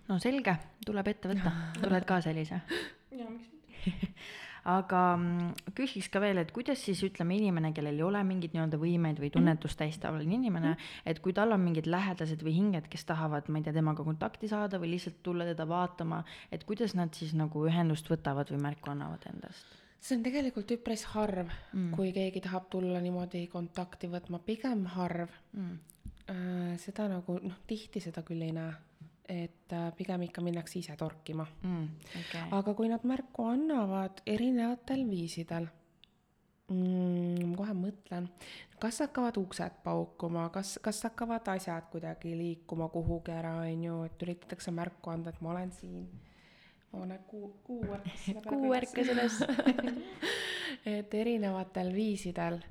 no 0.08 0.20
selge, 0.24 0.56
tuleb 0.88 1.14
ette 1.14 1.34
võtta, 1.34 1.54
tuled 1.82 2.08
ka 2.08 2.22
sellise? 2.30 2.62
jaa, 3.20 3.30
miks 3.30 3.52
mitte 3.52 4.16
aga 4.66 5.02
mm, 5.16 5.72
küsiks 5.78 6.10
ka 6.14 6.20
veel, 6.24 6.40
et 6.42 6.52
kuidas 6.56 6.82
siis 6.82 7.02
ütleme, 7.06 7.38
inimene, 7.38 7.72
kellel 7.76 8.00
ei 8.00 8.06
ole 8.06 8.22
mingeid 8.26 8.56
nii-öelda 8.56 8.80
võimeid 8.82 9.22
või 9.22 9.30
tunnetust 9.34 9.78
täistavaline 9.82 10.40
inimene, 10.40 10.76
et 11.06 11.22
kui 11.24 11.36
tal 11.38 11.54
on 11.54 11.62
mingid 11.62 11.90
lähedased 11.92 12.42
või 12.46 12.56
hinged, 12.58 12.90
kes 12.92 13.06
tahavad, 13.06 13.50
ma 13.50 13.62
ei 13.62 13.68
tea, 13.68 13.76
temaga 13.78 14.06
kontakti 14.08 14.50
saada 14.50 14.82
või 14.82 14.96
lihtsalt 14.96 15.22
tulla 15.26 15.48
teda 15.48 15.68
vaatama, 15.70 16.24
et 16.52 16.66
kuidas 16.66 16.98
nad 16.98 17.14
siis 17.18 17.36
nagu 17.38 17.66
ühendust 17.70 18.10
võtavad 18.10 18.50
või 18.54 18.64
märku 18.70 18.94
annavad 18.94 19.30
endast? 19.32 19.82
see 20.06 20.20
on 20.20 20.26
tegelikult 20.26 20.70
üpris 20.76 21.02
harv 21.16 21.48
mm., 21.50 21.94
kui 21.96 22.12
keegi 22.14 22.44
tahab 22.46 22.68
tulla 22.70 23.00
niimoodi 23.02 23.48
kontakti 23.50 24.10
võtma, 24.12 24.38
pigem 24.46 24.84
harv. 24.94 25.32
Mm.. 25.58 25.80
Äh, 26.30 26.76
seda 26.82 27.08
nagu 27.10 27.40
noh, 27.42 27.58
tihti 27.70 28.02
seda 28.02 28.22
küll 28.26 28.42
ei 28.46 28.54
näe 28.54 28.74
et 29.30 29.74
äh, 29.74 29.88
pigem 29.98 30.28
ikka 30.28 30.42
minnakse 30.42 30.80
ise 30.80 30.96
torkima 30.98 31.46
mm,. 31.64 31.88
Okay. 32.20 32.46
aga 32.52 32.74
kui 32.74 32.90
nad 32.92 33.04
märku 33.04 33.48
annavad 33.50 34.22
erinevatel 34.26 35.06
viisidel 35.10 35.68
mm,, 36.72 37.56
kohe 37.58 37.74
mõtlen, 37.78 38.30
kas 38.82 39.02
hakkavad 39.06 39.38
uksed 39.42 39.82
paukuma, 39.86 40.48
kas, 40.54 40.76
kas 40.84 41.04
hakkavad 41.08 41.48
asjad 41.56 41.90
kuidagi 41.92 42.36
liikuma 42.38 42.90
kuhugi 42.94 43.34
ära, 43.34 43.56
on 43.64 43.84
ju, 43.88 44.04
et 44.10 44.28
üritatakse 44.28 44.74
märku 44.76 45.14
anda, 45.14 45.34
et 45.34 45.42
ma 45.42 45.54
olen 45.56 45.74
siin. 45.74 46.08
ma 46.94 47.06
näen 47.06 47.26
kuu, 47.28 47.50
kuu 47.64 47.84
ärkas. 47.98 48.30
kuu 48.48 48.74
ärkas 48.74 49.12
üles 49.12 49.42
et 50.98 51.14
erinevatel 51.14 51.92
viisidel 51.94 52.62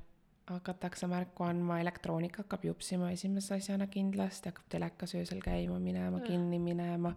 hakatakse 0.45 1.07
märku 1.09 1.43
andma, 1.47 1.79
elektroonika 1.81 2.43
hakkab 2.43 2.67
jupsima 2.67 3.09
esimese 3.13 3.55
asjana 3.55 3.87
kindlasti, 3.89 4.51
hakkab 4.51 4.67
telekas 4.69 5.15
öösel 5.17 5.39
käima, 5.41 5.79
minema, 5.81 6.19
kinni 6.21 6.59
minema, 6.61 7.15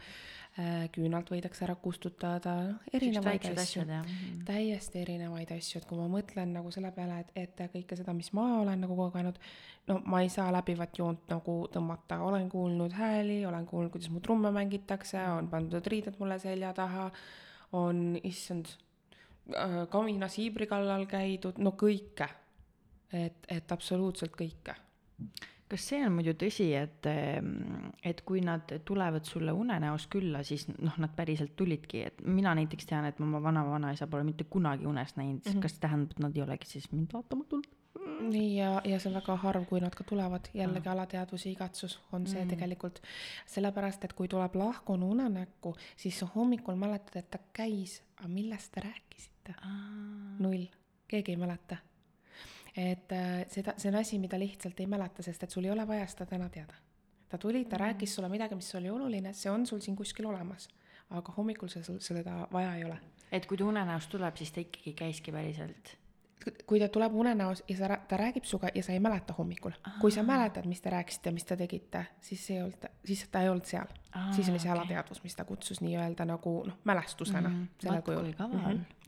äh, 0.56 0.86
küünalt 0.94 1.28
võidakse 1.34 1.66
ära 1.66 1.74
kustutada, 1.82 2.54
noh, 2.70 2.86
erinevaid 2.96 3.44
asju, 3.52 3.84
mhm. 3.84 4.40
täiesti 4.48 5.02
erinevaid 5.02 5.52
asju, 5.58 5.82
et 5.82 5.90
kui 5.90 6.00
ma 6.00 6.08
mõtlen 6.14 6.56
nagu 6.56 6.72
selle 6.72 6.92
peale, 6.96 7.20
et, 7.26 7.34
et 7.44 7.62
kõike 7.74 8.00
seda, 8.00 8.16
mis 8.16 8.32
ma 8.36 8.46
olen 8.62 8.86
nagu 8.86 8.96
kogenud, 8.96 9.42
no 9.92 10.00
ma 10.08 10.24
ei 10.24 10.32
saa 10.32 10.48
läbivat 10.54 10.96
joont 10.96 11.28
nagu 11.28 11.60
tõmmata, 11.74 12.22
olen 12.24 12.48
kuulnud 12.48 12.96
hääli, 12.96 13.42
olen 13.50 13.68
kuulnud, 13.68 13.92
kuidas 13.92 14.08
mu 14.14 14.24
trumme 14.24 14.54
mängitakse, 14.56 15.20
on 15.36 15.52
pandud 15.52 15.92
riided 15.92 16.16
mulle 16.16 16.40
selja 16.40 16.72
taha, 16.80 17.10
on, 17.76 18.16
issand, 18.24 18.72
äh, 19.52 19.80
kaminasiibri 19.92 20.64
kallal 20.70 21.04
käidud, 21.10 21.60
no 21.60 21.76
kõike 21.76 22.32
et, 23.12 23.46
et 23.48 23.72
absoluutselt 23.72 24.34
kõike. 24.36 24.74
kas 25.68 25.84
see 25.90 26.00
on 26.00 26.14
muidu 26.16 26.32
tõsi, 26.38 26.70
et, 26.78 27.06
et 28.06 28.20
kui 28.24 28.40
nad 28.40 28.70
tulevad 28.88 29.26
sulle 29.28 29.52
unenäos 29.52 30.06
külla, 30.08 30.40
siis 30.42 30.64
noh, 30.70 30.94
nad 30.96 31.12
päriselt 31.16 31.52
tulidki, 31.56 32.04
et 32.08 32.22
mina 32.24 32.54
näiteks 32.56 32.88
tean, 32.88 33.08
et 33.08 33.18
ma 33.20 33.28
oma 33.28 33.42
vana-vanaisa 33.50 34.08
pole 34.08 34.24
mitte 34.24 34.46
kunagi 34.48 34.86
unes 34.88 35.16
näinud 35.16 35.42
mm, 35.42 35.52
-hmm. 35.52 35.62
kas 35.62 35.76
see 35.76 35.84
tähendab, 35.84 36.14
et 36.16 36.24
nad 36.24 36.36
ei 36.36 36.42
olegi 36.42 36.70
siis 36.70 36.92
mind 36.92 37.12
vaatama 37.12 37.44
tulnud? 37.48 37.74
nii 38.20 38.56
ja, 38.56 38.80
ja 38.84 38.98
see 39.00 39.10
on 39.10 39.18
väga 39.18 39.36
harv, 39.36 39.64
kui 39.68 39.80
nad 39.80 39.94
ka 39.94 40.04
tulevad, 40.04 40.48
jällegi 40.54 40.88
alateadvuse 40.88 41.50
igatsus 41.50 41.98
on 42.12 42.26
see 42.26 42.44
mm. 42.44 42.48
tegelikult, 42.48 43.00
sellepärast 43.46 44.04
et 44.04 44.12
kui 44.12 44.28
tuleb 44.28 44.54
lahkunu 44.54 45.10
unenäkku, 45.10 45.74
siis 45.96 46.18
sa 46.18 46.28
hommikul 46.34 46.74
mäletad, 46.80 47.16
et 47.16 47.30
ta 47.30 47.38
käis, 47.52 48.02
aga 48.18 48.28
millest 48.28 48.72
te 48.72 48.80
rääkisite? 48.80 49.54
null, 50.38 50.66
keegi 51.08 51.32
ei 51.32 51.36
mäleta 51.40 51.76
et 52.78 53.12
äh, 53.12 53.42
seda, 53.50 53.74
see 53.76 53.90
on 53.90 53.98
asi, 53.98 54.18
mida 54.22 54.38
lihtsalt 54.38 54.78
ei 54.80 54.86
mäleta, 54.90 55.24
sest 55.26 55.42
et 55.42 55.54
sul 55.54 55.66
ei 55.66 55.74
ole 55.74 55.86
vaja 55.88 56.06
seda 56.10 56.26
täna 56.30 56.48
teada. 56.52 56.74
ta 57.28 57.38
tuli, 57.38 57.64
ta 57.64 57.76
mm. 57.76 57.80
rääkis 57.80 58.14
sulle 58.14 58.28
midagi, 58.28 58.54
mis 58.54 58.74
oli 58.74 58.90
oluline, 58.90 59.32
see 59.36 59.50
on 59.50 59.66
sul 59.66 59.80
siin 59.84 59.96
kuskil 59.96 60.26
olemas, 60.26 60.68
aga 61.10 61.32
hommikul 61.36 61.68
sa 61.68 61.82
seda 61.82 62.46
vaja 62.52 62.74
ei 62.76 62.84
ole. 62.84 62.98
et 63.32 63.46
kui 63.46 63.58
ta 63.58 63.64
unenäos 63.64 64.06
tuleb, 64.06 64.36
siis 64.36 64.52
ta 64.52 64.60
ikkagi 64.60 64.92
käiski 64.92 65.32
päriselt? 65.32 65.96
kui 66.66 66.78
ta 66.80 66.86
tuleb 66.88 67.12
unenäos 67.18 67.64
ja 67.68 67.76
sa, 67.76 67.96
ta 68.08 68.16
räägib 68.16 68.46
sinuga 68.46 68.70
ja 68.74 68.82
sa 68.82 68.92
ei 68.94 69.00
mäleta 69.02 69.34
hommikul. 69.36 69.74
kui 70.00 70.12
sa 70.14 70.22
mäletad, 70.22 70.68
mis 70.70 70.80
te 70.80 70.90
rääkisite, 70.90 71.32
mis 71.34 71.44
te 71.44 71.56
tegite, 71.56 72.04
siis 72.20 72.46
see 72.46 72.56
ei 72.56 72.62
olnud, 72.62 72.86
siis 73.04 73.24
ta 73.28 73.42
ei 73.42 73.48
olnud 73.48 73.66
seal. 73.66 73.90
siis 74.36 74.48
oli 74.48 74.58
see 74.58 74.70
okay. 74.70 74.78
alateadvus, 74.78 75.22
mis 75.22 75.36
ta 75.36 75.44
kutsus 75.44 75.82
nii-öelda 75.82 76.24
nagu 76.24 76.62
noh, 76.66 76.78
mälestusena 76.84 77.48
mm. 77.48 77.64
-hmm. 77.64 77.82
sellel 77.82 78.02
kujul. 78.02 78.32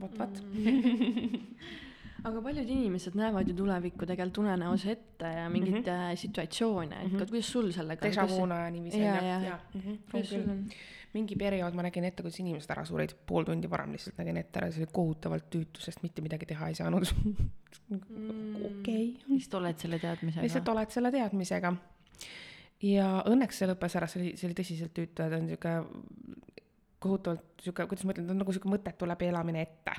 vot, 0.00 0.18
vot. 0.18 0.42
aga 2.28 2.42
paljud 2.44 2.68
inimesed 2.68 3.16
näevad 3.18 3.48
ju 3.48 3.56
tulevikku 3.56 4.06
tegelikult 4.08 4.42
unenäos 4.44 4.86
ette 4.92 5.32
ja 5.34 5.48
mingeid 5.48 5.76
mm 5.76 5.82
-hmm. 5.84 6.16
situatsioone, 6.16 6.96
et 6.96 7.12
mm 7.12 7.18
-hmm. 7.18 7.28
kuidas 7.28 7.52
sul 7.52 7.72
sellega 7.72 8.06
on? 8.06 8.12
Deja-vu'na 8.12 8.70
niiviisi 8.70 8.96
on 8.96 9.04
jah, 9.04 9.24
ja, 9.24 9.40
ja. 9.40 9.58
Mm 9.74 9.80
-hmm. 9.80 9.98
kuidas 10.10 10.28
sul 10.28 10.50
on? 10.50 10.66
mingi 11.12 11.36
periood 11.36 11.74
ma 11.74 11.82
nägin 11.82 12.04
ette, 12.04 12.22
kuidas 12.22 12.40
inimesed 12.40 12.70
ära 12.70 12.84
surid, 12.84 13.14
pool 13.26 13.44
tundi 13.44 13.70
varem 13.70 13.92
lihtsalt 13.92 14.18
nägin 14.18 14.36
ette 14.36 14.60
ära, 14.60 14.70
see 14.70 14.84
oli 14.84 14.92
kohutavalt 14.92 15.48
tüütu, 15.50 15.82
sest 15.82 16.02
mitte 16.02 16.22
midagi 16.22 16.46
teha 16.46 16.68
ei 16.68 16.74
saanud 16.74 17.06
mm. 17.24 18.56
okei. 18.70 19.06
lihtsalt 19.28 19.54
oled 19.62 19.78
selle 19.78 19.98
teadmisega. 19.98 20.42
lihtsalt 20.42 20.68
oled 20.68 20.90
selle 20.90 21.10
teadmisega. 21.10 21.74
ja 22.82 23.08
õnneks 23.26 23.62
see 23.62 23.70
lõppes 23.72 23.96
ära, 23.96 24.06
see 24.06 24.22
oli, 24.22 24.36
see 24.36 24.50
oli 24.50 24.60
tõsiselt 24.62 24.94
tüütu 24.94 25.26
ja 25.26 25.30
ta 25.30 25.36
on 25.36 25.48
sihuke 25.48 25.74
kohutavalt 27.00 27.64
sihuke, 27.64 27.86
kuidas 27.86 28.04
ma 28.04 28.12
ütlen, 28.14 28.26
ta 28.26 28.32
on 28.32 28.42
nagu 28.44 28.52
sihuke 28.52 28.70
mõttetu 28.70 29.08
läbielamine 29.08 29.62
ette 29.62 29.92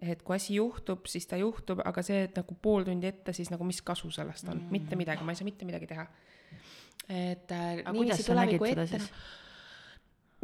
et 0.00 0.22
kui 0.22 0.36
asi 0.36 0.54
juhtub, 0.58 1.06
siis 1.10 1.26
ta 1.26 1.38
juhtub, 1.40 1.82
aga 1.86 2.04
see, 2.06 2.22
et 2.28 2.38
nagu 2.38 2.56
pool 2.62 2.86
tundi 2.86 3.08
ette, 3.10 3.34
siis 3.36 3.50
nagu 3.52 3.66
mis 3.66 3.80
kasu 3.82 4.10
sellest 4.14 4.48
on 4.48 4.56
mm., 4.60 4.70
mitte 4.74 4.98
midagi, 4.98 5.26
ma 5.26 5.34
ei 5.34 5.40
saa 5.40 5.48
mitte 5.48 5.68
midagi 5.68 5.90
teha. 5.90 6.06
et 7.08 7.52
äh, 7.52 7.82
niiviisi 7.92 8.26
tuleviku 8.26 8.68
ette. 8.68 8.98
Noh, 8.98 9.10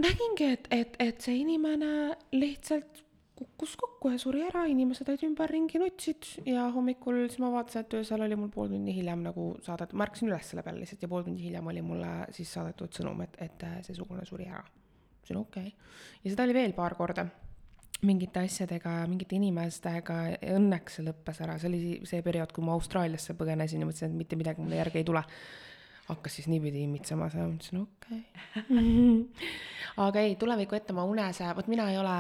nägingi, 0.05 0.51
et, 0.57 0.69
et, 0.75 0.97
et 0.99 1.27
see 1.27 1.37
inimene 1.43 1.91
lihtsalt 2.35 3.05
kukkus 3.35 3.75
kokku 3.79 4.13
ja 4.13 4.19
suri 4.23 4.45
ära, 4.47 4.63
inimesed 4.71 5.09
olid 5.11 5.25
ümberringi, 5.27 5.79
nutsid 5.83 6.29
ja 6.47 6.69
hommikul 6.75 7.25
siis 7.27 7.41
ma 7.43 7.51
vaatasin, 7.55 7.83
et 7.83 7.97
öösel 7.99 8.23
oli 8.23 8.39
mul 8.39 8.51
pool 8.55 8.71
tundi 8.71 8.95
hiljem 8.95 9.25
nagu 9.27 9.49
saadetud, 9.65 9.99
ma 9.99 10.07
ärkasin 10.07 10.31
üles 10.31 10.51
selle 10.51 10.63
peale 10.67 10.83
lihtsalt 10.83 11.03
ja 11.03 11.11
pool 11.11 11.27
tundi 11.27 11.43
hiljem 11.49 11.71
oli 11.73 11.83
mulle 11.83 12.13
siis 12.35 12.53
saadetud 12.55 12.95
sõnum, 12.95 13.25
et, 13.27 13.35
et 13.43 13.67
see 13.87 13.97
sugulane 13.99 14.27
suri 14.29 14.47
ära. 14.47 14.63
ütlesin 15.19 15.41
okei 15.41 15.73
okay. 15.73 15.91
ja 16.23 16.35
seda 16.35 16.47
oli 16.47 16.55
veel 16.55 16.77
paar 16.79 16.95
korda 16.99 17.27
mingite 18.03 18.43
asjadega, 18.45 18.95
mingite 19.11 19.37
inimestega, 19.39 20.17
õnneks 20.55 20.99
see 20.99 21.07
lõppes 21.07 21.43
ära, 21.45 21.59
see 21.61 21.71
oli 21.71 21.83
see 22.09 22.25
periood, 22.25 22.53
kui 22.55 22.65
ma 22.67 22.75
Austraaliasse 22.77 23.37
põgenesin 23.39 23.85
ja 23.85 23.89
mõtlesin, 23.89 24.11
et 24.13 24.23
mitte 24.25 24.39
midagi 24.41 24.65
mulle 24.65 24.81
järgi 24.81 25.03
ei 25.03 25.07
tule. 25.11 25.23
hakkas 26.05 26.35
siis 26.37 26.51
niipidi 26.53 26.83
imitsema, 26.85 27.31
ma 27.33 27.45
mõtlesin, 27.49 27.81
okei 27.81 28.19
okay. 28.61 29.23
aga 30.07 30.21
ei, 30.21 30.35
tuleviku 30.37 30.77
ette 30.77 30.93
ma 30.93 31.07
unes, 31.09 31.41
vot 31.57 31.71
mina 31.73 31.87
ei 31.93 31.97
ole, 31.97 32.17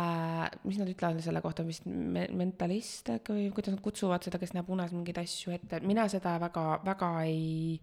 mis 0.64 0.78
nad 0.80 0.88
ütlevad 0.88 1.20
selle 1.20 1.42
kohta, 1.44 1.66
vist 1.68 1.84
me-, 1.84 2.30
mentalist 2.32 3.10
äkki 3.12 3.36
või 3.36 3.50
kuidas 3.52 3.74
nad 3.74 3.82
kutsuvad 3.84 4.24
seda, 4.24 4.40
kes 4.40 4.54
näeb 4.56 4.70
unes 4.72 4.94
mingeid 4.96 5.20
asju 5.20 5.52
ette, 5.58 5.82
mina 5.84 6.06
seda 6.08 6.38
väga, 6.40 6.64
väga 6.86 7.10
ei, 7.28 7.76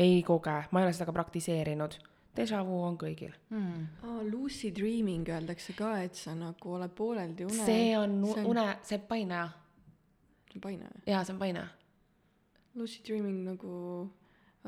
ei 0.00 0.22
koge, 0.24 0.56
ma 0.70 0.80
ei 0.80 0.88
ole 0.88 0.96
seda 0.96 1.10
ka 1.10 1.18
praktiseerinud 1.18 1.98
Deja 2.36 2.60
vu 2.62 2.78
on 2.86 2.96
kõigil 2.98 3.32
mm.. 3.50 3.86
Oh, 4.06 4.20
lucid 4.26 4.76
dreaming 4.78 5.28
öeldakse 5.28 5.74
ka, 5.78 5.96
et 6.04 6.14
sa 6.14 6.34
nagu 6.38 6.76
oled 6.76 6.94
pooleldi 6.94 7.48
une. 7.48 7.64
see 7.66 7.90
on, 7.98 8.20
see 8.26 8.44
on 8.44 8.50
une, 8.52 8.66
see 8.86 9.00
on 9.00 9.06
painaja. 9.08 9.50
see 10.52 10.60
on 10.60 10.64
painaja? 10.68 11.02
jaa, 11.06 11.24
see 11.24 11.34
on 11.34 11.42
painaja. 11.42 11.68
Lucid 12.78 13.06
dreaming 13.06 13.42
nagu 13.48 13.74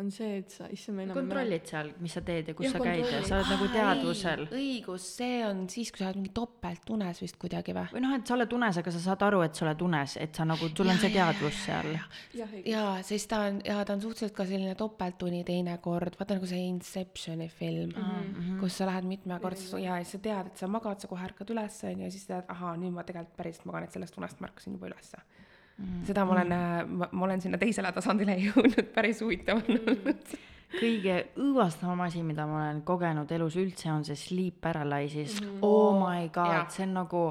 on 0.01 0.09
see, 0.09 0.39
et 0.41 0.49
sa, 0.49 0.67
issand, 0.73 0.97
ma 0.97 1.05
enam 1.05 1.17
kontrollid 1.19 1.67
seal, 1.69 1.91
mis 2.01 2.15
sa 2.17 2.23
teed 2.25 2.47
ja 2.49 2.55
kus 2.57 2.65
Jah, 2.65 2.73
sa 2.73 2.81
käid 2.81 3.03
ja 3.05 3.19
sa 3.27 3.39
oled 3.39 3.51
nagu 3.53 3.67
teadvusel. 3.75 4.45
õigus, 4.57 5.09
see 5.19 5.43
on 5.45 5.67
siis, 5.73 5.91
kui 5.93 6.01
sa 6.01 6.09
oled 6.09 6.23
mingi 6.23 6.33
topeltunes 6.39 7.21
vist 7.21 7.37
kuidagi 7.43 7.75
või? 7.77 7.85
või 7.93 8.05
noh, 8.07 8.15
et 8.17 8.25
sa 8.29 8.37
oled 8.39 8.57
unes, 8.57 8.79
aga 8.81 8.95
sa 8.95 9.03
saad 9.05 9.25
aru, 9.29 9.43
et 9.45 9.59
sa 9.59 9.67
oled 9.67 9.85
unes, 9.85 10.15
et 10.25 10.41
sa 10.41 10.47
nagu, 10.49 10.71
sul 10.73 10.93
on 10.95 11.03
see 11.03 11.13
teadvus 11.13 11.61
seal. 11.67 11.91
jah, 12.39 12.57
jaa, 12.73 12.95
siis 13.05 13.29
ta 13.29 13.43
on, 13.51 13.61
jaa, 13.69 13.85
ta 13.85 13.99
on 13.99 14.05
suhteliselt 14.07 14.37
ka 14.39 14.49
selline 14.49 14.79
topeltuni 14.81 15.45
teinekord, 15.49 16.17
vaata 16.21 16.41
nagu 16.41 16.49
see 16.49 16.65
Inceptioni 16.71 17.51
film 17.53 17.93
mm, 17.93 18.33
-hmm. 18.33 18.59
kus 18.65 18.81
sa 18.81 18.89
lähed 18.89 19.05
mitmekordselt 19.13 19.83
ja 19.83 20.01
siis 20.01 20.17
sa 20.17 20.25
tead, 20.25 20.53
et 20.55 20.57
sa 20.57 20.73
magad, 20.73 21.05
sa 21.05 21.13
kohe 21.13 21.29
ärkad 21.29 21.53
üles, 21.53 21.83
onju, 21.85 22.09
ja 22.09 22.11
siis 22.11 22.25
tead, 22.33 22.49
ahaa, 22.49 22.77
nüüd 22.81 22.97
ma 22.97 23.05
tegelikult 23.05 23.37
päriselt 23.37 23.69
magan, 23.69 23.85
et 23.85 23.93
sellest 23.93 24.17
unest 24.17 24.41
ma 24.41 24.49
ärkasin 24.49 24.81
juba 24.81 24.89
ülesse. 24.89 25.21
Seda 26.07 26.25
ma 26.29 26.39
olen, 26.39 26.55
ma 27.11 27.27
olen 27.27 27.43
sinna 27.43 27.61
teisele 27.61 27.93
tasandile 27.95 28.37
jõudnud, 28.47 28.89
päris 28.95 29.23
huvitav 29.25 29.63
on 29.63 29.79
olnud. 29.79 30.37
kõige 30.73 31.19
õõvastavam 31.37 32.01
asi, 32.07 32.23
mida 32.25 32.47
ma 32.49 32.63
olen 32.63 32.81
kogenud 32.89 33.33
elus 33.37 33.59
üldse, 33.61 33.91
on 33.93 34.07
see 34.09 34.17
sleep 34.17 34.63
paralysis. 34.65 35.41
Mm. 35.43 35.59
Oh 35.67 35.99
my 36.01 36.31
god 36.33 36.73
see 36.73 36.87
on 36.87 36.97
nagu, 37.03 37.27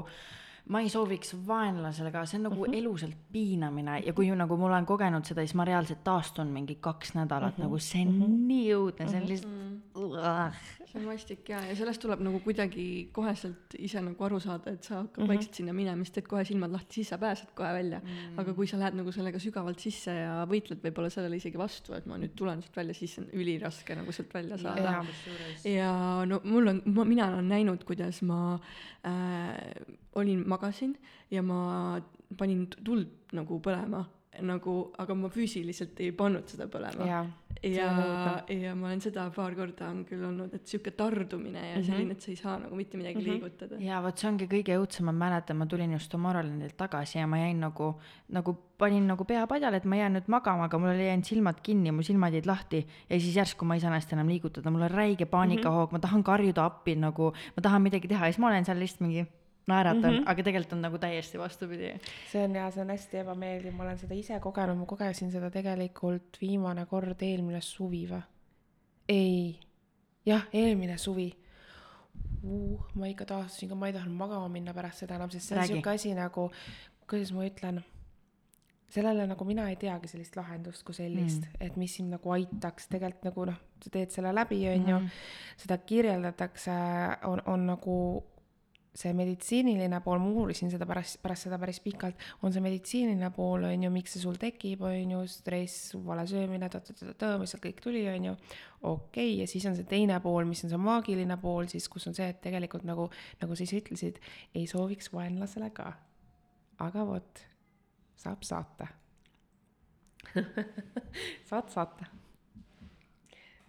ma 0.72 0.80
ei 0.80 0.90
sooviks 0.92 1.34
vaenlasele 1.46 2.12
ka, 2.14 2.24
see 2.26 2.38
on 2.40 2.46
nagu 2.48 2.58
mm 2.58 2.70
-hmm. 2.70 2.78
eluselt 2.78 3.16
piinamine 3.32 3.98
ja 4.06 4.12
kui 4.12 4.28
ju 4.28 4.34
nagu 4.34 4.56
ma 4.56 4.66
olen 4.66 4.86
kogenud 4.86 5.24
seda, 5.28 5.44
siis 5.44 5.54
ma 5.58 5.64
reaalselt 5.68 6.04
taastun 6.04 6.52
mingi 6.56 6.78
kaks 6.80 7.14
nädalat 7.14 7.58
mm, 7.58 7.62
-hmm. 7.62 7.66
nagu 7.66 7.78
see 7.78 8.02
on 8.06 8.14
mm 8.14 8.22
-hmm. 8.22 8.46
nii 8.52 8.68
õudne, 8.74 9.08
see 9.10 9.20
on 9.20 9.28
lihtsalt. 9.28 10.54
see 10.92 11.00
on 11.00 11.06
vastik 11.06 11.48
ja, 11.48 11.60
ja 11.68 11.76
sellest 11.76 12.00
tuleb 12.00 12.20
nagu 12.20 12.40
kuidagi 12.40 13.08
koheselt 13.12 13.76
ise 13.78 14.00
nagu 14.00 14.24
aru 14.24 14.40
saada, 14.40 14.70
et 14.70 14.84
sa 14.84 14.94
hakkad 14.94 15.18
mm 15.18 15.24
-hmm. 15.24 15.28
vaikselt 15.28 15.54
sinna 15.54 15.72
minema, 15.72 16.04
siis 16.04 16.14
teed 16.14 16.26
kohe 16.28 16.44
silmad 16.44 16.72
lahti, 16.72 16.94
siis 16.94 17.08
sa 17.08 17.18
pääsed 17.18 17.48
kohe 17.54 17.72
välja 17.72 17.98
mm. 17.98 18.06
-hmm. 18.06 18.40
aga 18.40 18.54
kui 18.54 18.66
sa 18.66 18.78
lähed 18.78 18.94
nagu 18.94 19.12
sellega 19.12 19.38
sügavalt 19.38 19.78
sisse 19.78 20.14
ja 20.14 20.46
võitled 20.50 20.80
võib-olla 20.84 21.10
sellele 21.10 21.36
isegi 21.36 21.58
vastu, 21.58 21.94
et 21.94 22.06
ma 22.06 22.18
nüüd 22.18 22.34
tulen 22.36 22.62
sealt 22.62 22.76
välja, 22.76 22.94
siis 22.94 23.18
on 23.18 23.26
üliraske 23.32 23.94
nagu 23.94 24.12
sealt 24.12 24.34
välja 24.34 24.58
saada 24.58 25.04
ja 25.64 26.24
no 26.26 26.40
mul 26.44 26.66
on, 26.66 26.82
ma, 26.84 27.04
mina 27.04 27.28
olen 27.28 27.48
näinud, 27.48 27.84
kuidas 27.84 28.22
ma 28.22 28.60
äh, 29.06 30.00
olin, 30.14 30.42
magasin 30.48 30.96
ja 31.30 31.42
ma 31.42 32.00
panin 32.38 32.66
tuld 32.84 33.08
nagu 33.32 33.60
põlema 33.60 34.04
nagu, 34.40 34.74
aga 34.96 35.14
ma 35.14 35.28
füüsiliselt 35.28 35.98
ei 36.00 36.12
pannud 36.16 36.48
seda 36.48 36.64
põlema. 36.72 37.04
ja 37.04 37.88
õudne., 37.92 38.56
ja 38.62 38.72
ma 38.74 38.88
olen 38.88 39.02
seda 39.04 39.26
paar 39.34 39.52
korda 39.54 39.90
on 39.92 40.00
küll 40.08 40.24
olnud, 40.24 40.54
et 40.56 40.66
sihuke 40.66 40.94
tardumine 40.96 41.60
ja 41.60 41.76
Mhm. 41.76 41.84
selline, 41.84 42.12
et 42.16 42.20
sa 42.22 42.30
ei 42.30 42.36
saa 42.36 42.58
nagu 42.58 42.74
mitte 42.74 42.96
midagi 42.96 43.18
mm 43.18 43.20
-hmm. 43.20 43.42
liigutada. 43.42 43.76
ja 43.78 44.00
vot 44.02 44.18
see 44.18 44.28
ongi 44.30 44.46
kõige 44.46 44.78
õudsem, 44.80 45.04
ma 45.04 45.12
mäletan, 45.12 45.56
ma 45.56 45.66
tulin 45.66 45.92
just 45.92 46.10
Tomorrowlandilt 46.10 46.76
tagasi 46.76 47.18
ja 47.18 47.26
ma 47.26 47.36
jäin 47.36 47.60
nagu, 47.60 48.00
nagu 48.28 48.56
panin 48.78 49.06
nagu 49.06 49.24
pea 49.24 49.46
padjale, 49.46 49.76
et 49.76 49.84
ma 49.84 49.96
jään 49.96 50.16
nüüd 50.16 50.28
magama, 50.28 50.64
aga 50.64 50.78
mul 50.78 50.88
oli 50.88 51.06
jäänud 51.06 51.24
silmad 51.24 51.60
kinni, 51.62 51.92
mu 51.92 52.02
silmad 52.02 52.32
jäid 52.32 52.46
lahti 52.46 52.86
ja 53.10 53.20
siis 53.20 53.36
järsku 53.36 53.64
ma 53.64 53.74
ei 53.74 53.80
saa 53.80 53.90
ennast 53.90 54.12
enam 54.12 54.28
liigutada, 54.28 54.70
mul 54.70 54.82
on 54.82 54.90
räige 54.90 55.26
paanikahoog 55.26 55.90
mm, 55.90 55.96
-hmm. 55.96 56.02
ma 56.02 56.08
tahan 56.08 56.24
karjuda 56.24 56.64
appi 56.64 56.96
nagu, 56.96 57.32
ma 57.56 57.62
tahan 57.62 57.82
midagi 57.82 58.08
teha 58.08 58.26
ja 58.26 58.32
siis 58.32 58.38
ma 58.38 58.48
olen 58.48 58.64
seal 58.64 58.78
lihtsalt 58.78 59.00
mingi 59.00 59.26
naeratan 59.66 60.12
mm, 60.12 60.18
-hmm. 60.18 60.30
aga 60.30 60.42
tegelikult 60.42 60.72
on 60.72 60.82
nagu 60.82 60.98
täiesti 60.98 61.38
vastupidi. 61.38 61.92
see 62.32 62.44
on 62.44 62.54
jaa, 62.54 62.70
see 62.70 62.82
on 62.82 62.90
hästi 62.90 63.16
ebameeldiv, 63.22 63.74
ma 63.74 63.84
olen 63.84 63.98
seda 63.98 64.14
ise 64.14 64.40
kogenud, 64.40 64.78
ma 64.78 64.86
kogesin 64.86 65.30
seda 65.30 65.50
tegelikult 65.50 66.40
viimane 66.40 66.86
kord 66.86 67.22
eelmine 67.22 67.60
suvi 67.60 68.06
või? 68.10 68.22
ei, 69.08 69.60
jah, 70.26 70.48
eelmine 70.52 70.98
suvi 70.98 71.30
uh,. 72.42 72.80
ma 72.94 73.06
ikka 73.06 73.24
taastusin 73.24 73.68
ka, 73.68 73.74
ma 73.78 73.86
ei 73.86 73.96
tahtnud 73.96 74.16
magama 74.16 74.48
minna 74.48 74.74
pärast 74.74 75.04
seda 75.04 75.16
enam, 75.16 75.30
sest 75.30 75.48
see 75.48 75.58
on 75.58 75.66
siuke 75.66 75.94
asi 75.94 76.14
nagu, 76.18 76.50
kuidas 77.10 77.32
ma 77.36 77.46
ütlen, 77.46 77.82
sellele 78.92 79.26
nagu 79.26 79.44
mina 79.48 79.68
ei 79.70 79.76
teagi 79.80 80.10
sellist 80.10 80.36
lahendust 80.36 80.82
kui 80.84 80.96
sellist 80.96 81.46
mm., 81.46 81.62
et 81.66 81.78
mis 81.80 81.94
sind 81.96 82.12
nagu 82.12 82.34
aitaks, 82.34 82.90
tegelikult 82.92 83.30
nagu 83.30 83.46
noh, 83.52 83.62
sa 83.84 83.94
teed 83.94 84.12
selle 84.14 84.34
läbi, 84.34 84.60
onju, 84.74 84.98
seda 85.62 85.78
kirjeldatakse, 85.86 86.74
on, 87.30 87.42
on 87.46 87.66
nagu 87.72 87.96
see 88.92 89.12
meditsiiniline 89.16 90.02
pool, 90.04 90.20
ma 90.20 90.28
uurisin 90.42 90.68
seda 90.72 90.84
pärast, 90.88 91.16
pärast 91.22 91.46
seda 91.46 91.56
päris 91.60 91.78
pikalt, 91.80 92.18
on 92.44 92.52
see 92.52 92.60
meditsiiniline 92.64 93.30
pool, 93.32 93.64
on 93.70 93.86
ju, 93.86 93.90
miks 93.92 94.12
see 94.16 94.20
sul 94.24 94.36
tekib, 94.40 94.84
on 94.84 95.14
ju, 95.14 95.22
stress, 95.32 95.94
vale 96.04 96.26
söömine, 96.28 96.68
mis 96.68 97.54
sealt 97.54 97.64
kõik 97.64 97.80
tuli, 97.84 98.04
on 98.12 98.28
ju, 98.28 98.34
okei 98.82 98.92
okay,, 98.92 99.38
ja 99.40 99.48
siis 99.48 99.64
on 99.70 99.78
see 99.78 99.88
teine 99.88 100.20
pool, 100.24 100.44
mis 100.48 100.60
on 100.66 100.74
see 100.74 100.82
maagiline 100.82 101.38
pool 101.40 101.70
siis, 101.72 101.88
kus 101.92 102.10
on 102.10 102.18
see, 102.18 102.28
et 102.34 102.42
tegelikult 102.44 102.84
nagu, 102.88 103.08
nagu 103.40 103.56
sa 103.56 103.64
ise 103.64 103.80
ütlesid, 103.80 104.20
ei 104.52 104.68
sooviks 104.68 105.08
vaenlasele 105.16 105.72
ka. 105.72 105.94
aga 106.84 107.08
vot, 107.08 107.44
saab 108.20 108.44
saata. 108.44 108.92
saad 111.48 111.72
saata. 111.72 112.12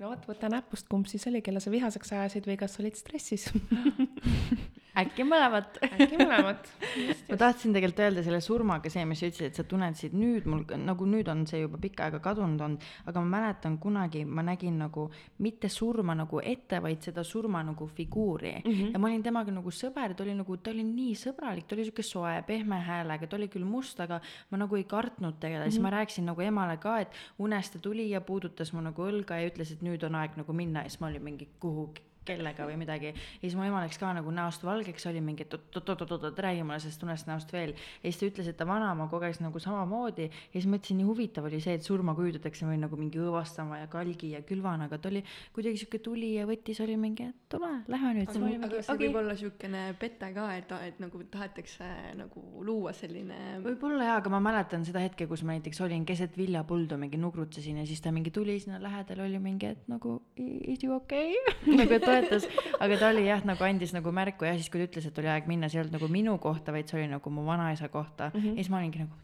no 0.03 0.11
vot, 0.11 0.27
võta 0.27 0.51
näpust, 0.51 0.91
kumb 0.91 1.07
siis 1.07 1.31
oli, 1.31 1.39
kelle 1.45 1.63
sa 1.63 1.71
vihaseks 1.71 2.17
ajasid 2.19 2.51
või 2.51 2.59
kas 2.59 2.81
olid 2.83 2.99
stressis? 2.99 3.47
äkki 4.99 5.25
mõlemat. 5.25 5.79
äkki 5.87 6.17
mõlemat. 6.19 6.69
ma 7.29 7.37
tahtsin 7.39 7.73
tegelikult 7.73 8.01
öelda 8.05 8.23
selle 8.25 8.39
surmaga 8.43 8.91
see, 8.93 9.05
mis 9.09 9.21
sa 9.21 9.29
ütlesid, 9.29 9.51
et 9.51 9.59
sa 9.59 9.65
tunnetasid 9.67 10.15
nüüd 10.17 10.47
mul 10.49 10.65
nagu 10.83 11.07
nüüd 11.09 11.29
on 11.31 11.45
see 11.49 11.63
juba 11.63 11.79
pikka 11.81 12.07
aega 12.07 12.19
kadunud 12.23 12.61
olnud, 12.61 12.85
aga 13.09 13.23
ma 13.23 13.37
mäletan 13.37 13.79
kunagi 13.81 14.23
ma 14.25 14.45
nägin 14.45 14.77
nagu 14.81 15.07
mitte 15.43 15.69
surma 15.73 16.15
nagu 16.17 16.41
ette, 16.43 16.81
vaid 16.83 17.01
seda 17.05 17.25
surma 17.27 17.63
nagu 17.65 17.87
figuuri 17.87 18.53
mm. 18.59 18.71
-hmm. 18.71 18.93
ja 18.93 18.99
ma 18.99 19.09
olin 19.09 19.23
temaga 19.23 19.51
nagu 19.51 19.71
sõber, 19.71 20.15
ta 20.15 20.23
oli 20.23 20.37
nagu, 20.37 20.57
ta 20.57 20.71
oli 20.71 20.85
nii 20.87 21.17
sõbralik, 21.25 21.67
ta 21.67 21.75
oli 21.75 21.87
sihuke 21.89 22.05
soe, 22.05 22.35
pehme 22.47 22.79
häälega, 22.79 23.27
ta 23.27 23.37
oli 23.37 23.49
küll 23.49 23.65
must, 23.65 23.99
aga 23.99 24.21
ma 24.51 24.61
nagu 24.61 24.75
ei 24.75 24.83
kartnud 24.83 25.39
teda 25.39 25.57
mm, 25.57 25.63
-hmm. 25.63 25.71
siis 25.71 25.81
ma 25.81 25.89
rääkisin 25.89 26.25
nagu 26.25 26.41
emale 26.41 26.77
ka, 26.77 26.99
et 26.99 27.11
unes 27.39 27.69
ta 27.69 27.79
tuli 27.79 28.09
ja 28.09 28.21
puudutas 28.21 28.73
mu 28.73 28.81
nagu 28.81 29.01
õlga 29.01 29.41
ja 29.41 29.49
ütles, 29.49 29.71
et 29.71 29.81
nüüd 29.81 30.03
on 30.05 30.15
aeg 30.15 30.37
nagu 30.37 30.53
minna 30.53 30.83
ja 30.83 30.89
siis 30.89 31.01
ma 31.01 31.07
olin 31.07 31.23
mingi 31.23 31.49
kuhugi 31.59 32.12
kellega 32.27 32.67
või 32.67 32.77
midagi 32.81 33.11
ja 33.13 33.41
siis 33.41 33.55
mu 33.59 33.65
ema 33.67 33.83
läks 33.83 33.99
ka 34.01 34.11
nagu 34.15 34.31
näost 34.33 34.63
valgeks, 34.65 35.07
oli 35.09 35.21
mingi, 35.23 35.47
et 35.47 35.53
oot-oot-oot-oot, 35.57 36.39
räägi 36.45 36.63
mulle 36.65 36.79
sellest 36.83 37.03
unest 37.05 37.29
näost 37.29 37.53
veel. 37.53 37.73
ja 37.75 38.11
siis 38.11 38.19
ta 38.21 38.29
ütles, 38.29 38.49
et 38.49 38.57
ta 38.57 38.67
vanaema 38.69 39.07
koges 39.11 39.41
nagu 39.43 39.59
samamoodi 39.59 40.29
ja 40.29 40.55
siis 40.55 40.69
mõtlesin, 40.69 40.99
nii 41.01 41.07
huvitav 41.07 41.47
oli 41.49 41.61
see, 41.63 41.77
et 41.79 41.85
surma 41.85 42.15
kujutatakse 42.17 42.67
meil 42.69 42.81
nagu 42.83 42.99
mingi 42.99 43.21
õõvastama 43.21 43.81
ja 43.83 43.89
kalgi 43.91 44.33
ja 44.33 44.43
külvana, 44.47 44.87
aga 44.89 44.99
ta 45.01 45.11
oli 45.11 45.23
kuidagi 45.55 45.83
sihuke 45.83 46.01
tuli 46.03 46.33
ja 46.37 46.47
võttis, 46.49 46.81
oli 46.83 46.97
mingi, 46.99 47.29
et 47.33 47.43
tule, 47.51 47.71
lähme 47.91 48.13
nüüd. 48.19 48.31
aga, 48.33 48.69
aga 48.69 48.83
see 48.87 48.99
võib 49.03 49.19
olla 49.23 49.37
siukene 49.39 49.83
pete 49.99 50.31
ka, 50.35 50.47
et, 50.57 50.73
et 50.89 51.01
nagu 51.03 51.23
tahetakse 51.33 51.89
nagu 52.19 52.43
luua 52.65 52.93
selline 52.95 53.59
võib-olla 53.63 54.09
jaa, 54.09 54.17
aga 54.21 54.33
ma 54.33 54.41
mäletan 54.43 54.85
seda 54.87 55.03
hetke, 55.03 55.27
kus 55.29 55.43
ma 55.45 55.57
näiteks 55.57 55.81
olin 55.85 56.05
keset 56.07 56.37
viljapuldu, 56.39 56.97
mingi 57.01 57.19
nugrutasin 57.21 57.81
ja 57.81 57.87
siis 57.89 58.01
ta 58.03 58.13
mingi 58.15 58.33
tuli 58.33 58.57
sinna 58.63 58.81
lähedale, 58.83 59.25
oli 59.27 59.41
mingi, 59.43 59.73
et 59.73 59.87
nagu 59.91 60.19
is 60.37 60.83
you 60.83 60.95
okay 60.95 61.33
nagu 61.79 61.97
et 61.97 62.07
toetas, 62.13 62.47
aga 62.79 62.99
ta 63.01 63.11
oli 63.11 63.25
jah, 63.27 63.43
nagu 63.47 63.67
andis 63.67 63.93
nagu 63.95 64.13
märku 64.15 64.47
ja 64.47 64.55
siis, 64.57 64.69
kui 64.73 64.81
ta 64.81 64.89
ütles, 64.89 65.09
et 65.09 65.21
oli 65.21 65.31
aeg 65.33 65.49
minna, 65.49 65.69
see 65.69 65.79
ei 65.79 65.83
olnud 65.83 65.97
nagu 65.97 66.09
minu 66.11 66.37
kohta, 66.43 66.75
vaid 66.75 66.89
see 66.89 67.01
oli 67.01 67.11
nagu 67.11 67.33
mu 67.33 67.45
vanaisa 67.45 67.89
kohta 67.93 68.31
mm. 68.33 68.39
-hmm. 68.39 68.57
ja 68.57 68.63
siis 68.63 68.69
ma 68.73 68.81
olingi 68.81 69.03
nagu, 69.03 69.23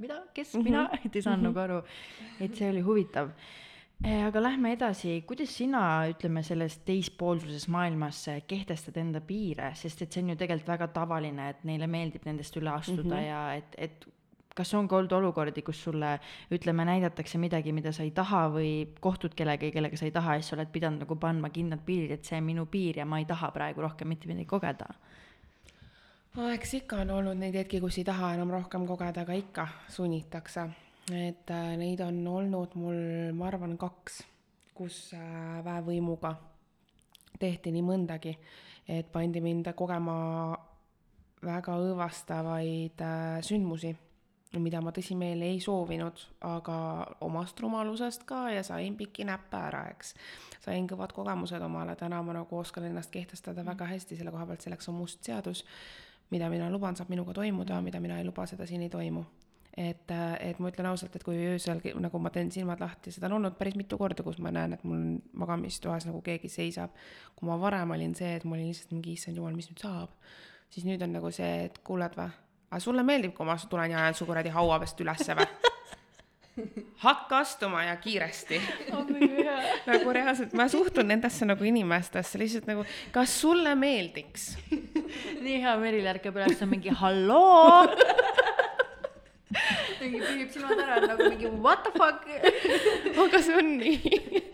mida, 0.00 0.22
kes 0.34 0.54
mm, 0.54 0.60
-hmm. 0.60 0.64
mina, 0.64 0.88
et 1.04 1.16
ei 1.16 1.22
saanud 1.22 1.38
mm 1.38 1.46
-hmm. 1.46 1.54
nagu 1.54 1.58
aru, 1.58 1.82
et 2.40 2.54
see 2.54 2.70
oli 2.70 2.80
huvitav. 2.80 3.30
aga 4.26 4.42
lähme 4.42 4.72
edasi, 4.72 5.22
kuidas 5.26 5.56
sina, 5.56 6.08
ütleme, 6.08 6.42
selles 6.42 6.78
teispoolsuses 6.78 7.68
maailmas 7.68 8.28
eh, 8.28 8.42
kehtestad 8.46 8.96
enda 8.96 9.20
piire, 9.20 9.70
sest 9.74 10.02
et 10.02 10.12
see 10.12 10.22
on 10.22 10.30
ju 10.30 10.36
tegelikult 10.36 10.68
väga 10.68 10.88
tavaline, 10.88 11.48
et 11.48 11.64
neile 11.64 11.86
meeldib 11.86 12.24
nendest 12.24 12.56
üle 12.56 12.70
astuda 12.70 13.14
mm 13.14 13.20
-hmm. 13.20 13.26
ja 13.26 13.54
et, 13.54 13.74
et 13.78 14.06
kas 14.56 14.72
on 14.74 14.88
ka 14.88 14.96
olnud 14.96 15.12
olukordi, 15.12 15.62
kus 15.62 15.82
sulle 15.84 16.16
ütleme, 16.52 16.86
näidatakse 16.88 17.38
midagi, 17.38 17.74
mida 17.76 17.92
sa 17.92 18.04
ei 18.06 18.12
taha 18.16 18.46
või 18.54 18.70
kohtud 19.04 19.36
kellegagi, 19.36 19.72
kellega 19.74 19.98
sa 20.00 20.08
ei 20.08 20.14
taha 20.14 20.36
ja 20.36 20.42
siis 20.42 20.52
sa 20.52 20.56
oled 20.56 20.72
pidanud 20.72 21.04
nagu 21.04 21.18
panema 21.20 21.50
kindlad 21.52 21.84
piirid, 21.86 22.14
et 22.16 22.24
see 22.24 22.40
on 22.40 22.48
minu 22.48 22.66
piir 22.70 23.02
ja 23.02 23.06
ma 23.08 23.20
ei 23.20 23.28
taha 23.28 23.50
praegu 23.54 23.84
rohkem 23.84 24.08
mitte 24.08 24.30
midagi 24.30 24.48
kogeda. 24.48 24.88
no 26.36 26.48
eks 26.52 26.74
ikka 26.80 27.02
on 27.04 27.12
olnud 27.18 27.40
neid 27.40 27.56
hetki, 27.60 27.80
kus 27.84 27.98
ei 28.00 28.08
taha 28.08 28.34
enam 28.38 28.52
rohkem 28.54 28.86
kogeda, 28.88 29.26
aga 29.26 29.36
ikka 29.36 29.68
sunnitakse. 29.88 30.68
et 31.12 31.50
äh, 31.50 31.76
neid 31.76 32.00
on 32.00 32.26
olnud 32.26 32.74
mul, 32.74 33.02
ma 33.36 33.48
arvan, 33.52 33.76
kaks, 33.78 34.22
kus 34.74 35.12
äh, 35.14 35.60
väevõimuga 35.64 36.34
tehti 37.38 37.70
nii 37.72 37.84
mõndagi, 37.84 38.32
et 38.88 39.12
pandi 39.12 39.40
mind 39.44 39.68
kogema 39.76 40.16
väga 41.44 41.76
õõvastavaid 41.82 43.04
äh, 43.04 43.38
sündmusi, 43.44 43.92
mida 44.54 44.80
ma 44.80 44.92
tõsimeeli 44.94 45.50
ei 45.50 45.60
soovinud, 45.60 46.20
aga 46.46 46.76
omast 47.26 47.60
rumalusest 47.60 48.26
ka 48.28 48.46
ja 48.54 48.62
sain 48.66 48.96
pikki 48.96 49.26
näppe 49.26 49.58
ära, 49.58 49.86
eks. 49.92 50.14
sain 50.64 50.86
kõvad 50.88 51.14
kogemused 51.16 51.62
omale, 51.62 51.96
täna 51.98 52.22
ma 52.22 52.36
nagu 52.36 52.58
oskan 52.58 52.86
ennast 52.88 53.10
kehtestada 53.14 53.64
väga 53.66 53.88
hästi, 53.90 54.18
selle 54.18 54.32
koha 54.34 54.46
pealt 54.46 54.66
selleks 54.66 54.88
on 54.92 55.00
must 55.00 55.24
seadus, 55.24 55.64
mida 56.30 56.48
mina 56.50 56.70
luban, 56.70 56.96
saab 56.96 57.10
minuga 57.12 57.34
toimuda, 57.36 57.80
mida 57.82 58.00
mina 58.00 58.20
ei 58.20 58.26
luba, 58.26 58.46
seda 58.46 58.66
siin 58.66 58.86
ei 58.86 58.92
toimu. 58.92 59.24
Et, 59.76 60.08
et 60.40 60.56
ma 60.62 60.70
ütlen 60.72 60.86
ausalt, 60.88 61.18
et 61.18 61.24
kui 61.24 61.36
öösel 61.50 61.82
nagu 62.00 62.18
ma 62.22 62.30
teen 62.32 62.48
silmad 62.48 62.80
lahti, 62.80 63.12
seda 63.12 63.28
on 63.28 63.34
olnud 63.36 63.58
päris 63.58 63.74
mitu 63.76 63.98
korda, 64.00 64.24
kus 64.24 64.38
ma 64.40 64.48
näen, 64.54 64.72
et 64.72 64.84
mul 64.88 64.96
on 64.96 65.10
magamistoas 65.36 66.06
nagu 66.08 66.22
keegi 66.24 66.48
seisab. 66.48 66.94
kui 67.36 67.44
ma 67.50 67.58
varem 67.60 67.92
olin 67.92 68.14
see, 68.16 68.38
et 68.38 68.46
ma 68.48 68.56
olin 68.56 68.70
lihtsalt 68.70 68.94
mingi 68.96 69.12
issand 69.18 69.36
jumal, 69.36 69.52
mis 69.52 69.68
nüüd 69.68 69.84
saab, 69.84 70.16
siis 70.72 70.88
nüüd 70.88 71.04
on 71.04 71.12
nagu 71.18 71.28
see, 71.28 71.66
et 71.66 71.76
kuuled 71.84 72.16
või, 72.16 72.32
aga 72.70 72.82
sulle 72.82 73.02
meeldib, 73.06 73.34
kui 73.36 73.46
ma 73.46 73.56
tulen 73.70 73.94
ja 73.94 74.04
ajan 74.04 74.18
su 74.18 74.26
kuradi 74.28 74.52
hauavest 74.54 75.00
ülesse 75.00 75.36
või? 75.38 75.46
hakka 77.06 77.38
astuma 77.38 77.84
ja 77.84 77.96
kiiresti. 77.96 78.60
Nagu 79.90 80.12
reaalselt 80.12 80.54
ma 80.56 80.68
suhtun 80.68 81.08
nendesse 81.08 81.46
nagu 81.48 81.64
inimestesse 81.64 82.40
lihtsalt 82.40 82.66
nagu, 82.70 82.86
kas 83.14 83.34
sulle 83.40 83.74
meeldiks? 83.78 84.54
nii 85.44 85.60
hea, 85.62 85.76
Meril 85.80 86.08
ärkab 86.16 86.40
üles, 86.40 86.62
on 86.64 86.72
mingi 86.72 86.94
halloo. 87.02 87.86
Mingi 90.00 90.20
püüab 90.20 90.50
silmad 90.52 90.82
ära 90.82 90.98
nagu 91.04 91.30
mingi 91.30 91.52
what 91.62 91.86
the 91.86 91.92
fuck? 91.96 92.26
Aga 93.26 93.42
see 93.44 93.56
on 93.56 93.76
nii 93.80 94.45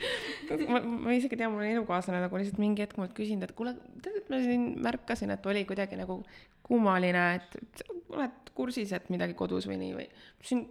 ma, 0.68 0.80
ma 0.80 1.14
isegi 1.16 1.38
tean, 1.38 1.52
mul 1.54 1.66
elukaaslane 1.68 2.20
nagu 2.24 2.40
lihtsalt 2.40 2.60
mingi 2.62 2.84
hetk 2.84 2.98
mult 3.00 3.14
küsinud, 3.16 3.48
et 3.48 3.56
kuule, 3.56 3.74
tead, 4.04 4.20
et 4.22 4.30
ma 4.32 4.40
siin 4.42 4.68
märkasin, 4.84 5.32
et 5.34 5.48
oli 5.50 5.64
kuidagi 5.68 5.98
nagu 6.00 6.20
kummaline, 6.66 7.24
et, 7.38 7.84
oled 8.12 8.52
kursis, 8.56 8.92
et 8.96 9.10
midagi 9.12 9.36
kodus 9.38 9.66
või 9.70 9.80
nii 9.80 9.96
või. 9.96 10.06
ma 10.12 10.44
ütlesin 10.44 10.64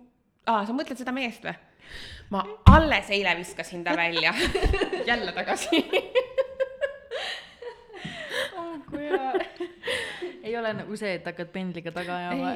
aa, 0.49 0.65
sa 0.65 0.75
mõtled 0.75 1.01
seda 1.01 1.13
meest 1.15 1.45
või? 1.45 1.57
ma 2.31 2.43
alles 2.71 3.09
eile 3.11 3.33
viskasin 3.39 3.83
ta 3.83 3.95
välja 3.97 4.33
jälle 5.09 5.33
tagasi 5.35 5.81
oh 8.55 8.75
kui 8.87 9.09
hea. 9.09 9.33
ei 10.47 10.55
ole 10.57 10.73
nagu 10.77 10.97
see, 10.99 11.15
et 11.19 11.27
hakkad 11.27 11.51
pendliga 11.53 11.93
taga 11.95 12.17
ajama. 12.17 12.53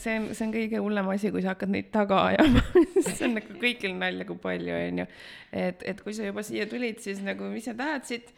see 0.00 0.16
on, 0.18 0.30
see 0.34 0.46
on 0.46 0.54
kõige 0.54 0.82
hullem 0.84 1.10
asi, 1.14 1.32
kui 1.34 1.44
sa 1.44 1.54
hakkad 1.54 1.74
neid 1.74 1.90
taga 1.94 2.22
ajama 2.32 2.64
see 3.06 3.26
on 3.28 3.36
nagu 3.40 3.58
kõigil 3.62 3.96
nalja, 3.98 4.28
kui 4.28 4.40
palju, 4.40 4.76
onju. 4.76 5.08
et, 5.52 5.84
et 5.92 6.04
kui 6.04 6.16
sa 6.16 6.28
juba 6.28 6.44
siia 6.46 6.68
tulid, 6.70 7.02
siis 7.04 7.22
nagu, 7.26 7.50
mis 7.52 7.68
sa 7.68 7.76
tahad 7.78 8.08
siit? 8.08 8.34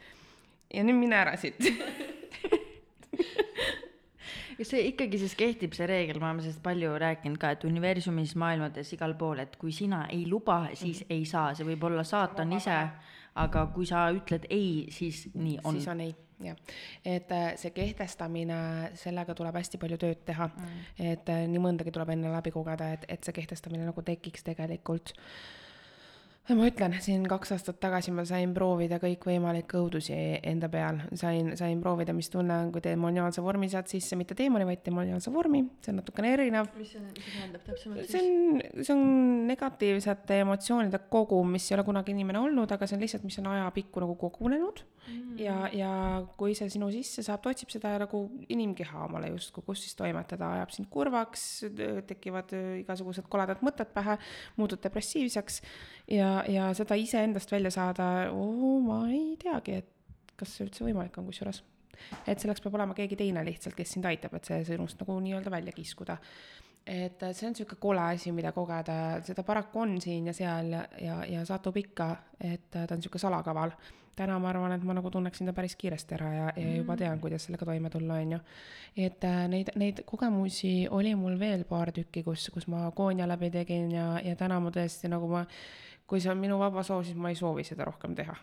ja 0.73 0.85
nüüd 0.87 0.99
mine 1.03 1.19
ära 1.19 1.37
siit 1.41 1.61
kas 4.63 4.71
see 4.71 4.83
ikkagi 4.93 5.19
siis 5.19 5.35
kehtib, 5.39 5.73
see 5.77 5.87
reegel, 5.91 6.21
me 6.23 6.29
oleme 6.29 6.45
sellest 6.45 6.63
palju 6.65 6.93
rääkinud 7.03 7.41
ka, 7.41 7.53
et 7.57 7.65
universumis, 7.67 8.37
maailmades, 8.39 8.93
igal 8.95 9.17
pool, 9.19 9.43
et 9.43 9.57
kui 9.59 9.75
sina 9.75 10.05
ei 10.13 10.25
luba, 10.31 10.65
siis 10.75 11.03
mm 11.03 11.11
ei 11.13 11.25
saa, 11.29 11.51
see 11.57 11.67
võib 11.67 11.83
olla 11.89 12.05
saatan 12.07 12.53
ise, 12.57 12.77
aga 13.35 13.65
kui 13.75 13.87
sa 13.89 14.05
ütled 14.15 14.47
ei, 14.51 14.87
siis 14.93 15.25
nii 15.35 15.59
on. 15.65 15.79
siis 15.79 15.89
on 15.89 16.03
ei, 16.05 16.15
jah. 16.45 16.59
et 17.05 17.33
äh, 17.33 17.49
see 17.61 17.73
kehtestamine, 17.77 18.59
sellega 19.01 19.37
tuleb 19.39 19.57
hästi 19.57 19.81
palju 19.83 19.99
tööd 20.03 20.23
teha 20.29 20.51
mm.. 20.51 20.85
et 21.13 21.33
äh, 21.33 21.47
nii 21.51 21.63
mõndagi 21.63 21.95
tuleb 21.95 22.13
enne 22.17 22.33
läbi 22.35 22.53
kogeda, 22.55 22.93
et, 22.97 23.09
et 23.09 23.25
see 23.25 23.37
kehtestamine 23.41 23.89
nagu 23.89 24.05
tekiks 24.07 24.45
tegelikult 24.49 25.15
ma 26.51 26.67
ütlen, 26.67 26.97
siin 26.99 27.23
kaks 27.31 27.53
aastat 27.55 27.77
tagasi 27.83 28.11
ma 28.15 28.25
sain 28.27 28.51
proovida 28.55 28.99
kõikvõimalikke 29.03 29.79
õudusi 29.79 30.17
enda 30.43 30.67
peal, 30.73 30.99
sain, 31.19 31.53
sain 31.59 31.79
proovida, 31.83 32.15
mis 32.17 32.33
tunne 32.33 32.57
on, 32.65 32.73
kui 32.75 32.83
demoniaalse 32.83 33.45
vormi 33.45 33.69
saad 33.71 33.87
sisse, 33.91 34.19
mitte 34.19 34.35
teemoni, 34.39 34.67
vaid 34.67 34.83
demoniaalse 34.85 35.31
vormi, 35.35 35.63
see 35.85 35.93
on 35.95 36.01
natukene 36.01 36.33
erinev. 36.35 36.73
mis 36.79 36.97
see 36.97 37.05
tähendab 37.21 37.63
täpsemalt 37.69 38.03
siis? 38.03 38.17
see 38.17 38.25
on, 38.27 38.65
see 38.83 38.97
on 38.97 39.05
negatiivsete 39.53 40.41
emotsioonide 40.43 41.05
kogum, 41.13 41.55
mis 41.55 41.71
ei 41.71 41.77
ole 41.79 41.87
kunagi 41.87 42.15
inimene 42.17 42.43
olnud, 42.43 42.75
aga 42.75 42.91
see 42.91 42.99
on 42.99 43.07
lihtsalt, 43.07 43.29
mis 43.29 43.39
on 43.39 43.53
ajapikku 43.53 44.03
nagu 44.03 44.19
kogunenud 44.25 44.83
mm. 44.83 45.39
ja, 45.45 45.57
ja 45.79 45.93
kui 46.39 46.59
see 46.59 46.67
sinu 46.75 46.91
sisse 46.91 47.23
saab, 47.23 47.45
ta 47.45 47.55
otsib 47.55 47.71
seda 47.71 47.95
nagu 48.03 48.25
inimkeha 48.51 49.07
omale 49.07 49.31
justkui, 49.31 49.63
kus 49.71 49.87
siis 49.87 49.95
toimetada, 49.99 50.51
ajab 50.59 50.75
sind 50.75 50.91
kurvaks, 50.91 51.47
tekivad 52.11 52.51
igasugused 52.83 53.31
koledad 53.31 53.63
mõtted 53.63 53.95
pähe, 53.95 54.19
muutud 54.59 54.83
depressiivseks 54.83 55.63
ja, 56.11 56.32
ja 56.49 56.71
seda 56.77 56.99
iseendast 56.99 57.53
välja 57.53 57.71
saada 57.75 58.09
oh,, 58.33 58.81
ma 58.85 59.03
ei 59.11 59.37
teagi, 59.41 59.79
et 59.83 59.93
kas 60.39 60.57
see 60.57 60.67
üldse 60.67 60.87
võimalik 60.87 61.17
on 61.21 61.29
kusjuures. 61.29 61.63
et 62.27 62.41
selleks 62.41 62.65
peab 62.65 62.75
olema 62.79 62.97
keegi 62.99 63.19
teine 63.21 63.45
lihtsalt, 63.47 63.77
kes 63.79 63.95
sind 63.97 64.09
aitab, 64.11 64.35
et 64.39 64.49
see 64.49 64.65
sinust 64.67 65.01
nagu 65.03 65.19
nii-öelda 65.21 65.51
välja 65.51 65.73
kiskuda. 65.77 66.19
et 66.87 67.21
see 67.31 67.47
on 67.47 67.55
niisugune 67.55 67.81
kole 67.81 68.05
asi, 68.17 68.33
mida 68.35 68.53
kogeda, 68.53 68.95
seda 69.27 69.45
paraku 69.47 69.85
on 69.85 70.01
siin 70.03 70.27
ja 70.27 70.33
seal 70.35 70.73
ja, 70.75 70.87
ja, 71.01 71.19
ja 71.37 71.45
satub 71.47 71.77
ikka, 71.79 72.09
et 72.41 72.71
ta 72.73 72.89
on 72.91 72.99
niisugune 72.99 73.27
salakaval 73.27 73.77
täna 74.17 74.39
ma 74.39 74.51
arvan, 74.51 74.75
et 74.75 74.83
ma 74.85 74.95
nagu 74.97 75.11
tunneksin 75.11 75.49
ta 75.49 75.55
päris 75.57 75.75
kiiresti 75.81 76.17
ära 76.19 76.31
ja, 76.33 76.49
ja 76.57 76.75
juba 76.77 76.97
tean, 77.01 77.21
kuidas 77.21 77.47
sellega 77.47 77.67
toime 77.69 77.91
tulla, 77.91 78.19
on 78.21 78.35
ju. 78.37 78.41
et 79.07 79.25
äh, 79.25 79.39
neid, 79.49 79.73
neid 79.81 80.03
kogemusi 80.09 80.89
oli 80.91 81.15
mul 81.17 81.39
veel 81.41 81.65
paar 81.69 81.93
tükki, 81.97 82.25
kus, 82.27 82.51
kus 82.53 82.69
ma 82.69 82.91
koonia 82.97 83.29
läbi 83.29 83.51
tegin 83.51 83.91
ja, 83.93 84.07
ja 84.25 84.37
täna 84.37 84.61
ma 84.61 84.73
tõesti 84.75 85.11
nagu 85.13 85.31
ma 85.33 85.47
kui 86.13 86.21
see 86.21 86.29
on 86.29 86.37
minu 86.37 86.59
vaba 86.61 86.83
soov, 86.85 87.07
siis 87.09 87.17
ma 87.17 87.31
ei 87.33 87.37
soovi 87.39 87.63
seda 87.65 87.87
rohkem 87.89 88.13
teha. 88.13 88.35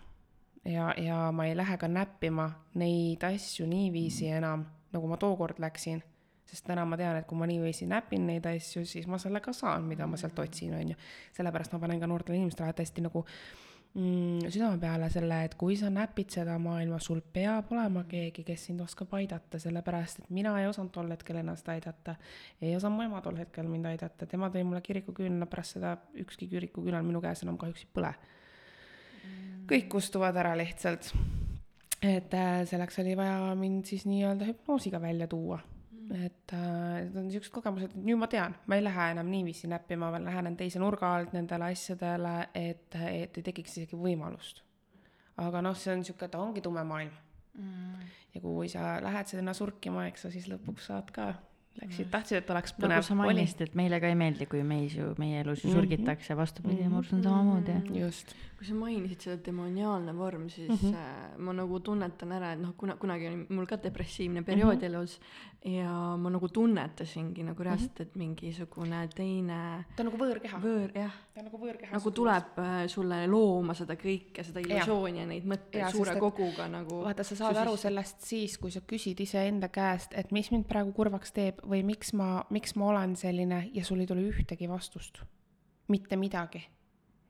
ja, 0.66 0.88
ja 0.98 1.18
ma 1.32 1.46
ei 1.46 1.54
lähe 1.58 1.76
ka 1.78 1.88
näppima 1.88 2.48
neid 2.82 3.22
asju 3.24 3.68
niiviisi 3.70 4.32
enam, 4.34 4.64
nagu 4.90 5.08
ma 5.08 5.18
tookord 5.22 5.62
läksin, 5.62 6.02
sest 6.50 6.66
täna 6.66 6.82
ma 6.90 6.98
tean, 6.98 7.20
et 7.20 7.28
kui 7.30 7.38
ma 7.38 7.46
niiviisi 7.46 7.86
näpin 7.86 8.26
neid 8.26 8.48
asju, 8.50 8.82
siis 8.90 9.06
ma 9.08 9.22
selle 9.22 9.38
ka 9.46 9.54
saan, 9.54 9.86
mida 9.86 10.08
ma 10.10 10.18
sealt 10.18 10.42
otsin, 10.42 10.74
on 10.74 10.96
ju. 10.96 10.98
sellepärast 11.38 11.76
ma 11.76 11.80
panen 11.86 12.02
ka 12.02 12.10
noortele 12.10 12.42
inimestele 12.42 12.74
hästi 12.80 13.06
nagu 13.06 13.22
mm, 13.94 14.50
südame 14.50 14.80
peale 14.82 15.10
selle, 15.14 15.40
et 15.46 15.56
kui 15.60 15.78
sa 15.80 15.90
näpid 15.94 16.34
seda 16.34 16.58
maailma, 16.62 17.00
sul 17.04 17.22
peab 17.34 17.72
olema 17.74 18.04
keegi, 18.10 18.44
kes 18.48 18.68
sind 18.70 18.84
oskab 18.86 19.14
aidata, 19.18 19.60
sellepärast 19.62 20.24
et 20.24 20.30
mina 20.36 20.54
ei 20.62 20.68
osanud 20.70 20.94
tol 20.96 21.10
hetkel 21.14 21.42
ennast 21.42 21.70
aidata. 21.70 22.16
ei 22.62 22.76
osanud 22.76 23.00
mu 23.00 23.08
ema 23.08 23.22
tol 23.26 23.40
hetkel 23.40 23.68
mind 23.72 23.90
aidata, 23.94 24.28
tema 24.30 24.52
tõi 24.54 24.64
mulle 24.68 24.82
kirikuküünla, 24.86 25.50
pärast 25.50 25.78
seda 25.78 25.96
ükski 26.26 26.50
kirikuküünal 26.52 27.06
minu 27.06 27.22
käes 27.22 27.44
enam 27.44 27.58
kahjuks 27.58 27.88
ei 27.88 27.92
põle. 27.94 28.14
kõik 29.70 29.90
kustuvad 29.90 30.36
ära 30.36 30.56
lihtsalt. 30.58 31.14
et 32.02 32.34
äh, 32.34 32.64
selleks 32.66 33.00
oli 33.00 33.18
vaja 33.18 33.56
mind 33.56 33.86
siis 33.86 34.06
nii-öelda 34.06 34.46
hüpnoosiga 34.46 35.02
välja 35.02 35.28
tuua 35.28 35.60
et 36.10 36.54
äh, 36.54 37.04
need 37.06 37.18
on 37.20 37.28
niisugused 37.28 37.54
kogemused, 37.54 37.94
et 37.94 38.06
nüüd 38.06 38.18
ma 38.18 38.30
tean, 38.32 38.56
ma 38.66 38.80
ei 38.80 38.84
lähe 38.84 39.10
enam 39.14 39.30
niiviisi 39.30 39.70
näppima, 39.70 40.10
ma 40.14 40.22
lähenen 40.24 40.58
teise 40.58 40.82
nurga 40.82 41.12
alt 41.18 41.36
nendele 41.38 41.70
asjadele, 41.70 42.36
et, 42.58 42.96
et 42.96 43.38
ei 43.38 43.46
tekiks 43.46 43.78
isegi 43.78 44.00
võimalust. 44.00 44.64
aga 45.40 45.62
noh, 45.64 45.78
see 45.78 45.94
on 45.94 46.02
niisugune, 46.02 46.32
ta 46.32 46.42
ongi 46.42 46.64
tume 46.66 46.84
maailm 46.84 47.14
mm.. 47.54 48.10
ja 48.34 48.42
kui 48.42 48.72
sa 48.72 48.98
lähed 49.04 49.30
sinna 49.30 49.54
surkima, 49.54 50.08
eks 50.10 50.26
sa 50.26 50.34
siis 50.34 50.50
lõpuks 50.52 50.90
saad 50.90 51.14
ka 51.16 51.30
läksid, 51.80 52.10
tahtsid, 52.12 52.42
et 52.42 52.52
oleks 52.54 52.74
põnev. 52.76 52.98
nagu 52.98 53.08
sa 53.08 53.18
mainisid, 53.20 53.64
et 53.68 53.76
meile 53.78 54.00
ka 54.02 54.10
ei 54.10 54.18
meeldi, 54.20 54.48
kui 54.50 54.64
meis 54.68 54.96
ju, 54.98 55.14
meie 55.22 55.44
elus 55.44 55.64
ju 55.64 55.74
surgitakse, 55.74 56.36
vastupidi 56.38 56.82
mm, 56.82 56.88
-hmm. 56.88 56.94
ma 56.94 57.00
usun 57.06 57.24
samamoodi. 57.24 58.00
just. 58.00 58.36
Kui 58.60 58.68
sa 58.68 58.76
mainisid 58.76 59.24
seda 59.24 59.38
demoniaalne 59.40 60.12
vorm, 60.18 60.50
siis 60.52 60.68
mm 60.68 60.90
-hmm. 60.92 61.38
ma 61.48 61.54
nagu 61.56 61.80
tunnetan 61.80 62.32
ära, 62.36 62.52
et 62.54 62.60
noh, 62.60 62.74
kuna, 62.78 62.96
kunagi 63.00 63.28
oli 63.28 63.46
mul 63.56 63.66
ka 63.66 63.78
depressiivne 63.84 64.42
periood 64.44 64.76
mm 64.76 64.82
-hmm. 64.82 64.86
elus 64.86 65.20
ja 65.66 66.18
ma 66.18 66.30
nagu 66.30 66.50
tunnetasingi 66.50 67.44
nagu 67.44 67.64
reaalselt 67.64 68.00
-hmm. 68.00 68.02
et 68.02 68.16
mingisugune 68.16 69.08
teine 69.16 69.86
ta 69.96 70.04
on 70.04 70.10
nagu 70.12 70.18
võõrkeha. 70.18 70.60
võõr, 70.64 70.92
jah. 70.96 71.14
ta 71.34 71.40
on 71.40 71.46
nagu 71.46 71.58
võõrkeha. 71.58 71.92
nagu 71.92 72.12
tuleb 72.12 72.60
äh, 72.60 72.88
sulle 72.88 73.28
looma 73.28 73.74
seda 73.74 73.94
kõike, 73.94 74.44
seda 74.44 74.60
illusiooni 74.60 75.18
ja, 75.18 75.24
ja 75.24 75.28
neid 75.28 75.46
mõtteid 75.46 75.92
suure 75.92 76.12
sest, 76.12 76.20
koguga 76.20 76.68
nagu 76.68 77.04
vaata, 77.04 77.24
sa 77.24 77.36
saad 77.36 77.58
aru 77.58 77.78
sellest 77.78 78.22
siis, 78.22 78.58
kui 78.58 78.72
sa 78.72 78.82
küsid 78.82 79.20
iseenda 79.20 79.70
käest, 79.70 80.14
et 80.14 80.32
mis 80.32 80.52
mind 80.52 80.66
praegu 80.66 80.92
kurvaks 80.92 81.32
teeb 81.32 81.62
või 81.64 81.84
miks 81.84 82.14
ma, 82.14 82.44
miks 82.50 82.76
ma 82.76 82.86
olen 82.86 83.16
selline 83.16 83.70
ja 83.74 83.84
sul 83.84 84.00
ei 84.00 84.08
tule 84.08 84.22
ühtegi 84.22 84.70
vastust. 84.70 85.24
mitte 85.88 86.16
midagi 86.16 86.68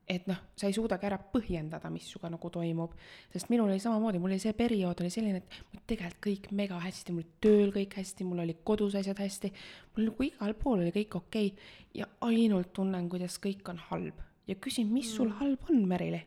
et 0.10 0.26
noh, 0.30 0.38
sa 0.57 0.66
ei 0.66 0.74
suudagi 0.74 1.05
ära 1.05 1.20
põhjendada, 1.32 1.91
mis 1.93 2.07
sinuga 2.10 2.32
nagu 2.34 2.49
toimub. 2.49 2.95
sest 3.32 3.51
minul 3.53 3.70
oli 3.70 3.82
samamoodi, 3.82 4.22
mul 4.22 4.34
oli 4.34 4.41
see 4.41 4.55
periood 4.57 5.03
oli 5.03 5.12
selline, 5.14 5.43
et 5.43 5.60
mul 5.74 5.84
tegelikult 5.89 6.24
kõik 6.26 6.47
mega 6.57 6.80
hästi, 6.82 7.14
mul 7.14 7.28
tööl 7.43 7.74
kõik 7.76 7.97
hästi, 7.99 8.26
mul 8.26 8.41
oli 8.43 8.55
kodus 8.66 8.95
asjad 8.97 9.20
hästi, 9.22 9.51
mul 9.95 10.07
nagu 10.10 10.26
igal 10.26 10.55
pool 10.57 10.82
oli 10.82 10.93
kõik 10.95 11.20
okei 11.20 11.51
okay, 11.51 11.76
ja 12.01 12.07
ainult 12.26 12.74
tunnen, 12.74 13.05
kuidas 13.12 13.38
kõik 13.43 13.70
on 13.70 13.82
halb. 13.89 14.24
ja 14.49 14.55
küsin, 14.57 14.89
mis 14.89 15.12
sul 15.14 15.30
mm. 15.30 15.38
halb 15.41 15.70
on, 15.70 15.86
Merili? 15.88 16.24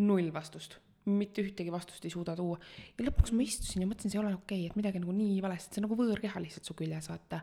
null 0.00 0.30
vastust 0.32 0.78
mitte 1.10 1.42
ühtegi 1.42 1.72
vastust 1.72 2.04
ei 2.04 2.12
suuda 2.12 2.36
tuua. 2.36 2.58
ja 2.94 3.04
lõpuks 3.08 3.32
ma 3.34 3.42
istusin 3.42 3.82
ja 3.82 3.88
mõtlesin, 3.88 4.12
see 4.12 4.20
ei 4.20 4.22
ole 4.22 4.34
okei 4.36 4.60
okay,, 4.60 4.68
et 4.70 4.76
midagi 4.78 5.00
nagu 5.02 5.12
nii 5.16 5.40
valesti, 5.42 5.74
see 5.74 5.82
on 5.82 5.88
nagu 5.88 5.96
võõrkeha 5.98 6.42
lihtsalt 6.44 6.68
su 6.68 6.76
küljes, 6.78 7.08
vaata. 7.10 7.40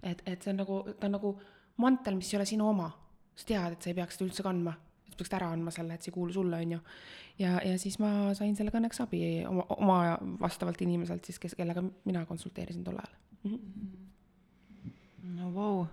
et, 0.00 0.22
et 0.24 0.40
see 0.40 0.54
on 0.54 0.62
nagu, 0.62 0.78
ta 0.96 1.10
on 1.10 1.14
nagu 1.18 1.34
mantel, 1.82 2.16
mis 2.16 2.32
ei 2.32 2.38
ole 2.38 2.46
sinu 2.48 2.70
oma. 2.70 2.88
sa 3.36 3.46
tead, 3.50 3.76
et 3.76 3.82
sa 3.82 3.90
ei 3.90 3.98
peaks 3.98 4.16
seda 4.16 4.30
üldse 4.30 4.46
kandma 4.46 4.72
sa 5.12 5.20
peaksid 5.20 5.36
ära 5.38 5.50
andma 5.54 5.72
selle, 5.74 5.96
et 5.96 6.04
see 6.04 6.12
ei 6.12 6.16
kuulu 6.16 6.34
sulle, 6.34 6.60
on 6.64 6.76
ju. 6.76 6.80
ja, 7.42 7.58
ja 7.64 7.76
siis 7.80 7.98
ma 8.02 8.32
sain 8.38 8.56
sellega 8.58 8.80
õnneks 8.80 9.02
abi 9.04 9.22
oma, 9.48 9.66
oma 9.76 9.98
vastavalt 10.40 10.80
inimeselt 10.84 11.28
siis, 11.28 11.40
kes, 11.42 11.56
kellega 11.58 11.84
mina 12.04 12.24
konsulteerisin 12.28 12.84
tol 12.84 12.98
ajal 13.02 13.14
mm. 13.44 13.58
-hmm. 13.58 13.92
no 15.38 15.52
vau 15.54 15.86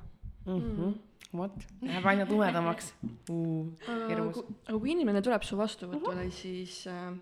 mm 0.46 0.62
-hmm. 0.62 0.96
vot, 1.38 1.68
läheb 1.82 2.06
aina 2.06 2.26
tumedamaks 2.26 2.94
uh,. 3.30 3.68
aga 3.88 4.80
kui 4.80 4.92
inimene 4.92 5.22
tuleb 5.22 5.44
su 5.44 5.58
vastuvõtule 5.58 6.26
uh, 6.26 6.32
-huh. 6.32 6.42
siis 6.42 6.88
äh, 6.88 7.14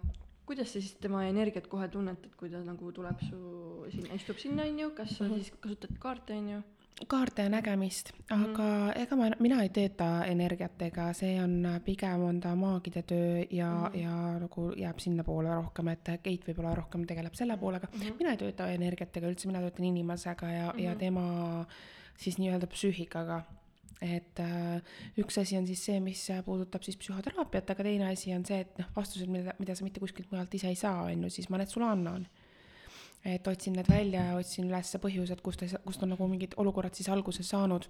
kuidas 0.47 0.71
sa 0.71 0.79
siis 0.79 0.95
tema 1.03 1.25
energiat 1.27 1.67
kohe 1.67 1.87
tunnetad, 1.91 2.31
kui 2.39 2.49
ta 2.49 2.61
nagu 2.63 2.91
tuleb 2.95 3.19
su 3.27 3.39
sinna, 3.91 4.15
istub 4.15 4.39
sinna, 4.39 4.63
on 4.63 4.79
ju, 4.79 4.89
kas 4.95 5.17
sa 5.17 5.25
uh 5.25 5.31
-huh. 5.31 5.35
siis 5.35 5.51
kasutad 5.59 5.97
kaarte, 5.99 6.33
on 6.33 6.49
ju? 6.49 6.61
Kaarte 7.05 7.45
nägemist, 7.49 8.09
aga 8.33 8.63
mm. 8.65 8.93
ega 9.03 9.17
ma, 9.19 9.27
mina 9.43 9.59
ei 9.61 9.69
tööta 9.73 10.07
energiatega, 10.25 11.11
see 11.17 11.35
on 11.41 11.59
pigem 11.85 12.23
on 12.25 12.39
ta 12.41 12.55
maagide 12.57 13.03
töö 13.07 13.43
ja 13.53 13.69
mm., 13.69 13.99
ja 14.01 14.15
nagu 14.41 14.71
jääb 14.77 15.03
sinnapoole 15.03 15.53
rohkem, 15.53 15.91
et 15.93 16.09
Keit 16.23 16.47
võib-olla 16.47 16.73
rohkem 16.79 17.05
tegeleb 17.09 17.37
selle 17.37 17.57
poolega 17.61 17.89
mm. 17.91 18.01
-hmm. 18.01 18.17
mina 18.19 18.33
ei 18.33 18.41
tööta 18.41 18.71
energiatega 18.73 19.29
üldse, 19.29 19.47
mina 19.51 19.61
töötan 19.61 19.85
inimesega 19.85 20.49
ja 20.49 20.65
mm, 20.65 20.71
-hmm. 20.71 20.83
ja 20.83 20.95
tema 20.95 21.65
siis 22.17 22.39
nii-öelda 22.41 22.67
psüühikaga 22.67 23.43
et 24.01 24.39
äh, 24.39 24.81
üks 25.17 25.37
asi 25.41 25.57
on 25.57 25.67
siis 25.67 25.85
see, 25.85 25.99
mis 26.03 26.27
puudutab 26.45 26.83
siis 26.83 26.97
psühhoteraapiat, 26.97 27.69
aga 27.73 27.83
teine 27.83 28.11
asi 28.11 28.33
on 28.35 28.45
see, 28.45 28.59
et 28.65 28.77
noh, 28.77 28.89
vastused, 28.95 29.29
mida, 29.29 29.55
mida 29.59 29.75
sa 29.75 29.85
mitte 29.85 29.99
kuskilt 30.03 30.31
mujalt 30.31 30.53
ise 30.53 30.67
ei 30.67 30.75
saa, 30.75 31.07
on 31.07 31.23
ju, 31.23 31.29
siis 31.33 31.49
ma 31.49 31.57
need 31.57 31.73
sulle 31.73 31.89
annan. 31.89 32.27
Et 33.27 33.47
otsin 33.47 33.75
need 33.75 33.89
välja 33.91 34.23
ja 34.29 34.35
otsin 34.39 34.69
üles 34.69 34.93
põhjused, 35.03 35.41
kust, 35.43 35.63
kust 35.85 36.03
on 36.05 36.13
nagu 36.13 36.27
mingid 36.31 36.55
olukorrad 36.61 36.95
siis 36.95 37.09
alguse 37.13 37.43
saanud. 37.43 37.87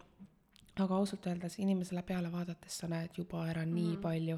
aga 0.77 0.95
ausalt 0.95 1.25
öeldes 1.25 1.55
inimesele 1.57 2.03
peale 2.05 2.29
vaadates 2.31 2.75
sa 2.79 2.87
näed 2.87 3.15
juba 3.17 3.47
ära 3.47 3.65
mm 3.65 3.71
-hmm. 3.71 3.75
nii 3.75 3.91
mhm. 3.93 4.01
palju, 4.01 4.37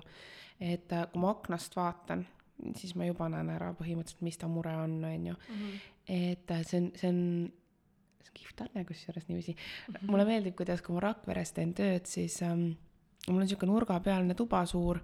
et 0.59 0.91
äh, 0.91 1.07
kui 1.11 1.21
ma 1.21 1.29
aknast 1.29 1.75
vaatan, 1.75 2.27
siis 2.75 2.95
ma 2.95 3.05
juba 3.05 3.29
näen 3.29 3.49
ära 3.49 3.73
põhimõtteliselt, 3.73 4.21
mis 4.21 4.37
ta 4.37 4.47
mure 4.47 4.75
on, 4.75 5.03
on 5.05 5.27
ju. 5.27 5.33
Mhm. 5.49 5.79
et 6.07 6.51
äh, 6.51 6.63
see 6.65 6.79
on, 6.81 6.91
see 6.95 7.09
on 7.09 7.51
see 8.21 8.31
on 8.31 8.33
kihvt 8.33 8.61
anne 8.61 8.85
kusjuures 8.85 9.27
niiviisi 9.27 9.51
mm. 9.51 9.93
-hmm. 9.93 10.11
mulle 10.11 10.25
meeldib, 10.25 10.55
kuidas, 10.55 10.81
kui 10.81 10.93
ma 10.93 10.99
Rakveres 10.99 11.51
teen 11.51 11.73
tööd, 11.73 12.05
siis 12.05 12.41
ähm, 12.41 12.71
mul 13.27 13.35
on 13.35 13.41
niisugune 13.41 13.71
nurgapealne 13.71 14.35
tuba 14.35 14.65
suur 14.65 14.99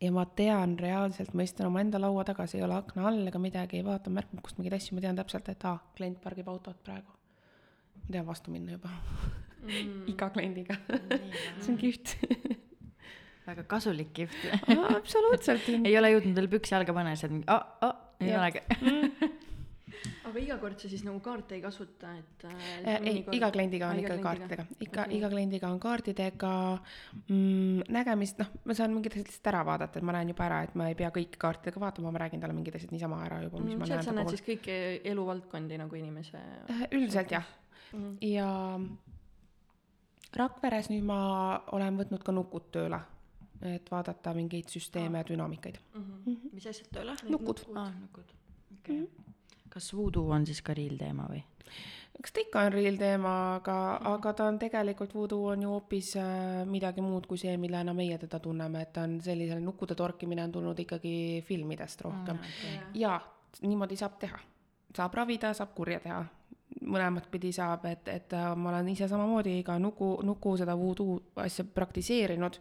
ja 0.00 0.12
ma 0.12 0.24
tean 0.38 0.76
reaalselt, 0.80 1.32
ma 1.34 1.44
istun 1.46 1.70
omaenda 1.70 2.00
laua 2.00 2.24
taga, 2.28 2.46
see 2.50 2.60
ei 2.60 2.66
ole 2.66 2.76
akna 2.76 3.06
all 3.08 3.30
ega 3.30 3.40
midagi, 3.42 3.80
ei 3.80 3.86
vaata 3.86 4.12
märkmikust 4.12 4.58
mingeid 4.58 4.76
asju, 4.78 4.96
ma 4.96 5.04
tean 5.04 5.18
täpselt, 5.18 5.48
et 5.52 5.64
aa, 5.68 5.78
klient 5.96 6.20
pargib 6.22 6.48
autot 6.52 6.78
praegu. 6.84 7.16
ma 8.02 8.12
tean 8.12 8.26
vastu 8.26 8.52
minna 8.54 8.76
juba 8.76 8.92
mm. 9.62 10.04
iga 10.12 10.30
kliendiga. 10.34 10.78
See 11.60 11.72
on 11.72 11.80
kihvt. 11.80 12.16
Väga 13.46 13.62
kasulik 13.70 14.10
gift 14.12 14.46
absoluutselt. 14.90 15.68
Ei 15.86 15.94
ole 15.98 16.10
jõudnud 16.16 16.34
veel 16.34 16.48
püksi 16.56 16.74
jalga 16.74 16.94
panna, 16.96 17.14
siis 17.14 17.28
on 17.30 17.36
mingi, 17.36 17.46
aa, 17.54 17.76
aa, 17.86 17.92
ei 18.20 18.32
olegi. 18.34 18.64
Mm 18.80 19.36
aga 20.26 20.40
iga 20.42 20.56
kord 20.58 20.80
sa 20.82 20.88
siis 20.90 21.04
nagu 21.06 21.20
kaarte 21.22 21.54
ei 21.54 21.62
kasuta, 21.62 22.10
et 22.18 22.44
äh,? 22.48 22.96
ei, 23.06 23.20
iga 23.36 23.50
kliendiga 23.54 23.90
on 23.92 24.00
ikka 24.02 24.16
kaartidega, 24.24 24.64
ikka 24.82 25.04
okay., 25.04 25.18
iga 25.18 25.30
kliendiga 25.30 25.70
on 25.70 25.78
kaartidega 25.82 26.52
mm,. 27.28 27.86
nägemist, 27.94 28.40
noh, 28.42 28.50
ma 28.66 28.76
saan 28.78 28.94
mingid 28.96 29.14
asjad 29.14 29.30
lihtsalt 29.30 29.50
ära 29.52 29.62
vaadata, 29.68 30.00
et 30.00 30.06
ma 30.06 30.16
näen 30.16 30.32
juba 30.32 30.46
ära, 30.48 30.62
et 30.66 30.74
ma 30.78 30.88
ei 30.90 30.98
pea 30.98 31.12
kõiki 31.14 31.38
kaartidega 31.42 31.82
vaatama, 31.82 32.10
ma 32.14 32.22
räägin 32.24 32.42
talle 32.42 32.56
mingid 32.56 32.78
asjad 32.78 32.94
niisama 32.94 33.20
ära 33.28 33.40
juba, 33.44 33.62
mis 33.62 33.76
mm, 33.76 33.84
ma 33.84 33.90
näen. 33.92 34.06
sa 34.06 34.14
näed 34.16 34.32
siis 34.34 34.46
kõiki 34.46 34.78
eluvaldkondi 35.12 35.78
nagu 35.82 36.00
inimese 36.00 36.40
äh,? 36.42 36.86
üldiselt 36.90 37.36
jah 37.36 37.46
mm. 37.92 38.00
-hmm. 38.00 38.16
ja 38.32 38.48
Rakveres 40.36 40.90
nüüd 40.90 41.06
ma 41.06 41.20
olen 41.72 41.94
võtnud 41.96 42.26
ka 42.26 42.34
nukud 42.34 42.72
tööle 42.74 42.98
et 43.64 43.86
vaadata 43.88 44.34
mingeid 44.36 44.68
süsteeme 44.68 45.22
ja 45.22 45.28
dünaamikaid 45.30 45.78
mm. 45.78 46.02
-hmm. 46.02 46.18
Mm 46.26 46.34
-hmm. 46.34 46.54
mis 46.58 46.66
asjad 46.66 46.90
tööle? 46.92 47.16
nukud. 47.28 47.62
aa, 47.74 47.92
nukud, 48.00 48.34
okei 48.80 48.80
okay. 48.80 48.96
mm. 48.96 49.06
-hmm 49.06 49.25
kas 49.76 49.92
voodoo 49.92 50.30
on 50.32 50.48
siis 50.48 50.62
ka 50.64 50.74
real 50.76 50.96
teema 51.00 51.28
või? 51.28 51.44
eks 52.16 52.32
ta 52.32 52.40
ikka 52.40 52.62
on 52.66 52.72
real 52.72 52.96
teema, 52.96 53.32
aga, 53.58 53.76
aga 54.14 54.32
ta 54.38 54.46
on 54.48 54.58
tegelikult, 54.60 55.14
voodoo 55.14 55.50
on 55.52 55.62
ju 55.62 55.72
hoopis 55.74 56.14
äh, 56.20 56.62
midagi 56.68 57.04
muud 57.04 57.26
kui 57.28 57.38
see, 57.40 57.56
millena 57.60 57.92
meie 57.96 58.18
teda 58.18 58.40
tunneme, 58.40 58.82
et 58.86 58.92
ta 58.96 59.04
on 59.04 59.18
selline 59.24 59.58
nukkude 59.60 59.94
torkimine 59.98 60.46
on 60.46 60.54
tulnud 60.54 60.80
ikkagi 60.86 61.44
filmidest 61.46 62.00
rohkem 62.06 62.38
mm,. 62.38 62.56
Okay. 62.56 63.00
ja 63.02 63.18
niimoodi 63.62 64.00
saab 64.00 64.16
teha, 64.22 64.40
saab 64.96 65.14
ravida, 65.20 65.52
saab 65.56 65.74
kurja 65.76 66.00
teha, 66.00 66.22
mõlemat 66.88 67.28
pidi 67.32 67.52
saab, 67.52 67.84
et, 67.92 68.08
et 68.08 68.36
äh, 68.36 68.48
ma 68.56 68.72
olen 68.72 68.88
ise 68.94 69.08
samamoodi 69.12 69.60
ka 69.66 69.78
nuku, 69.82 70.16
nuku 70.24 70.56
seda 70.56 70.78
voodoo 70.78 71.20
asja 71.44 71.68
praktiseerinud. 71.68 72.58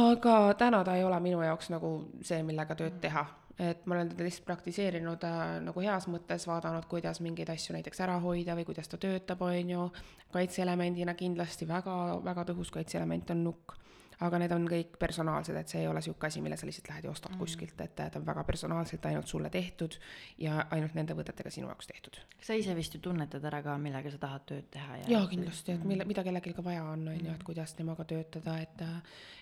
aga 0.00 0.54
täna 0.56 0.84
ta 0.84 0.96
ei 0.96 1.04
ole 1.04 1.20
minu 1.20 1.42
jaoks 1.44 1.68
nagu 1.70 1.92
see, 2.24 2.42
millega 2.42 2.74
tööd 2.74 2.96
teha 3.00 3.26
et 3.58 3.86
ma 3.86 3.94
olen 3.94 4.08
teda 4.12 4.24
lihtsalt 4.24 4.46
praktiseerinud 4.46 5.24
äh, 5.28 5.42
nagu 5.66 5.84
heas 5.84 6.08
mõttes, 6.08 6.46
vaadanud, 6.48 6.86
kuidas 6.90 7.20
mingeid 7.20 7.52
asju 7.52 7.76
näiteks 7.76 8.00
ära 8.04 8.18
hoida 8.22 8.56
või 8.58 8.64
kuidas 8.68 8.88
ta 8.88 9.00
töötab, 9.00 9.42
on 9.42 9.70
ju. 9.70 9.90
kaitseelemendina 10.32 11.14
kindlasti 11.14 11.68
väga, 11.68 11.94
väga 12.24 12.46
tõhus 12.48 12.70
kaitseelement 12.72 13.30
on 13.30 13.44
nukk 13.44 13.81
aga 14.22 14.38
need 14.42 14.52
on 14.54 14.64
kõik 14.70 14.96
personaalsed, 15.00 15.56
et 15.58 15.72
see 15.72 15.82
ei 15.82 15.88
ole 15.90 16.00
niisugune 16.00 16.28
asi, 16.28 16.42
mille 16.44 16.56
sa 16.58 16.68
lihtsalt 16.68 16.90
lähed 16.92 17.06
ja 17.08 17.12
ostad 17.12 17.34
mm. 17.34 17.40
kuskilt, 17.42 17.80
et 17.84 17.94
ta 17.98 18.08
on 18.20 18.26
väga 18.26 18.44
personaalselt 18.48 19.06
ainult 19.10 19.30
sulle 19.30 19.50
tehtud 19.52 19.96
ja 20.42 20.66
ainult 20.74 20.94
nende 20.98 21.16
võtetega 21.18 21.50
sinu 21.52 21.70
jaoks 21.70 21.90
tehtud. 21.90 22.20
sa 22.42 22.56
ise 22.58 22.74
vist 22.78 22.94
ju 22.94 23.00
tunnetad 23.02 23.44
ära 23.50 23.62
ka, 23.64 23.76
millega 23.82 24.12
sa 24.14 24.20
tahad 24.22 24.46
tööd 24.48 24.68
teha 24.70 25.00
ja 25.02 25.10
jaa, 25.16 25.26
kindlasti, 25.30 25.76
et 25.76 25.84
mille, 25.88 26.06
mida 26.08 26.24
kellelgi 26.26 26.54
ka 26.56 26.64
vaja 26.64 26.84
on, 26.84 27.06
on 27.08 27.18
ju, 27.18 27.26
et 27.26 27.38
mm. 27.38 27.46
kuidas 27.48 27.74
temaga 27.78 28.06
töötada, 28.08 28.58
et 28.62 28.86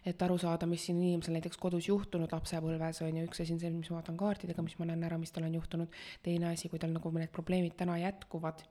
et 0.06 0.22
aru 0.24 0.38
saada, 0.40 0.66
mis 0.66 0.86
siin 0.88 1.00
inimesel 1.02 1.36
näiteks 1.36 1.60
kodus 1.60 1.90
juhtunud 1.90 2.32
lapsepõlves, 2.32 3.02
on 3.04 3.20
ju, 3.20 3.26
üks 3.28 3.42
asi 3.44 3.52
on 3.52 3.60
see, 3.60 3.72
mis 3.74 3.90
ma 3.92 3.98
vaatan 3.98 4.16
kaartidega, 4.20 4.64
mis 4.64 4.78
ma 4.80 4.88
näen 4.88 5.04
ära, 5.04 5.18
mis 5.20 5.32
tal 5.34 5.44
on 5.44 5.58
juhtunud, 5.58 6.00
teine 6.24 6.48
asi, 6.54 6.70
kui 6.72 6.80
tal 6.80 6.94
nagu 6.94 7.12
need 7.12 7.32
probleemid 7.34 7.76
täna 7.76 7.98
jätkuvad, 8.00 8.64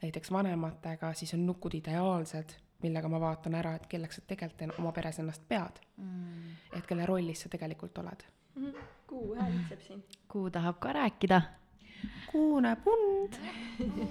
näiteks 0.00 0.32
vanematega, 0.32 1.12
siis 1.20 1.34
on 1.36 1.44
nukud 1.44 1.76
ideaalsed 1.76 2.56
millega 2.82 3.08
ma 3.08 3.20
vaatan 3.22 3.54
ära, 3.58 3.74
et 3.76 3.86
kelleks 3.90 4.20
sa 4.20 4.26
tegelikult 4.26 4.78
oma 4.78 4.92
peres 4.96 5.18
ennast 5.22 5.46
pead 5.48 5.80
mm.. 5.96 6.56
et 6.78 6.86
kelle 6.86 7.06
rollis 7.08 7.44
sa 7.44 7.52
tegelikult 7.52 7.98
oled 8.02 8.26
mm. 8.56 8.66
-hmm. 8.66 8.88
Kuu 9.10 9.34
häälitseb 9.34 9.80
siin. 9.82 10.04
Kuu 10.28 10.50
tahab 10.50 10.76
ka 10.78 10.92
rääkida. 10.92 11.40
Kuu 12.30 12.60
näeb 12.62 12.86
und 12.86 13.38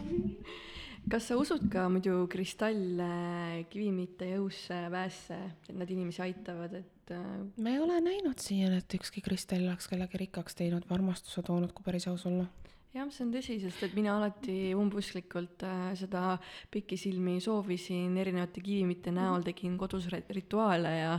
kas 1.11 1.29
sa 1.29 1.37
usud 1.39 1.69
ka 1.71 1.85
muidu 1.89 2.27
kristalle, 2.27 3.65
kivimite 3.71 4.27
jõusse, 4.33 4.79
väesse, 4.91 5.37
et 5.69 5.77
nad 5.79 5.89
inimesi 5.89 6.21
aitavad, 6.25 6.75
et 6.81 7.13
äh, 7.15 7.23
ma 7.63 7.73
ei 7.73 7.79
ole 7.79 8.01
näinud 8.03 8.43
siiani, 8.43 8.81
et 8.83 8.97
ükski 8.99 9.23
kristall 9.25 9.69
oleks 9.69 9.87
kellegi 9.87 10.19
rikkaks 10.25 10.59
teinud 10.59 10.83
või 10.89 10.99
armastuse 10.99 11.45
toonud, 11.47 11.71
kui 11.73 11.87
päris 11.87 12.09
aus 12.11 12.27
olla 12.29 12.45
jah, 12.89 13.09
see 13.13 13.21
on 13.21 13.31
tõsi, 13.33 13.55
sest 13.61 13.83
et 13.85 13.93
mina 13.93 14.15
alati 14.17 14.71
umbusklikult 14.77 15.61
äh, 15.67 15.91
seda 15.97 16.33
pikisilmi 16.73 17.35
soovisin 17.43 18.15
erinevate 18.17 18.63
kivimite 18.65 19.13
näol, 19.13 19.43
tegin 19.45 19.75
kodus 19.79 20.07
rituaale 20.09 20.93
ja, 20.95 21.11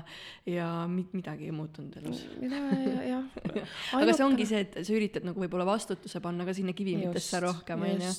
ja 0.51 0.69
mit-, 0.91 1.13
midagi 1.15 1.47
ei 1.47 1.55
muutunud 1.55 1.95
elus. 2.01 2.25
jah. 2.43 3.29
aga 4.01 4.17
see 4.17 4.27
ongi 4.27 4.47
see, 4.51 4.65
et 4.67 4.81
sa 4.83 4.97
üritad 4.97 5.27
nagu 5.29 5.43
võib-olla 5.45 5.69
vastutuse 5.69 6.23
panna 6.25 6.47
ka 6.49 6.55
sinna 6.57 6.75
kivimitesse 6.77 7.43
rohkem, 7.45 7.87
on 7.87 8.03
ju. 8.09 8.15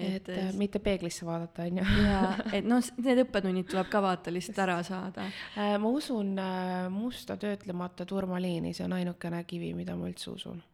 et, 0.00 0.30
et 0.32 0.56
mitte 0.56 0.80
peeglisse 0.84 1.28
vaadata, 1.28 1.66
on 1.68 1.82
ju. 1.82 1.88
jaa, 2.06 2.30
et 2.56 2.68
noh, 2.68 2.80
need 3.04 3.20
õppetunnid 3.26 3.68
tuleb 3.74 3.90
ka 3.92 4.00
vaata 4.04 4.32
lihtsalt 4.32 4.62
ära 4.64 4.78
saada 4.86 5.26
äh,. 5.28 5.76
ma 5.82 5.92
usun 5.92 6.32
äh, 6.40 6.88
musta 6.92 7.36
töötlemata 7.40 8.08
turmaliini, 8.08 8.72
see 8.72 8.88
on 8.88 8.96
ainukene 8.96 9.44
kivi, 9.44 9.74
mida 9.76 9.98
ma 10.00 10.08
üldse 10.08 10.32
usun. 10.32 10.64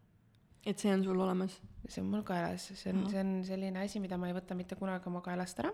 Et 0.67 0.79
see 0.79 0.93
on 0.95 1.05
sul 1.05 1.21
olemas? 1.21 1.61
see 1.89 2.03
on 2.03 2.11
mul 2.13 2.23
kaelas, 2.27 2.69
see 2.79 2.93
on, 2.93 3.03
see 3.11 3.21
on 3.21 3.31
selline 3.47 3.81
asi, 3.83 4.01
mida 4.03 4.17
ma 4.21 4.29
ei 4.31 4.37
võta 4.37 4.55
mitte 4.59 4.77
kunagi 4.79 5.09
oma 5.11 5.23
kaelast 5.25 5.63
ära. 5.63 5.73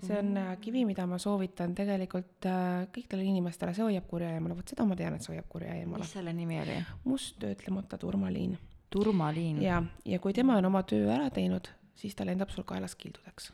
see 0.00 0.16
on 0.16 0.32
mm. 0.32 0.60
kivi, 0.64 0.84
mida 0.88 1.06
ma 1.10 1.18
soovitan 1.20 1.74
tegelikult 1.76 2.48
äh, 2.48 2.86
kõikidele 2.94 3.26
inimestele, 3.28 3.74
see 3.76 3.84
hoiab 3.84 4.08
kurja 4.10 4.32
eemale, 4.34 4.56
vot 4.58 4.74
seda 4.74 4.86
ma 4.88 4.96
tean, 4.98 5.18
et 5.18 5.26
see 5.26 5.34
hoiab 5.34 5.50
kurja 5.52 5.76
eemale. 5.76 6.04
mis 6.04 6.14
selle 6.16 6.32
nimi 6.36 6.60
oli? 6.62 6.78
must 7.04 7.38
töötlemata 7.42 8.00
turmaliin. 8.00 8.56
turmaliin? 8.94 9.62
ja, 9.62 9.82
ja 10.08 10.20
kui 10.22 10.36
tema 10.36 10.58
on 10.60 10.70
oma 10.70 10.82
töö 10.88 11.12
ära 11.12 11.28
teinud, 11.34 11.68
siis 11.98 12.16
ta 12.16 12.26
lendab 12.26 12.52
sul 12.54 12.66
kaelas 12.68 12.96
kildudeks. 12.96 13.52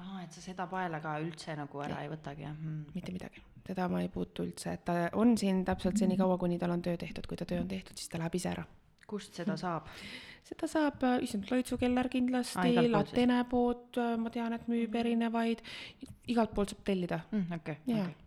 aa, 0.00 0.24
et 0.24 0.32
sa 0.32 0.44
seda 0.44 0.66
paela 0.70 1.02
ka 1.04 1.18
üldse 1.22 1.56
nagu 1.60 1.84
ära 1.84 2.00
ja. 2.00 2.06
ei 2.06 2.14
võtagi, 2.14 2.48
jah 2.48 2.56
mm.? 2.56 2.84
mitte 2.96 3.14
midagi, 3.14 3.44
teda 3.68 3.88
ma 3.92 4.00
ei 4.02 4.08
puutu 4.12 4.48
üldse, 4.48 4.78
et 4.78 4.86
ta 4.88 5.10
on 5.20 5.36
siin 5.38 5.64
täpselt 5.68 6.00
senikaua, 6.00 6.40
kuni 6.40 6.58
tal 6.58 6.72
on 6.72 6.82
töö 6.82 6.96
tehtud, 6.96 7.28
kui 7.28 7.36
ta 7.36 7.44
töö 7.44 7.60
on 7.60 7.68
tehtud, 7.68 8.00
siis 8.00 8.08
ta 8.08 8.22
läheb 8.22 8.40
ise 8.40 8.56
ära. 8.56 8.64
Kust 9.12 9.40
seda 9.40 9.56
saab? 9.60 9.88
seda 10.48 10.66
saab, 10.68 11.04
äh, 11.06 11.20
issand, 11.24 11.46
Loitsukeller 11.52 12.08
kindlasti, 12.12 12.74
Latene 12.90 13.38
pood, 13.48 13.86
äh, 14.00 14.16
ma 14.18 14.32
tean, 14.34 14.56
et 14.56 14.66
müüb 14.68 14.98
erinevaid, 14.98 15.62
igalt 16.32 16.52
poolt 16.56 16.74
saab 16.74 16.84
tellida 16.88 17.22
mm,. 17.30 17.60
okei 17.60 17.78
okay,, 17.78 17.94
okei 17.94 18.02
okay 18.02 18.21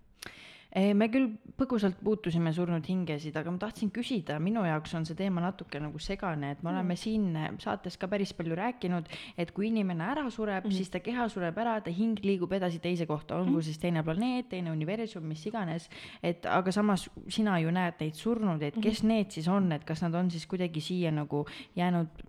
me 0.76 1.08
küll 1.12 1.30
põgusalt 1.56 2.02
puutusime 2.04 2.52
surnud 2.56 2.84
hingesid, 2.90 3.36
aga 3.40 3.52
ma 3.54 3.60
tahtsin 3.62 3.92
küsida, 3.96 4.36
minu 4.44 4.66
jaoks 4.68 4.96
on 4.98 5.06
see 5.08 5.16
teema 5.16 5.44
natuke 5.44 5.80
nagu 5.80 6.00
segane, 6.04 6.52
et 6.52 6.64
me 6.64 6.72
oleme 6.74 6.96
mm. 6.96 7.00
siin 7.00 7.60
saates 7.64 7.96
ka 8.00 8.10
päris 8.12 8.34
palju 8.36 8.58
rääkinud, 8.60 9.08
et 9.40 9.54
kui 9.56 9.70
inimene 9.70 10.04
ära 10.04 10.26
sureb 10.34 10.68
mm, 10.68 10.76
siis 10.76 10.92
ta 10.92 11.00
keha 11.04 11.30
sureb 11.32 11.56
ära, 11.64 11.78
ta 11.84 11.94
hing 11.96 12.20
liigub 12.26 12.52
edasi 12.58 12.82
teise 12.84 13.08
kohta, 13.10 13.40
olgu 13.40 13.58
mm 13.60 13.64
siis 13.66 13.80
teine 13.80 14.04
planeet, 14.04 14.50
teine 14.52 14.70
universum, 14.74 15.24
mis 15.26 15.42
iganes. 15.48 15.88
et 16.22 16.46
aga 16.46 16.72
samas 16.76 17.08
sina 17.32 17.56
ju 17.64 17.72
näed 17.72 18.02
neid 18.02 18.20
surnuid, 18.20 18.68
et 18.68 18.76
kes 18.76 19.04
mm 19.04 19.14
need 19.16 19.32
siis 19.32 19.48
on, 19.48 19.72
et 19.72 19.84
kas 19.88 20.02
nad 20.04 20.16
on 20.16 20.30
siis 20.32 20.46
kuidagi 20.50 20.82
siia 20.82 21.12
nagu 21.12 21.46
jäänud 21.76 22.26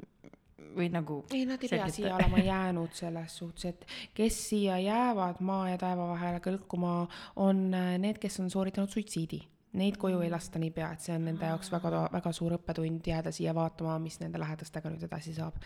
või 0.77 0.91
nagu 0.93 1.23
ei, 1.33 1.45
nad 1.49 1.63
ei 1.63 1.73
pea 1.73 1.89
siia 1.93 2.15
olema 2.17 2.43
jäänud 2.45 2.95
selles 2.97 3.39
suhtes, 3.41 3.65
et 3.73 3.87
kes 4.15 4.39
siia 4.51 4.79
jäävad 4.83 5.41
maa 5.41 5.71
ja 5.73 5.79
taeva 5.81 6.09
vahele 6.13 6.41
kõlkuma, 6.45 6.95
on 7.43 7.69
äh, 7.75 7.95
need, 8.03 8.21
kes 8.23 8.41
on 8.45 8.51
sooritanud 8.53 8.93
suitsiidi 8.93 9.43
neid 9.77 9.97
koju 10.01 10.21
ei 10.25 10.31
lasta 10.31 10.61
niipea, 10.63 10.89
et 10.95 11.05
see 11.05 11.15
on 11.17 11.25
nende 11.29 11.49
jaoks 11.51 11.69
väga, 11.73 12.07
väga 12.13 12.33
suur 12.33 12.55
õppetund 12.57 13.07
jääda 13.11 13.33
siia 13.35 13.55
vaatama, 13.57 13.99
mis 14.03 14.19
nende 14.23 14.41
lähedastega 14.41 14.93
nüüd 14.93 15.05
edasi 15.05 15.35
saab. 15.37 15.59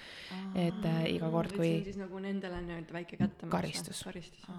et 0.55 0.85
äh, 0.89 1.05
iga 1.15 1.31
kord, 1.31 1.55
kui. 1.55 1.69
see 1.69 1.79
on 1.79 1.89
siis 1.91 2.01
nagu 2.01 2.23
nendele 2.23 2.61
nii-öelda 2.67 2.97
väike 2.97 3.17
kättemaks. 3.21 3.53
karistus, 3.53 4.03
karistus.. 4.05 4.51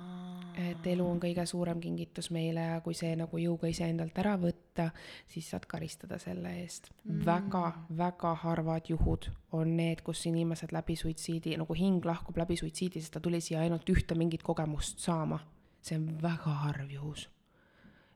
et 0.61 0.87
elu 0.93 1.07
on 1.07 1.19
kõige 1.19 1.45
suurem 1.49 1.81
kingitus 1.83 2.31
meile 2.31 2.65
ja 2.69 2.81
kui 2.85 2.97
see 2.97 3.13
nagu 3.19 3.41
jõuga 3.41 3.71
iseendalt 3.71 4.17
ära 4.23 4.37
võtta, 4.39 4.89
siis 5.27 5.49
saad 5.51 5.67
karistada 5.67 6.19
selle 6.21 6.53
eest 6.61 6.91
mm.. 7.03 7.23
väga, 7.27 7.65
väga 7.97 8.35
harvad 8.45 8.91
juhud 8.93 9.31
on 9.57 9.75
need, 9.77 10.05
kus 10.05 10.25
inimesed 10.31 10.71
läbi 10.71 10.95
suitsiidi, 10.95 11.57
nagu 11.59 11.75
hing 11.75 12.05
lahkub 12.05 12.37
läbi 12.39 12.55
suitsiidi, 12.59 13.01
sest 13.01 13.17
ta 13.17 13.23
tuli 13.23 13.41
siia 13.43 13.65
ainult 13.65 13.89
ühte 13.89 14.15
mingit 14.15 14.45
kogemust 14.47 15.03
saama 15.03 15.41
see 15.81 15.97
on 15.97 16.07
väga 16.21 16.53
harv 16.63 16.91
juhus. 16.91 17.29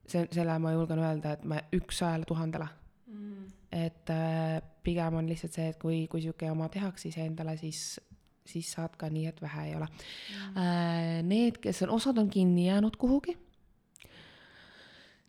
See, 0.07 0.25
selle 0.31 0.57
ma 0.61 0.73
julgen 0.75 1.01
öelda, 1.03 1.35
et 1.35 1.45
me 1.49 1.61
üks-sajale 1.75 2.27
tuhandele 2.29 2.67
mm. 3.11 3.45
et 3.85 4.11
äh, 4.13 4.59
pigem 4.85 5.21
on 5.21 5.29
lihtsalt 5.29 5.57
see, 5.57 5.69
et 5.73 5.79
kui, 5.81 6.05
kui 6.11 6.23
sihuke 6.23 6.49
jama 6.49 6.69
tehakse 6.73 7.09
iseendale, 7.09 7.57
siis, 7.61 7.99
siis 8.45 8.69
saad 8.77 8.97
ka 8.99 9.09
nii, 9.11 9.25
et 9.31 9.41
vähe 9.41 9.69
ei 9.69 9.75
ole 9.77 9.89
mm.. 9.89 10.61
Äh, 10.61 11.23
need, 11.25 11.59
kes 11.63 11.83
on, 11.85 11.95
osad 11.97 12.21
on 12.21 12.29
kinni 12.29 12.67
jäänud 12.69 12.97
kuhugi. 13.01 13.37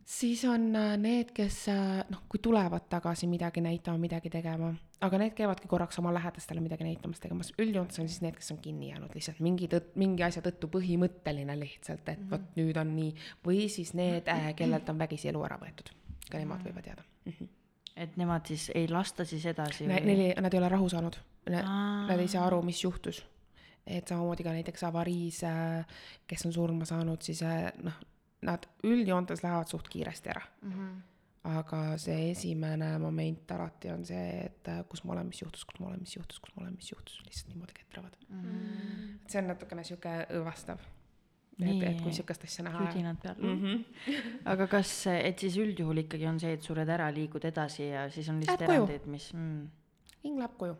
Siis 0.07 0.45
on 0.47 0.69
äh, 0.75 0.95
need, 1.01 1.33
kes 1.35 1.65
äh, 1.71 1.99
noh, 2.11 2.23
kui 2.31 2.39
tulevad 2.43 2.87
tagasi 2.89 3.27
midagi 3.27 3.61
näitama, 3.63 3.99
midagi 3.99 4.31
tegema, 4.31 4.71
aga 5.03 5.19
need 5.21 5.35
käivadki 5.37 5.67
korraks 5.69 5.99
oma 5.99 6.13
lähedastele 6.15 6.63
midagi 6.63 6.87
näitamas, 6.87 7.19
tegemas, 7.23 7.51
üldjoontes 7.59 7.99
on 8.01 8.07
siis 8.07 8.23
need, 8.23 8.37
kes 8.39 8.53
on 8.55 8.61
kinni 8.63 8.91
jäänud 8.93 9.13
lihtsalt 9.17 9.43
mingi 9.43 9.69
tõtt-, 9.71 9.93
mingi 9.99 10.23
asja 10.25 10.43
tõttu 10.45 10.71
põhimõtteline 10.73 11.59
lihtsalt, 11.59 12.07
et 12.13 12.23
vot 12.31 12.49
nüüd 12.59 12.79
on 12.79 12.95
nii, 12.95 13.13
või 13.45 13.67
siis 13.73 13.93
need 13.99 14.31
äh,, 14.31 14.49
kellelt 14.59 14.89
on 14.93 14.99
vägisi 15.03 15.31
elu 15.33 15.43
ära 15.49 15.59
võetud, 15.61 15.91
ka 16.31 16.39
nemad 16.39 16.63
võivad 16.65 16.91
jääda 16.93 17.03
mm. 17.03 17.37
-hmm 17.37 17.53
et 17.97 18.13
nemad 18.13 18.45
siis 18.45 18.67
ei 18.77 18.85
lasta 18.93 19.25
siis 19.25 19.41
edasi 19.49 19.87
Ne, 19.89 19.95
neil 20.05 20.19
ei, 20.21 20.33
nad 20.37 20.53
ei 20.53 20.59
ole 20.59 20.67
rahu 20.69 20.85
saanud. 20.89 21.15
Aa. 21.49 22.03
Nad 22.05 22.19
ei 22.21 22.27
saa 22.29 22.43
aru, 22.45 22.59
mis 22.61 22.83
juhtus. 22.83 23.23
et 23.87 24.07
samamoodi 24.07 24.43
ka 24.43 24.51
näiteks 24.53 24.83
avariis, 24.83 25.39
kes 26.27 26.45
on 26.45 26.53
surma 26.53 26.85
saanud, 26.85 27.21
siis 27.25 27.41
äh, 27.41 27.71
noh, 27.81 27.95
nad 28.45 28.67
üldjoontes 28.85 29.43
lähevad 29.43 29.69
suht 29.71 29.87
kiiresti 29.89 30.29
ära. 30.29 30.41
mm? 30.61 30.73
-hmm. 30.73 30.97
aga 31.57 31.97
see 31.97 32.31
esimene 32.31 32.97
moment 32.99 33.51
alati 33.51 33.89
on 33.91 34.05
see, 34.05 34.27
et 34.45 34.67
äh, 34.67 34.83
kus 34.89 35.03
ma 35.03 35.13
olen, 35.13 35.27
mis 35.27 35.41
juhtus, 35.41 35.65
kus 35.65 35.79
ma 35.79 35.87
olen, 35.87 35.99
mis 35.99 36.15
juhtus, 36.15 36.39
kus 36.39 36.55
ma 36.55 36.61
olen, 36.61 36.75
mis 36.75 36.91
juhtus, 36.91 37.21
lihtsalt 37.25 37.53
niimoodi 37.53 37.73
ketravad 37.73 38.13
Mm 38.29 38.41
-hmm. 38.41 39.15
et 39.23 39.31
see 39.31 39.41
on 39.41 39.47
natukene 39.47 39.83
sihuke 39.83 40.27
õõvastav. 40.29 40.79
et, 41.59 41.83
et 41.83 42.01
kui 42.01 42.13
sihukest 42.13 42.43
asja 42.43 42.63
näha. 42.63 42.91
südinad 42.91 43.17
peal 43.21 43.35
mm. 43.39 43.63
-hmm. 43.63 44.41
aga 44.45 44.67
kas, 44.67 45.07
et 45.07 45.39
siis 45.39 45.57
üldjuhul 45.57 45.97
ikkagi 45.97 46.27
on 46.27 46.39
see, 46.39 46.53
et 46.53 46.61
sured 46.61 46.89
ära, 46.89 47.13
liigud 47.13 47.45
edasi 47.45 47.87
ja 47.87 48.09
siis 48.09 48.29
on 48.29 48.39
lihtsalt 48.39 48.61
erandeid, 48.61 49.05
mis 49.05 49.33
mm., 49.33 49.69
hing 50.23 50.37
läheb 50.37 50.57
koju. 50.57 50.75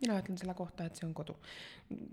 mina 0.00 0.18
ütlen 0.20 0.38
selle 0.38 0.54
kohta, 0.54 0.84
et 0.84 0.96
see 0.96 1.06
on 1.08 1.14
kodu. 1.14 1.36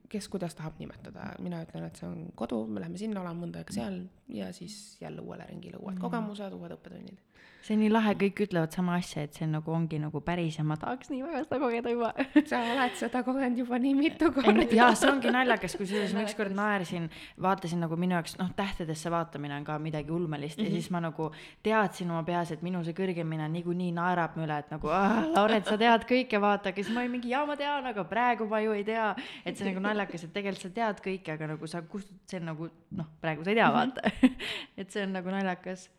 Kes 0.10 0.28
kuidas 0.30 0.54
tahab 0.58 0.78
nimetada, 0.82 1.32
mina 1.42 1.64
ütlen, 1.66 1.88
et 1.88 1.98
see 1.98 2.08
on 2.10 2.28
kodu, 2.38 2.64
me 2.70 2.84
läheme 2.84 3.00
sinna, 3.02 3.24
oleme 3.24 3.46
mõnda 3.46 3.64
aega 3.64 3.74
seal 3.74 4.04
ja 4.34 4.54
siis 4.54 4.98
jälle 5.02 5.22
uuele 5.22 5.46
ringile 5.50 5.78
uued 5.82 6.00
kogemused, 6.00 6.54
uued 6.54 6.74
õppetunnid. 6.78 7.18
see 7.64 7.78
on 7.78 7.80
nii 7.80 7.92
lahe, 7.94 8.12
kõik 8.20 8.42
ütlevad 8.44 8.74
sama 8.76 8.98
asja, 9.00 9.24
et 9.24 9.38
see 9.38 9.46
on 9.46 9.54
nagu 9.56 9.72
ongi 9.72 9.96
nagu 10.00 10.20
päris 10.22 10.58
ja 10.58 10.66
ma 10.68 10.76
tahaks 10.80 11.08
nii 11.10 11.22
väga 11.24 11.44
seda 11.46 11.60
kogeda 11.62 11.94
juba. 11.94 12.10
sa 12.50 12.60
oled 12.74 12.98
seda 13.00 13.22
kogenud 13.24 13.62
juba 13.62 13.80
nii 13.80 13.94
mitu 13.96 14.32
korda. 14.36 14.66
jaa, 14.76 14.90
see 15.00 15.12
ongi 15.12 15.32
naljakas, 15.32 15.78
kusjuures 15.80 16.16
ma 16.16 16.24
ükskord 16.28 16.56
naersin, 16.58 17.08
vaatasin 17.46 17.80
nagu 17.86 17.98
minu 18.00 18.18
jaoks, 18.18 18.36
noh, 18.42 18.52
tähtedesse 18.58 19.12
vaatamine 19.14 19.56
on 19.58 19.68
ka 19.68 19.80
midagi 19.80 20.12
ulmelist 20.12 20.60
mm 20.60 20.66
-hmm. 20.66 20.76
ja 20.76 20.82
siis 20.82 20.92
ma 20.92 21.00
nagu 21.04 21.32
teadsin 21.64 22.12
oma 22.12 22.24
peas, 22.28 22.52
et 22.52 22.62
minu 22.62 22.84
see 22.84 22.94
kõrgemine 23.00 23.48
niikuinii 23.56 23.92
naerab 23.96 24.36
mu 24.36 24.44
üle, 24.44 24.60
et 24.60 24.72
nagu 24.72 24.92
Lauret, 25.34 25.66
sa 25.66 25.78
tead 25.78 26.04
kõike, 26.10 26.42
vaata, 26.42 26.70
aga 26.70 26.84
siis 26.84 26.94
ma 26.94 27.00
olin 27.00 27.12
mingi 27.12 27.30
jaa, 27.30 27.46
ma 27.46 27.56
tean, 27.56 27.86
aga 27.86 28.04
praegu 28.04 28.48
ma 28.48 28.60
ju 28.60 28.72
ei 28.72 28.84
tea. 28.84 29.16
et 29.46 29.58
see 29.64 29.72
nagu 29.72 29.84
naljakas, 29.88 30.28
et 30.28 30.36
tegelikult 30.36 30.68
sa 30.68 30.76
tead 30.78 31.02
kõike, 31.08 31.34
aga 31.34 31.50
nagu 31.56 31.72
sa 31.72 31.82
kustud, 31.88 32.22
see 32.30 32.44
on 32.44 32.50
nagu 32.52 32.70
noh, 33.00 33.12
praegu 33.24 33.46
sa 33.46 33.54
ei 33.54 33.60
tea, 33.60 33.74
vaata. 33.74 34.14
et 34.80 34.94
see 34.94 35.08
on 35.08 35.16
nagu 35.16 35.34
naljakas 35.34 35.90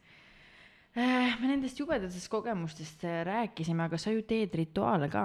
Äh, 0.95 1.35
me 1.41 1.49
nendest 1.51 1.81
jubedatest 1.81 2.29
kogemustest 2.31 3.03
äh, 3.05 3.25
rääkisime, 3.27 3.89
aga 3.89 3.99
sa 3.99 4.13
ju 4.15 4.21
teed 4.23 4.53
rituaale 4.55 5.09
ka. 5.11 5.25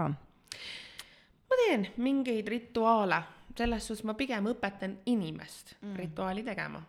ma 1.50 1.58
teen 1.62 1.86
mingeid 2.02 2.48
rituaale, 2.50 3.20
selles 3.58 3.86
suhtes 3.86 4.02
ma 4.10 4.16
pigem 4.18 4.50
õpetan 4.50 4.96
inimest 5.06 5.76
mm. 5.82 5.94
rituaali 6.02 6.42
tegema. 6.48 6.82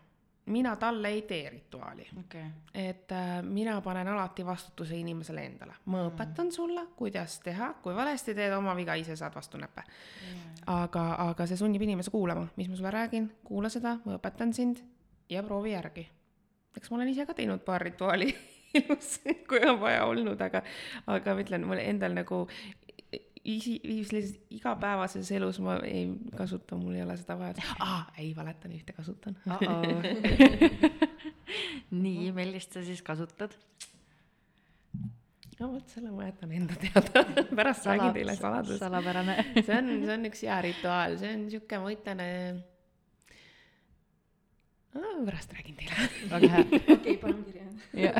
Mina 0.51 0.75
talle 0.77 1.09
ei 1.09 1.23
tee 1.23 1.51
rituaali, 1.51 2.07
okay.. 2.21 2.43
et 2.75 3.13
äh, 3.13 3.43
mina 3.43 3.81
panen 3.81 4.09
alati 4.09 4.47
vastutuse 4.47 4.97
inimesele 4.97 5.45
endale. 5.47 5.75
ma 5.85 6.05
õpetan 6.09 6.53
sulle, 6.53 6.87
kuidas 6.97 7.39
teha, 7.45 7.73
kui 7.83 7.95
valesti 7.97 8.35
teed 8.35 8.55
oma 8.57 8.75
viga, 8.77 8.95
ise 8.99 9.17
saad 9.17 9.35
vastu 9.35 9.59
näppe. 9.61 9.85
aga, 10.67 11.05
aga 11.31 11.47
see 11.47 11.61
sunnib 11.61 11.83
inimese 11.87 12.11
kuulama, 12.11 12.49
mis 12.57 12.69
ma 12.69 12.79
sulle 12.79 12.95
räägin, 12.95 13.31
kuula 13.45 13.73
seda, 13.73 13.99
ma 14.05 14.19
õpetan 14.19 14.55
sind 14.57 14.83
ja 15.31 15.43
proovi 15.47 15.75
järgi. 15.75 16.09
eks 16.77 16.91
ma 16.91 17.01
olen 17.01 17.13
ise 17.15 17.27
ka 17.27 17.35
teinud 17.35 17.65
paar 17.67 17.83
rituaali 17.83 18.31
elus, 18.79 19.21
kui 19.49 19.61
on 19.67 19.81
vaja 19.81 20.05
olnud, 20.07 20.41
aga, 20.41 20.63
aga 21.11 21.35
ma 21.35 21.45
ütlen, 21.45 21.67
mul 21.67 21.81
endal 21.83 22.15
nagu 22.15 22.45
sellises 23.45 24.35
igapäevases 24.53 25.31
elus 25.33 25.59
ma 25.65 25.79
ei 25.87 26.11
kasuta, 26.37 26.77
mul 26.77 26.99
ei 26.99 27.03
ole 27.03 27.17
seda 27.17 27.39
vajadust. 27.41 27.73
aa, 27.81 28.03
ei 28.21 28.35
valetan, 28.37 28.75
ühte 28.77 28.93
kasutan. 28.97 29.39
nii, 32.05 32.33
millist 32.37 32.77
sa 32.77 32.85
siis 32.85 33.01
kasutad? 33.03 33.57
no 35.61 35.69
vot, 35.75 35.87
selle 35.93 36.13
ma 36.15 36.27
jätan 36.29 36.53
enda 36.57 36.77
teada, 36.81 37.25
pärast 37.59 37.89
räägin 37.89 38.15
teile 38.17 38.37
saladust. 38.37 38.81
salapärane. 38.81 39.37
see 39.61 39.77
on, 39.77 39.91
see 40.05 40.15
on 40.15 40.29
üks 40.31 40.45
hea 40.47 40.61
rituaal, 40.69 41.17
see 41.21 41.33
on 41.37 41.49
sihuke, 41.53 41.81
ma 41.83 41.93
ütlen. 41.97 42.23
Pärast 45.25 45.53
räägin 45.53 45.77
teile. 45.77 46.09
väga 46.31 46.49
hea. 46.49 46.65
okei, 46.95 47.17
panen 47.17 47.45
kirja. 47.45 48.13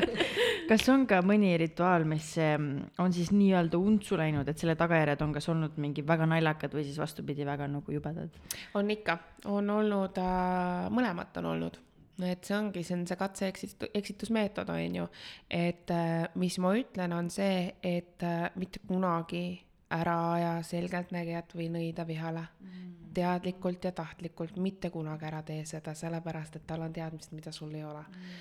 kas 0.69 0.87
on 0.89 1.05
ka 1.07 1.21
mõni 1.25 1.51
rituaal, 1.59 2.05
mis 2.07 2.33
em, 2.41 2.71
on 3.01 3.13
siis 3.13 3.31
nii-öelda 3.35 3.79
untsu 3.79 4.17
läinud, 4.19 4.47
et 4.47 4.59
selle 4.59 4.75
tagajärjed 4.79 5.23
on 5.25 5.33
kas 5.35 5.49
olnud 5.51 5.77
mingi 5.81 6.05
väga 6.07 6.27
naljakad 6.29 6.73
või 6.75 6.85
siis 6.87 6.99
vastupidi, 7.01 7.45
väga 7.47 7.67
nagu 7.71 7.95
jubedad? 7.95 8.41
on 8.79 8.91
ikka, 8.91 9.17
on 9.51 9.69
olnud 9.69 10.19
äh,, 10.21 10.91
mõlemat 10.93 11.41
on 11.41 11.49
olnud, 11.55 11.81
et 12.27 12.47
see 12.47 12.57
ongi, 12.57 12.85
see 12.87 12.99
on 12.99 13.07
see 13.09 13.19
katse-eksitu-, 13.19 13.91
eksitusmeetod 14.01 14.71
on 14.71 15.01
ju, 15.01 15.09
et 15.49 15.91
äh, 15.95 16.29
mis 16.39 16.59
ma 16.63 16.75
ütlen, 16.79 17.17
on 17.17 17.31
see, 17.33 17.67
et 17.83 18.23
äh, 18.27 18.47
mitte 18.55 18.83
kunagi 18.87 19.45
ära 19.91 20.15
aja 20.35 20.53
selgeltnägijat 20.65 21.53
või 21.57 21.67
nõida 21.73 22.05
vihale 22.07 22.45
mm.. 22.59 22.89
teadlikult 23.15 23.85
ja 23.85 23.91
tahtlikult 23.95 24.57
mitte 24.63 24.89
kunagi 24.89 25.27
ära 25.27 25.41
tee 25.47 25.65
seda, 25.67 25.93
sellepärast 25.97 26.57
et 26.57 26.65
tal 26.67 26.85
on 26.85 26.93
teadmist, 26.95 27.33
mida 27.35 27.51
sul 27.55 27.73
ei 27.75 27.83
ole 27.87 28.03
mm.. 28.03 28.39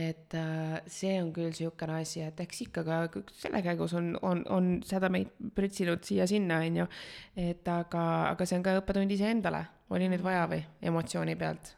et 0.00 0.36
äh, 0.38 0.76
see 0.86 1.16
on 1.22 1.32
küll 1.36 1.50
niisugune 1.50 1.98
asi, 2.00 2.22
et 2.26 2.44
eks 2.44 2.62
ikka 2.66 2.84
ka 2.86 3.00
kõik 3.16 3.32
selle 3.40 3.62
käigus 3.66 3.96
on, 3.98 4.12
on, 4.22 4.44
on 4.52 4.70
seda 4.86 5.10
meid 5.12 5.32
prütsinud 5.56 6.04
siia-sinna, 6.06 6.60
on 6.66 6.82
ju. 6.82 6.88
et 7.48 7.74
aga, 7.74 8.06
aga 8.34 8.46
see 8.46 8.60
on 8.60 8.66
ka 8.66 8.78
õppetund 8.82 9.16
iseendale, 9.16 9.64
oli 9.90 10.08
nüüd 10.12 10.24
vaja 10.24 10.46
või, 10.50 10.62
emotsiooni 10.92 11.36
pealt. 11.40 11.74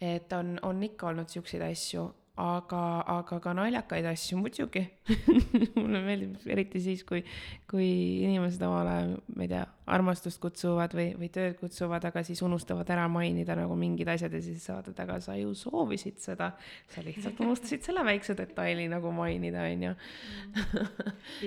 et 0.00 0.32
on, 0.32 0.56
on 0.62 0.82
ikka 0.86 1.12
olnud 1.12 1.32
siukseid 1.32 1.64
asju, 1.70 2.08
aga, 2.38 2.82
aga 3.18 3.40
ka 3.42 3.54
naljakaid 3.58 4.06
asju 4.12 4.38
muidugi. 4.40 4.84
mulle 5.80 6.02
meeldib 6.04 6.46
eriti 6.50 6.82
siis, 6.84 7.02
kui, 7.08 7.24
kui 7.70 7.88
inimesed 8.26 8.62
omale, 8.66 9.18
ma 9.34 9.46
ei 9.46 9.50
tea, 9.50 9.64
armastust 9.88 10.40
kutsuvad 10.42 10.94
või, 10.96 11.08
või 11.18 11.28
tööd 11.32 11.56
kutsuvad, 11.60 12.04
aga 12.08 12.22
siis 12.26 12.42
unustavad 12.44 12.88
ära 12.92 13.06
mainida 13.10 13.56
nagu 13.58 13.76
mingid 13.78 14.08
asjad 14.12 14.34
ja 14.36 14.40
siis 14.44 14.64
saad, 14.68 14.90
et 14.92 15.00
aga 15.00 15.18
sa 15.24 15.36
ju 15.38 15.54
soovisid 15.56 16.20
seda. 16.22 16.52
sa 16.92 17.02
lihtsalt 17.04 17.40
unustasid 17.44 17.84
selle 17.86 18.04
väikse 18.04 18.36
detaili 18.38 18.88
nagu 18.90 19.12
mainida, 19.14 19.64
on 19.68 19.82
ju. 19.88 19.94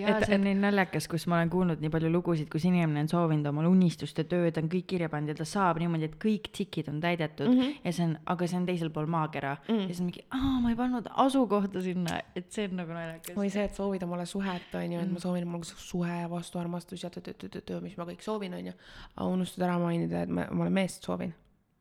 jaa, 0.02 0.18
see 0.26 0.38
on 0.38 0.46
nii 0.48 0.58
naljakas, 0.60 1.08
kus 1.12 1.28
ma 1.32 1.40
olen 1.40 1.52
kuulnud 1.54 1.84
nii 1.84 1.94
palju 1.94 2.12
lugusid, 2.12 2.50
kus 2.52 2.66
inimene 2.70 3.06
on 3.06 3.12
soovinud 3.12 3.52
omale 3.52 3.72
unistuste 3.72 4.26
tööd, 4.30 4.58
on 4.62 4.70
kõik 4.72 4.88
kirja 4.94 5.10
pannud 5.12 5.34
ja 5.34 5.40
ta 5.42 5.48
saab 5.48 5.82
niimoodi, 5.82 6.10
et 6.10 6.18
kõik 6.22 6.52
tikid 6.56 6.90
on 6.92 7.02
täidetud 7.04 7.50
mm 7.50 7.60
-hmm. 7.60 7.80
ja 7.86 7.94
see 7.94 8.08
on, 8.10 8.18
aga 8.26 8.48
see 8.48 8.60
on 8.60 8.66
teisel 8.70 8.90
pool 8.90 9.10
maakera 9.12 9.56
mm. 9.56 9.74
-hmm. 9.74 9.82
ja 9.82 9.88
siis 9.88 10.00
on 10.00 10.10
mingi, 10.10 10.26
aa, 10.30 10.60
ma 10.62 10.70
ei 10.70 10.76
pannud 10.76 11.10
asukohta 11.26 11.82
sinna, 11.82 12.20
et 12.36 12.52
see 12.52 12.68
on 12.70 12.76
nagu 12.82 12.94
naljakas. 12.94 13.36
või 13.36 13.50
see, 13.50 13.64
et 13.64 13.76
soovid 13.76 14.04
omale 14.04 14.26
suhet, 14.26 14.76
on 14.76 14.92
ju, 14.94 15.00
et 15.00 15.12
ma 15.12 15.20
soovin 15.20 15.48
omale 15.48 15.64
suhe 15.64 16.22
ja 16.22 16.30
vastuarmastus 16.30 17.04
ja 17.04 17.10
töö-töö-töö-töö, 17.10 17.82
mis 17.82 17.98
ma 17.98 18.06
kõik 18.06 18.22
soovin, 18.22 18.31
on 18.54 18.72
ju. 18.72 18.74
aga 19.16 19.30
unustad 19.30 19.68
ära 19.68 19.80
mainida, 19.80 20.24
et 20.24 20.30
ma 20.30 20.48
omale 20.52 20.70
meest 20.70 21.04
soovin. 21.04 21.34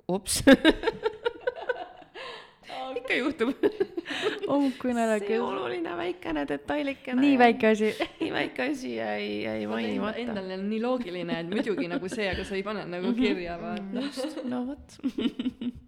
ups. 0.09 0.43
ikka 3.11 3.15
juhtub. 3.15 3.55
oh 4.49 4.65
kui 4.79 4.95
see 4.95 5.39
oluline 5.41 5.97
väikene 5.97 6.45
detailikene. 6.49 7.21
nii 7.21 7.37
väike 7.39 7.69
asi. 7.75 7.93
nii 8.21 8.33
väike 8.33 8.71
asi 8.71 8.95
jäi, 8.97 9.43
jäi 9.45 9.67
mainimata. 9.67 10.19
Endal 10.19 10.51
on 10.59 10.67
nii 10.71 10.81
loogiline, 10.83 11.41
et 11.41 11.51
muidugi 11.51 11.89
nagu 11.91 12.09
see, 12.09 12.31
aga 12.31 12.45
sa 12.45 12.59
ei 12.59 12.65
pane 12.67 12.87
nagu 12.91 13.15
kirja, 13.19 13.59
vaata. 13.61 14.07
just, 14.07 14.43
no 14.45 14.65
vot. 14.71 14.99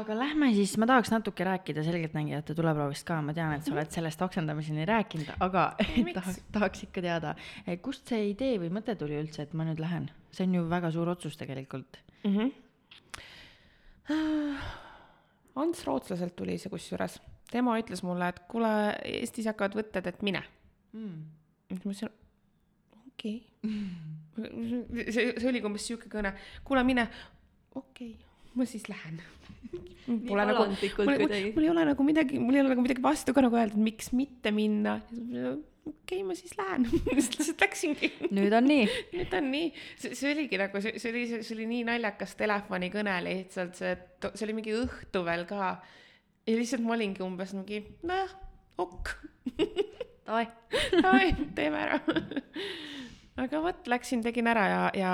aga 0.00 0.16
lähme 0.16 0.48
siis, 0.56 0.74
ma 0.80 0.86
tahaks 0.88 1.10
natuke 1.12 1.44
rääkida 1.46 1.84
selgeltnägijate 1.86 2.54
tuleproovist 2.56 3.06
ka, 3.08 3.18
ma 3.24 3.34
tean, 3.36 3.54
et 3.56 3.66
sa 3.66 3.74
oled 3.74 3.90
sellest 3.92 4.22
oksendamiseni 4.24 4.86
rääkinud, 4.88 5.32
aga 5.44 5.64
tahaks, 6.16 6.40
tahaks 6.54 6.86
ikka 6.88 7.04
teada, 7.04 7.34
kust 7.84 8.08
see 8.12 8.30
idee 8.32 8.58
või 8.62 8.70
mõte 8.74 8.96
tuli 8.98 9.18
üldse, 9.20 9.46
et 9.46 9.52
ma 9.56 9.66
nüüd 9.68 9.82
lähen? 9.82 10.10
see 10.32 10.46
on 10.48 10.54
ju 10.56 10.62
väga 10.70 10.88
suur 10.94 11.10
otsus 11.12 11.36
tegelikult. 11.36 11.98
mm. 12.24 12.36
-hmm. 12.36 12.50
Ants 15.62 15.84
Rootslaselt 15.84 16.36
tuli 16.36 16.56
see 16.58 16.70
kusjuures, 16.72 17.20
tema 17.50 17.76
ütles 17.80 18.02
mulle, 18.02 18.28
et 18.32 18.40
kuule, 18.48 18.72
Eestis 19.04 19.46
hakkavad 19.50 19.76
võtted, 19.76 20.08
et 20.08 20.22
mine. 20.22 20.42
Mm. 20.92 21.22
siis 21.68 21.84
ma 21.84 21.92
ütlesin, 21.92 22.08
okei 23.06 23.36
okay. 23.62 25.10
see, 25.14 25.32
see 25.38 25.48
oli 25.48 25.62
umbes 25.64 25.86
sihuke 25.86 26.08
kõne, 26.12 26.32
kuule 26.64 26.84
mine, 26.84 27.08
okei 27.74 28.10
okay. 28.10 28.31
Ma 28.58 28.66
siis 28.68 28.88
lähen. 28.90 29.20
Pole 30.28 30.44
nagu, 30.44 30.64
mul, 30.66 31.04
mul, 31.06 31.34
mul 31.54 31.64
ei 31.64 31.70
ole 31.70 31.84
nagu 31.88 32.04
midagi, 32.04 32.40
mul 32.42 32.56
ei 32.56 32.62
ole 32.64 32.72
nagu 32.74 32.82
midagi 32.84 33.04
vastu 33.04 33.34
ka 33.34 33.44
nagu 33.44 33.56
öelda, 33.56 33.76
et 33.76 33.84
miks 33.86 34.10
mitte 34.16 34.50
minna. 34.54 34.98
okei 34.98 35.52
okay,, 35.92 36.22
ma 36.26 36.36
siis 36.36 36.56
lähen. 36.58 36.88
lihtsalt 37.16 37.62
läksingi. 37.62 38.10
nüüd 38.34 38.54
on 38.58 38.68
nii. 38.68 38.86
nüüd 39.16 39.36
on 39.38 39.50
nii, 39.54 39.72
see, 40.02 40.32
oligi 40.32 40.60
nagu, 40.60 40.82
see, 40.84 40.98
see 41.02 41.14
oli, 41.14 41.24
see 41.38 41.56
oli 41.56 41.68
nii 41.70 41.86
naljakas 41.88 42.36
telefonikõne 42.40 43.16
lihtsalt, 43.28 43.78
see, 43.78 43.94
see 44.28 44.46
oli 44.48 44.58
mingi 44.58 44.76
õhtu 44.82 45.24
veel 45.26 45.46
ka. 45.50 45.76
ja 46.48 46.58
lihtsalt 46.58 46.84
ma 46.84 46.96
olingi 46.98 47.24
umbes 47.24 47.54
mingi, 47.56 47.84
nojah, 48.02 48.34
ok, 48.82 49.14
davai. 50.26 50.46
davai, 51.04 51.34
teeme 51.54 51.78
ära. 51.86 52.00
Aga 53.42 53.60
vot, 53.64 53.90
läksin, 53.90 54.22
tegin 54.24 54.50
ära 54.50 54.64
ja, 54.70 54.80
ja 54.96 55.12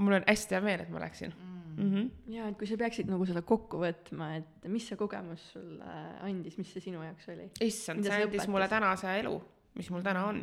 mul 0.00 0.18
on 0.20 0.26
hästi 0.28 0.56
hea 0.56 0.64
meel, 0.64 0.84
et 0.84 0.92
ma 0.92 1.02
läksin 1.02 1.34
mm. 1.76 1.90
-hmm. 1.90 2.08
jaa, 2.34 2.48
et 2.48 2.58
kui 2.58 2.68
sa 2.68 2.78
peaksid 2.80 3.10
nagu 3.10 3.26
seda 3.28 3.42
kokku 3.46 3.80
võtma, 3.82 4.32
et 4.40 4.68
mis 4.72 4.86
see 4.88 4.98
kogemus 5.00 5.50
sulle 5.54 5.96
andis, 6.26 6.58
mis 6.60 6.72
see 6.72 6.84
sinu 6.88 7.02
jaoks 7.04 7.28
oli? 7.34 7.50
issand, 7.60 8.04
see 8.04 8.16
andis 8.16 8.42
õpetas? 8.42 8.52
mulle 8.54 8.68
tänase 8.68 9.14
elu, 9.22 9.36
mis 9.78 9.90
mul 9.94 10.06
täna 10.06 10.26
on. 10.30 10.42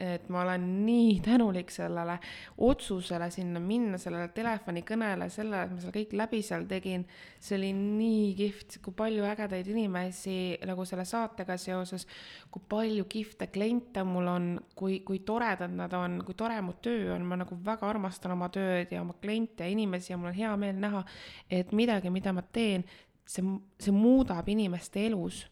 Et 0.00 0.28
ma 0.30 0.44
olen 0.44 0.66
nii 0.86 1.16
tänulik 1.24 1.72
sellele 1.74 2.18
otsusele 2.62 3.26
sinna 3.34 3.58
minna, 3.60 3.98
sellele 3.98 4.28
telefonikõnele, 4.34 5.26
sellele, 5.30 5.64
et 5.66 5.72
ma 5.74 5.80
selle 5.82 5.94
kõik 5.96 6.14
läbi 6.20 6.38
seal 6.46 6.68
tegin. 6.70 7.06
see 7.40 7.56
oli 7.58 7.72
nii 7.72 8.28
kihvt, 8.38 8.78
kui 8.82 8.94
palju 8.94 9.26
ägedaid 9.26 9.66
inimesi 9.66 10.58
nagu 10.66 10.86
selle 10.86 11.04
saatega 11.04 11.56
seoses, 11.58 12.06
kui 12.50 12.62
palju 12.68 13.08
kihvte 13.10 13.50
kliente 13.50 14.04
mul 14.06 14.30
on, 14.30 14.48
kui, 14.74 15.00
kui 15.00 15.18
toredad 15.26 15.74
nad 15.74 15.92
on, 15.98 16.22
kui 16.26 16.34
tore 16.38 16.60
mu 16.62 16.78
töö 16.82 17.14
on, 17.16 17.26
ma 17.26 17.42
nagu 17.42 17.58
väga 17.64 17.90
armastan 17.90 18.36
oma 18.38 18.48
tööd 18.54 18.94
ja 18.94 19.02
oma 19.02 19.18
kliente 19.18 19.66
ja 19.66 19.74
inimesi 19.74 20.12
ja 20.12 20.18
mul 20.18 20.30
on 20.30 20.38
hea 20.38 20.56
meel 20.56 20.78
näha, 20.78 21.04
et 21.50 21.74
midagi, 21.74 22.10
mida 22.14 22.32
ma 22.32 22.42
teen, 22.42 22.86
see, 23.26 23.42
see 23.82 23.94
muudab 23.94 24.46
inimeste 24.48 25.06
elus 25.10 25.46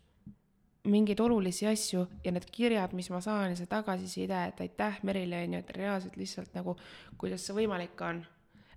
mingeid 0.86 1.20
olulisi 1.20 1.66
asju 1.68 2.04
ja 2.24 2.32
need 2.34 2.46
kirjad, 2.52 2.94
mis 2.96 3.08
ma 3.12 3.20
saan 3.24 3.52
ja 3.52 3.58
see 3.58 3.68
tagasiside, 3.70 4.38
et 4.50 4.62
aitäh 4.64 5.00
Merile 5.06 5.42
onju, 5.46 5.62
et 5.62 5.74
reaalselt 5.76 6.16
lihtsalt 6.20 6.54
nagu, 6.56 6.76
kuidas 7.20 7.46
see 7.46 7.56
võimalik 7.56 8.00
on. 8.06 8.22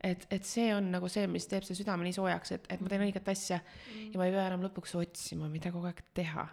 et, 0.03 0.25
et 0.31 0.47
see 0.47 0.69
on 0.71 0.91
nagu 0.93 1.09
see, 1.11 1.27
mis 1.27 1.47
teeb 1.51 1.65
see 1.67 1.75
südame 1.75 2.07
nii 2.07 2.15
soojaks, 2.15 2.53
et, 2.55 2.67
et 2.71 2.81
ma 2.81 2.91
teen 2.91 3.03
õiget 3.03 3.27
asja 3.31 3.59
ja 3.59 4.19
ma 4.19 4.27
ei 4.27 4.35
pea 4.35 4.47
enam 4.47 4.63
lõpuks 4.63 4.95
otsima, 4.95 5.49
mida 5.51 5.73
kogu 5.75 5.89
aeg 5.89 6.01
teha. 6.15 6.47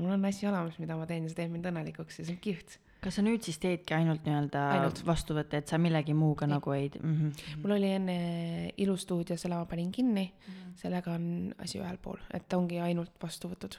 mul 0.00 0.14
on 0.16 0.24
asi 0.26 0.48
olemas, 0.50 0.78
mida 0.82 0.96
ma 0.98 1.06
teen 1.06 1.26
ja 1.26 1.32
see 1.32 1.42
teeb 1.42 1.52
mind 1.54 1.68
õnnelikuks 1.70 2.20
ja 2.20 2.26
see 2.26 2.34
on 2.34 2.40
kihvt. 2.42 2.78
kas 3.04 3.16
sa 3.16 3.24
nüüd 3.24 3.46
siis 3.46 3.60
teedki 3.62 3.94
ainult 3.96 4.26
nii-öelda 4.26 4.64
vastuvõtte, 5.06 5.62
et 5.62 5.70
sa 5.70 5.78
millegi 5.78 6.16
muuga 6.18 6.48
Ei. 6.48 6.54
nagu 6.54 6.74
ei 6.76 6.90
mm? 6.90 7.14
-hmm. 7.14 7.60
mul 7.62 7.76
oli 7.78 7.92
enne 7.98 8.18
ilustuudio, 8.76 9.36
selle 9.36 9.60
ma 9.60 9.70
panin 9.70 9.92
kinni 9.92 10.26
mm, 10.26 10.52
-hmm. 10.52 10.74
sellega 10.82 11.14
on 11.14 11.54
asi 11.58 11.78
ühel 11.78 12.02
pool, 12.02 12.18
et 12.34 12.52
ongi 12.52 12.80
ainult 12.80 13.14
vastuvõtud 13.22 13.78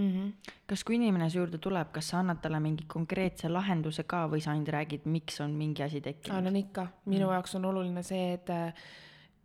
mm. 0.00 0.10
-hmm. 0.10 0.54
kas, 0.66 0.84
kui 0.84 0.96
inimene 0.96 1.30
su 1.30 1.38
juurde 1.38 1.58
tuleb, 1.58 1.92
kas 1.92 2.08
sa 2.08 2.18
annad 2.20 2.40
talle 2.42 2.60
mingi 2.60 2.84
konkreetse 2.86 3.48
lahenduse 3.48 4.04
ka 4.04 4.26
või 4.28 4.40
sa 4.40 4.54
ainult 4.54 4.68
räägid, 4.68 5.04
miks 5.04 5.40
on 5.40 5.50
mingi 5.50 5.82
asi 5.82 6.00
tekkinud? 6.00 6.38
annan 6.38 6.56
ikka, 6.56 6.86
minu 7.06 7.26
mm. 7.26 7.32
jaoks 7.32 7.54
on 7.54 7.64
oluline 7.64 8.02
see, 8.02 8.32
et 8.32 8.50
äh, 8.50 8.74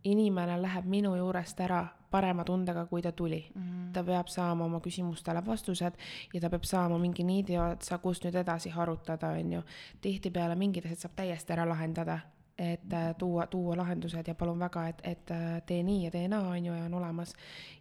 inimene 0.04 0.60
läheb 0.62 0.84
minu 0.86 1.14
juurest 1.16 1.60
ära 1.60 1.86
parema 2.10 2.44
tundega, 2.44 2.86
kui 2.86 3.02
ta 3.02 3.12
tuli 3.12 3.40
mm.. 3.54 3.90
ta 3.92 4.04
peab 4.04 4.30
saama 4.30 4.64
oma 4.64 4.80
küsimustele 4.80 5.42
vastused 5.46 5.98
ja 6.34 6.40
ta 6.40 6.50
peab 6.50 6.64
saama 6.64 6.98
mingi 6.98 7.24
niidi 7.24 7.58
otsa, 7.58 7.98
kust 7.98 8.24
nüüd 8.24 8.38
edasi 8.42 8.70
harutada, 8.70 9.34
on 9.40 9.52
ju. 9.52 9.62
tihtipeale 10.00 10.54
mingid 10.54 10.86
asjad 10.86 11.06
saab 11.06 11.16
täiesti 11.16 11.52
ära 11.56 11.66
lahendada, 11.68 12.20
et 12.58 12.92
äh, 12.92 13.14
tuua, 13.18 13.46
tuua 13.46 13.76
lahendused 13.76 14.28
ja 14.28 14.34
palun 14.34 14.58
väga, 14.58 14.86
et, 14.88 15.00
et 15.04 15.30
äh, 15.30 15.62
tee 15.66 15.82
nii 15.84 16.06
ja 16.06 16.10
tee 16.10 16.28
naa, 16.28 16.54
on 16.54 16.64
ju, 16.64 16.72
ja 16.72 16.84
on 16.84 16.94
olemas. 16.94 17.34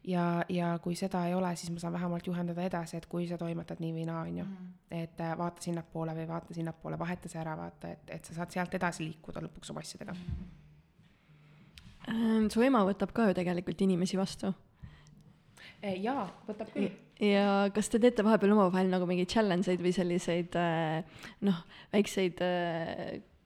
ja, 0.04 0.44
ja 0.50 0.80
kui 0.84 0.96
seda 1.00 1.26
ei 1.28 1.34
ole, 1.34 1.54
siis 1.56 1.72
ma 1.72 1.80
saan 1.80 1.94
vähemalt 1.94 2.28
juhendada 2.28 2.64
edasi, 2.64 2.98
et 2.98 3.06
kui 3.06 3.28
sa 3.28 3.38
toimetad 3.40 3.80
nii 3.80 3.94
või 3.96 4.04
naa, 4.10 4.26
on 4.28 4.42
ju. 4.42 4.46
et 4.92 5.22
äh, 5.24 5.38
vaata 5.38 5.64
sinnapoole 5.64 6.16
või 6.18 6.28
vaata 6.28 6.54
sinnapoole, 6.54 7.00
vaheta 7.00 7.32
see 7.32 7.40
ära, 7.40 7.56
vaata, 7.58 7.94
et, 7.96 8.12
et 8.18 8.28
sa 8.28 8.36
saad 8.42 8.52
sealt 8.52 8.76
edasi 8.76 9.08
liikuda 9.08 9.44
lõpuks 9.46 9.72
oma 9.72 9.84
asjadega. 9.86 10.16
Äh, 12.12 12.50
su 12.52 12.66
ema 12.66 12.84
võtab 12.88 13.14
ka 13.16 13.30
ju 13.30 13.38
tegelikult 13.38 13.82
inimesi 13.88 14.20
vastu. 14.20 14.52
jaa, 16.04 16.26
võtab 16.50 16.74
küll. 16.74 16.90
ja 17.24 17.70
kas 17.72 17.88
te 17.88 18.02
teete 18.04 18.28
vahepeal 18.28 18.52
omavahel 18.58 18.92
nagu 18.92 19.08
mingeid 19.08 19.32
challenge 19.32 19.72
eid 19.72 19.80
või 19.80 19.96
selliseid 19.96 20.60
noh, 21.48 21.64
väikseid 21.96 22.44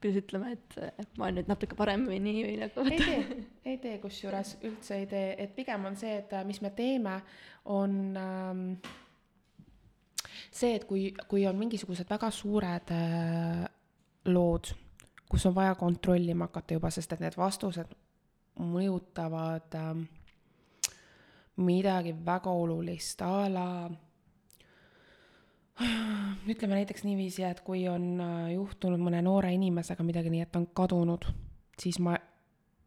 kuidas 0.00 0.16
ütleme, 0.22 0.52
et 0.52 0.78
äh, 0.78 1.06
ma 1.18 1.26
olen 1.26 1.40
nüüd 1.40 1.50
natuke 1.50 1.76
parem 1.76 2.06
või 2.08 2.20
nagu 2.24 2.84
ei 2.88 2.98
tee, 3.00 3.46
ei 3.68 3.78
tee, 3.82 3.98
kusjuures 4.00 4.56
üldse 4.64 4.96
ei 5.02 5.06
tee, 5.10 5.34
et 5.38 5.54
pigem 5.56 5.84
on 5.90 5.96
see, 5.96 6.14
et 6.22 6.32
äh, 6.32 6.44
mis 6.48 6.60
me 6.64 6.70
teeme, 6.76 7.18
on 7.68 7.96
ähm, 8.16 8.62
see, 10.50 10.74
et 10.78 10.86
kui, 10.88 11.10
kui 11.28 11.44
on 11.48 11.58
mingisugused 11.60 12.08
väga 12.08 12.30
suured 12.32 12.94
äh, 12.96 13.66
lood, 14.32 14.72
kus 15.30 15.44
on 15.46 15.54
vaja 15.54 15.76
kontrollima 15.78 16.48
hakata 16.48 16.78
juba, 16.78 16.90
sest 16.90 17.12
et 17.12 17.24
need 17.26 17.36
vastused 17.36 17.92
mõjutavad 18.60 19.76
ähm, 19.78 20.06
midagi 21.60 22.16
väga 22.24 22.52
olulist 22.56 23.20
a 23.22 23.34
la 23.52 23.68
ütleme 26.50 26.74
näiteks 26.74 27.04
niiviisi, 27.04 27.44
et 27.46 27.60
kui 27.64 27.86
on 27.88 28.20
äh, 28.20 28.50
juhtunud 28.54 29.00
mõne 29.00 29.22
noore 29.24 29.52
inimesega 29.54 30.04
midagi 30.06 30.32
nii, 30.32 30.44
et 30.44 30.52
ta 30.52 30.60
on 30.60 30.68
kadunud, 30.76 31.24
siis 31.80 32.00
ma 32.02 32.16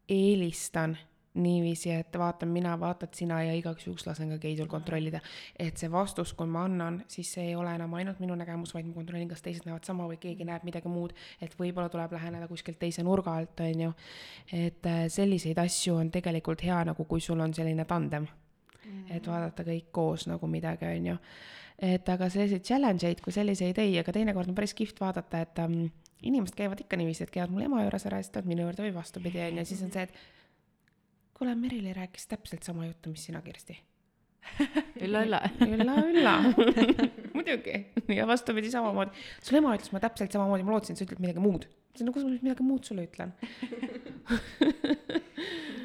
eelistan 0.09 0.97
niiviisi, 1.33 1.89
et 1.97 2.13
vaatan 2.19 2.51
mina, 2.53 2.75
vaatad 2.79 3.15
sina 3.17 3.39
ja 3.41 3.55
igaks 3.57 3.87
juhuks 3.87 4.05
lasen 4.05 4.29
ka 4.35 4.37
Keisul 4.37 4.67
kontrollida. 4.69 5.19
et 5.59 5.77
see 5.77 5.89
vastus, 5.91 6.33
kui 6.37 6.45
ma 6.47 6.67
annan, 6.67 7.01
siis 7.07 7.31
see 7.33 7.47
ei 7.47 7.55
ole 7.55 7.73
enam 7.73 7.93
ainult 7.97 8.19
minu 8.21 8.35
nägemus, 8.37 8.73
vaid 8.75 8.85
ma 8.85 8.93
kontrollin, 8.93 9.31
kas 9.31 9.41
teised 9.41 9.65
näevad 9.65 9.89
sama 9.89 10.05
või 10.11 10.19
keegi 10.21 10.45
näeb 10.45 10.63
midagi 10.63 10.91
muud, 10.93 11.15
et 11.41 11.57
võib-olla 11.57 11.89
tuleb 11.89 12.13
läheneda 12.13 12.47
kuskilt 12.47 12.77
teise 12.79 13.03
nurga 13.03 13.33
alt, 13.39 13.65
on 13.65 13.81
ju. 13.87 13.97
et 14.51 14.85
äh, 14.85 15.07
selliseid 15.09 15.57
asju 15.57 15.97
on 15.97 16.13
tegelikult 16.13 16.61
hea 16.63 16.83
nagu, 16.91 17.05
kui 17.09 17.21
sul 17.21 17.41
on 17.41 17.53
selline 17.53 17.85
tandem 17.89 18.29
et 19.09 19.27
vaadata 19.27 19.65
kõik 19.67 19.91
koos 19.95 20.27
nagu 20.29 20.47
midagi, 20.49 20.87
on 20.87 21.11
ju. 21.13 21.17
Et 21.81 22.09
aga 22.09 22.29
selliseid 22.29 22.65
challenge 22.65 23.07
eid 23.07 23.21
kui 23.23 23.33
selliseid 23.35 23.79
ei, 23.81 23.97
aga 24.01 24.15
teinekord 24.15 24.51
on 24.51 24.57
päris 24.57 24.75
kihvt 24.77 25.01
vaadata, 25.01 25.43
et 25.45 25.63
um, 25.63 25.79
inimesed 26.23 26.55
käivad 26.57 26.83
ikka 26.83 26.99
niiviisi, 26.99 27.25
et 27.25 27.33
käivad 27.33 27.53
mul 27.53 27.65
ema 27.67 27.83
juures 27.83 28.07
ära 28.09 28.19
ja 28.19 28.25
siis 28.25 28.33
tulevad 28.33 28.51
minu 28.51 28.67
juurde 28.67 28.85
või 28.85 28.93
vastupidi, 28.95 29.41
on 29.47 29.61
ju, 29.61 29.65
siis 29.69 29.81
on 29.85 29.91
see, 29.95 30.05
et 30.07 31.33
kuule, 31.37 31.55
Merili 31.59 31.93
rääkis 31.95 32.29
täpselt 32.31 32.63
sama 32.63 32.85
juttu, 32.87 33.11
mis 33.13 33.25
sina, 33.29 33.41
Kirsti. 33.41 33.79
ülla-ülla. 35.05 35.41
ülla, 35.67 35.95
ülla. 36.09 36.35
muidugi. 37.37 37.85
ja 38.15 38.27
vastupidi 38.27 38.71
samamoodi. 38.71 39.11
sul 39.41 39.59
ema 39.61 39.75
ütles 39.77 39.91
mulle 39.93 40.03
täpselt 40.07 40.35
samamoodi, 40.35 40.67
ma 40.67 40.75
lootsin, 40.75 40.95
et 40.95 41.01
sa 41.01 41.07
ütled 41.07 41.23
midagi 41.23 41.43
muud. 41.43 41.67
ma 41.67 41.93
ütlesin, 41.93 42.09
no 42.09 42.15
kus 42.15 42.25
ma 42.25 42.33
nüüd 42.33 42.45
midagi 42.47 42.67
muud 42.67 42.83
sulle 42.89 43.07
ütlen. 43.07 43.33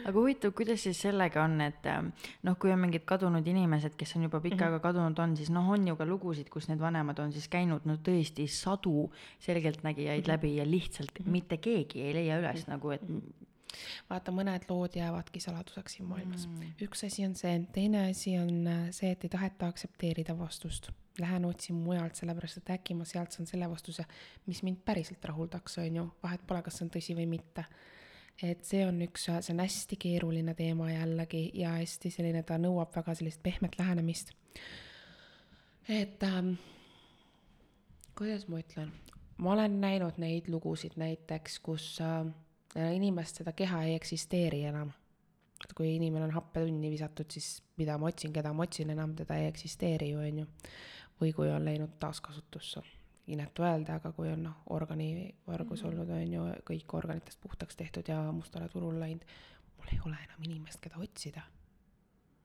aga 0.09 0.17
huvitav, 0.17 0.55
kuidas 0.57 0.81
siis 0.87 1.01
sellega 1.05 1.43
on, 1.45 1.59
et 1.61 1.87
ähm, 1.91 2.13
noh, 2.47 2.57
kui 2.61 2.73
on 2.73 2.81
mingid 2.81 3.05
kadunud 3.09 3.47
inimesed, 3.49 3.97
kes 3.99 4.15
on 4.17 4.25
juba 4.29 4.41
pikka 4.45 4.69
aega 4.69 4.81
kadunud 4.87 5.19
on, 5.21 5.35
siis 5.37 5.51
noh, 5.53 5.69
on 5.75 5.85
ju 5.91 5.97
ka 5.99 6.07
lugusid, 6.09 6.49
kus 6.53 6.71
need 6.71 6.81
vanemad 6.81 7.21
on 7.21 7.35
siis 7.35 7.49
käinud 7.53 7.85
no 7.89 7.99
tõesti 8.05 8.49
sadu 8.53 9.09
selgeltnägijaid 9.45 10.31
läbi 10.31 10.55
ja 10.57 10.65
lihtsalt 10.69 11.21
mitte 11.29 11.61
keegi 11.61 12.07
ei 12.07 12.17
leia 12.17 12.41
üles 12.41 12.65
nagu, 12.71 12.95
et 12.97 13.05
vaata, 14.09 14.33
mõned 14.35 14.65
lood 14.69 14.97
jäävadki 14.99 15.41
saladuseks 15.43 15.97
siin 15.97 16.09
maailmas 16.09 16.47
mm.. 16.49 16.73
üks 16.87 17.05
asi 17.09 17.27
on 17.27 17.35
see, 17.39 17.55
teine 17.75 18.07
asi 18.11 18.37
on 18.41 18.67
äh, 18.67 18.81
see, 18.95 19.13
et 19.15 19.27
ei 19.27 19.33
taheta 19.33 19.69
aktsepteerida 19.73 20.37
vastust. 20.39 20.91
Lähen 21.19 21.49
otsin 21.49 21.75
mujalt, 21.83 22.15
sellepärast 22.15 22.61
et 22.61 22.71
äkki 22.77 22.95
ma 22.95 23.05
sealt 23.09 23.35
saan 23.35 23.49
selle 23.51 23.67
vastuse, 23.71 24.05
mis 24.47 24.61
mind 24.63 24.85
päriselt 24.87 25.25
rahuldaks, 25.27 25.81
on 25.83 25.97
ju, 25.99 26.05
vahet 26.23 26.45
pole, 26.47 26.63
kas 26.63 26.79
see 26.79 26.87
on 26.87 26.93
tõsi 26.95 27.17
või 27.19 27.27
mitte. 27.31 27.65
et 28.43 28.63
see 28.65 28.85
on 28.87 29.01
üks, 29.03 29.25
see 29.27 29.53
on 29.53 29.65
hästi 29.65 29.99
keeruline 29.99 30.55
teema 30.55 30.93
jällegi 30.93 31.49
ja 31.59 31.75
hästi 31.75 32.13
selline, 32.15 32.45
ta 32.47 32.59
nõuab 32.63 32.95
väga 32.95 33.17
sellist 33.19 33.43
pehmet 33.43 33.75
lähenemist. 33.81 34.31
et 35.89 36.23
ähm, 36.23 36.55
kuidas 38.15 38.47
ma 38.49 38.63
ütlen, 38.63 38.93
ma 39.43 39.57
olen 39.57 39.81
näinud 39.83 40.23
neid 40.23 40.47
lugusid 40.51 40.95
näiteks, 41.03 41.59
kus 41.67 41.97
äh, 42.05 42.31
inimest 42.95 43.43
seda 43.43 43.53
keha 43.53 43.83
ei 43.87 43.95
eksisteeri 43.95 44.65
enam. 44.71 44.93
et 45.65 45.73
kui 45.75 45.97
inimene 45.97 46.25
on 46.25 46.31
happetunni 46.31 46.91
visatud, 46.91 47.27
siis 47.35 47.63
mida 47.77 47.97
ma 47.99 48.07
otsin, 48.07 48.33
keda 48.33 48.53
ma 48.55 48.63
otsin, 48.63 48.91
enam 48.95 49.17
teda 49.19 49.37
ei 49.37 49.49
eksisteeri 49.49 50.13
ju, 50.13 50.21
on 50.21 50.39
ju. 50.39 50.47
või 51.21 51.33
kui 51.35 51.51
on 51.51 51.65
läinud 51.65 51.97
taaskasutusse, 51.99 52.83
inetu 53.27 53.63
öelda, 53.67 53.97
aga 53.99 54.13
kui 54.15 54.31
on 54.31 54.45
noh, 54.47 54.61
organivargus 54.71 55.83
olnud, 55.85 56.11
on 56.15 56.33
ju, 56.33 56.45
kõik 56.71 56.95
organitest 56.95 57.41
puhtaks 57.43 57.77
tehtud 57.77 58.09
ja 58.09 58.21
mustale 58.33 58.69
turule 58.69 59.01
läinud, 59.01 59.25
mul 59.79 59.91
ei 59.93 59.99
ole 60.07 60.21
enam 60.29 60.47
inimest, 60.47 60.81
keda 60.81 61.03
otsida. 61.03 61.43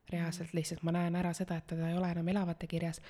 reaalselt 0.10 0.54
lihtsalt 0.54 0.84
ma 0.84 0.92
näen 0.92 1.16
ära 1.16 1.34
seda, 1.34 1.56
et 1.58 1.68
teda 1.68 1.90
ei 1.90 1.98
ole 1.98 2.10
enam 2.12 2.28
elavate 2.28 2.68
kirjas 2.68 3.02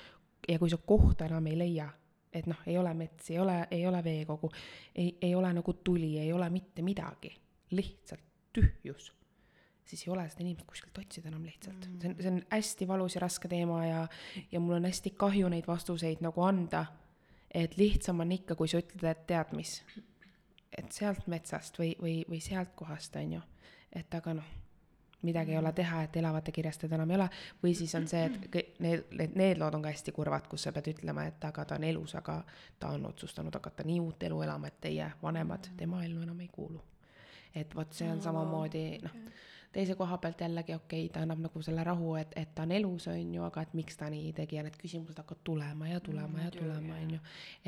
ja 0.48 0.58
kui 0.58 0.70
sa 0.70 0.76
kohta 0.76 1.26
enam 1.26 1.46
ei 1.46 1.58
leia, 1.58 1.88
et 2.34 2.46
noh, 2.50 2.62
ei 2.66 2.78
ole 2.78 2.94
metsi, 2.94 3.34
ei 3.34 3.38
ole, 3.38 3.56
ei 3.70 3.86
ole 3.86 4.04
veekogu, 4.04 4.50
ei, 4.94 5.18
ei 5.22 5.34
ole 5.34 5.52
nagu 5.54 5.72
tuli, 5.72 6.16
ei 6.18 6.32
ole 6.32 6.48
mitte 6.50 6.82
midagi, 6.82 7.32
lihtsalt 7.70 8.24
tühjus. 8.54 9.12
siis 9.84 10.06
ei 10.06 10.12
ole 10.12 10.24
seda 10.30 10.40
inimest 10.42 10.66
kuskilt 10.66 10.98
otsida 10.98 11.28
enam 11.28 11.44
lihtsalt 11.44 11.86
mm.. 11.86 12.00
see 12.00 12.10
on, 12.10 12.16
see 12.22 12.30
on 12.32 12.40
hästi 12.50 12.88
valus 12.88 13.14
ja 13.14 13.20
raske 13.20 13.48
teema 13.48 13.82
ja, 13.86 14.06
ja 14.52 14.60
mul 14.60 14.78
on 14.78 14.88
hästi 14.88 15.12
kahju 15.18 15.50
neid 15.52 15.66
vastuseid 15.68 16.22
nagu 16.24 16.42
anda. 16.42 16.86
et 17.54 17.76
lihtsam 17.76 18.20
on 18.20 18.32
ikka, 18.32 18.56
kui 18.58 18.68
sa 18.70 18.80
ütled, 18.82 19.04
et 19.10 19.26
tead 19.26 19.54
mis, 19.54 19.76
et 20.78 20.92
sealt 20.92 21.26
metsast 21.30 21.78
või, 21.78 21.94
või, 22.00 22.20
või 22.28 22.40
sealt 22.42 22.74
kohast, 22.74 23.16
on 23.16 23.38
ju. 23.38 23.42
et 23.92 24.14
aga 24.14 24.38
noh, 24.40 24.52
midagi 25.24 25.54
ei 25.54 25.58
ole 25.58 25.72
teha, 25.72 26.02
et 26.06 26.16
elavate 26.16 26.52
kirjastajad 26.52 26.96
enam 26.98 27.10
ei 27.10 27.16
ole. 27.16 27.28
või 27.62 27.74
siis 27.74 27.94
on 27.94 28.08
see, 28.08 28.24
et 28.24 28.80
need, 28.80 29.04
need, 29.10 29.36
need 29.36 29.58
lood 29.58 29.74
on 29.74 29.82
ka 29.82 29.92
hästi 29.92 30.12
kurvad, 30.12 30.48
kus 30.48 30.68
sa 30.68 30.72
pead 30.72 30.92
ütlema, 30.94 31.26
et 31.30 31.44
aga 31.44 31.64
ta 31.64 31.78
on 31.78 31.84
elus, 31.84 32.14
aga 32.14 32.42
ta 32.78 32.94
on 32.94 33.06
otsustanud 33.06 33.54
hakata 33.54 33.86
nii 33.86 34.00
uut 34.00 34.22
elu 34.22 34.42
elama, 34.42 34.72
et 34.72 34.80
teie 34.80 35.12
vanemad 35.22 35.72
tema 35.76 36.04
ellu 36.04 36.22
enam 36.22 36.40
ei 36.40 36.48
kuulu. 36.52 36.82
Et 37.54 37.74
vot 37.76 37.92
see 37.92 38.10
on 38.10 38.20
samamoodi, 38.24 38.86
noh 39.04 39.18
teise 39.74 39.96
koha 39.98 40.18
pealt 40.22 40.40
jällegi 40.44 40.74
okei 40.74 41.04
okay,, 41.04 41.12
ta 41.12 41.22
annab 41.24 41.40
nagu 41.44 41.62
selle 41.66 41.84
rahu, 41.86 42.14
et, 42.20 42.32
et 42.38 42.50
ta 42.54 42.64
on 42.66 42.72
elus, 42.76 43.08
on 43.10 43.34
ju, 43.36 43.42
aga 43.46 43.64
et 43.66 43.72
miks 43.78 43.98
ta 44.00 44.08
nii 44.12 44.32
tegi 44.36 44.58
ja 44.58 44.64
need 44.66 44.76
küsimused 44.80 45.18
hakkavad 45.20 45.42
tulema 45.46 45.88
ja 45.90 46.00
tulema 46.04 46.36
mm, 46.38 46.44
ja 46.44 46.52
tulema, 46.54 46.98
on 47.02 47.14
ju. 47.16 47.22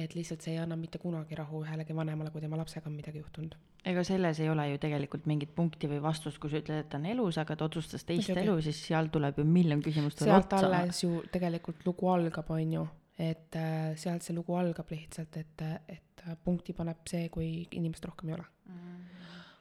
et 0.04 0.14
lihtsalt 0.18 0.46
see 0.46 0.54
ei 0.54 0.60
anna 0.62 0.78
mitte 0.80 1.00
kunagi 1.02 1.38
rahu 1.38 1.62
ühelegi 1.64 1.96
vanemale, 1.96 2.32
kui 2.34 2.44
tema 2.44 2.60
lapsega 2.60 2.90
on 2.90 2.96
midagi 2.98 3.22
juhtunud. 3.22 3.56
ega 3.92 4.04
selles 4.06 4.40
ei 4.42 4.50
ole 4.52 4.68
ju 4.70 4.82
tegelikult 4.82 5.26
mingit 5.30 5.54
punkti 5.56 5.90
või 5.90 6.02
vastust, 6.02 6.40
kui 6.42 6.52
sa 6.52 6.62
ütled, 6.62 6.84
et 6.84 6.92
ta 6.92 7.00
on 7.00 7.08
elus, 7.14 7.40
aga 7.42 7.56
ta 7.56 7.68
otsustas 7.70 8.06
teist 8.06 8.30
okay. 8.30 8.44
elu, 8.44 8.58
siis 8.68 8.84
seal 8.90 9.10
tuleb 9.12 9.42
ju 9.42 9.48
miljon 9.48 9.82
küsimust 9.82 10.22
veel 10.22 10.36
otsa. 10.36 10.62
sealt 10.62 10.70
alles 10.70 11.02
ju 11.02 11.22
tegelikult 11.32 11.86
lugu 11.88 12.12
algab, 12.12 12.54
on 12.54 12.78
ju, 12.78 12.86
et 13.18 13.58
äh, 13.58 13.92
sealt 13.98 14.26
see 14.26 14.36
lugu 14.36 14.54
algab 14.58 14.94
lihtsalt, 14.94 15.42
et, 15.42 15.68
et 15.98 16.26
punkti 16.44 16.74
paneb 16.74 17.02
see, 17.10 17.28
kui 17.34 17.50
inimest 17.78 18.06
rohkem 18.06 18.30
ei 18.30 18.38
ole 18.38 18.46
mm. 18.46 18.78
-hmm 18.78 19.15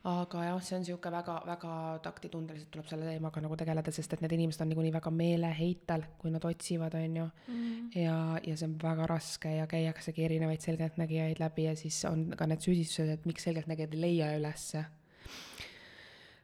aga 0.05 0.43
jah, 0.45 0.57
see 0.61 0.75
on 0.77 0.83
niisugune 0.83 1.17
väga, 1.17 1.35
väga 1.47 1.75
taktitundeliselt 2.05 2.69
tuleb 2.73 2.89
selle 2.89 3.07
teemaga 3.09 3.41
nagu 3.41 3.55
tegeleda, 3.57 3.93
sest 3.93 4.13
et 4.13 4.21
need 4.21 4.35
inimesed 4.37 4.61
on 4.61 4.69
niikuinii 4.69 4.93
väga 4.93 5.11
meeleheitel, 5.13 6.05
kui 6.21 6.33
nad 6.33 6.45
otsivad, 6.45 6.93
on 6.99 7.15
ju 7.21 7.25
mm. 7.25 7.87
ja, 8.03 8.17
ja 8.45 8.57
see 8.57 8.67
on 8.69 8.75
väga 8.83 9.07
raske 9.09 9.55
ja 9.55 9.65
käiaksegi 9.71 10.27
erinevaid 10.27 10.61
selgeltnägijaid 10.61 11.41
läbi 11.41 11.65
ja 11.65 11.73
siis 11.79 11.97
on 12.09 12.27
ka 12.37 12.45
need 12.51 12.61
süüdistused, 12.61 13.15
et 13.15 13.25
miks 13.25 13.47
selgeltnägijad 13.49 13.97
ei 13.97 14.03
leia 14.03 14.29
ülesse. 14.37 14.85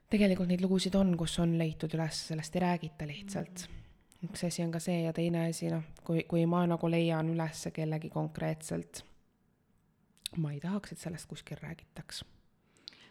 tegelikult 0.09 0.49
neid 0.49 0.65
lugusid 0.65 0.97
on, 0.97 1.13
kus 1.17 1.37
on 1.45 1.53
leitud 1.61 1.93
üles, 1.99 2.25
sellest 2.33 2.57
ei 2.57 2.65
räägita 2.65 3.07
lihtsalt 3.13 3.67
mm. 3.69 4.27
üks 4.31 4.45
asi 4.49 4.65
on 4.65 4.73
ka 4.73 4.81
see 4.81 5.03
ja 5.05 5.13
teine 5.13 5.45
asi, 5.53 5.69
noh, 5.69 5.85
kui, 6.01 6.25
kui 6.25 6.49
ma 6.49 6.65
nagu 6.65 6.89
leian 6.89 7.29
üles 7.29 7.67
kellegi 7.77 8.09
konkreetselt, 8.09 9.05
ma 10.41 10.57
ei 10.57 10.61
tahaks, 10.63 10.97
et 10.97 11.09
sellest 11.09 11.29
kuskil 11.29 11.61
räägitaks 11.61 12.25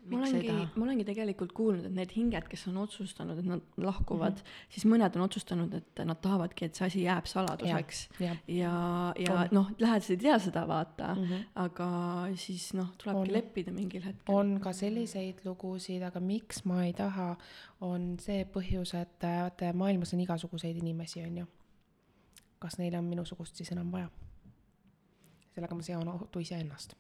ma 0.09 0.19
olengi, 0.19 0.53
ma 0.75 0.85
olengi 0.87 1.05
tegelikult 1.07 1.53
kuulnud, 1.57 1.85
et 1.87 1.95
need 1.95 2.13
hinged, 2.15 2.47
kes 2.51 2.65
on 2.71 2.79
otsustanud, 2.83 3.39
et 3.41 3.47
nad 3.47 3.81
lahkuvad 3.81 4.39
mm, 4.39 4.47
-hmm. 4.47 4.71
siis 4.75 4.87
mõned 4.89 5.17
on 5.17 5.25
otsustanud, 5.27 5.75
et 5.77 6.03
nad 6.09 6.21
tahavadki, 6.23 6.65
et 6.65 6.75
see 6.75 6.87
asi 6.87 7.03
jääb 7.03 7.29
saladuseks. 7.31 8.09
ja, 8.21 8.37
ja, 8.49 8.73
ja, 9.19 9.49
noh, 9.53 9.71
lähedased 9.79 10.17
ei 10.17 10.23
tea 10.25 10.39
seda, 10.39 10.67
vaata 10.69 11.15
mm, 11.15 11.25
-hmm. 11.25 11.45
aga 11.55 11.91
siis 12.35 12.73
noh, 12.75 12.93
tulebki 13.03 13.29
on, 13.29 13.33
leppida 13.33 13.73
mingil 13.73 14.05
hetkel. 14.05 14.35
on 14.35 14.61
ka 14.61 14.73
selliseid 14.73 15.45
lugusid, 15.45 16.03
aga 16.03 16.21
miks 16.21 16.65
ma 16.65 16.85
ei 16.85 16.93
taha, 16.93 17.37
on 17.81 18.17
see 18.21 18.45
põhjus, 18.45 18.95
et 18.97 19.23
vaata 19.23 19.73
maailmas 19.73 20.15
on 20.15 20.21
igasuguseid 20.21 20.77
inimesi, 20.77 21.23
on 21.23 21.39
ju. 21.39 21.47
kas 22.59 22.79
neil 22.79 22.95
on 22.95 23.05
minusugust 23.05 23.57
siis 23.57 23.73
enam 23.73 23.93
vaja? 23.93 24.11
sellega 25.55 25.75
ma 25.75 25.83
seon 25.83 26.09
ohtu 26.09 26.39
iseennast 26.39 26.95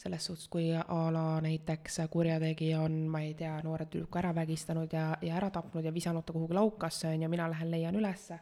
selles 0.00 0.26
suhtes, 0.26 0.48
kui 0.52 0.70
a 0.74 1.00
la 1.14 1.24
näiteks 1.44 2.00
kurjategija 2.10 2.80
on, 2.82 2.96
ma 3.12 3.22
ei 3.22 3.34
tea, 3.38 3.54
noore 3.64 3.86
tüdruku 3.86 4.18
ära 4.18 4.34
vägistanud 4.34 4.92
ja, 4.92 5.12
ja 5.22 5.36
ära 5.38 5.50
tapnud 5.54 5.84
ja 5.84 5.94
visanud 5.94 6.26
ta 6.26 6.34
kuhugi 6.34 6.56
laukasse, 6.58 7.08
on 7.08 7.22
ju, 7.22 7.32
mina 7.32 7.48
lähen 7.50 7.70
leian 7.70 7.98
ülesse, 7.98 8.38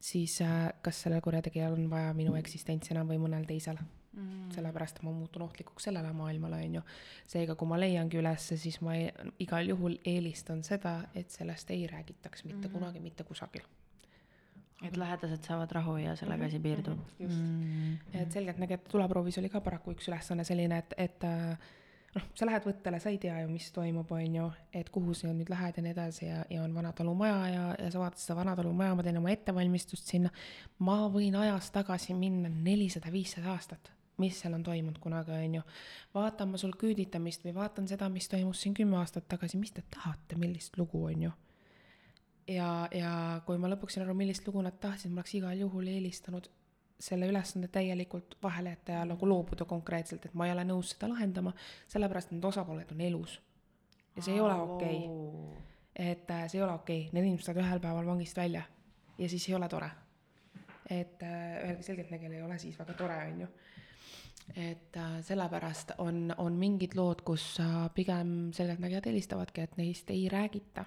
siis 0.00 0.40
äh, 0.44 0.70
kas 0.82 1.04
sellel 1.04 1.22
kurjategijal 1.24 1.76
on 1.76 1.90
vaja 1.90 2.14
minu 2.16 2.36
eksistentsi 2.40 2.94
enam 2.94 3.08
või 3.08 3.20
mõnel 3.22 3.46
teisel 3.48 3.78
mm.? 3.80 4.50
sellepärast 4.54 5.00
ma 5.02 5.12
muutun 5.14 5.46
ohtlikuks 5.46 5.88
sellele 5.88 6.12
maailmale, 6.16 6.60
on 6.66 6.80
ju. 6.80 6.84
seega, 7.26 7.56
kui 7.58 7.70
ma 7.70 7.80
leiangi 7.80 8.20
ülesse, 8.20 8.58
siis 8.60 8.80
ma 8.84 8.98
ei, 8.98 9.08
igal 9.44 9.72
juhul 9.72 9.96
eelistan 10.04 10.62
seda, 10.66 11.00
et 11.14 11.32
sellest 11.34 11.72
ei 11.74 11.88
räägitaks 11.90 12.44
mitte 12.44 12.68
mm. 12.68 12.76
kunagi 12.76 13.02
mitte 13.04 13.26
kusagil 13.28 13.66
et 14.82 14.96
lähedased 14.96 15.46
saavad 15.46 15.70
rahu 15.72 15.96
ja 16.02 16.16
sellega 16.18 16.48
asi 16.48 16.58
piirdub. 16.60 16.98
just 17.18 17.38
mm., 17.38 17.94
et 18.12 18.32
selgeltnägijate 18.32 18.90
tuleproovis 18.90 19.38
oli 19.38 19.48
ka 19.48 19.60
paraku 19.60 19.94
üks 19.94 20.08
ülesanne 20.10 20.44
selline, 20.44 20.78
et, 20.82 20.94
et 20.98 21.24
äh, 21.24 21.56
noh, 22.14 22.26
sa 22.34 22.48
lähed 22.48 22.66
võttele, 22.68 23.00
sa 23.02 23.12
ei 23.12 23.18
tea 23.22 23.38
ju, 23.42 23.50
mis 23.50 23.70
toimub, 23.74 24.10
on 24.14 24.38
ju, 24.38 24.46
et 24.74 24.90
kuhu 24.94 25.14
sa 25.16 25.32
nüüd 25.32 25.50
lähed 25.52 25.78
ja 25.78 25.84
nii 25.84 25.94
edasi 25.94 26.26
ja, 26.26 26.44
ja 26.50 26.62
on 26.66 26.74
Vanatalumaja 26.74 27.40
ja, 27.52 27.66
ja 27.78 27.90
sa 27.94 28.02
vaatad 28.02 28.22
seda 28.22 28.38
Vanatalumaja, 28.40 28.96
ma 28.98 29.06
teen 29.06 29.20
oma 29.20 29.32
ettevalmistust 29.34 30.10
sinna. 30.14 30.32
ma 30.78 31.04
võin 31.12 31.36
ajas 31.38 31.70
tagasi 31.74 32.16
minna 32.18 32.50
nelisada, 32.52 33.12
viissada 33.14 33.52
aastat, 33.54 33.92
mis 34.22 34.40
seal 34.40 34.58
on 34.58 34.66
toimunud 34.66 34.98
kunagi, 35.02 35.38
on 35.38 35.60
ju. 35.60 35.64
vaatan 36.14 36.52
ma 36.52 36.60
sul 36.60 36.74
küüditamist 36.80 37.46
või 37.46 37.56
vaatan 37.56 37.88
seda, 37.90 38.10
mis 38.10 38.28
toimus 38.30 38.62
siin 38.62 38.74
kümme 38.74 39.00
aastat 39.00 39.28
tagasi, 39.30 39.60
mis 39.60 39.74
te 39.74 39.86
tahate, 39.90 40.38
millist 40.40 40.78
lugu, 40.80 41.06
on 41.10 41.28
ju 41.28 41.34
ja, 42.48 42.88
ja 42.92 43.14
kui 43.46 43.58
ma 43.60 43.70
lõpuks 43.72 43.96
sain 43.96 44.04
aru, 44.06 44.16
millist 44.18 44.46
lugu 44.48 44.62
nad 44.64 44.76
tahtsid, 44.80 45.12
ma 45.12 45.22
oleks 45.22 45.34
igal 45.38 45.58
juhul 45.58 45.88
eelistanud 45.92 46.50
selle 47.00 47.26
ülesande 47.28 47.68
täielikult 47.68 48.36
vahele 48.42 48.74
jätta 48.74 48.98
ja 48.98 49.04
nagu 49.08 49.28
loobuda 49.28 49.66
konkreetselt, 49.68 50.26
et 50.26 50.34
ma 50.38 50.46
ei 50.46 50.54
ole 50.54 50.64
nõus 50.68 50.94
seda 50.94 51.10
lahendama, 51.10 51.52
sellepärast 51.90 52.30
et 52.30 52.36
need 52.36 52.48
osapooled 52.48 52.92
on 52.94 53.02
elus. 53.08 53.40
ja 54.16 54.22
see 54.22 54.36
ei 54.36 54.40
ole 54.40 54.54
okei 54.54 55.00
okay.. 55.08 55.64
et 55.94 56.30
äh, 56.30 56.46
see 56.48 56.60
ei 56.60 56.64
ole 56.64 56.72
okei 56.72 57.00
okay., 57.00 57.12
need 57.12 57.26
inimesed 57.26 57.50
saavad 57.50 57.64
ühel 57.64 57.82
päeval 57.82 58.06
vangist 58.06 58.36
välja 58.36 58.62
ja 59.18 59.28
siis 59.28 59.48
ei 59.48 59.54
ole 59.54 59.68
tore. 59.68 59.90
et 60.90 61.22
äh, 61.22 61.64
ühelgi 61.64 61.82
selgeltnägijal 61.82 62.32
ei 62.32 62.42
ole 62.42 62.58
siis 62.58 62.78
väga 62.78 62.94
tore, 62.94 63.18
on 63.32 63.40
ju. 63.40 63.48
et 64.54 64.96
äh, 64.96 65.16
sellepärast 65.22 65.96
on, 65.98 66.28
on 66.38 66.58
mingid 66.58 66.94
lood, 66.94 67.24
kus 67.26 67.58
pigem 67.94 68.52
selgeltnägijad 68.52 69.10
helistavadki, 69.10 69.60
et 69.60 69.76
neist 69.76 70.10
ei 70.10 70.28
räägita 70.28 70.86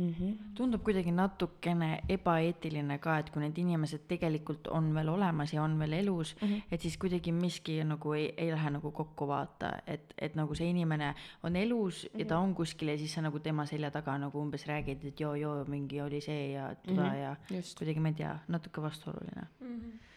mm. 0.00 0.14
-hmm. 0.18 0.36
tundub 0.54 0.82
kuidagi 0.84 1.12
natukene 1.12 1.90
ebaeetiline 2.08 2.98
ka, 2.98 3.18
et 3.18 3.30
kui 3.30 3.42
need 3.42 3.58
inimesed 3.58 4.06
tegelikult 4.08 4.68
on 4.68 4.92
veel 4.94 5.08
olemas 5.08 5.52
ja 5.54 5.62
on 5.62 5.78
veel 5.78 5.92
elus 6.00 6.34
mm, 6.40 6.48
-hmm. 6.48 6.62
et 6.70 6.80
siis 6.80 6.98
kuidagi 6.98 7.32
miski 7.32 7.78
nagu 7.84 8.12
ei, 8.12 8.32
ei 8.36 8.50
lähe 8.50 8.70
nagu 8.70 8.90
kokku 8.90 9.28
vaata, 9.28 9.72
et, 9.86 10.14
et 10.18 10.34
nagu 10.34 10.54
see 10.54 10.70
inimene 10.70 11.14
on 11.42 11.56
elus 11.56 12.04
mm 12.04 12.08
-hmm. 12.08 12.20
ja 12.20 12.26
ta 12.26 12.34
mhm. 12.34 12.44
on 12.44 12.54
kuskil 12.54 12.88
ja 12.88 12.98
siis 12.98 13.14
sa 13.14 13.20
nagu 13.22 13.38
tema 13.38 13.66
selja 13.66 13.90
taga 13.90 14.18
nagu 14.18 14.40
umbes 14.40 14.66
räägid, 14.66 15.04
et 15.04 15.20
joo-joo, 15.20 15.64
mingi 15.64 16.00
oli 16.00 16.20
see 16.20 16.52
ja 16.52 16.74
toda 16.74 17.02
mm 17.02 17.10
-hmm. 17.10 17.16
ja 17.16 17.36
Just. 17.50 17.78
kuidagi 17.78 18.00
ma 18.00 18.08
ei 18.08 18.14
tea, 18.14 18.38
natuke 18.48 18.82
vastuoluline 18.82 19.42
mm. 19.60 19.80
-hmm 19.80 20.10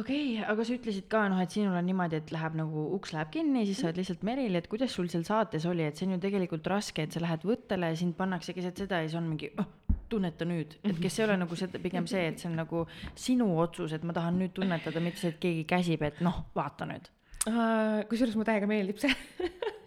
okei 0.00 0.36
okay,, 0.36 0.44
aga 0.44 0.66
sa 0.66 0.76
ütlesid 0.76 1.06
ka 1.12 1.24
noh, 1.32 1.40
et 1.42 1.52
sinul 1.54 1.76
on 1.78 1.86
niimoodi, 1.88 2.20
et 2.20 2.32
läheb 2.34 2.56
nagu 2.58 2.86
uks 2.96 3.14
läheb 3.16 3.32
kinni, 3.34 3.64
siis 3.68 3.80
sa 3.80 3.88
oled 3.88 4.00
lihtsalt 4.00 4.24
meril, 4.28 4.58
et 4.58 4.68
kuidas 4.70 4.94
sul 4.96 5.08
seal 5.12 5.24
saates 5.28 5.66
oli, 5.68 5.86
et 5.86 5.96
see 5.96 6.08
on 6.08 6.16
ju 6.16 6.22
tegelikult 6.26 6.68
raske, 6.72 7.06
et 7.06 7.16
sa 7.16 7.22
lähed 7.24 7.46
võttele 7.48 7.92
ja 7.92 7.98
sind 7.98 8.16
pannakse 8.18 8.54
keset 8.56 8.84
seda 8.84 9.00
ja 9.00 9.08
siis 9.08 9.18
on 9.20 9.28
mingi 9.30 9.50
oh, 9.62 9.68
tunneta 10.12 10.48
nüüd, 10.48 10.78
et 10.86 11.00
kes 11.02 11.20
ei 11.20 11.26
ole 11.26 11.38
nagu 11.40 11.58
seda, 11.58 11.80
pigem 11.82 12.08
see, 12.10 12.26
et 12.30 12.42
see 12.42 12.50
on 12.50 12.58
nagu 12.60 12.84
sinu 13.18 13.48
otsus, 13.62 13.96
et 13.96 14.04
ma 14.06 14.16
tahan 14.16 14.38
nüüd 14.42 14.54
tunnetada, 14.56 15.02
mitte 15.02 15.22
see, 15.22 15.34
et 15.34 15.40
keegi 15.42 15.64
käsib, 15.68 16.04
et 16.06 16.20
noh, 16.24 16.44
vaata 16.56 16.88
nüüd. 16.88 17.12
Uh,. 17.46 18.02
kusjuures 18.10 18.34
mulle 18.34 18.48
täiega 18.48 18.66
meeldib 18.66 18.98
see 18.98 19.12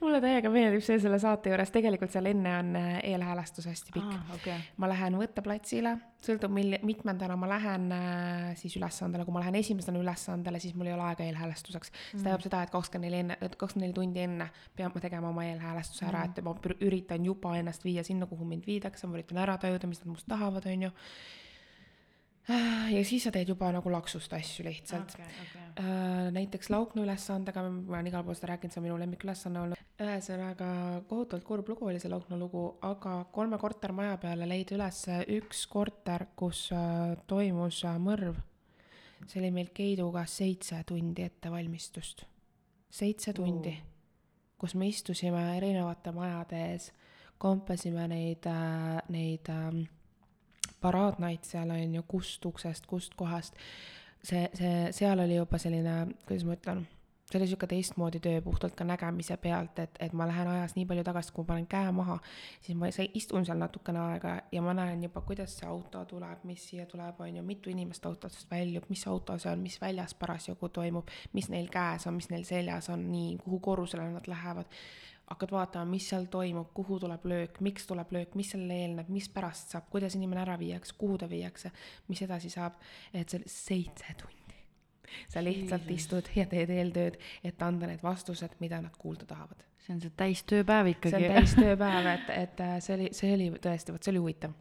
mulle 0.00 0.20
täiega 0.22 0.50
meeldib 0.52 0.82
see 0.84 0.98
selle 1.02 1.18
saate 1.22 1.52
juures, 1.52 1.72
tegelikult 1.74 2.12
seal 2.12 2.28
enne 2.30 2.52
on 2.58 2.70
äh, 2.78 2.90
eelhäälestus 3.12 3.66
hästi 3.70 3.94
pikk. 3.94 4.12
Ah,. 4.14 4.34
Okay. 4.36 4.58
ma 4.80 4.88
lähen 4.90 5.16
võtteplatsile, 5.20 5.96
sõltub 6.24 6.52
mil-, 6.54 6.78
mitmendana 6.86 7.36
ma 7.40 7.48
lähen 7.50 7.88
äh, 7.96 8.46
siis 8.60 8.76
ülesandele, 8.80 9.26
kui 9.26 9.36
ma 9.36 9.42
lähen 9.44 9.58
esimesena 9.60 10.00
ülesandele, 10.00 10.60
siis 10.62 10.76
mul 10.78 10.90
ei 10.90 10.96
ole 10.96 11.08
aega 11.10 11.26
eelhäälestuseks 11.26 11.92
mm.. 11.92 12.12
see 12.12 12.22
tähendab 12.24 12.46
seda, 12.46 12.62
et 12.64 12.74
kakskümmend 12.74 13.08
neli 13.08 13.22
enne, 13.24 13.38
kakskümmend 13.56 13.88
neli 13.88 13.96
tundi 13.96 14.24
enne 14.24 14.50
pean 14.76 14.94
ma 14.94 15.02
tegema 15.02 15.32
oma 15.32 15.46
eelhäälestuse 15.48 16.06
ära. 16.08 16.24
Mm., 16.24 16.38
et 16.38 16.44
ma 16.46 16.80
üritan 16.88 17.26
juba 17.26 17.56
ennast 17.58 17.84
viia 17.84 18.06
sinna, 18.06 18.30
kuhu 18.30 18.48
mind 18.48 18.68
viidakse, 18.68 19.10
ma 19.10 19.18
üritan 19.18 19.42
ära 19.42 19.58
tajuda, 19.60 19.90
mis 19.90 20.02
nad 20.04 20.14
must 20.14 20.28
tahavad, 20.30 20.66
on 20.70 20.88
ju 20.88 20.94
ja 22.48 23.02
siis 23.04 23.24
sa 23.26 23.32
teed 23.34 23.50
juba 23.52 23.70
nagu 23.74 23.92
laksust 23.92 24.32
asju 24.32 24.64
lihtsalt 24.66 25.14
okay,. 25.14 25.26
Okay. 25.44 25.60
Äh, 25.80 26.30
näiteks 26.34 26.70
Laukna 26.70 27.02
ülesandega, 27.04 27.62
ma 27.70 27.96
olen 27.96 28.10
igal 28.10 28.24
pool 28.26 28.36
seda 28.36 28.52
rääkinud, 28.52 28.74
see 28.74 28.80
on 28.80 28.86
minu 28.88 28.98
lemmikülesanne 29.00 29.60
olnud. 29.60 29.82
ühesõnaga 30.00 30.70
kohutavalt 31.08 31.44
kurb 31.44 31.68
lugu 31.68 31.90
oli 31.90 32.00
see 32.00 32.10
Laukna 32.10 32.38
lugu, 32.40 32.64
aga 32.86 33.20
kolme 33.32 33.58
kortermaja 33.60 34.16
peale 34.22 34.48
leida 34.48 34.74
üles 34.78 35.04
üks 35.36 35.66
korter, 35.70 36.26
kus 36.36 36.68
äh, 36.74 37.14
toimus 37.30 37.84
mõrv. 38.02 38.40
see 39.26 39.40
oli 39.42 39.52
meil 39.54 39.70
Keiduga 39.74 40.24
seitse 40.26 40.82
tundi 40.86 41.22
ettevalmistust, 41.28 42.24
seitse 42.90 43.36
tundi 43.36 43.76
oh., 43.76 43.86
kus 44.60 44.74
me 44.76 44.90
istusime 44.90 45.40
erinevate 45.56 46.12
majade 46.12 46.58
ees, 46.72 46.90
kompasime 47.40 48.04
neid, 48.10 48.44
neid 49.08 49.48
äh, 49.48 49.78
paraadnaid 50.80 51.44
seal 51.46 51.70
on 51.70 51.94
ju, 51.94 52.02
kust 52.08 52.46
uksest, 52.46 52.86
kust 52.86 53.14
kohast. 53.14 53.54
see, 54.22 54.48
see, 54.54 54.88
seal 54.92 55.20
oli 55.20 55.36
juba 55.36 55.58
selline, 55.58 55.94
kuidas 56.28 56.44
ma 56.44 56.56
ütlen, 56.58 56.82
see 57.30 57.38
oli 57.38 57.46
sihuke 57.46 57.66
teistmoodi 57.66 58.20
töö 58.20 58.40
puhtalt 58.42 58.74
ka 58.74 58.84
nägemise 58.84 59.36
pealt, 59.36 59.78
et, 59.78 59.96
et 60.00 60.12
ma 60.12 60.26
lähen 60.26 60.48
ajas 60.48 60.74
nii 60.74 60.86
palju 60.86 61.04
tagasi, 61.06 61.32
kui 61.32 61.44
ma 61.44 61.52
panen 61.52 61.66
käe 61.70 61.92
maha, 61.94 62.18
siis 62.60 62.78
ma 62.78 62.90
istun 62.90 63.46
seal 63.46 63.60
natukene 63.62 64.00
aega 64.02 64.34
ja 64.52 64.62
ma 64.62 64.74
näen 64.74 65.04
juba, 65.06 65.22
kuidas 65.26 65.54
see 65.58 65.68
auto 65.68 66.02
tuleb, 66.10 66.42
mis 66.48 66.64
siia 66.70 66.86
tuleb, 66.90 67.20
on 67.20 67.36
ju, 67.36 67.44
mitu 67.46 67.70
inimest 67.70 68.06
autost 68.06 68.50
väljub, 68.50 68.88
mis 68.90 69.06
auto 69.06 69.38
see 69.38 69.52
on, 69.52 69.62
mis 69.62 69.78
väljas 69.80 70.14
parasjagu 70.18 70.68
toimub, 70.68 71.12
mis 71.32 71.48
neil 71.52 71.70
käes 71.70 72.08
on, 72.10 72.18
mis 72.18 72.30
neil 72.34 72.44
seljas 72.48 72.90
on, 72.90 73.06
nii, 73.12 73.36
kuhu 73.44 73.60
korrusele 73.70 74.08
nad 74.10 74.26
lähevad. 74.26 74.66
Hakkad 75.30 75.52
vaatama, 75.54 75.86
mis 75.92 76.08
seal 76.10 76.26
toimub, 76.30 76.72
kuhu 76.74 76.98
tuleb 77.00 77.24
löök, 77.24 77.60
miks 77.60 77.86
tuleb 77.86 78.12
löök, 78.12 78.34
mis 78.34 78.50
sellele 78.50 78.80
eelneb, 78.82 79.08
mis 79.08 79.28
pärast 79.30 79.70
saab, 79.74 79.86
kuidas 79.90 80.16
inimene 80.18 80.42
ära 80.42 80.58
viiakse, 80.58 80.96
kuhu 80.98 81.18
ta 81.18 81.28
viiakse, 81.30 81.70
mis 82.08 82.22
edasi 82.26 82.50
saab, 82.50 82.80
et 83.14 83.30
see 83.30 83.42
seitse 83.46 84.16
tundi 84.18 84.38
sa 85.28 85.42
lihtsalt 85.44 85.90
istud 85.90 86.28
ja 86.36 86.46
teed 86.46 86.70
eeltööd, 86.70 87.18
et 87.44 87.62
anda 87.62 87.88
need 87.90 88.02
vastused, 88.02 88.56
mida 88.62 88.80
nad 88.82 88.96
kuulda 88.98 89.26
tahavad. 89.26 89.64
see 89.80 89.94
on 89.94 90.00
see 90.00 90.12
täistööpäev 90.16 90.86
see 90.86 90.96
ikkagi 90.96 91.16
on 91.16 91.34
täistööpäev, 91.34 92.08
et, 92.14 92.30
et 92.36 92.60
äh, 92.60 92.74
see 92.84 92.94
oli, 92.94 93.08
see 93.16 93.32
oli 93.34 93.48
tõesti, 93.64 93.94
vot 93.94 94.04
see 94.04 94.12
oli 94.12 94.22
huvitav 94.22 94.52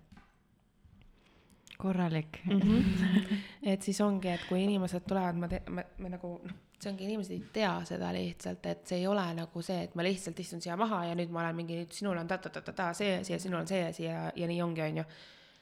korralik 1.78 2.40
mm. 2.46 2.62
-hmm. 2.62 3.36
et 3.74 3.82
siis 3.82 4.02
ongi, 4.02 4.28
et 4.30 4.48
kui 4.50 4.64
inimesed 4.64 5.06
tulevad, 5.08 5.36
ma 5.36 5.50
me, 5.70 5.86
me 5.98 6.10
nagu 6.10 6.40
noh, 6.44 6.56
see 6.80 6.92
ongi, 6.94 7.08
inimesed 7.10 7.36
ei 7.36 7.42
tea 7.54 7.74
seda 7.88 8.12
lihtsalt, 8.16 8.70
et 8.72 8.86
see 8.88 9.02
ei 9.02 9.08
ole 9.10 9.26
nagu 9.38 9.66
see, 9.66 9.82
et 9.88 9.98
ma 10.00 10.06
lihtsalt 10.06 10.40
istun 10.40 10.62
siia 10.64 10.78
maha 10.80 11.04
ja 11.10 11.18
nüüd 11.20 11.34
ma 11.34 11.44
olen 11.44 11.60
mingi, 11.60 11.82
sinul 11.96 12.18
on 12.22 12.30
ta-ta-ta-ta 12.30 12.94
see 12.98 13.18
asi 13.20 13.36
ja 13.36 13.42
sinul 13.42 13.62
on 13.64 13.68
see 13.70 13.84
asi 13.88 14.08
ja, 14.08 14.30
ja 14.36 14.48
nii 14.50 14.62
ongi, 14.64 14.86
onju 14.88 15.06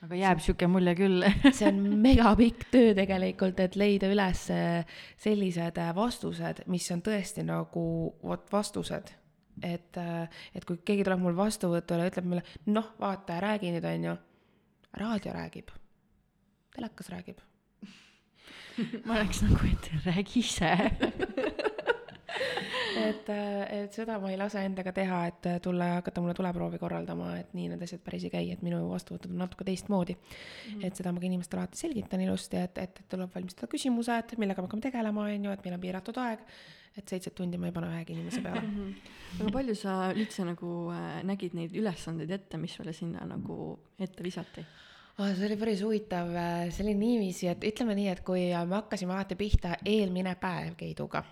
aga 0.06 0.18
jääb 0.20 0.42
sihuke 0.44 0.68
mulje 0.70 0.94
küll 0.98 1.26
see 1.58 1.70
on 1.70 1.80
megapikk 2.04 2.68
töö 2.74 2.94
tegelikult, 2.98 3.62
et 3.64 3.78
leida 3.80 4.10
üles 4.14 4.44
sellised 5.24 5.82
vastused, 5.98 6.64
mis 6.72 6.90
on 6.94 7.02
tõesti 7.06 7.46
nagu 7.48 7.88
vot 8.22 8.46
vastused. 8.54 9.14
et, 9.66 9.98
et 10.54 10.66
kui 10.70 10.78
keegi 10.86 11.06
tuleb 11.08 11.24
mul 11.24 11.38
vastuvõtule 11.38 12.12
ütleb 12.12 12.30
mulle, 12.30 12.46
noh, 12.70 12.94
vaata 13.02 13.40
räägi 13.42 13.74
nüüd, 13.74 13.90
onju. 13.90 14.16
raadio 15.02 15.34
räägib, 15.34 15.74
telekas 16.76 17.10
räägib. 17.10 17.42
ma 19.08 19.20
oleks 19.20 19.44
nagu, 19.46 19.60
et 19.72 19.92
räägi 20.06 20.40
ise 20.40 20.74
et, 23.08 23.30
et 23.30 23.94
seda 23.94 24.18
ma 24.22 24.32
ei 24.32 24.38
lase 24.40 24.62
endaga 24.66 24.94
teha, 24.96 25.20
et 25.32 25.50
tulla 25.64 25.90
ja 25.92 25.98
hakata 26.00 26.22
mulle 26.24 26.36
tuleproovi 26.38 26.80
korraldama, 26.82 27.34
et 27.42 27.54
nii 27.58 27.72
need 27.74 27.84
asjad 27.86 28.02
päris 28.06 28.28
ei 28.28 28.34
käi, 28.34 28.50
et 28.54 28.64
minu 28.66 28.80
vastuvõtud 28.92 29.34
on 29.34 29.44
natuke 29.44 29.68
teistmoodi 29.68 30.16
mm. 30.16 30.32
-hmm. 30.74 30.88
et 30.88 31.00
seda 31.00 31.14
ma 31.14 31.22
ka 31.22 31.30
inimestele 31.30 31.64
alati 31.64 31.82
selgitan 31.84 32.24
ilusti, 32.26 32.58
et, 32.64 32.78
et, 32.78 33.00
et 33.04 33.10
tuleb 33.10 33.34
valmistada 33.36 33.70
küsimused, 33.72 34.36
millega 34.38 34.62
me 34.62 34.70
hakkame 34.70 34.88
tegelema, 34.90 35.30
on 35.30 35.48
ju, 35.50 35.54
et 35.54 35.66
meil 35.66 35.78
on 35.78 35.86
piiratud 35.86 36.22
aeg, 36.24 36.44
et 36.98 37.14
seitset 37.14 37.36
tundi 37.36 37.58
ma 37.62 37.70
ei 37.70 37.76
pane 37.76 37.92
ühegi 37.94 38.16
inimese 38.16 38.42
peale 38.42 38.62
mm. 38.62 38.76
-hmm. 38.76 39.42
aga 39.42 39.54
palju 39.60 39.76
sa 39.76 40.12
üldse 40.14 40.46
nagu 40.46 40.74
äh, 40.92 41.24
nägid 41.24 41.54
neid 41.54 41.76
ülesandeid 41.76 42.32
ette, 42.32 42.58
mis 42.58 42.74
sulle 42.74 42.94
sinna 42.94 43.26
nagu 43.26 43.80
ette 44.00 44.24
visati? 44.24 44.66
Oh,. 45.18 45.34
see 45.34 45.48
oli 45.50 45.58
päris 45.58 45.82
huvitav, 45.86 46.30
see 46.70 46.86
oli 46.86 46.94
niiviisi, 46.98 47.50
et 47.54 47.66
ütleme 47.72 47.98
nii, 47.98 48.12
et 48.14 48.22
kui 48.28 48.48
me 48.54 48.80
hakkasime 48.80 49.16
alati 49.16 49.40
pihta 49.40 49.78
eelmine 49.86 50.36
päev 50.42 50.78
Keiduga 50.80 51.24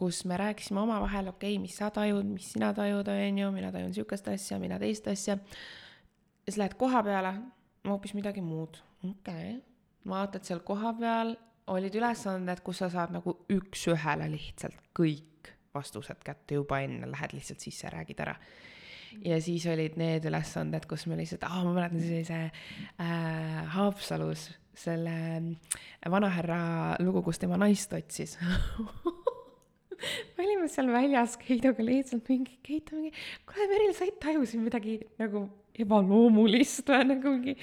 kus 0.00 0.24
me 0.24 0.36
rääkisime 0.36 0.80
omavahel, 0.80 1.28
okei 1.28 1.54
okay,, 1.54 1.62
mis 1.62 1.76
sa 1.76 1.90
tajud, 1.92 2.24
mis 2.24 2.52
sina 2.54 2.70
tajud, 2.74 3.08
on 3.12 3.38
ju, 3.38 3.50
mina 3.52 3.72
tajun 3.72 3.92
sihukest 3.94 4.30
asja, 4.32 4.58
mina 4.58 4.78
teist 4.80 5.08
asja. 5.12 5.34
ja 5.36 6.48
siis 6.48 6.56
lähed 6.56 6.74
koha 6.80 7.02
peale, 7.04 7.34
hoopis 7.88 8.14
midagi 8.16 8.40
muud, 8.40 8.80
okei 9.04 9.10
okay.. 9.12 9.58
vaatad 10.08 10.48
seal 10.48 10.62
kohapeal, 10.64 11.34
olid 11.74 11.94
ülesanded, 12.00 12.64
kus 12.64 12.80
sa 12.80 12.88
saad 12.90 13.12
nagu 13.12 13.36
üks-ühele 13.52 14.30
lihtsalt 14.32 14.80
kõik 14.96 15.52
vastused 15.74 16.24
kätte 16.24 16.56
juba 16.56 16.80
enne, 16.86 17.10
lähed 17.10 17.36
lihtsalt 17.36 17.60
sisse, 17.60 17.92
räägid 17.92 18.24
ära 18.24 18.38
ja 19.24 19.38
siis 19.42 19.66
olid 19.70 19.96
need 20.00 20.26
ülesanded, 20.28 20.86
kus 20.90 21.06
me 21.10 21.18
lihtsalt, 21.18 21.44
aa, 21.48 21.62
ma 21.66 21.74
mäletan 21.76 22.02
sellise 22.02 22.40
äh, 22.46 23.60
Haapsalus 23.74 24.48
selle 24.80 25.16
vanahärra 26.08 26.60
lugu, 27.02 27.22
kus 27.26 27.40
tema 27.42 27.58
naist 27.60 27.92
otsis. 27.96 28.38
Me 30.00 30.46
olime 30.46 30.68
seal 30.72 30.88
väljas 30.88 31.34
Keidoga 31.36 31.84
lihtsalt 31.84 32.28
mingi, 32.32 32.54
Keit 32.64 32.88
mingi, 32.94 33.10
kuule 33.44 33.66
Meril, 33.68 33.92
sa 33.92 34.06
ei 34.06 34.14
taju 34.22 34.46
siin 34.48 34.62
midagi 34.64 34.96
nagu 35.20 35.44
ebaloomulist 35.80 36.88
või 36.88 37.08
nagu 37.10 37.34
mingi 37.34 37.56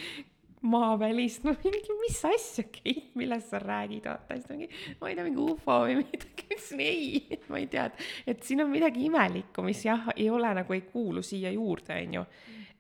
maavälist, 0.65 1.43
no 1.45 1.53
mingi, 1.61 1.95
mis 2.01 2.19
asja, 2.25 2.65
Keit, 2.71 3.11
millest 3.17 3.51
sa 3.53 3.59
räägid, 3.61 4.07
vaata, 4.09 4.38
siis 4.38 4.47
ta 4.47 4.55
mingi, 4.55 4.69
ma 5.01 5.11
ei 5.11 5.17
tea, 5.17 5.25
mingi 5.27 5.43
ufo 5.43 5.79
või 5.84 5.99
midagi, 5.99 6.47
ütlesin 6.47 6.84
ei, 6.84 7.39
ma 7.51 7.61
ei 7.61 7.67
tea, 7.71 7.88
et, 7.91 8.05
et 8.34 8.47
siin 8.47 8.63
on 8.65 8.71
midagi 8.71 9.05
imelikku, 9.07 9.65
mis 9.65 9.84
jah, 9.85 10.09
ei 10.15 10.29
ole 10.34 10.53
nagu, 10.57 10.73
ei 10.73 10.84
kuulu 10.89 11.21
siia 11.25 11.53
juurde, 11.53 11.99
onju. 12.07 12.25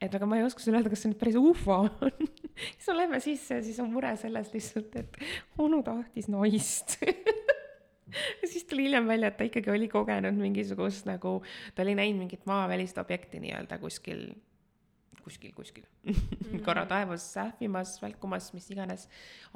et 0.01 0.17
aga 0.17 0.29
ma 0.29 0.39
ei 0.39 0.47
oska 0.47 0.63
sulle 0.63 0.81
öelda, 0.81 0.93
kas 0.93 1.05
see 1.05 1.13
nüüd 1.13 1.21
päris 1.21 1.37
ufo 1.39 1.83
on. 1.85 2.29
Siis 2.57 2.87
me 2.89 2.97
lähme 2.97 3.19
sisse 3.21 3.59
ja 3.59 3.61
siis 3.61 3.77
on 3.83 3.91
mure 3.93 4.15
selles 4.17 4.49
lihtsalt, 4.49 4.95
et 4.97 5.19
onu 5.61 5.83
tahtis 5.85 6.31
naist. 6.33 6.97
Ja 8.41 8.47
siis 8.47 8.63
tuli 8.63 8.85
hiljem 8.85 9.03
välja, 9.07 9.27
et 9.27 9.35
ta 9.37 9.43
ikkagi 9.43 9.67
oli 9.69 9.89
kogenud 9.91 10.37
mingisugust 10.39 11.05
nagu, 11.09 11.41
ta 11.75 11.83
oli 11.83 11.91
näinud 11.99 12.23
mingit 12.23 12.45
maavälist 12.47 12.97
objekti 12.97 13.41
nii-öelda 13.43 13.77
kuskil, 13.81 14.29
kuskil, 15.27 15.53
kuskil 15.55 15.85
korra 16.65 16.85
taevas 16.89 17.25
sähvimas, 17.33 17.97
välkumas, 18.01 18.51
mis 18.55 18.69
iganes 18.71 19.07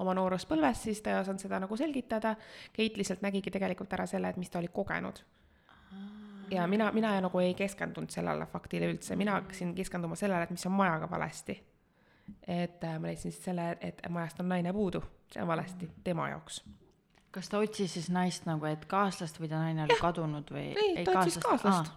oma 0.01 0.15
nooruspõlves, 0.17 0.83
siis 0.87 1.01
ta 1.03 1.13
ei 1.13 1.21
osanud 1.21 1.43
seda 1.43 1.61
nagu 1.63 1.77
selgitada. 1.79 2.35
Keit 2.75 2.99
lihtsalt 2.99 3.23
nägigi 3.25 3.53
tegelikult 3.53 3.93
ära 3.95 4.07
selle, 4.09 4.31
et 4.31 4.41
mis 4.41 4.51
ta 4.51 4.59
oli 4.59 4.71
kogenud. 4.73 5.23
ja 6.51 6.67
mina, 6.67 6.91
mina 6.91 7.13
nagu 7.23 7.39
ei 7.39 7.53
keskendunud 7.55 8.11
sellele 8.11 8.45
faktile 8.51 8.91
üldse, 8.91 9.15
mina 9.15 9.39
hakkasin 9.39 9.75
keskenduma 9.75 10.19
sellele, 10.19 10.43
et 10.43 10.51
mis 10.51 10.65
on 10.67 10.75
majaga 10.75 11.09
valesti. 11.09 11.61
et 12.47 12.83
äh, 12.83 12.99
ma 12.99 13.07
leidsin 13.07 13.31
siis 13.31 13.43
selle, 13.43 13.77
et 13.81 14.01
majast 14.09 14.39
on 14.39 14.49
naine 14.49 14.73
puudu, 14.73 15.01
see 15.31 15.41
on 15.41 15.47
valesti 15.47 15.89
tema 16.03 16.29
jaoks 16.29 16.61
kas 17.31 17.49
ta 17.49 17.59
otsis 17.63 17.93
siis 17.93 18.09
naist 18.11 18.45
nagu, 18.47 18.65
et 18.67 18.85
kaaslast 18.91 19.39
või 19.39 19.49
ta 19.51 19.61
naine 19.61 19.85
oli 19.85 19.95
kadunud 19.99 20.51
või? 20.51 20.71
ei, 20.75 21.05
ta 21.07 21.19
otsis 21.21 21.39
kaaslast. 21.43 21.93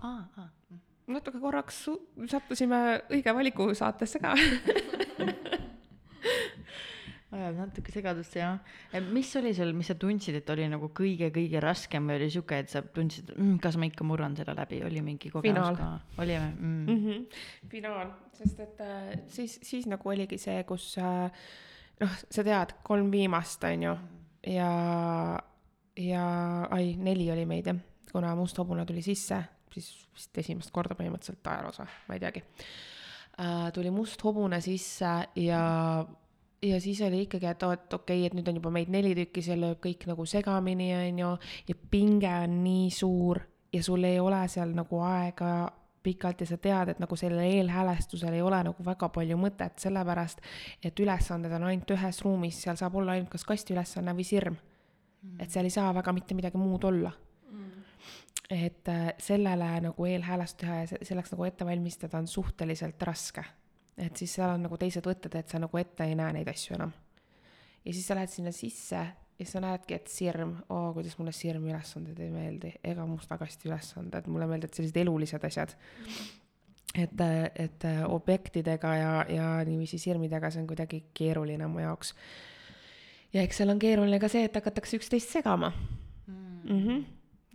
Natuke 1.11 1.41
korraks 1.43 1.85
sattusime 2.31 2.81
õige 3.13 3.35
valiku 3.37 3.69
saatesse 3.77 4.23
ka 4.23 4.35
ajab 7.35 7.57
natuke 7.59 7.93
segadust 7.93 8.37
jah. 8.39 8.59
mis 9.13 9.31
oli 9.39 9.53
seal, 9.57 9.73
mis 9.77 9.89
sa 9.91 9.97
tundsid, 9.99 10.39
et 10.39 10.51
oli 10.55 10.67
nagu 10.71 10.91
kõige-kõige 10.95 11.63
raskem 11.63 12.09
või 12.09 12.19
oli 12.21 12.31
sihuke, 12.33 12.61
et 12.65 12.73
sa 12.73 12.83
tundsid 12.95 13.33
mm,, 13.35 13.57
kas 13.65 13.79
ma 13.81 13.89
ikka 13.89 14.07
murran 14.07 14.37
selle 14.39 14.55
läbi, 14.57 14.81
oli 14.87 15.03
mingi 15.05 15.33
kogemus 15.33 15.79
ka? 15.79 15.91
oli 16.23 16.37
või 16.39 16.51
mm. 16.51 16.75
mm? 16.75 17.01
-hmm. 17.05 17.71
finaal, 17.73 18.13
sest 18.39 18.61
et 18.65 18.85
äh, 18.85 19.09
siis, 19.35 19.59
siis 19.63 19.89
nagu 19.91 20.15
oligi 20.15 20.39
see, 20.41 20.63
kus 20.69 20.93
äh, 21.03 21.49
noh, 22.03 22.21
sa 22.23 22.47
tead, 22.47 22.77
kolm 22.87 23.11
viimast 23.15 23.65
on 23.71 23.89
ju 23.89 23.97
ja, 24.55 24.71
ja 25.97 26.29
ai, 26.71 26.95
neli 26.97 27.31
oli 27.35 27.49
meid 27.49 27.73
jah, 27.73 27.83
kuna 28.13 28.35
Must 28.39 28.59
hobune 28.63 28.87
tuli 28.87 29.03
sisse, 29.03 29.43
siis 29.75 30.09
vist 30.15 30.43
esimest 30.45 30.73
korda 30.75 30.97
põhimõtteliselt 30.99 31.53
ajaloos 31.53 31.81
või, 31.83 31.95
ma 32.09 32.17
ei 32.17 32.23
teagi 32.23 32.43
äh,. 33.39 33.71
tuli 33.77 33.93
Must 33.95 34.25
hobune 34.25 34.61
sisse 34.65 35.13
ja, 35.41 35.63
ja 36.63 36.81
siis 36.81 37.03
oli 37.07 37.25
ikkagi, 37.27 37.51
et 37.51 37.63
oot, 37.67 37.87
okei 37.99 38.21
okay,, 38.23 38.27
et 38.31 38.37
nüüd 38.39 38.51
on 38.51 38.61
juba 38.61 38.75
meid 38.75 38.93
neli 38.95 39.15
tükki, 39.19 39.45
see 39.45 39.59
lööb 39.61 39.81
kõik 39.85 40.09
nagu 40.11 40.27
segamini, 40.29 40.91
on 40.99 41.23
ju, 41.25 41.33
ja 41.71 41.81
pinge 41.91 42.35
on 42.45 42.61
nii 42.65 42.91
suur 42.95 43.43
ja 43.75 43.83
sul 43.83 44.07
ei 44.07 44.21
ole 44.23 44.45
seal 44.49 44.75
nagu 44.77 45.01
aega 45.05 45.55
pikalt 46.05 46.43
ja 46.45 46.47
sa 46.47 46.59
tead, 46.61 46.91
et 46.93 46.99
nagu 47.01 47.17
sellel 47.17 47.41
eelhäälestusel 47.47 48.35
ei 48.37 48.43
ole 48.45 48.59
nagu 48.67 48.85
väga 48.85 49.09
palju 49.09 49.39
mõtet, 49.41 49.79
sellepärast 49.81 50.45
et 50.85 51.01
ülesanded 51.01 51.53
on 51.57 51.65
ainult 51.71 51.95
ühes 51.97 52.21
ruumis, 52.27 52.61
seal 52.61 52.77
saab 52.77 53.01
olla 53.01 53.17
ainult 53.17 53.33
kas 53.33 53.47
kastiülesanne 53.49 54.13
või 54.13 54.27
sirm 54.29 54.59
et 55.39 55.51
seal 55.51 55.69
ei 55.69 55.73
saa 55.73 55.93
väga 55.97 56.13
mitte 56.15 56.37
midagi 56.37 56.61
muud 56.61 56.85
olla. 56.89 57.13
Et 58.51 58.89
äh, 58.89 59.13
sellele 59.19 59.81
nagu 59.81 60.07
eelhäälestust 60.07 60.61
teha 60.61 60.81
ja 60.83 60.99
selleks 61.03 61.33
nagu 61.33 61.45
ette 61.45 61.67
valmistada 61.67 62.19
on 62.19 62.27
suhteliselt 62.27 63.03
raske. 63.03 63.45
et 63.99 64.17
siis 64.17 64.35
seal 64.35 64.51
on 64.51 64.63
nagu 64.67 64.77
teised 64.79 65.07
võtted, 65.07 65.37
et 65.39 65.49
sa 65.49 65.59
nagu 65.59 65.79
ette 65.79 66.05
ei 66.05 66.15
näe 66.19 66.33
neid 66.33 66.49
asju 66.49 66.75
enam. 66.77 66.93
ja 67.85 67.93
siis 67.93 68.07
sa 68.07 68.15
lähed 68.15 68.29
sinna 68.29 68.53
sisse 68.53 69.07
ja 69.39 69.47
sa 69.47 69.61
näedki, 69.61 69.95
et 69.95 70.09
sirm, 70.09 70.57
oo, 70.69 70.93
kuidas 70.95 71.19
mulle 71.19 71.33
sirmi 71.33 71.73
ülesanded 71.73 72.21
ei 72.21 72.31
meeldi, 72.31 72.73
ega 72.85 73.07
musta 73.07 73.39
kasti 73.39 73.69
ülesanded, 73.69 74.29
mulle 74.31 74.47
meeldivad 74.47 74.77
sellised 74.77 75.01
elulised 75.03 75.45
asjad 75.45 75.75
et, 76.95 77.25
et 77.55 77.89
objektidega 78.07 78.95
ja, 78.97 79.13
ja 79.29 79.49
niiviisi 79.67 79.99
sirmidega 79.99 80.51
see 80.51 80.63
on 80.63 80.69
kuidagi 80.71 81.05
keeruline 81.15 81.67
mu 81.67 81.83
jaoks. 81.83 82.15
ja 83.33 83.43
eks 83.43 83.57
seal 83.63 83.73
on 83.73 83.83
keeruline 83.83 84.21
ka 84.21 84.29
see, 84.29 84.45
et 84.45 84.55
hakatakse 84.55 85.01
üksteist 85.01 85.33
segama 85.33 85.73
mm. 86.27 86.35
mm. 86.69 86.81
-hmm 86.87 87.05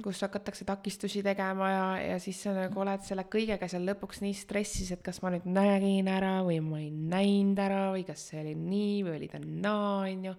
kus 0.03 0.21
hakatakse 0.23 0.65
takistusi 0.67 1.21
tegema 1.25 1.69
ja, 1.71 1.85
ja 2.13 2.17
siis 2.23 2.39
sa 2.45 2.53
nagu 2.55 2.79
oled 2.81 3.03
selle 3.05 3.25
kõigega 3.31 3.67
seal 3.71 3.85
lõpuks 3.89 4.21
nii 4.23 4.35
stressis, 4.37 4.91
et 4.95 5.03
kas 5.05 5.21
ma 5.23 5.33
nüüd 5.33 5.47
nägin 5.49 6.07
ära 6.11 6.39
või 6.47 6.59
ma 6.63 6.81
ei 6.81 6.89
näinud 6.91 7.59
ära 7.59 7.81
või 7.95 8.05
kas 8.07 8.29
see 8.29 8.41
oli 8.43 8.55
nii 8.59 8.97
või 9.07 9.17
oli 9.17 9.31
ta 9.31 9.41
naa, 9.43 10.05
onju. 10.07 10.35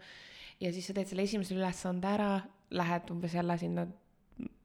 Ja 0.61 0.73
siis 0.74 0.89
sa 0.89 0.97
teed 0.97 1.09
selle 1.09 1.24
esimese 1.24 1.57
ülesande 1.57 2.09
ära, 2.09 2.32
lähed 2.77 3.12
umbes 3.12 3.35
jälle 3.37 3.57
sinna 3.61 3.87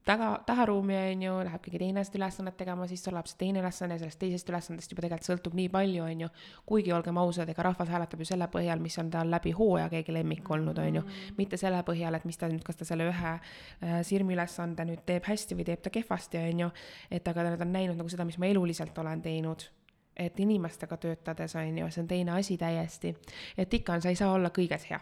taga, 0.06 0.39
taharuumi, 0.45 0.95
on 1.11 1.22
ju, 1.23 1.34
läheb 1.47 1.64
keegi 1.65 1.80
teine 1.81 2.03
seda 2.06 2.19
ülesannet 2.19 2.57
tegema, 2.57 2.85
siis 2.89 3.02
tuleb 3.03 3.27
see 3.30 3.39
teine 3.39 3.61
ülesanne 3.61 3.97
ja 3.97 4.03
sellest 4.03 4.19
teisest 4.22 4.49
ülesandest 4.52 4.93
juba 4.93 5.06
tegelikult 5.06 5.30
sõltub 5.30 5.56
nii 5.57 5.69
palju, 5.73 6.03
on 6.06 6.26
ju. 6.26 6.30
kuigi 6.69 6.93
olgem 6.93 7.18
ausad, 7.22 7.49
ega 7.49 7.65
rahvas 7.65 7.89
hääletab 7.89 8.22
ju 8.22 8.30
selle 8.30 8.47
põhjal, 8.53 8.81
mis 8.84 8.97
on 9.02 9.10
tal 9.14 9.31
läbi 9.34 9.56
hooaja 9.57 9.89
keegi 9.93 10.14
lemmik 10.14 10.52
olnud, 10.52 10.77
on 10.81 10.99
ju. 11.02 11.06
mitte 11.39 11.57
selle 11.61 11.81
põhjal, 11.88 12.19
et 12.19 12.30
mis 12.30 12.38
ta 12.38 12.49
nüüd, 12.52 12.64
kas 12.65 12.81
ta 12.81 12.88
selle 12.88 13.10
ühe 13.10 13.34
äh, 13.34 13.97
sirmi 14.06 14.38
ülesande 14.38 14.85
nüüd 14.85 15.02
teeb 15.10 15.26
hästi 15.26 15.57
või 15.57 15.68
teeb 15.72 15.81
ta 15.81 15.93
kehvasti, 15.93 16.43
on 16.52 16.65
ju. 16.68 16.72
et 17.11 17.34
aga 17.34 17.49
nad 17.49 17.65
on 17.65 17.73
näinud 17.73 17.97
nagu 17.97 18.14
seda, 18.14 18.27
mis 18.30 18.38
ma 18.38 18.52
eluliselt 18.52 18.97
olen 19.02 19.26
teinud 19.26 19.69
et 20.15 20.38
inimestega 20.39 20.95
töötades 21.02 21.57
on 21.60 21.77
ju, 21.81 21.91
see 21.91 22.06
on 22.06 22.07
teine 22.07 22.38
asi 22.38 22.57
täiesti. 22.57 23.15
et 23.57 23.73
ikka 23.73 23.97
on, 23.97 24.06
sa 24.06 24.14
ei 24.14 24.22
saa 24.22 24.31
olla 24.38 24.53
kõiges 24.53 24.85
hea 24.91 25.02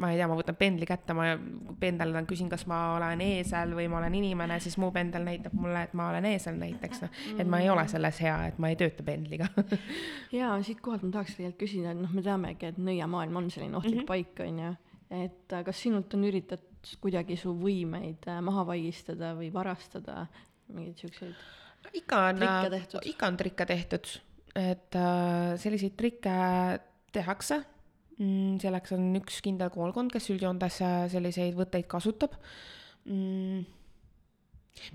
ma 0.00 0.08
ei 0.10 0.16
tea, 0.16 0.26
ma 0.30 0.36
võtan 0.38 0.56
pendli 0.56 0.86
kätte, 0.88 1.14
ma 1.16 1.34
pendeldan, 1.80 2.26
küsin, 2.28 2.48
kas 2.52 2.64
ma 2.70 2.78
olen 2.96 3.20
eesel 3.24 3.74
või 3.76 3.88
ma 3.92 4.00
olen 4.00 4.14
inimene, 4.22 4.56
siis 4.64 4.78
mu 4.80 4.88
pendel 4.94 5.26
näitab 5.26 5.54
mulle, 5.58 5.84
et 5.86 5.92
ma 5.98 6.08
olen 6.10 6.26
eesel 6.30 6.56
näiteks, 6.60 7.02
noh. 7.04 7.18
et 7.36 7.50
ma 7.50 7.60
ei 7.62 7.68
ole 7.72 7.84
selles 7.92 8.20
hea, 8.24 8.36
et 8.48 8.60
ma 8.62 8.72
ei 8.72 8.78
tööta 8.80 9.04
pendliga 9.06 9.50
jaa, 10.40 10.54
siitkohalt 10.64 11.04
ma 11.06 11.12
tahaks 11.18 11.36
tegelikult 11.36 11.60
küsida, 11.66 11.92
et 11.92 12.00
noh, 12.00 12.12
me 12.16 12.24
teamegi, 12.24 12.72
et 12.72 12.80
nõiamaailm 12.80 13.40
on 13.42 13.50
selline 13.52 13.78
ohtlik 13.78 14.00
mm 14.00 14.04
-hmm. 14.04 14.12
paik, 14.12 14.44
on 14.46 14.62
ju. 14.64 14.74
et 15.22 15.56
äh, 15.58 15.64
kas 15.64 15.82
sinult 15.84 16.14
on 16.14 16.24
üritatud 16.30 16.94
kuidagi 17.00 17.36
su 17.36 17.52
võimeid 17.54 18.26
äh, 18.28 18.40
maha 18.40 18.64
vaigistada 18.66 19.34
või 19.36 19.52
varastada, 19.52 20.26
mingeid 20.72 21.04
siukseid 21.04 21.36
ikka 21.92 22.24
on, 22.30 22.40
tehtud? 22.70 23.00
ikka 23.04 23.26
on 23.26 23.36
trikke 23.36 23.66
tehtud, 23.66 24.08
et 24.56 24.96
äh, 24.96 25.52
selliseid 25.60 25.94
trikke 25.96 26.32
tehakse 27.12 27.60
mm,. 28.22 28.58
selleks 28.62 28.96
on 28.96 29.10
üks 29.20 29.42
kindel 29.44 29.70
koolkond, 29.74 30.14
kes 30.14 30.30
üldjoontes 30.34 30.80
äh, 30.86 30.98
selliseid 31.12 31.58
võtteid 31.58 31.90
kasutab 31.90 32.38
mm 33.04 33.80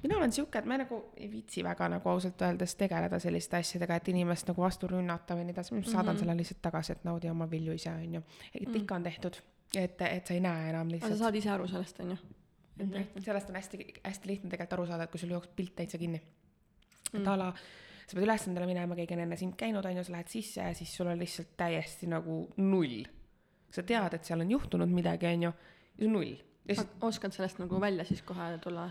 mina 0.03 0.17
olen 0.17 0.31
sihuke, 0.33 0.59
et 0.59 0.65
ma 0.65 0.77
nagu 0.79 0.99
ei 1.17 1.29
viitsi 1.31 1.63
väga 1.65 1.89
nagu 1.91 2.09
ausalt 2.09 2.41
öeldes 2.41 2.75
tegeleda 2.79 3.19
selliste 3.21 3.59
asjadega, 3.59 3.99
et 3.99 4.09
inimest 4.13 4.49
nagu 4.49 4.63
vastu 4.63 4.89
rünnata 4.91 5.37
või 5.37 5.47
nii 5.47 5.55
edasi, 5.55 5.75
ma 5.75 5.83
saadan 5.83 6.01
mm 6.01 6.09
-hmm. 6.09 6.19
selle 6.23 6.37
lihtsalt 6.39 6.61
tagasi, 6.61 6.95
et 6.95 7.03
naudi 7.07 7.29
oma 7.29 7.49
vilju 7.51 7.77
ise, 7.77 7.91
on 7.91 8.13
ju. 8.19 8.21
et 8.53 8.61
mm 8.61 8.73
-hmm. 8.73 8.81
ikka 8.81 8.95
on 8.95 9.03
tehtud, 9.03 9.41
et, 9.75 10.01
et 10.01 10.27
sa 10.27 10.33
ei 10.33 10.39
näe 10.39 10.69
enam 10.69 10.91
lihtsalt. 10.91 11.11
aga 11.11 11.17
sa 11.17 11.23
saad 11.23 11.35
ise 11.35 11.49
aru 11.49 11.67
sellest, 11.67 11.99
on 11.99 12.09
ju? 12.09 12.17
Mm 12.77 12.91
-hmm. 12.91 13.21
sellest 13.25 13.49
on 13.49 13.55
hästi, 13.55 13.93
hästi 14.03 14.27
lihtne 14.27 14.49
tegelikult 14.49 14.73
aru 14.73 14.87
saada, 14.87 15.03
et 15.03 15.11
kui 15.11 15.19
sul 15.19 15.29
jookseb 15.29 15.55
pilt 15.55 15.75
täitsa 15.75 15.97
kinni 15.97 16.21
mm.. 17.13 17.21
et 17.21 17.27
a 17.27 17.37
la, 17.37 17.53
sa 18.07 18.15
pead 18.15 18.23
ülesandele 18.23 18.65
minema, 18.65 18.95
keegi 18.95 19.13
on 19.13 19.19
enne 19.19 19.37
sind 19.37 19.55
käinud, 19.57 19.85
on 19.85 19.97
ju, 19.97 20.03
sa 20.03 20.11
lähed 20.11 20.27
sisse 20.27 20.61
ja 20.61 20.73
siis 20.73 20.95
sul 20.97 21.07
on 21.07 21.19
lihtsalt 21.19 21.57
täiesti 21.57 22.07
nagu 22.07 22.49
null 22.57 23.03
sa 23.71 23.83
tead, 23.83 24.13
et 24.13 24.25
seal 24.25 24.43
on 24.43 24.51
juhtunud 24.51 24.91
midagi, 24.91 25.27
on 25.33 25.49
ju, 25.49 25.51
ja 25.51 26.03
see 26.03 26.07
on 26.07 26.19
null. 26.19 26.35
Lihtsalt... 26.67 26.89
oskad 27.01 27.31
sellest 27.31 27.59
nagu 27.61 27.79
välja 27.79 28.03
siis 28.05 28.21
kohe 28.27 28.45
tulla? 28.63 28.89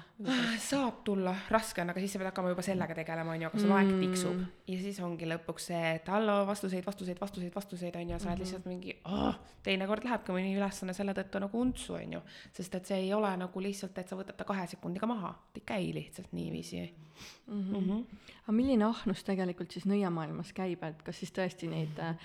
saab 0.64 1.02
tulla, 1.04 1.34
raske 1.52 1.82
on, 1.82 1.90
aga 1.92 2.00
siis 2.00 2.14
sa 2.14 2.20
pead 2.20 2.30
hakkama 2.30 2.52
juba 2.54 2.62
sellega 2.64 2.94
tegelema, 2.96 3.34
on 3.34 3.42
ju, 3.42 3.50
aga 3.50 3.60
sul 3.60 3.68
mm. 3.68 3.76
aeg 3.76 3.90
tiksub. 4.00 4.38
ja 4.70 4.78
siis 4.80 5.00
ongi 5.04 5.28
lõpuks 5.28 5.68
see, 5.70 5.82
et 5.98 6.08
hallo, 6.08 6.38
vastuseid, 6.48 6.86
vastuseid, 6.86 7.20
vastuseid, 7.20 7.52
vastuseid, 7.54 7.98
on 8.00 8.14
ju, 8.14 8.18
sa 8.18 8.30
oled 8.30 8.32
mm 8.32 8.32
-hmm. 8.32 8.44
lihtsalt 8.44 8.66
mingi 8.70 8.96
oh,, 9.04 9.36
teinekord 9.66 10.08
lähebki 10.08 10.32
mõni 10.32 10.54
ülesanne 10.56 10.94
selle 10.96 11.12
tõttu 11.18 11.42
nagu 11.44 11.60
untsu, 11.60 11.98
on 12.00 12.16
ju. 12.16 12.22
sest 12.52 12.74
et 12.80 12.86
see 12.86 12.98
ei 13.04 13.12
ole 13.14 13.36
nagu 13.36 13.60
lihtsalt, 13.60 13.98
et 13.98 14.08
sa 14.08 14.16
võtad 14.16 14.36
ta 14.40 14.44
kahe 14.44 14.66
sekundiga 14.66 15.06
maha, 15.06 15.34
ta 15.52 15.60
ei 15.60 15.66
käi 15.66 15.94
lihtsalt 16.00 16.32
niiviisi 16.32 16.80
mm. 16.80 17.52
-hmm. 17.52 17.76
Mm 17.76 17.84
-hmm. 17.84 18.04
aga 18.42 18.52
milline 18.52 18.84
ahnus 18.84 19.24
tegelikult 19.24 19.70
siis 19.70 19.86
nõiamaailmas 19.86 20.52
käib, 20.52 20.82
et 20.82 21.02
kas 21.02 21.18
siis 21.18 21.32
tõesti 21.32 21.68
neid 21.68 21.98
äh, 22.00 22.16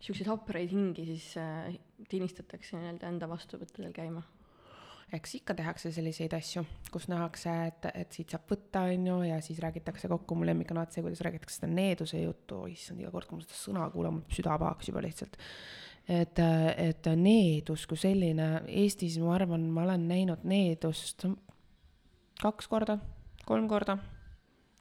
niisuguseid 0.00 0.30
hapraid 0.32 0.70
hingi 0.72 1.04
siis 1.12 1.32
äh, 1.36 1.74
tinistatakse 2.08 2.78
nii-öelda 2.78 3.08
enda 3.12 3.28
vastuvõttudel 3.28 3.92
käima? 3.96 4.22
eks 5.10 5.32
ikka 5.40 5.56
tehakse 5.58 5.90
selliseid 5.90 6.34
asju, 6.36 6.62
kus 6.94 7.08
nähakse, 7.10 7.50
et, 7.66 7.88
et 7.98 8.14
siit 8.14 8.30
saab 8.30 8.44
võtta, 8.52 8.84
on 8.92 9.08
ju, 9.08 9.16
ja 9.26 9.40
siis 9.42 9.58
räägitakse 9.58 10.06
kokku, 10.08 10.36
mu 10.38 10.46
lemmik 10.46 10.70
on 10.70 10.78
alati 10.78 10.96
see, 10.96 11.02
kuidas 11.02 11.22
räägitakse 11.26 11.58
seda 11.58 11.70
needuse 11.72 12.20
juttu, 12.22 12.60
issand, 12.70 13.02
iga 13.02 13.10
kord, 13.10 13.26
kui 13.26 13.40
ma 13.40 13.42
seda 13.42 13.58
sõna 13.58 13.88
kuulan, 13.90 14.20
mul 14.20 14.36
süda 14.38 14.54
pahaks 14.62 14.92
juba 14.92 15.02
lihtsalt. 15.02 15.34
et, 16.06 16.38
et 16.86 17.10
needus 17.18 17.88
kui 17.90 17.98
selline, 17.98 18.46
Eestis 18.70 19.18
ma 19.18 19.34
arvan, 19.34 19.66
ma 19.74 19.82
olen 19.88 20.06
näinud 20.12 20.46
needust 20.46 21.26
kaks 22.38 22.70
korda, 22.70 23.00
kolm 23.50 23.66
korda 23.66 23.98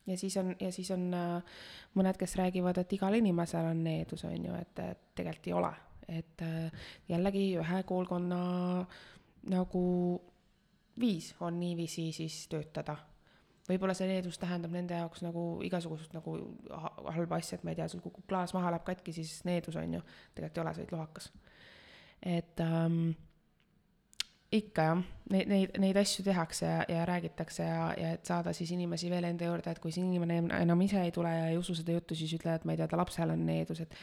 ja 0.10 0.18
siis 0.18 0.38
on, 0.42 0.56
ja 0.60 0.72
siis 0.74 0.90
on 0.96 1.06
äh, 1.14 1.60
mõned, 1.98 2.18
kes 2.20 2.36
räägivad, 2.40 2.82
et 2.82 2.98
igal 2.98 3.16
inimesel 3.20 3.70
on 3.72 3.84
needus, 3.86 4.26
on 4.28 4.50
ju, 4.50 4.56
et, 4.58 4.82
et 4.86 5.06
tegelikult 5.20 5.48
ei 5.52 5.56
ole. 5.62 5.72
et 6.10 6.42
äh, 6.42 6.90
jällegi 7.10 7.46
ühe 7.62 7.84
koolkonna 7.86 8.40
nagu 9.54 9.84
viis 11.00 11.36
on 11.40 11.60
niiviisi 11.60 12.12
siis 12.12 12.48
töötada. 12.50 12.96
võib-olla 13.70 13.94
see 13.94 14.08
needus 14.10 14.40
tähendab 14.42 14.74
nende 14.74 14.98
jaoks 14.98 15.22
nagu 15.22 15.44
igasugust 15.64 16.14
nagu 16.18 16.36
halba 17.14 17.38
asja, 17.38 17.60
et 17.60 17.64
ma 17.64 17.76
ei 17.76 17.78
tea, 17.78 17.88
sul 17.88 18.02
kukub 18.02 18.26
klaas 18.28 18.54
maha, 18.58 18.72
läheb 18.74 18.88
katki, 18.88 19.14
siis 19.14 19.44
needus 19.46 19.78
on 19.78 20.00
ju, 20.00 20.02
tegelikult 20.34 20.58
ei 20.58 20.64
ole, 20.64 20.74
sa 20.74 20.82
oled 20.82 20.94
lohakas. 20.96 21.32
et 22.26 22.66
ähm, 22.66 23.12
ikka 24.52 24.86
jah, 24.88 25.02
neid, 25.30 25.50
neid, 25.50 25.76
neid 25.82 25.98
asju 26.02 26.24
tehakse 26.26 26.66
ja, 26.66 26.78
ja 26.90 27.04
räägitakse 27.06 27.66
ja, 27.66 27.90
ja 27.98 28.14
et 28.18 28.30
saada 28.30 28.54
siis 28.58 28.72
inimesi 28.74 29.10
veel 29.12 29.28
enda 29.30 29.50
juurde, 29.50 29.70
et 29.70 29.82
kui 29.82 29.94
see 29.94 30.02
inimene 30.02 30.40
enam 30.58 30.82
ise 30.86 31.02
ei 31.04 31.12
tule 31.14 31.34
ja 31.34 31.50
ei 31.52 31.58
usu 31.60 31.76
seda 31.78 31.94
juttu, 31.94 32.18
siis 32.18 32.34
ütle, 32.40 32.56
et 32.58 32.66
ma 32.66 32.74
ei 32.74 32.80
tea, 32.80 32.88
ta 32.90 32.98
lapsel 32.98 33.36
on 33.36 33.44
needus, 33.46 33.84
et 33.86 33.94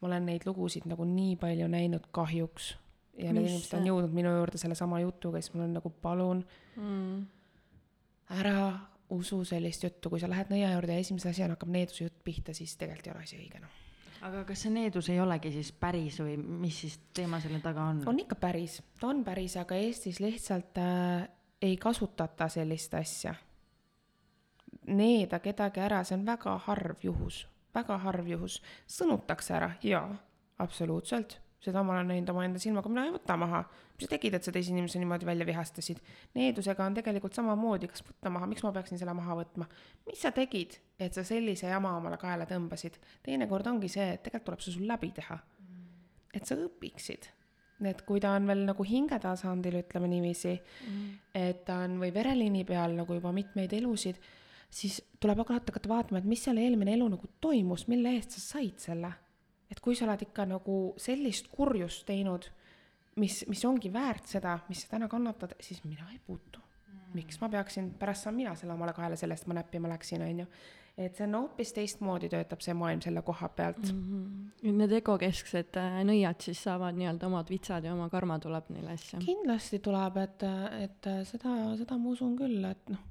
ma 0.00 0.10
olen 0.10 0.28
neid 0.28 0.44
lugusid 0.48 0.84
nagu 0.90 1.06
nii 1.08 1.38
palju 1.40 1.70
näinud 1.72 2.10
kahjuks. 2.16 2.74
ja 3.16 3.32
need 3.32 3.48
inimesed 3.48 3.78
on 3.78 3.88
jõudnud 3.88 4.12
minu 4.12 4.34
juurde 4.34 4.60
sellesama 4.60 5.00
jutuga, 5.00 5.40
siis 5.40 5.54
mul 5.54 5.64
on 5.64 5.78
nagu 5.78 5.92
palun 6.04 6.44
mm. 6.76 7.24
ära 8.42 8.68
usu 9.16 9.40
sellist 9.48 9.88
juttu, 9.88 10.12
kui 10.12 10.20
sa 10.20 10.28
lähed 10.28 10.52
nõia 10.52 10.74
juurde 10.74 10.92
ja 10.92 11.06
esimese 11.06 11.32
asjana 11.32 11.56
hakkab 11.56 11.72
needuse 11.72 12.04
jutt 12.04 12.20
pihta, 12.26 12.52
siis 12.52 12.76
tegelikult 12.76 13.08
ei 13.08 13.16
ole 13.16 13.24
asi 13.24 13.40
õige 13.40 13.64
noh 13.64 13.85
aga 14.24 14.44
kas 14.48 14.64
see 14.64 14.72
needus 14.74 15.08
ei 15.12 15.20
olegi 15.20 15.52
siis 15.54 15.72
päris 15.72 16.20
või 16.22 16.36
mis 16.36 16.80
siis 16.84 16.98
teema 17.14 17.40
selle 17.42 17.60
taga 17.64 17.88
on? 17.92 18.02
on 18.08 18.20
ikka 18.22 18.38
päris, 18.40 18.80
ta 19.00 19.10
on 19.12 19.24
päris, 19.24 19.56
aga 19.60 19.78
Eestis 19.80 20.20
lihtsalt 20.20 20.78
äh, 20.82 21.28
ei 21.62 21.76
kasutata 21.76 22.48
sellist 22.52 22.94
asja. 22.94 23.34
Needa 24.86 25.40
kedagi 25.42 25.80
ära, 25.82 26.04
see 26.06 26.14
on 26.14 26.26
väga 26.26 26.52
harv 26.68 27.02
juhus, 27.02 27.46
väga 27.74 27.96
harv 28.04 28.28
juhus. 28.28 28.60
sõnutakse 28.86 29.56
ära, 29.56 29.72
jaa, 29.82 30.14
absoluutselt 30.62 31.40
seda 31.66 31.82
ma 31.86 31.96
olen 31.96 32.10
näinud 32.12 32.30
omaenda 32.32 32.60
silmaga, 32.62 32.90
mina 32.92 33.06
ei 33.08 33.12
võta 33.14 33.36
maha. 33.40 33.62
mis 33.96 34.06
sa 34.06 34.12
tegid, 34.12 34.36
et 34.38 34.46
sa 34.46 34.52
teise 34.54 34.72
inimese 34.72 35.00
niimoodi 35.02 35.28
välja 35.28 35.46
vihastasid? 35.48 36.02
needusega 36.38 36.86
on 36.86 36.96
tegelikult 36.98 37.36
samamoodi, 37.36 37.90
kas 37.90 38.04
võtta 38.06 38.32
maha, 38.32 38.48
miks 38.50 38.64
ma 38.66 38.72
peaksin 38.76 39.00
selle 39.00 39.14
maha 39.16 39.38
võtma? 39.40 39.68
mis 40.06 40.22
sa 40.22 40.32
tegid, 40.36 40.78
et 40.98 41.16
sa 41.16 41.24
sellise 41.26 41.70
jama 41.72 41.96
omale 41.98 42.20
kaela 42.22 42.46
tõmbasid? 42.50 43.00
teinekord 43.26 43.66
ongi 43.72 43.90
see, 43.92 44.12
et 44.14 44.22
tegelikult 44.26 44.52
tuleb 44.52 44.66
see 44.66 44.76
sul 44.76 44.86
läbi 44.90 45.12
teha. 45.16 45.40
et 46.34 46.46
sa 46.46 46.58
õpiksid. 46.60 47.28
et 47.90 48.06
kui 48.08 48.22
ta 48.22 48.36
on 48.38 48.48
veel 48.48 48.64
nagu 48.70 48.86
hingetasandil, 48.86 49.82
ütleme 49.82 50.10
niiviisi 50.14 50.56
mm., 50.56 51.12
et 51.42 51.64
ta 51.68 51.82
on 51.84 52.00
või 52.02 52.14
vereliini 52.14 52.64
peal 52.64 52.96
nagu 52.96 53.18
juba 53.18 53.34
mitmeid 53.36 53.72
elusid, 53.76 54.20
siis 54.70 55.02
tuleb 55.20 55.44
hakata, 55.44 55.76
vaatama, 55.88 56.20
et 56.20 56.28
mis 56.28 56.42
seal 56.44 56.58
eelmine 56.60 56.94
elu 56.96 57.08
nagu 57.16 57.30
toimus, 57.40 57.86
mille 57.88 58.16
eest 58.16 58.36
sa 58.36 58.44
said 58.56 58.82
selle 58.82 59.12
et 59.70 59.82
kui 59.82 59.96
sa 59.98 60.06
oled 60.06 60.22
ikka 60.28 60.46
nagu 60.48 60.76
sellist 61.00 61.50
kurjust 61.52 62.06
teinud, 62.08 62.46
mis, 63.20 63.42
mis 63.50 63.64
ongi 63.68 63.90
väärt 63.92 64.30
seda, 64.30 64.58
mis 64.70 64.84
sa 64.84 64.94
täna 64.94 65.10
kannatad, 65.10 65.56
siis 65.62 65.82
mina 65.84 66.08
ei 66.12 66.20
puutu 66.26 66.60
mm.. 66.60 67.12
miks 67.16 67.40
ma 67.42 67.50
peaksin, 67.52 67.92
pärast 67.98 68.26
saan 68.26 68.36
mina 68.38 68.54
selle 68.58 68.76
omale 68.76 68.94
kaela, 68.96 69.18
selle 69.18 69.36
eest 69.36 69.48
ma 69.50 69.58
näppima 69.58 69.90
läksin, 69.90 70.22
on 70.26 70.44
ju. 70.44 70.46
et 70.96 71.18
see 71.18 71.26
on 71.26 71.34
hoopis 71.40 71.74
teistmoodi 71.76 72.30
töötab 72.32 72.62
see 72.64 72.76
maailm 72.78 73.02
selle 73.04 73.22
koha 73.26 73.48
pealt 73.48 73.82
mm. 73.92 74.06
-hmm. 74.62 74.78
Need 74.78 74.96
egokesksed 75.00 75.76
äh, 75.80 75.98
nõiad 76.08 76.40
siis 76.40 76.62
saavad 76.68 76.96
nii-öelda 76.96 77.26
omad 77.26 77.50
vitsad 77.50 77.84
ja 77.84 77.94
oma 77.94 78.08
karma 78.12 78.38
tuleb 78.38 78.70
neile 78.70 78.94
asja? 78.94 79.20
kindlasti 79.24 79.78
tuleb, 79.78 80.16
et, 80.22 80.48
et 80.80 81.12
seda, 81.28 81.58
seda 81.76 81.98
ma 81.98 82.10
usun 82.14 82.36
küll, 82.38 82.64
et 82.64 82.94
noh, 82.94 83.02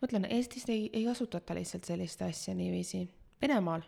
ma 0.00 0.08
ütlen, 0.08 0.26
Eestis 0.30 0.68
ei, 0.68 0.90
ei 0.92 1.04
kasutata 1.04 1.54
lihtsalt 1.54 1.84
sellist 1.84 2.22
asja 2.22 2.54
niiviisi. 2.54 3.08
Venemaal 3.42 3.82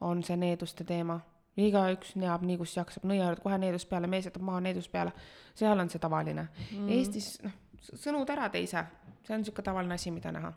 on 0.00 0.22
see 0.22 0.36
needuste 0.36 0.84
teema. 0.84 1.20
igaüks 1.58 2.14
neab 2.14 2.44
nii, 2.46 2.54
kus 2.60 2.76
jaksab, 2.76 3.02
nõia 3.10 3.24
juurde 3.24 3.42
kohe 3.42 3.56
needus 3.58 3.86
peale, 3.90 4.06
mees 4.06 4.28
jätab 4.28 4.44
maha 4.46 4.60
needus 4.62 4.88
peale. 4.88 5.12
seal 5.58 5.78
on 5.78 5.90
see 5.90 5.98
tavaline 5.98 6.48
mm.. 6.70 6.88
Eestis, 6.94 7.32
noh, 7.42 7.56
sõnud 7.94 8.30
ära 8.30 8.48
teise, 8.54 8.84
see 9.26 9.34
on 9.34 9.42
niisugune 9.42 9.66
tavaline 9.66 9.98
asi, 9.98 10.14
mida 10.14 10.32
näha 10.32 10.52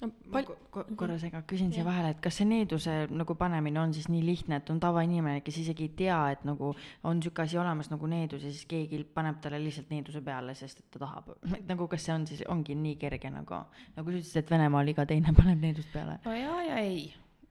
no, 0.00 0.10
pal-. 0.32 0.48
korra 0.96 1.16
sega, 1.20 1.42
küsin 1.48 1.70
siia 1.74 1.84
vahele, 1.86 2.12
et 2.14 2.20
kas 2.24 2.40
see 2.40 2.48
needuse 2.48 2.94
nagu 3.12 3.36
panemine 3.38 3.80
on 3.80 3.94
siis 3.96 4.08
nii 4.12 4.22
lihtne, 4.26 4.60
et 4.60 4.72
on 4.72 4.80
tavainimene, 4.82 5.42
kes 5.46 5.60
isegi 5.62 5.88
ei 5.88 5.92
tea, 6.02 6.18
et 6.34 6.46
nagu 6.48 6.72
on 7.06 7.22
sihuke 7.24 7.44
asi 7.46 7.60
olemas 7.60 7.90
nagu 7.92 8.10
needus 8.10 8.44
ja 8.44 8.52
siis 8.52 8.66
keegi 8.70 9.02
paneb 9.16 9.40
talle 9.44 9.60
lihtsalt 9.62 9.92
needuse 9.94 10.22
peale, 10.24 10.56
sest 10.58 10.82
et 10.82 10.88
ta 10.94 11.04
tahab. 11.06 11.32
nagu 11.70 11.88
kas 11.92 12.08
see 12.08 12.16
on 12.16 12.26
siis, 12.28 12.42
ongi 12.52 12.76
nii 12.78 12.96
kerge 13.00 13.30
nagu, 13.32 13.62
nagu 13.96 14.10
sa 14.10 14.18
ütlesid, 14.20 14.42
et 14.42 14.56
Venemaal 14.56 14.92
iga 14.94 15.06
teine 15.08 15.36
paneb 15.38 15.62
needust 15.62 15.92
peale? 15.94 16.20
no 16.26 16.34
jaa 16.36 16.58
ja 16.70 16.82
ei 16.84 17.06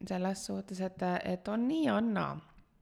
selles 0.07 0.45
suhtes, 0.45 0.81
et, 0.81 1.07
et 1.23 1.47
on 1.47 1.67
nii 1.67 1.85
ja 1.85 1.95
on 1.99 2.13
naa 2.13 2.33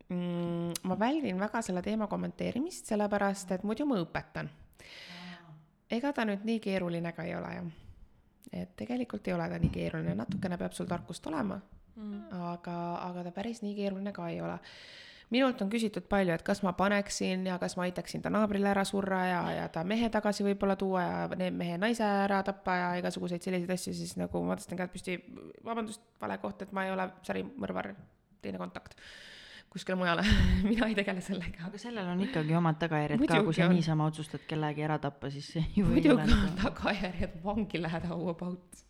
mm, 0.10 0.84
ma 0.90 1.00
väldin 1.00 1.40
väga 1.40 1.62
selle 1.62 1.82
teema 1.82 2.08
kommenteerimist, 2.08 2.90
sellepärast 2.92 3.56
et 3.56 3.64
muidu 3.64 3.88
ma 3.90 4.00
õpetan. 4.02 4.50
ega 5.92 6.14
ta 6.14 6.26
nüüd 6.26 6.46
nii 6.48 6.60
keeruline 6.60 7.14
ka 7.14 7.24
ei 7.24 7.36
ole 7.36 7.54
jah. 7.56 7.72
et 8.52 8.76
tegelikult 8.76 9.28
ei 9.28 9.34
ole 9.34 9.50
ta 9.50 9.60
nii 9.60 9.72
keeruline, 9.74 10.16
natukene 10.16 10.58
peab 10.58 10.74
sul 10.74 10.90
tarkust 10.90 11.28
olema 11.28 11.60
mm., 11.96 12.28
aga, 12.54 12.78
aga 13.10 13.24
ta 13.24 13.32
päris 13.32 13.64
nii 13.64 13.76
keeruline 13.76 14.14
ka 14.14 14.30
ei 14.30 14.42
ole 14.42 14.60
minult 15.34 15.62
on 15.66 15.72
küsitud 15.72 16.06
palju, 16.10 16.36
et 16.36 16.46
kas 16.46 16.62
ma 16.66 16.76
paneksin 16.78 17.48
ja 17.50 17.58
kas 17.62 17.76
ma 17.80 17.88
aitaksin 17.88 18.22
ta 18.24 18.32
naabrile 18.34 18.70
ära 18.72 18.86
surra 18.88 19.22
ja, 19.28 19.42
ja 19.58 19.68
ta 19.74 19.84
mehe 19.88 20.10
tagasi 20.14 20.46
võib-olla 20.46 20.78
tuua 20.80 21.04
ja 21.04 21.52
mehe 21.52 21.78
naise 21.82 22.06
ära 22.06 22.44
tappa 22.46 22.78
ja 22.80 22.90
igasuguseid 23.02 23.46
selliseid 23.46 23.76
asju, 23.76 23.96
siis 23.98 24.16
nagu 24.22 24.44
ma 24.46 24.58
tõstan 24.60 24.80
käed 24.80 24.94
püsti, 24.94 25.20
vabandust, 25.66 26.04
vale 26.22 26.40
koht, 26.44 26.66
et 26.66 26.74
ma 26.76 26.88
ei 26.88 26.94
ole 26.94 27.10
sarimõrvar, 27.28 27.94
teine 28.44 28.62
kontakt 28.62 28.98
kuskile 29.74 29.98
mujale 29.98 30.22
mina 30.70 30.86
ei 30.86 30.96
tegele 30.98 31.22
sellega. 31.26 31.66
aga 31.68 31.80
sellel 31.82 32.12
on 32.12 32.20
ikkagi 32.28 32.54
omad 32.58 32.78
tagajärjed 32.82 33.24
ka, 33.26 33.42
kui 33.48 33.58
sa 33.58 33.66
on. 33.66 33.74
niisama 33.78 34.10
otsustad 34.12 34.44
kellegi 34.50 34.86
ära 34.86 35.00
tappa, 35.02 35.32
siis 35.34 35.50
ju 35.74 35.88
muidugi 35.88 36.14
on 36.14 36.30
nagu- 36.30 36.52
tagajärjed, 36.62 37.40
vangi 37.46 37.82
lähed, 37.82 38.06
how 38.12 38.30
about 38.30 38.84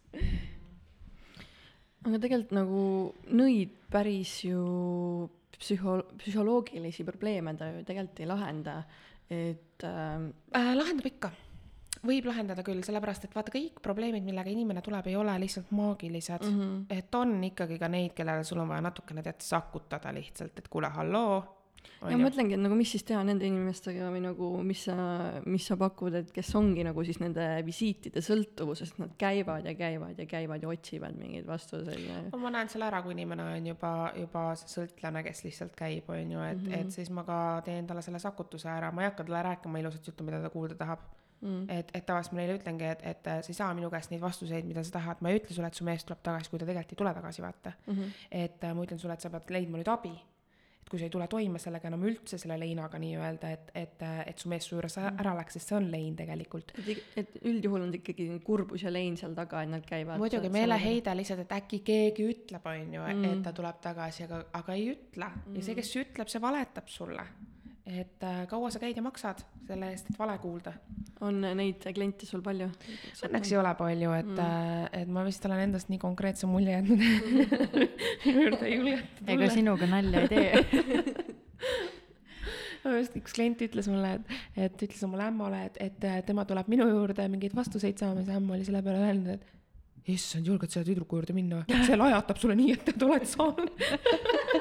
aga 2.04 2.20
tegelikult 2.20 2.52
nagu 2.58 2.84
nõid 3.32 3.72
päris 3.94 4.42
ju 4.44 4.60
psühho-, 5.60 6.04
psühholoogilisi 6.18 7.06
probleeme 7.08 7.56
ta 7.58 7.70
ju 7.72 7.84
tegelikult 7.88 8.20
ei 8.20 8.30
lahenda, 8.30 8.78
et 9.30 9.88
ähm, 9.88 10.30
äh,. 10.56 10.74
lahendab 10.76 11.10
ikka, 11.10 11.32
võib 12.04 12.28
lahendada 12.28 12.64
küll, 12.66 12.84
sellepärast 12.86 13.28
et 13.28 13.36
vaata, 13.36 13.54
kõik 13.54 13.82
probleemid, 13.84 14.26
millega 14.26 14.52
inimene 14.52 14.84
tuleb, 14.86 15.08
ei 15.08 15.18
ole 15.20 15.36
lihtsalt 15.46 15.72
maagilised 15.72 16.48
mm. 16.50 16.60
-hmm. 16.60 16.86
et 16.90 17.16
on 17.16 17.36
ikkagi 17.50 17.80
ka 17.80 17.88
neid, 17.88 18.14
kellele 18.14 18.44
sul 18.44 18.64
on 18.64 18.72
vaja 18.72 18.82
natukene 18.90 19.24
tead 19.24 19.42
sakutada 19.42 20.14
lihtsalt, 20.14 20.60
et 20.60 20.68
kuule, 20.68 20.90
halloo 20.90 21.63
ja 22.04 22.18
ma 22.18 22.28
mõtlengi, 22.28 22.56
et 22.58 22.62
nagu 22.62 22.76
mis 22.78 22.92
siis 22.94 23.06
teha 23.08 23.22
nende 23.26 23.48
inimestega 23.48 24.10
või 24.12 24.22
nagu 24.24 24.50
mis 24.66 24.84
sa, 24.88 24.96
mis 25.50 25.66
sa 25.70 25.78
pakud, 25.80 26.16
et 26.20 26.32
kes 26.36 26.52
ongi 26.60 26.86
nagu 26.86 27.06
siis 27.08 27.20
nende 27.24 27.46
visiitide 27.68 28.24
sõltuvuses, 28.24 28.96
nad 29.00 29.16
käivad 29.20 29.68
ja 29.68 29.76
käivad 29.78 30.20
ja 30.20 30.28
käivad 30.30 30.64
ja 30.64 30.72
otsivad 30.72 31.18
mingeid 31.20 31.48
vastuseid 31.48 32.04
ja. 32.04 32.20
no 32.30 32.42
ma 32.44 32.54
näen 32.54 32.72
selle 32.72 32.90
ära, 32.90 33.02
kui 33.06 33.16
inimene 33.16 33.48
on 33.56 33.72
juba, 33.74 33.94
juba 34.20 34.46
see 34.60 34.72
sõltlane, 34.78 35.24
kes 35.28 35.44
lihtsalt 35.48 35.76
käib, 35.80 36.10
on 36.14 36.36
ju, 36.36 36.46
et 36.46 36.60
mm, 36.60 36.70
-hmm. 36.70 36.80
et 36.82 37.00
siis 37.00 37.12
ma 37.14 37.26
ka 37.28 37.40
teen 37.66 37.88
talle 37.88 38.04
selle 38.06 38.20
sakutuse 38.24 38.70
ära, 38.70 38.92
ma 38.92 39.04
ei 39.04 39.12
hakka 39.12 39.28
talle 39.28 39.44
rääkima 39.50 39.84
ilusat 39.84 40.08
juttu, 40.08 40.28
mida 40.28 40.42
ta 40.42 40.50
kuulda 40.54 40.76
tahab 40.80 41.08
mm.. 41.42 41.70
et, 41.70 41.92
et 41.94 42.06
tavaliselt 42.06 42.36
ma 42.36 42.44
neile 42.44 42.60
ütlengi, 42.60 42.90
et, 42.90 43.08
et 43.14 43.32
sa 43.46 43.52
ei 43.52 43.58
saa 43.58 43.72
minu 43.78 43.90
käest 43.94 44.12
neid 44.12 44.22
vastuseid, 44.22 44.68
mida 44.68 44.84
sa 44.84 45.00
tahad, 45.00 45.24
ma 45.24 45.32
ei 45.32 45.40
ütle 45.42 45.56
sulle, 45.56 45.72
et 45.72 45.80
su 45.80 45.88
mees 45.88 46.06
tuleb 46.08 46.22
tagasi, 46.24 46.52
kui 46.52 46.60
ta 46.60 46.68
tegelikult 46.68 46.96
ei 46.96 47.02
tule 47.04 47.16
tagasi, 47.22 47.42
vaata 47.42 47.74
mm. 47.88 47.94
-hmm. 47.94 48.22
et 48.44 48.70
ma 48.74 48.86
ütlen 48.88 49.00
sulle, 49.00 49.14
et 49.14 49.26
sa 49.26 49.34
pead 49.34 49.58
leidma 49.58 49.80
nüüd 49.82 49.92
abi 49.92 50.14
et 50.14 50.33
kui 50.94 51.02
sa 51.02 51.08
ei 51.08 51.14
tule 51.14 51.26
toime 51.26 51.58
sellega 51.58 51.90
enam 51.90 52.04
üldse, 52.06 52.38
selle 52.38 52.54
leinaga 52.62 53.00
nii-öelda, 53.02 53.50
et, 53.56 53.72
et, 53.82 54.04
et 54.30 54.44
su 54.44 54.52
mees 54.52 54.68
su 54.70 54.76
juures 54.76 55.00
mm. 55.00 55.22
ära 55.24 55.34
läks, 55.40 55.58
sest 55.58 55.72
see 55.72 55.78
on 55.80 55.88
lein 55.90 56.14
tegelikult. 56.20 56.76
et, 56.84 57.02
et 57.18 57.40
üldjuhul 57.50 57.88
on 57.88 57.96
ikkagi 57.98 58.28
kurbus 58.46 58.86
ja 58.86 58.92
lein 58.94 59.18
seal 59.18 59.34
taga, 59.38 59.64
et 59.66 59.72
nad 59.72 59.88
käivad. 59.88 60.22
muidugi 60.22 60.52
meeleheide 60.54 61.16
lihtsalt, 61.18 61.48
et 61.48 61.56
äkki 61.58 61.82
keegi 61.88 62.28
ütleb, 62.36 62.70
on 62.70 62.94
ju, 63.00 63.08
et 63.10 63.24
mm. 63.24 63.42
ta 63.48 63.56
tuleb 63.58 63.82
tagasi, 63.82 64.28
aga, 64.28 64.44
aga 64.62 64.78
ei 64.78 64.86
ütle 64.94 65.32
mm. 65.32 65.58
ja 65.58 65.66
see, 65.66 65.80
kes 65.82 65.96
ütleb, 66.04 66.30
see 66.30 66.44
valetab 66.44 66.94
sulle 66.94 67.26
et 67.86 68.24
äh, 68.24 68.44
kaua 68.48 68.70
sa 68.72 68.80
käid 68.80 68.96
ja 68.96 69.04
maksad 69.04 69.42
selle 69.68 69.90
eest, 69.92 70.08
et 70.12 70.20
vale 70.20 70.38
kuulda? 70.40 70.74
on 71.24 71.42
neid 71.44 71.84
kliente 71.96 72.28
sul 72.28 72.44
palju? 72.44 72.70
Õnneks 73.28 73.52
ei 73.52 73.60
ole 73.60 73.74
palju, 73.80 74.14
et 74.20 74.30
mm., 74.30 74.40
äh, 74.44 75.02
et 75.02 75.12
ma 75.12 75.24
vist 75.28 75.46
olen 75.48 75.66
endast 75.68 75.92
nii 75.92 76.00
konkreetse 76.02 76.48
mulje 76.50 76.78
jätnud 76.78 77.02
juurde 78.34 78.64
ei 78.68 78.78
julgeta 78.78 79.10
tulla. 79.20 79.36
ega 79.36 79.50
sinuga 79.52 79.90
nalja 79.92 80.24
ei 80.24 80.32
tee 80.32 80.52
just 83.00 83.18
üks 83.20 83.36
klient 83.36 83.62
ütles 83.64 83.88
mulle, 83.92 84.18
et, 84.18 84.38
et 84.68 84.86
ütles 84.88 85.04
omale 85.08 85.28
ämmale, 85.30 85.66
et, 85.70 85.82
et 85.84 86.08
tema 86.28 86.48
tuleb 86.48 86.72
minu 86.72 86.88
juurde 86.90 87.28
mingeid 87.32 87.56
vastuseid 87.56 88.00
saama, 88.00 88.24
siis 88.24 88.36
ämm 88.36 88.56
oli 88.56 88.68
selle 88.68 88.84
peale 88.86 89.04
öelnud, 89.08 89.38
et 89.38 90.12
issand, 90.14 90.48
julged 90.48 90.72
selle 90.74 90.88
tüdruku 90.90 91.20
juurde 91.20 91.36
minna, 91.36 91.62
see 91.88 91.96
lajatab 92.00 92.42
sulle 92.42 92.58
nii, 92.60 92.76
et 92.76 92.92
te 92.92 93.08
oled 93.08 93.28
saanud 93.30 93.72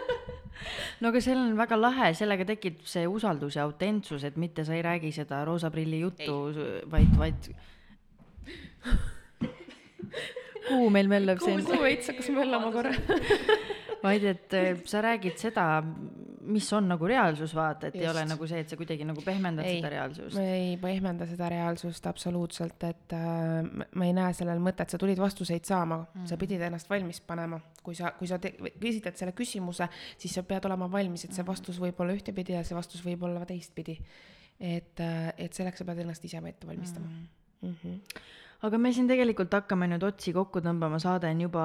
no 1.01 1.13
aga 1.13 1.23
seal 1.25 1.41
on 1.41 1.57
väga 1.59 1.79
lahe, 1.81 2.13
sellega 2.19 2.47
tekib 2.53 2.83
see 2.89 3.07
usaldus 3.11 3.57
ja 3.59 3.67
autentsus, 3.67 4.25
et 4.29 4.37
mitte 4.41 4.65
sa 4.69 4.77
ei 4.77 4.83
räägi 4.87 5.13
seda 5.15 5.45
roosa 5.49 5.71
prilli 5.75 6.03
juttu, 6.03 6.39
vaid, 6.91 7.17
vaid 7.19 7.51
kuhu 10.69 10.91
meil 10.95 11.09
möllab 11.11 11.43
siin? 11.43 11.63
kuhu 11.63 11.77
su 11.77 11.83
veits 11.83 12.13
hakkas 12.13 12.33
möllama 12.35 12.73
korra 12.75 12.95
vaid 14.05 14.25
et 14.33 14.55
eh, 14.59 14.77
sa 14.89 15.03
räägid 15.05 15.39
seda, 15.41 15.67
mis 16.43 16.67
on 16.73 16.89
nagu 16.91 17.07
reaalsus, 17.07 17.55
vaata, 17.55 17.89
et 17.89 17.95
Just. 17.95 18.03
ei 18.03 18.11
ole 18.11 18.25
nagu 18.27 18.47
see, 18.51 18.63
et 18.65 18.73
sa 18.73 18.79
kuidagi 18.79 19.07
nagu 19.07 19.23
pehmendad 19.25 19.67
ei, 19.67 19.79
seda 19.79 19.91
reaalsust. 19.93 20.39
ei 20.43 20.75
pehmenda 20.81 21.27
seda 21.31 21.49
reaalsust 21.53 22.07
absoluutselt, 22.11 22.87
et 22.89 23.15
äh, 23.17 23.87
ma 23.95 24.09
ei 24.09 24.15
näe 24.17 24.35
sellel 24.37 24.63
mõtet, 24.63 24.93
sa 24.93 25.01
tulid 25.01 25.21
vastuseid 25.23 25.69
saama 25.69 26.03
mm., 26.03 26.27
sa 26.31 26.39
pidid 26.41 26.65
ennast 26.67 26.91
valmis 26.91 27.23
panema. 27.27 27.61
kui 27.83 27.97
sa, 27.99 28.13
kui 28.19 28.31
sa 28.31 28.39
esitad 28.43 29.19
selle 29.19 29.35
küsimuse, 29.39 29.89
siis 30.19 30.35
sa 30.39 30.45
pead 30.47 30.67
olema 30.71 30.91
valmis, 30.91 31.27
et 31.27 31.35
see 31.37 31.47
vastus 31.47 31.81
võib 31.83 31.99
olla 32.03 32.17
ühtepidi 32.17 32.57
ja 32.57 32.65
see 32.67 32.79
vastus 32.79 33.05
võib 33.07 33.25
olla 33.29 33.47
teistpidi. 33.49 33.99
et, 34.61 35.01
äh, 35.01 35.33
et 35.39 35.53
selleks 35.53 35.83
sa 35.83 35.89
pead 35.89 36.05
ennast 36.05 36.25
ise 36.25 36.43
ette 36.47 36.67
valmistama 36.67 37.07
mm. 37.07 37.27
Mm 37.63 37.77
-hmm 37.83 38.41
aga 38.63 38.79
me 38.79 38.93
siin 38.95 39.09
tegelikult 39.11 39.55
hakkame 39.57 39.89
nüüd 39.91 40.05
otsi 40.07 40.31
kokku 40.35 40.61
tõmbama, 40.63 41.01
saade 41.03 41.27
on 41.33 41.41
juba 41.43 41.65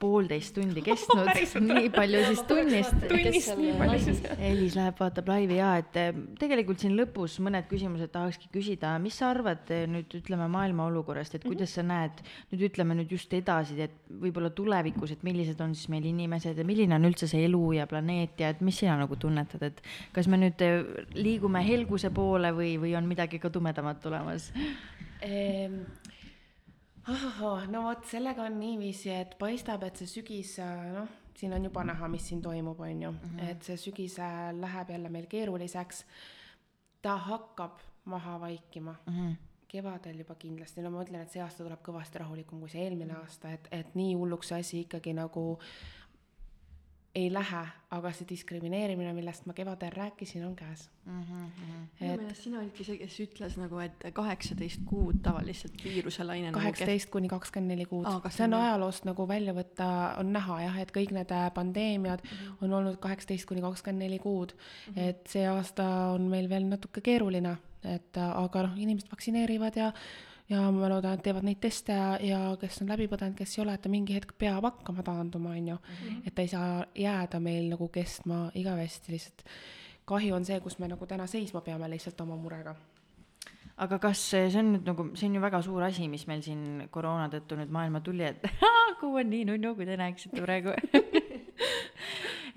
poolteist 0.00 0.54
tundi 0.56 0.80
kestnud 0.84 1.28
oh,, 1.28 1.58
nii 1.66 1.90
palju 1.92 2.22
siis 2.24 2.40
tunnist. 2.48 2.96
tunnist 3.10 3.52
nii 3.58 3.74
palju 3.76 3.98
siis. 4.06 4.22
Elis 4.48 4.78
läheb, 4.78 4.96
vaatab 4.96 5.28
laivi 5.28 5.58
ja 5.58 5.74
et 5.82 5.98
eh, 6.00 6.22
tegelikult 6.40 6.80
siin 6.80 6.96
lõpus 6.96 7.36
mõned 7.44 7.68
küsimused 7.68 8.12
tahakski 8.14 8.48
küsida, 8.54 8.94
mis 9.02 9.20
sa 9.20 9.28
arvad 9.34 9.68
eh, 9.76 9.84
nüüd 9.92 10.16
ütleme 10.22 10.48
maailma 10.54 10.88
olukorrast, 10.88 11.36
et 11.36 11.44
kuidas 11.44 11.76
sa 11.76 11.84
näed 11.84 12.24
nüüd 12.54 12.64
ütleme 12.70 12.96
nüüd 12.96 13.12
just 13.12 13.36
edasi, 13.36 13.76
et 13.84 14.00
võib-olla 14.08 14.48
tulevikus, 14.56 15.12
et 15.12 15.28
millised 15.28 15.60
on 15.60 15.76
siis 15.76 15.92
meil 15.92 16.08
inimesed 16.08 16.56
ja 16.56 16.68
milline 16.68 16.96
on 16.96 17.10
üldse 17.12 17.28
see 17.28 17.44
elu 17.44 17.64
ja 17.76 17.88
planeet 17.90 18.40
ja 18.40 18.54
et 18.54 18.64
mis 18.64 18.80
sina 18.80 18.96
nagu 18.96 19.20
tunnetad, 19.20 19.68
et 19.68 19.84
kas 20.16 20.32
me 20.32 20.40
nüüd 20.40 20.64
eh, 20.64 20.80
liigume 21.18 21.60
helguse 21.68 22.08
poole 22.08 22.56
või, 22.56 22.78
või 22.80 22.96
on 22.96 23.04
midagi 23.10 23.42
ka 23.42 23.52
tumedamat 23.52 24.00
tulemas 24.00 24.48
ehm,? 25.20 25.82
Ahah, 27.08 27.66
no 27.72 27.82
vot, 27.88 28.04
sellega 28.10 28.44
on 28.44 28.58
niiviisi, 28.60 29.10
et 29.14 29.34
paistab, 29.40 29.84
et 29.88 30.00
see 30.00 30.10
sügis, 30.10 30.56
noh, 30.94 31.08
siin 31.38 31.54
on 31.56 31.68
juba 31.68 31.84
näha, 31.86 32.08
mis 32.12 32.26
siin 32.28 32.42
toimub, 32.42 32.80
on 32.80 33.02
ju 33.02 33.10
mm, 33.10 33.18
-hmm. 33.18 33.50
et 33.50 33.62
see 33.62 33.76
sügis 33.76 34.18
läheb 34.60 34.90
jälle 34.90 35.08
meil 35.08 35.26
keeruliseks. 35.26 36.04
ta 37.02 37.16
hakkab 37.16 37.78
maha 38.04 38.40
vaikima 38.40 38.94
mm. 39.06 39.14
-hmm 39.14 39.36
kevadel 39.68 40.18
juba 40.18 40.34
kindlasti, 40.34 40.82
no 40.82 40.90
ma 40.90 41.02
ütlen, 41.02 41.20
et 41.22 41.30
see 41.30 41.42
aasta 41.42 41.64
tuleb 41.64 41.82
kõvasti 41.84 42.18
rahulikum 42.18 42.60
kui 42.60 42.68
see 42.68 42.84
eelmine 42.84 43.12
aasta, 43.14 43.50
et, 43.52 43.68
et 43.70 43.94
nii 43.94 44.14
hulluks 44.14 44.48
see 44.48 44.60
asi 44.60 44.80
ikkagi 44.80 45.12
nagu 45.12 45.58
äh, 45.60 45.98
ei 47.18 47.28
lähe, 47.32 47.60
aga 47.94 48.10
see 48.14 48.26
diskrimineerimine, 48.28 49.10
millest 49.16 49.46
ma 49.48 49.54
kevadel 49.56 49.94
rääkisin, 49.94 50.44
on 50.46 50.54
käes 50.56 50.88
mm. 51.04 51.22
-hmm. 51.22 51.46
minu 52.00 52.12
et... 52.12 52.20
meelest 52.20 52.42
sina 52.44 52.60
olidki 52.60 52.84
see, 52.84 52.98
kes 53.00 53.16
ütles 53.24 53.56
nagu, 53.60 53.80
et 53.82 54.06
kaheksateist 54.14 54.84
kuud 54.86 55.20
tavaliselt 55.24 55.84
viiruselaine. 55.84 56.50
Nagu 56.50 56.60
kaheksateist 56.60 57.10
kuni 57.10 57.30
kakskümmend 57.32 57.74
neli 57.74 57.86
kuud 57.90 58.06
ah,. 58.06 58.30
see 58.30 58.44
on 58.44 58.58
ajaloost 58.60 59.08
nagu 59.08 59.28
välja 59.28 59.54
võtta, 59.56 59.88
on 60.20 60.32
näha 60.36 60.60
jah, 60.66 60.78
et 60.84 60.94
kõik 60.94 61.14
need 61.16 61.34
äh, 61.34 61.48
pandeemiad 61.54 62.22
mm 62.22 62.36
-hmm. 62.36 62.64
on 62.64 62.78
olnud 62.80 63.00
kaheksateist 63.02 63.48
kuni 63.48 63.64
kakskümmend 63.64 64.04
neli 64.04 64.18
kuud 64.18 64.54
mm. 64.54 64.94
-hmm. 64.94 65.08
et 65.08 65.26
see 65.26 65.46
aasta 65.48 65.88
on 66.14 66.30
meil 66.30 66.48
veel 66.48 66.68
natuke 66.68 67.00
keeruline, 67.00 67.56
et 67.84 68.16
äh, 68.16 68.32
aga 68.44 68.66
noh, 68.68 68.78
inimesed 68.78 69.10
vaktsineerivad 69.10 69.76
ja 69.76 69.92
ja 70.48 70.62
ma 70.72 70.88
loodan, 70.88 71.18
et 71.18 71.24
teevad 71.24 71.44
neid 71.46 71.60
teste 71.60 71.92
ja, 71.92 72.12
ja 72.24 72.40
kes 72.60 72.82
on 72.82 72.92
läbi 72.92 73.08
põdenud, 73.10 73.36
kes 73.38 73.56
ei 73.58 73.64
ole, 73.64 73.74
et 73.76 73.82
ta 73.84 73.92
mingi 73.92 74.16
hetk 74.16 74.32
peab 74.38 74.64
hakkama 74.64 75.04
taanduma, 75.06 75.56
on 75.56 75.72
ju. 75.74 75.78
Mhm. 75.78 76.22
et 76.26 76.34
ta 76.34 76.42
ei 76.42 76.52
saa 76.52 76.84
jääda 76.94 77.40
meil 77.40 77.68
nagu 77.72 77.88
kestma 77.88 78.48
igavesti, 78.54 79.12
lihtsalt 79.12 79.44
kahju 80.08 80.34
on 80.34 80.44
see, 80.44 80.60
kus 80.64 80.78
me 80.78 80.88
nagu 80.88 81.06
täna 81.06 81.26
seisma 81.26 81.60
peame 81.60 81.90
lihtsalt 81.90 82.20
oma 82.24 82.36
murega 82.36 82.74
aga 83.78 83.98
kas 84.02 84.22
see 84.32 84.48
on 84.58 84.72
nüüd 84.74 84.88
nagu, 84.88 85.10
see 85.18 85.28
on 85.28 85.36
ju 85.38 85.42
väga 85.42 85.60
suur 85.62 85.84
asi, 85.86 86.08
mis 86.10 86.26
meil 86.30 86.42
siin 86.42 86.88
koroona 86.90 87.28
tõttu 87.32 87.58
nüüd 87.60 87.70
maailma 87.74 88.00
tuli, 88.04 88.26
et 88.26 88.42
kuu 89.00 89.20
on 89.20 89.30
nii 89.30 89.44
nunnu, 89.52 89.74
kui 89.78 89.86
te 89.86 89.98
näeksite 90.00 90.42
praegu 90.42 90.74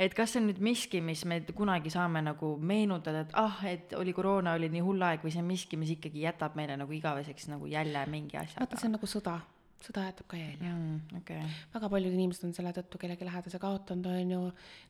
et 0.01 0.17
kas 0.17 0.33
see 0.33 0.41
on 0.41 0.49
nüüd 0.49 0.59
miski, 0.63 1.01
mis 1.05 1.23
me 1.29 1.39
kunagi 1.55 1.93
saame 1.93 2.23
nagu 2.25 2.55
meenutada, 2.57 3.25
et 3.25 3.33
ah, 3.39 3.63
et 3.69 3.95
oli 3.99 4.13
koroona, 4.17 4.57
oli 4.57 4.71
nii 4.73 4.83
hull 4.85 5.07
aeg 5.07 5.25
või 5.25 5.33
see 5.33 5.43
on 5.43 5.49
miski, 5.49 5.79
mis 5.79 5.95
ikkagi 5.95 6.25
jätab 6.25 6.57
meile 6.59 6.77
nagu 6.79 6.93
igaveseks 6.97 7.51
nagu 7.53 7.69
jälje 7.69 8.05
mingi 8.11 8.39
asja? 8.41 8.61
vaata, 8.63 8.79
see 8.81 8.89
on 8.89 8.97
nagu 8.97 9.09
sõda 9.09 9.39
sõda 9.81 10.03
jätab 10.05 10.27
ka 10.29 10.37
jälje 10.37 10.69
mm,. 10.69 11.17
Okay. 11.21 11.41
väga 11.73 11.89
paljud 11.89 12.13
inimesed 12.13 12.45
on 12.47 12.53
selle 12.53 12.73
tõttu 12.75 12.99
kellegi 13.01 13.25
lähedase 13.25 13.59
kaotanud, 13.61 14.09
on 14.11 14.33
ju, 14.35 14.41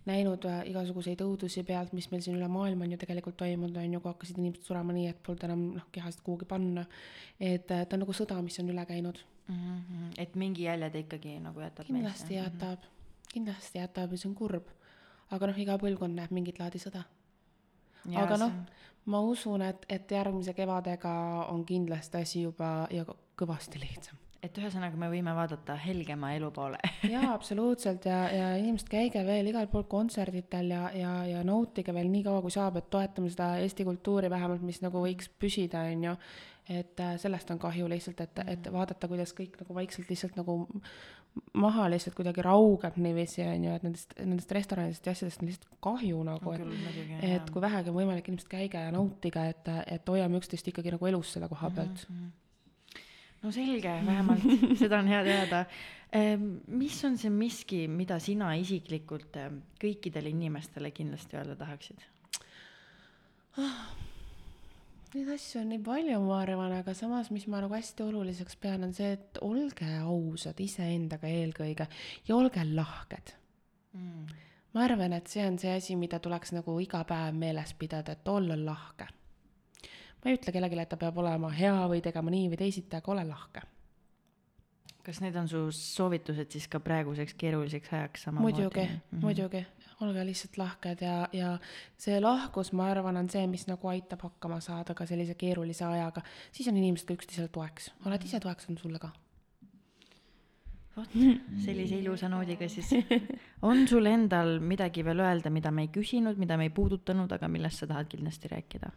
näinud 0.10 0.48
äh, 0.50 0.62
igasuguseid 0.72 1.24
õudusi 1.24 1.64
pealt, 1.68 1.94
mis 1.96 2.10
meil 2.12 2.24
siin 2.26 2.36
üle 2.40 2.50
maailma 2.52 2.88
on 2.88 2.96
ju 2.96 3.00
tegelikult 3.02 3.40
toimunud, 3.40 3.78
on 3.80 3.96
ju, 3.96 4.02
kui 4.04 4.12
hakkasid 4.12 4.42
inimesed 4.42 4.68
surema 4.68 4.96
nii, 4.96 5.08
et 5.14 5.22
polnud 5.24 5.48
enam 5.48 5.64
noh, 5.78 5.88
kehasid 5.96 6.24
kuhugi 6.26 6.48
panna. 6.50 6.86
et 7.40 7.72
äh, 7.72 7.86
ta 7.86 7.98
on 7.98 8.04
nagu 8.06 8.16
sõda, 8.16 8.40
mis 8.44 8.60
on 8.64 8.74
üle 8.74 8.86
käinud 8.90 9.24
mm. 9.48 9.56
-hmm. 9.56 10.12
et 10.18 10.36
mingi 10.36 10.68
jälje 10.68 10.90
ta 10.90 11.04
ikkagi 11.06 11.40
nagu 11.40 11.64
jätab 11.64 11.88
kindlasti 11.88 12.28
meisse. 12.28 12.36
jätab 12.36 12.80
mm, 12.80 12.92
-hmm. 12.92 13.34
kindlasti 13.34 13.80
jätab 13.80 14.12
ja 14.12 14.18
see 14.18 14.30
on 14.30 14.36
kurb 14.36 14.68
aga 15.32 15.52
noh, 15.52 15.60
iga 15.64 15.78
põlvkond 15.82 16.18
näeb 16.20 16.34
mingit 16.36 16.60
laadi 16.62 16.82
sõda. 16.82 17.04
aga 18.18 18.40
noh, 18.42 18.58
ma 19.12 19.22
usun, 19.26 19.64
et, 19.66 19.86
et 19.90 20.12
järgmise 20.12 20.54
kevadega 20.58 21.14
on 21.52 21.64
kindlasti 21.68 22.22
asi 22.22 22.44
juba 22.48 22.74
ja 22.94 23.06
kõvasti 23.40 23.82
lihtsam. 23.82 24.20
et 24.42 24.58
ühesõnaga 24.58 24.98
me 24.98 25.06
võime 25.06 25.34
vaadata 25.38 25.76
helgema 25.78 26.32
elu 26.34 26.50
poole. 26.54 26.78
jaa, 27.14 27.34
absoluutselt 27.34 28.06
ja, 28.10 28.22
ja 28.34 28.48
inimesed, 28.58 28.90
käige 28.90 29.22
veel 29.26 29.52
igal 29.52 29.68
pool 29.70 29.86
kontserditel 29.90 30.74
ja, 30.74 30.88
ja, 30.98 31.12
ja 31.30 31.44
nautige 31.46 31.94
veel 31.94 32.10
nii 32.10 32.24
kaua, 32.26 32.42
kui 32.42 32.54
saab, 32.54 32.80
et 32.82 32.90
toetame 32.90 33.30
seda 33.30 33.54
Eesti 33.62 33.86
kultuuri 33.86 34.32
vähemalt, 34.34 34.66
mis 34.66 34.82
nagu 34.82 35.04
võiks 35.06 35.30
püsida, 35.40 35.86
on 35.94 36.10
ju. 36.10 36.16
Et 36.70 37.00
äh, 37.00 37.16
sellest 37.20 37.50
on 37.52 37.60
kahju 37.60 37.88
lihtsalt, 37.90 38.22
et, 38.22 38.44
et 38.48 38.70
vaadata, 38.74 39.10
kuidas 39.10 39.34
kõik 39.38 39.58
nagu 39.62 39.76
vaikselt 39.76 40.10
lihtsalt 40.12 40.38
nagu 40.40 40.56
maha 41.58 41.88
lihtsalt 41.92 42.16
kuidagi 42.18 42.44
raugeb 42.44 42.98
niiviisi, 43.02 43.44
on 43.48 43.66
ju, 43.66 43.78
et 43.78 43.86
nendest, 43.88 44.14
nendest 44.20 44.52
restoranidest 44.56 45.08
ja 45.08 45.16
asjadest 45.16 45.42
on 45.42 45.50
lihtsalt 45.50 45.80
kahju 45.84 46.26
nagu, 46.28 46.54
et 46.54 46.66
muidugi, 46.68 47.22
et 47.30 47.50
kui 47.54 47.64
vähegi 47.64 47.92
on 47.92 47.98
võimalik, 47.98 48.28
inimesed 48.28 48.52
käige 48.52 48.84
ja 48.84 48.92
nautige, 48.94 49.48
et, 49.54 49.72
et 49.96 50.14
hoiame 50.14 50.42
üksteist 50.42 50.68
ikkagi 50.72 50.94
nagu 50.94 51.10
elus 51.10 51.34
selle 51.36 51.50
koha 51.52 51.72
pealt. 51.78 52.06
no 53.42 53.56
selge, 53.56 53.96
vähemalt 54.06 54.46
seda 54.84 55.00
on 55.00 55.12
hea 55.12 55.24
teada. 55.28 55.66
mis 56.68 57.02
on 57.08 57.18
see 57.18 57.32
miski, 57.32 57.86
mida 57.88 58.20
sina 58.20 58.52
isiklikult 58.60 59.40
kõikidele 59.82 60.36
inimestele 60.36 60.92
kindlasti 60.92 61.40
öelda 61.40 61.58
tahaksid? 61.64 62.08
Neid 65.12 65.28
asju 65.34 65.60
on 65.60 65.72
nii 65.74 65.82
palju, 65.84 66.18
ma 66.24 66.38
arvan, 66.40 66.72
aga 66.78 66.94
samas, 66.96 67.28
mis 67.36 67.44
ma 67.52 67.60
nagu 67.60 67.76
hästi 67.76 68.06
oluliseks 68.06 68.56
pean, 68.64 68.86
on 68.88 68.94
see, 68.96 69.10
et 69.18 69.40
olge 69.44 69.88
ausad 70.00 70.60
iseendaga 70.64 71.28
eelkõige 71.28 71.88
ja 72.30 72.38
olge 72.38 72.64
lahked. 72.70 73.34
ma 74.72 74.86
arvan, 74.86 75.18
et 75.18 75.28
see 75.28 75.44
on 75.44 75.60
see 75.60 75.74
asi, 75.76 75.98
mida 76.00 76.22
tuleks 76.24 76.54
nagu 76.56 76.78
iga 76.80 77.04
päev 77.04 77.36
meeles 77.36 77.74
pidada, 77.76 78.16
et 78.16 78.32
olla 78.32 78.56
lahke. 78.56 79.10
ma 80.24 80.32
ei 80.32 80.40
ütle 80.40 80.56
kellelegi, 80.56 80.80
et 80.80 80.94
ta 80.94 81.02
peab 81.02 81.20
olema 81.20 81.52
hea 81.60 81.76
või 81.92 82.00
tegema 82.02 82.32
nii 82.32 82.48
või 82.54 82.64
teisiti, 82.64 82.96
aga 82.96 83.12
ole 83.12 83.28
lahke. 83.28 83.68
kas 85.04 85.20
need 85.20 85.36
on 85.36 85.48
su 85.52 85.66
soovitused 85.76 86.56
siis 86.56 86.70
ka 86.72 86.80
praeguseks 86.80 87.36
keeruliseks 87.36 87.94
ajaks 88.00 88.30
samamoodi? 88.30 88.64
muidugi, 88.64 88.88
muidugi, 89.28 89.66
olge 90.06 90.24
lihtsalt 90.26 90.58
lahked 90.62 91.04
ja, 91.06 91.16
ja 91.36 91.56
see 92.00 92.20
lahkus, 92.22 92.72
ma 92.78 92.90
arvan, 92.92 93.20
on 93.22 93.30
see, 93.32 93.44
mis 93.52 93.68
nagu 93.70 93.92
aitab 93.92 94.24
hakkama 94.28 94.62
saada 94.64 94.96
ka 94.98 95.08
sellise 95.10 95.36
keerulise 95.40 95.86
ajaga. 95.88 96.24
siis 96.52 96.70
on 96.72 96.80
inimesed 96.80 97.08
ka 97.08 97.18
üksteisele 97.18 97.52
toeks, 97.54 97.92
oled 98.06 98.26
ise 98.30 98.40
toeks, 98.44 98.70
on 98.72 98.80
sulle 98.82 99.02
ka. 99.02 99.12
vot, 100.98 101.16
sellise 101.66 102.02
ilusa 102.02 102.30
noodiga 102.32 102.70
siis. 102.70 102.92
on 103.70 103.88
sul 103.88 104.10
endal 104.12 104.60
midagi 104.60 105.06
veel 105.06 105.24
öelda, 105.24 105.54
mida 105.54 105.72
me 105.72 105.88
ei 105.88 105.94
küsinud, 105.94 106.38
mida 106.42 106.58
me 106.58 106.70
ei 106.70 106.76
puudutanud, 106.76 107.32
aga 107.32 107.48
millest 107.52 107.84
sa 107.84 107.90
tahad 107.94 108.12
kindlasti 108.12 108.52
rääkida? 108.52 108.92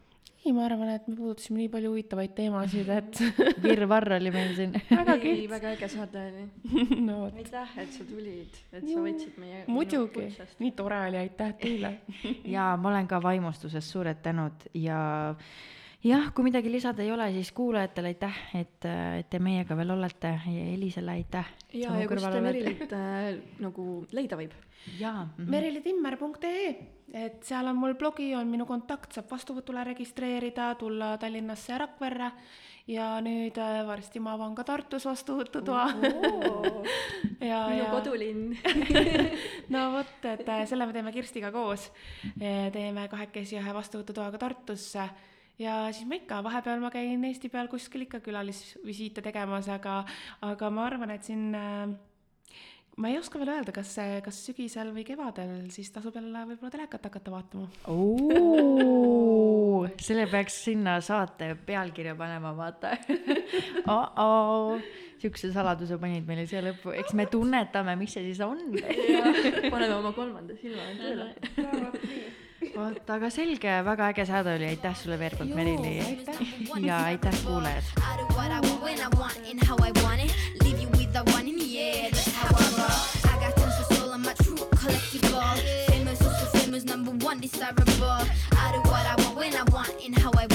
ei, 0.45 0.53
ma 0.53 0.65
arvan, 0.67 0.91
et 0.93 1.07
me 1.09 1.15
puudutasime 1.17 1.63
nii 1.63 1.69
palju 1.73 1.91
huvitavaid 1.91 2.33
teemasid, 2.37 2.89
et 2.93 3.21
virvarr 3.65 4.17
oli 4.19 4.31
meil 4.33 4.53
siin. 4.57 4.75
väga 4.99 5.15
ei, 5.17 5.21
kihvt. 5.23 5.49
väga 5.55 5.71
äge 5.73 5.89
saade 5.89 6.25
oli. 6.29 6.45
no 7.07 7.19
aitäh, 7.31 7.77
et 7.81 7.95
sa 7.95 8.05
tulid, 8.09 8.59
et 8.71 8.85
sa 8.85 9.05
võtsid 9.07 9.39
meie 9.41 9.63
muidugi, 9.71 10.27
nii 10.61 10.75
tore 10.77 11.01
oli, 11.07 11.21
aitäh 11.23 11.55
teile. 11.61 11.95
ja 12.45 12.73
ma 12.77 12.93
olen 12.93 13.09
ka 13.09 13.21
vaimustuses, 13.23 13.89
suured 13.95 14.21
tänud 14.25 14.67
ja 14.77 14.99
jah, 16.05 16.29
kui 16.35 16.45
midagi 16.45 16.71
lisada 16.71 17.03
ei 17.03 17.11
ole, 17.13 17.27
siis 17.33 17.51
kuulajatele 17.55 18.11
aitäh, 18.13 18.41
et, 18.59 18.87
et 19.19 19.29
te 19.29 19.39
meiega 19.41 19.77
veel 19.77 19.95
olete 19.95 20.35
ja 20.51 20.67
Elisele 20.75 21.17
aitäh. 21.17 21.49
ja, 21.73 21.95
ja 21.99 22.09
kus 22.09 22.27
te 22.29 22.43
Merilit 22.45 22.93
äh, 22.93 23.31
nagu 23.63 24.05
leida 24.13 24.37
võib? 24.39 24.53
jaa 24.99 25.23
mm, 25.25 25.49
merilitimmer.ee, 25.49 26.69
et 27.25 27.41
seal 27.47 27.71
on 27.71 27.79
mul 27.79 27.95
blogi, 27.97 28.29
on 28.37 28.47
minu 28.51 28.67
kontakt, 28.69 29.17
saab 29.17 29.31
vastuvõtule 29.33 29.83
registreerida, 29.87 30.75
tulla 30.77 31.15
Tallinnasse 31.17 31.73
ja 31.73 31.81
Rakverre 31.81 32.29
ja 32.91 33.09
nüüd 33.25 33.57
äh, 33.57 33.81
varsti 33.87 34.21
ma 34.21 34.35
avan 34.37 34.53
ka 34.53 34.63
Tartus 34.67 35.07
vastuvõtutoa. 35.09 35.87
ja, 37.49 37.63
minu 37.65 37.79
ja 37.79 37.89
kodulinn. 37.89 38.51
no 39.73 39.87
vot, 39.97 40.17
et 40.35 40.45
äh, 40.45 40.67
selle 40.69 40.85
me 40.85 40.93
teeme 40.93 41.15
Kirstiga 41.15 41.49
koos. 41.55 41.89
teeme 42.37 43.07
kahekesi 43.09 43.57
ühe 43.57 43.73
vastuvõtutoa 43.73 44.35
ka 44.35 44.45
Tartusse 44.45 45.09
ja 45.59 45.77
siis 45.95 46.07
ma 46.09 46.19
ikka, 46.19 46.41
vahepeal 46.45 46.81
ma 46.83 46.91
käin 46.93 47.23
Eesti 47.29 47.49
peal 47.53 47.69
kuskil 47.71 48.07
ikka 48.07 48.19
külalisvisiite 48.25 49.23
tegemas, 49.25 49.69
aga, 49.71 50.01
aga 50.45 50.73
ma 50.73 50.89
arvan, 50.89 51.15
et 51.15 51.27
siin 51.27 51.55
äh, 51.55 51.95
ma 52.97 53.09
ei 53.11 53.17
oska 53.19 53.39
veel 53.39 53.51
öelda, 53.57 53.73
kas, 53.75 53.91
kas 54.23 54.37
sügisel 54.47 54.91
või 54.95 55.03
kevadel 55.07 55.67
siis 55.73 55.91
tasub 55.91 56.15
jälle 56.15 56.45
võib-olla 56.51 56.71
telekat 56.71 57.07
hakata 57.09 57.33
vaatama. 57.33 57.67
oo, 57.91 59.81
selle 59.99 60.27
peaks 60.31 60.61
sinna 60.69 60.99
saate 61.03 61.53
pealkirja 61.67 62.15
panema, 62.19 62.53
vaata 62.55 62.95
oh-oh, 63.95 64.79
siukse 65.19 65.51
saladuse 65.55 65.99
panid 65.99 66.27
meile 66.27 66.47
siia 66.47 66.63
lõppu, 66.65 66.95
eks 66.95 67.15
me 67.19 67.27
tunnetame, 67.31 67.97
mis 67.99 68.15
see 68.15 68.29
siis 68.29 68.41
on. 68.45 68.63
paneme 69.73 69.93
oma 69.99 70.15
kolmanda 70.15 70.55
silma 70.61 70.89
tööle. 70.99 71.31
vot, 72.75 73.09
aga 73.15 73.29
selge, 73.31 73.73
väga 73.87 74.09
äge 74.13 74.25
saade 74.29 74.55
oli, 74.55 74.67
aitäh 74.73 74.95
sulle 74.97 75.17
veel 75.19 75.35
kord, 75.37 75.53
Merili. 75.55 75.93
ja 76.85 77.03
aitäh, 77.03 77.33
kuulajad. 77.45 77.83
I 77.97 78.17
do 78.17 78.25
what 78.35 78.51
I 78.51 78.59
want 78.67 78.81
when 78.83 78.99
I 78.99 79.09
want 79.17 79.37
and 79.49 79.63
how 79.67 79.77
I 79.77 79.91
want 80.03 80.21
it. 80.21 80.31
Leave 80.63 80.81
you 80.81 80.89
with 80.97 81.11
the 81.13 81.23
one 81.31 81.47
in 81.47 81.57
the 81.57 81.79
air. 81.79 82.09
That's 82.11 82.31
how 82.35 82.49
I 82.49 82.67
roll. 82.77 83.31
I 83.31 83.39
got 83.39 83.55
tons 83.55 83.79
of 83.79 83.97
soul. 83.97 84.11
I'm 84.13 84.25
a 84.25 84.33
true 84.43 84.55
collectible. 84.55 85.41
Famous, 85.87 86.21
also 86.21 86.45
famous, 86.57 86.83
number 86.85 87.11
one 87.25 87.39
desirable. 87.39 88.21
I 88.51 88.71
do 88.73 88.79
what 88.89 89.05
I 89.05 89.15
want 89.23 89.35
when 89.37 89.55
I 89.55 89.63
want 89.71 89.93
and 90.05 90.17
how 90.19 90.31
I 90.37 90.47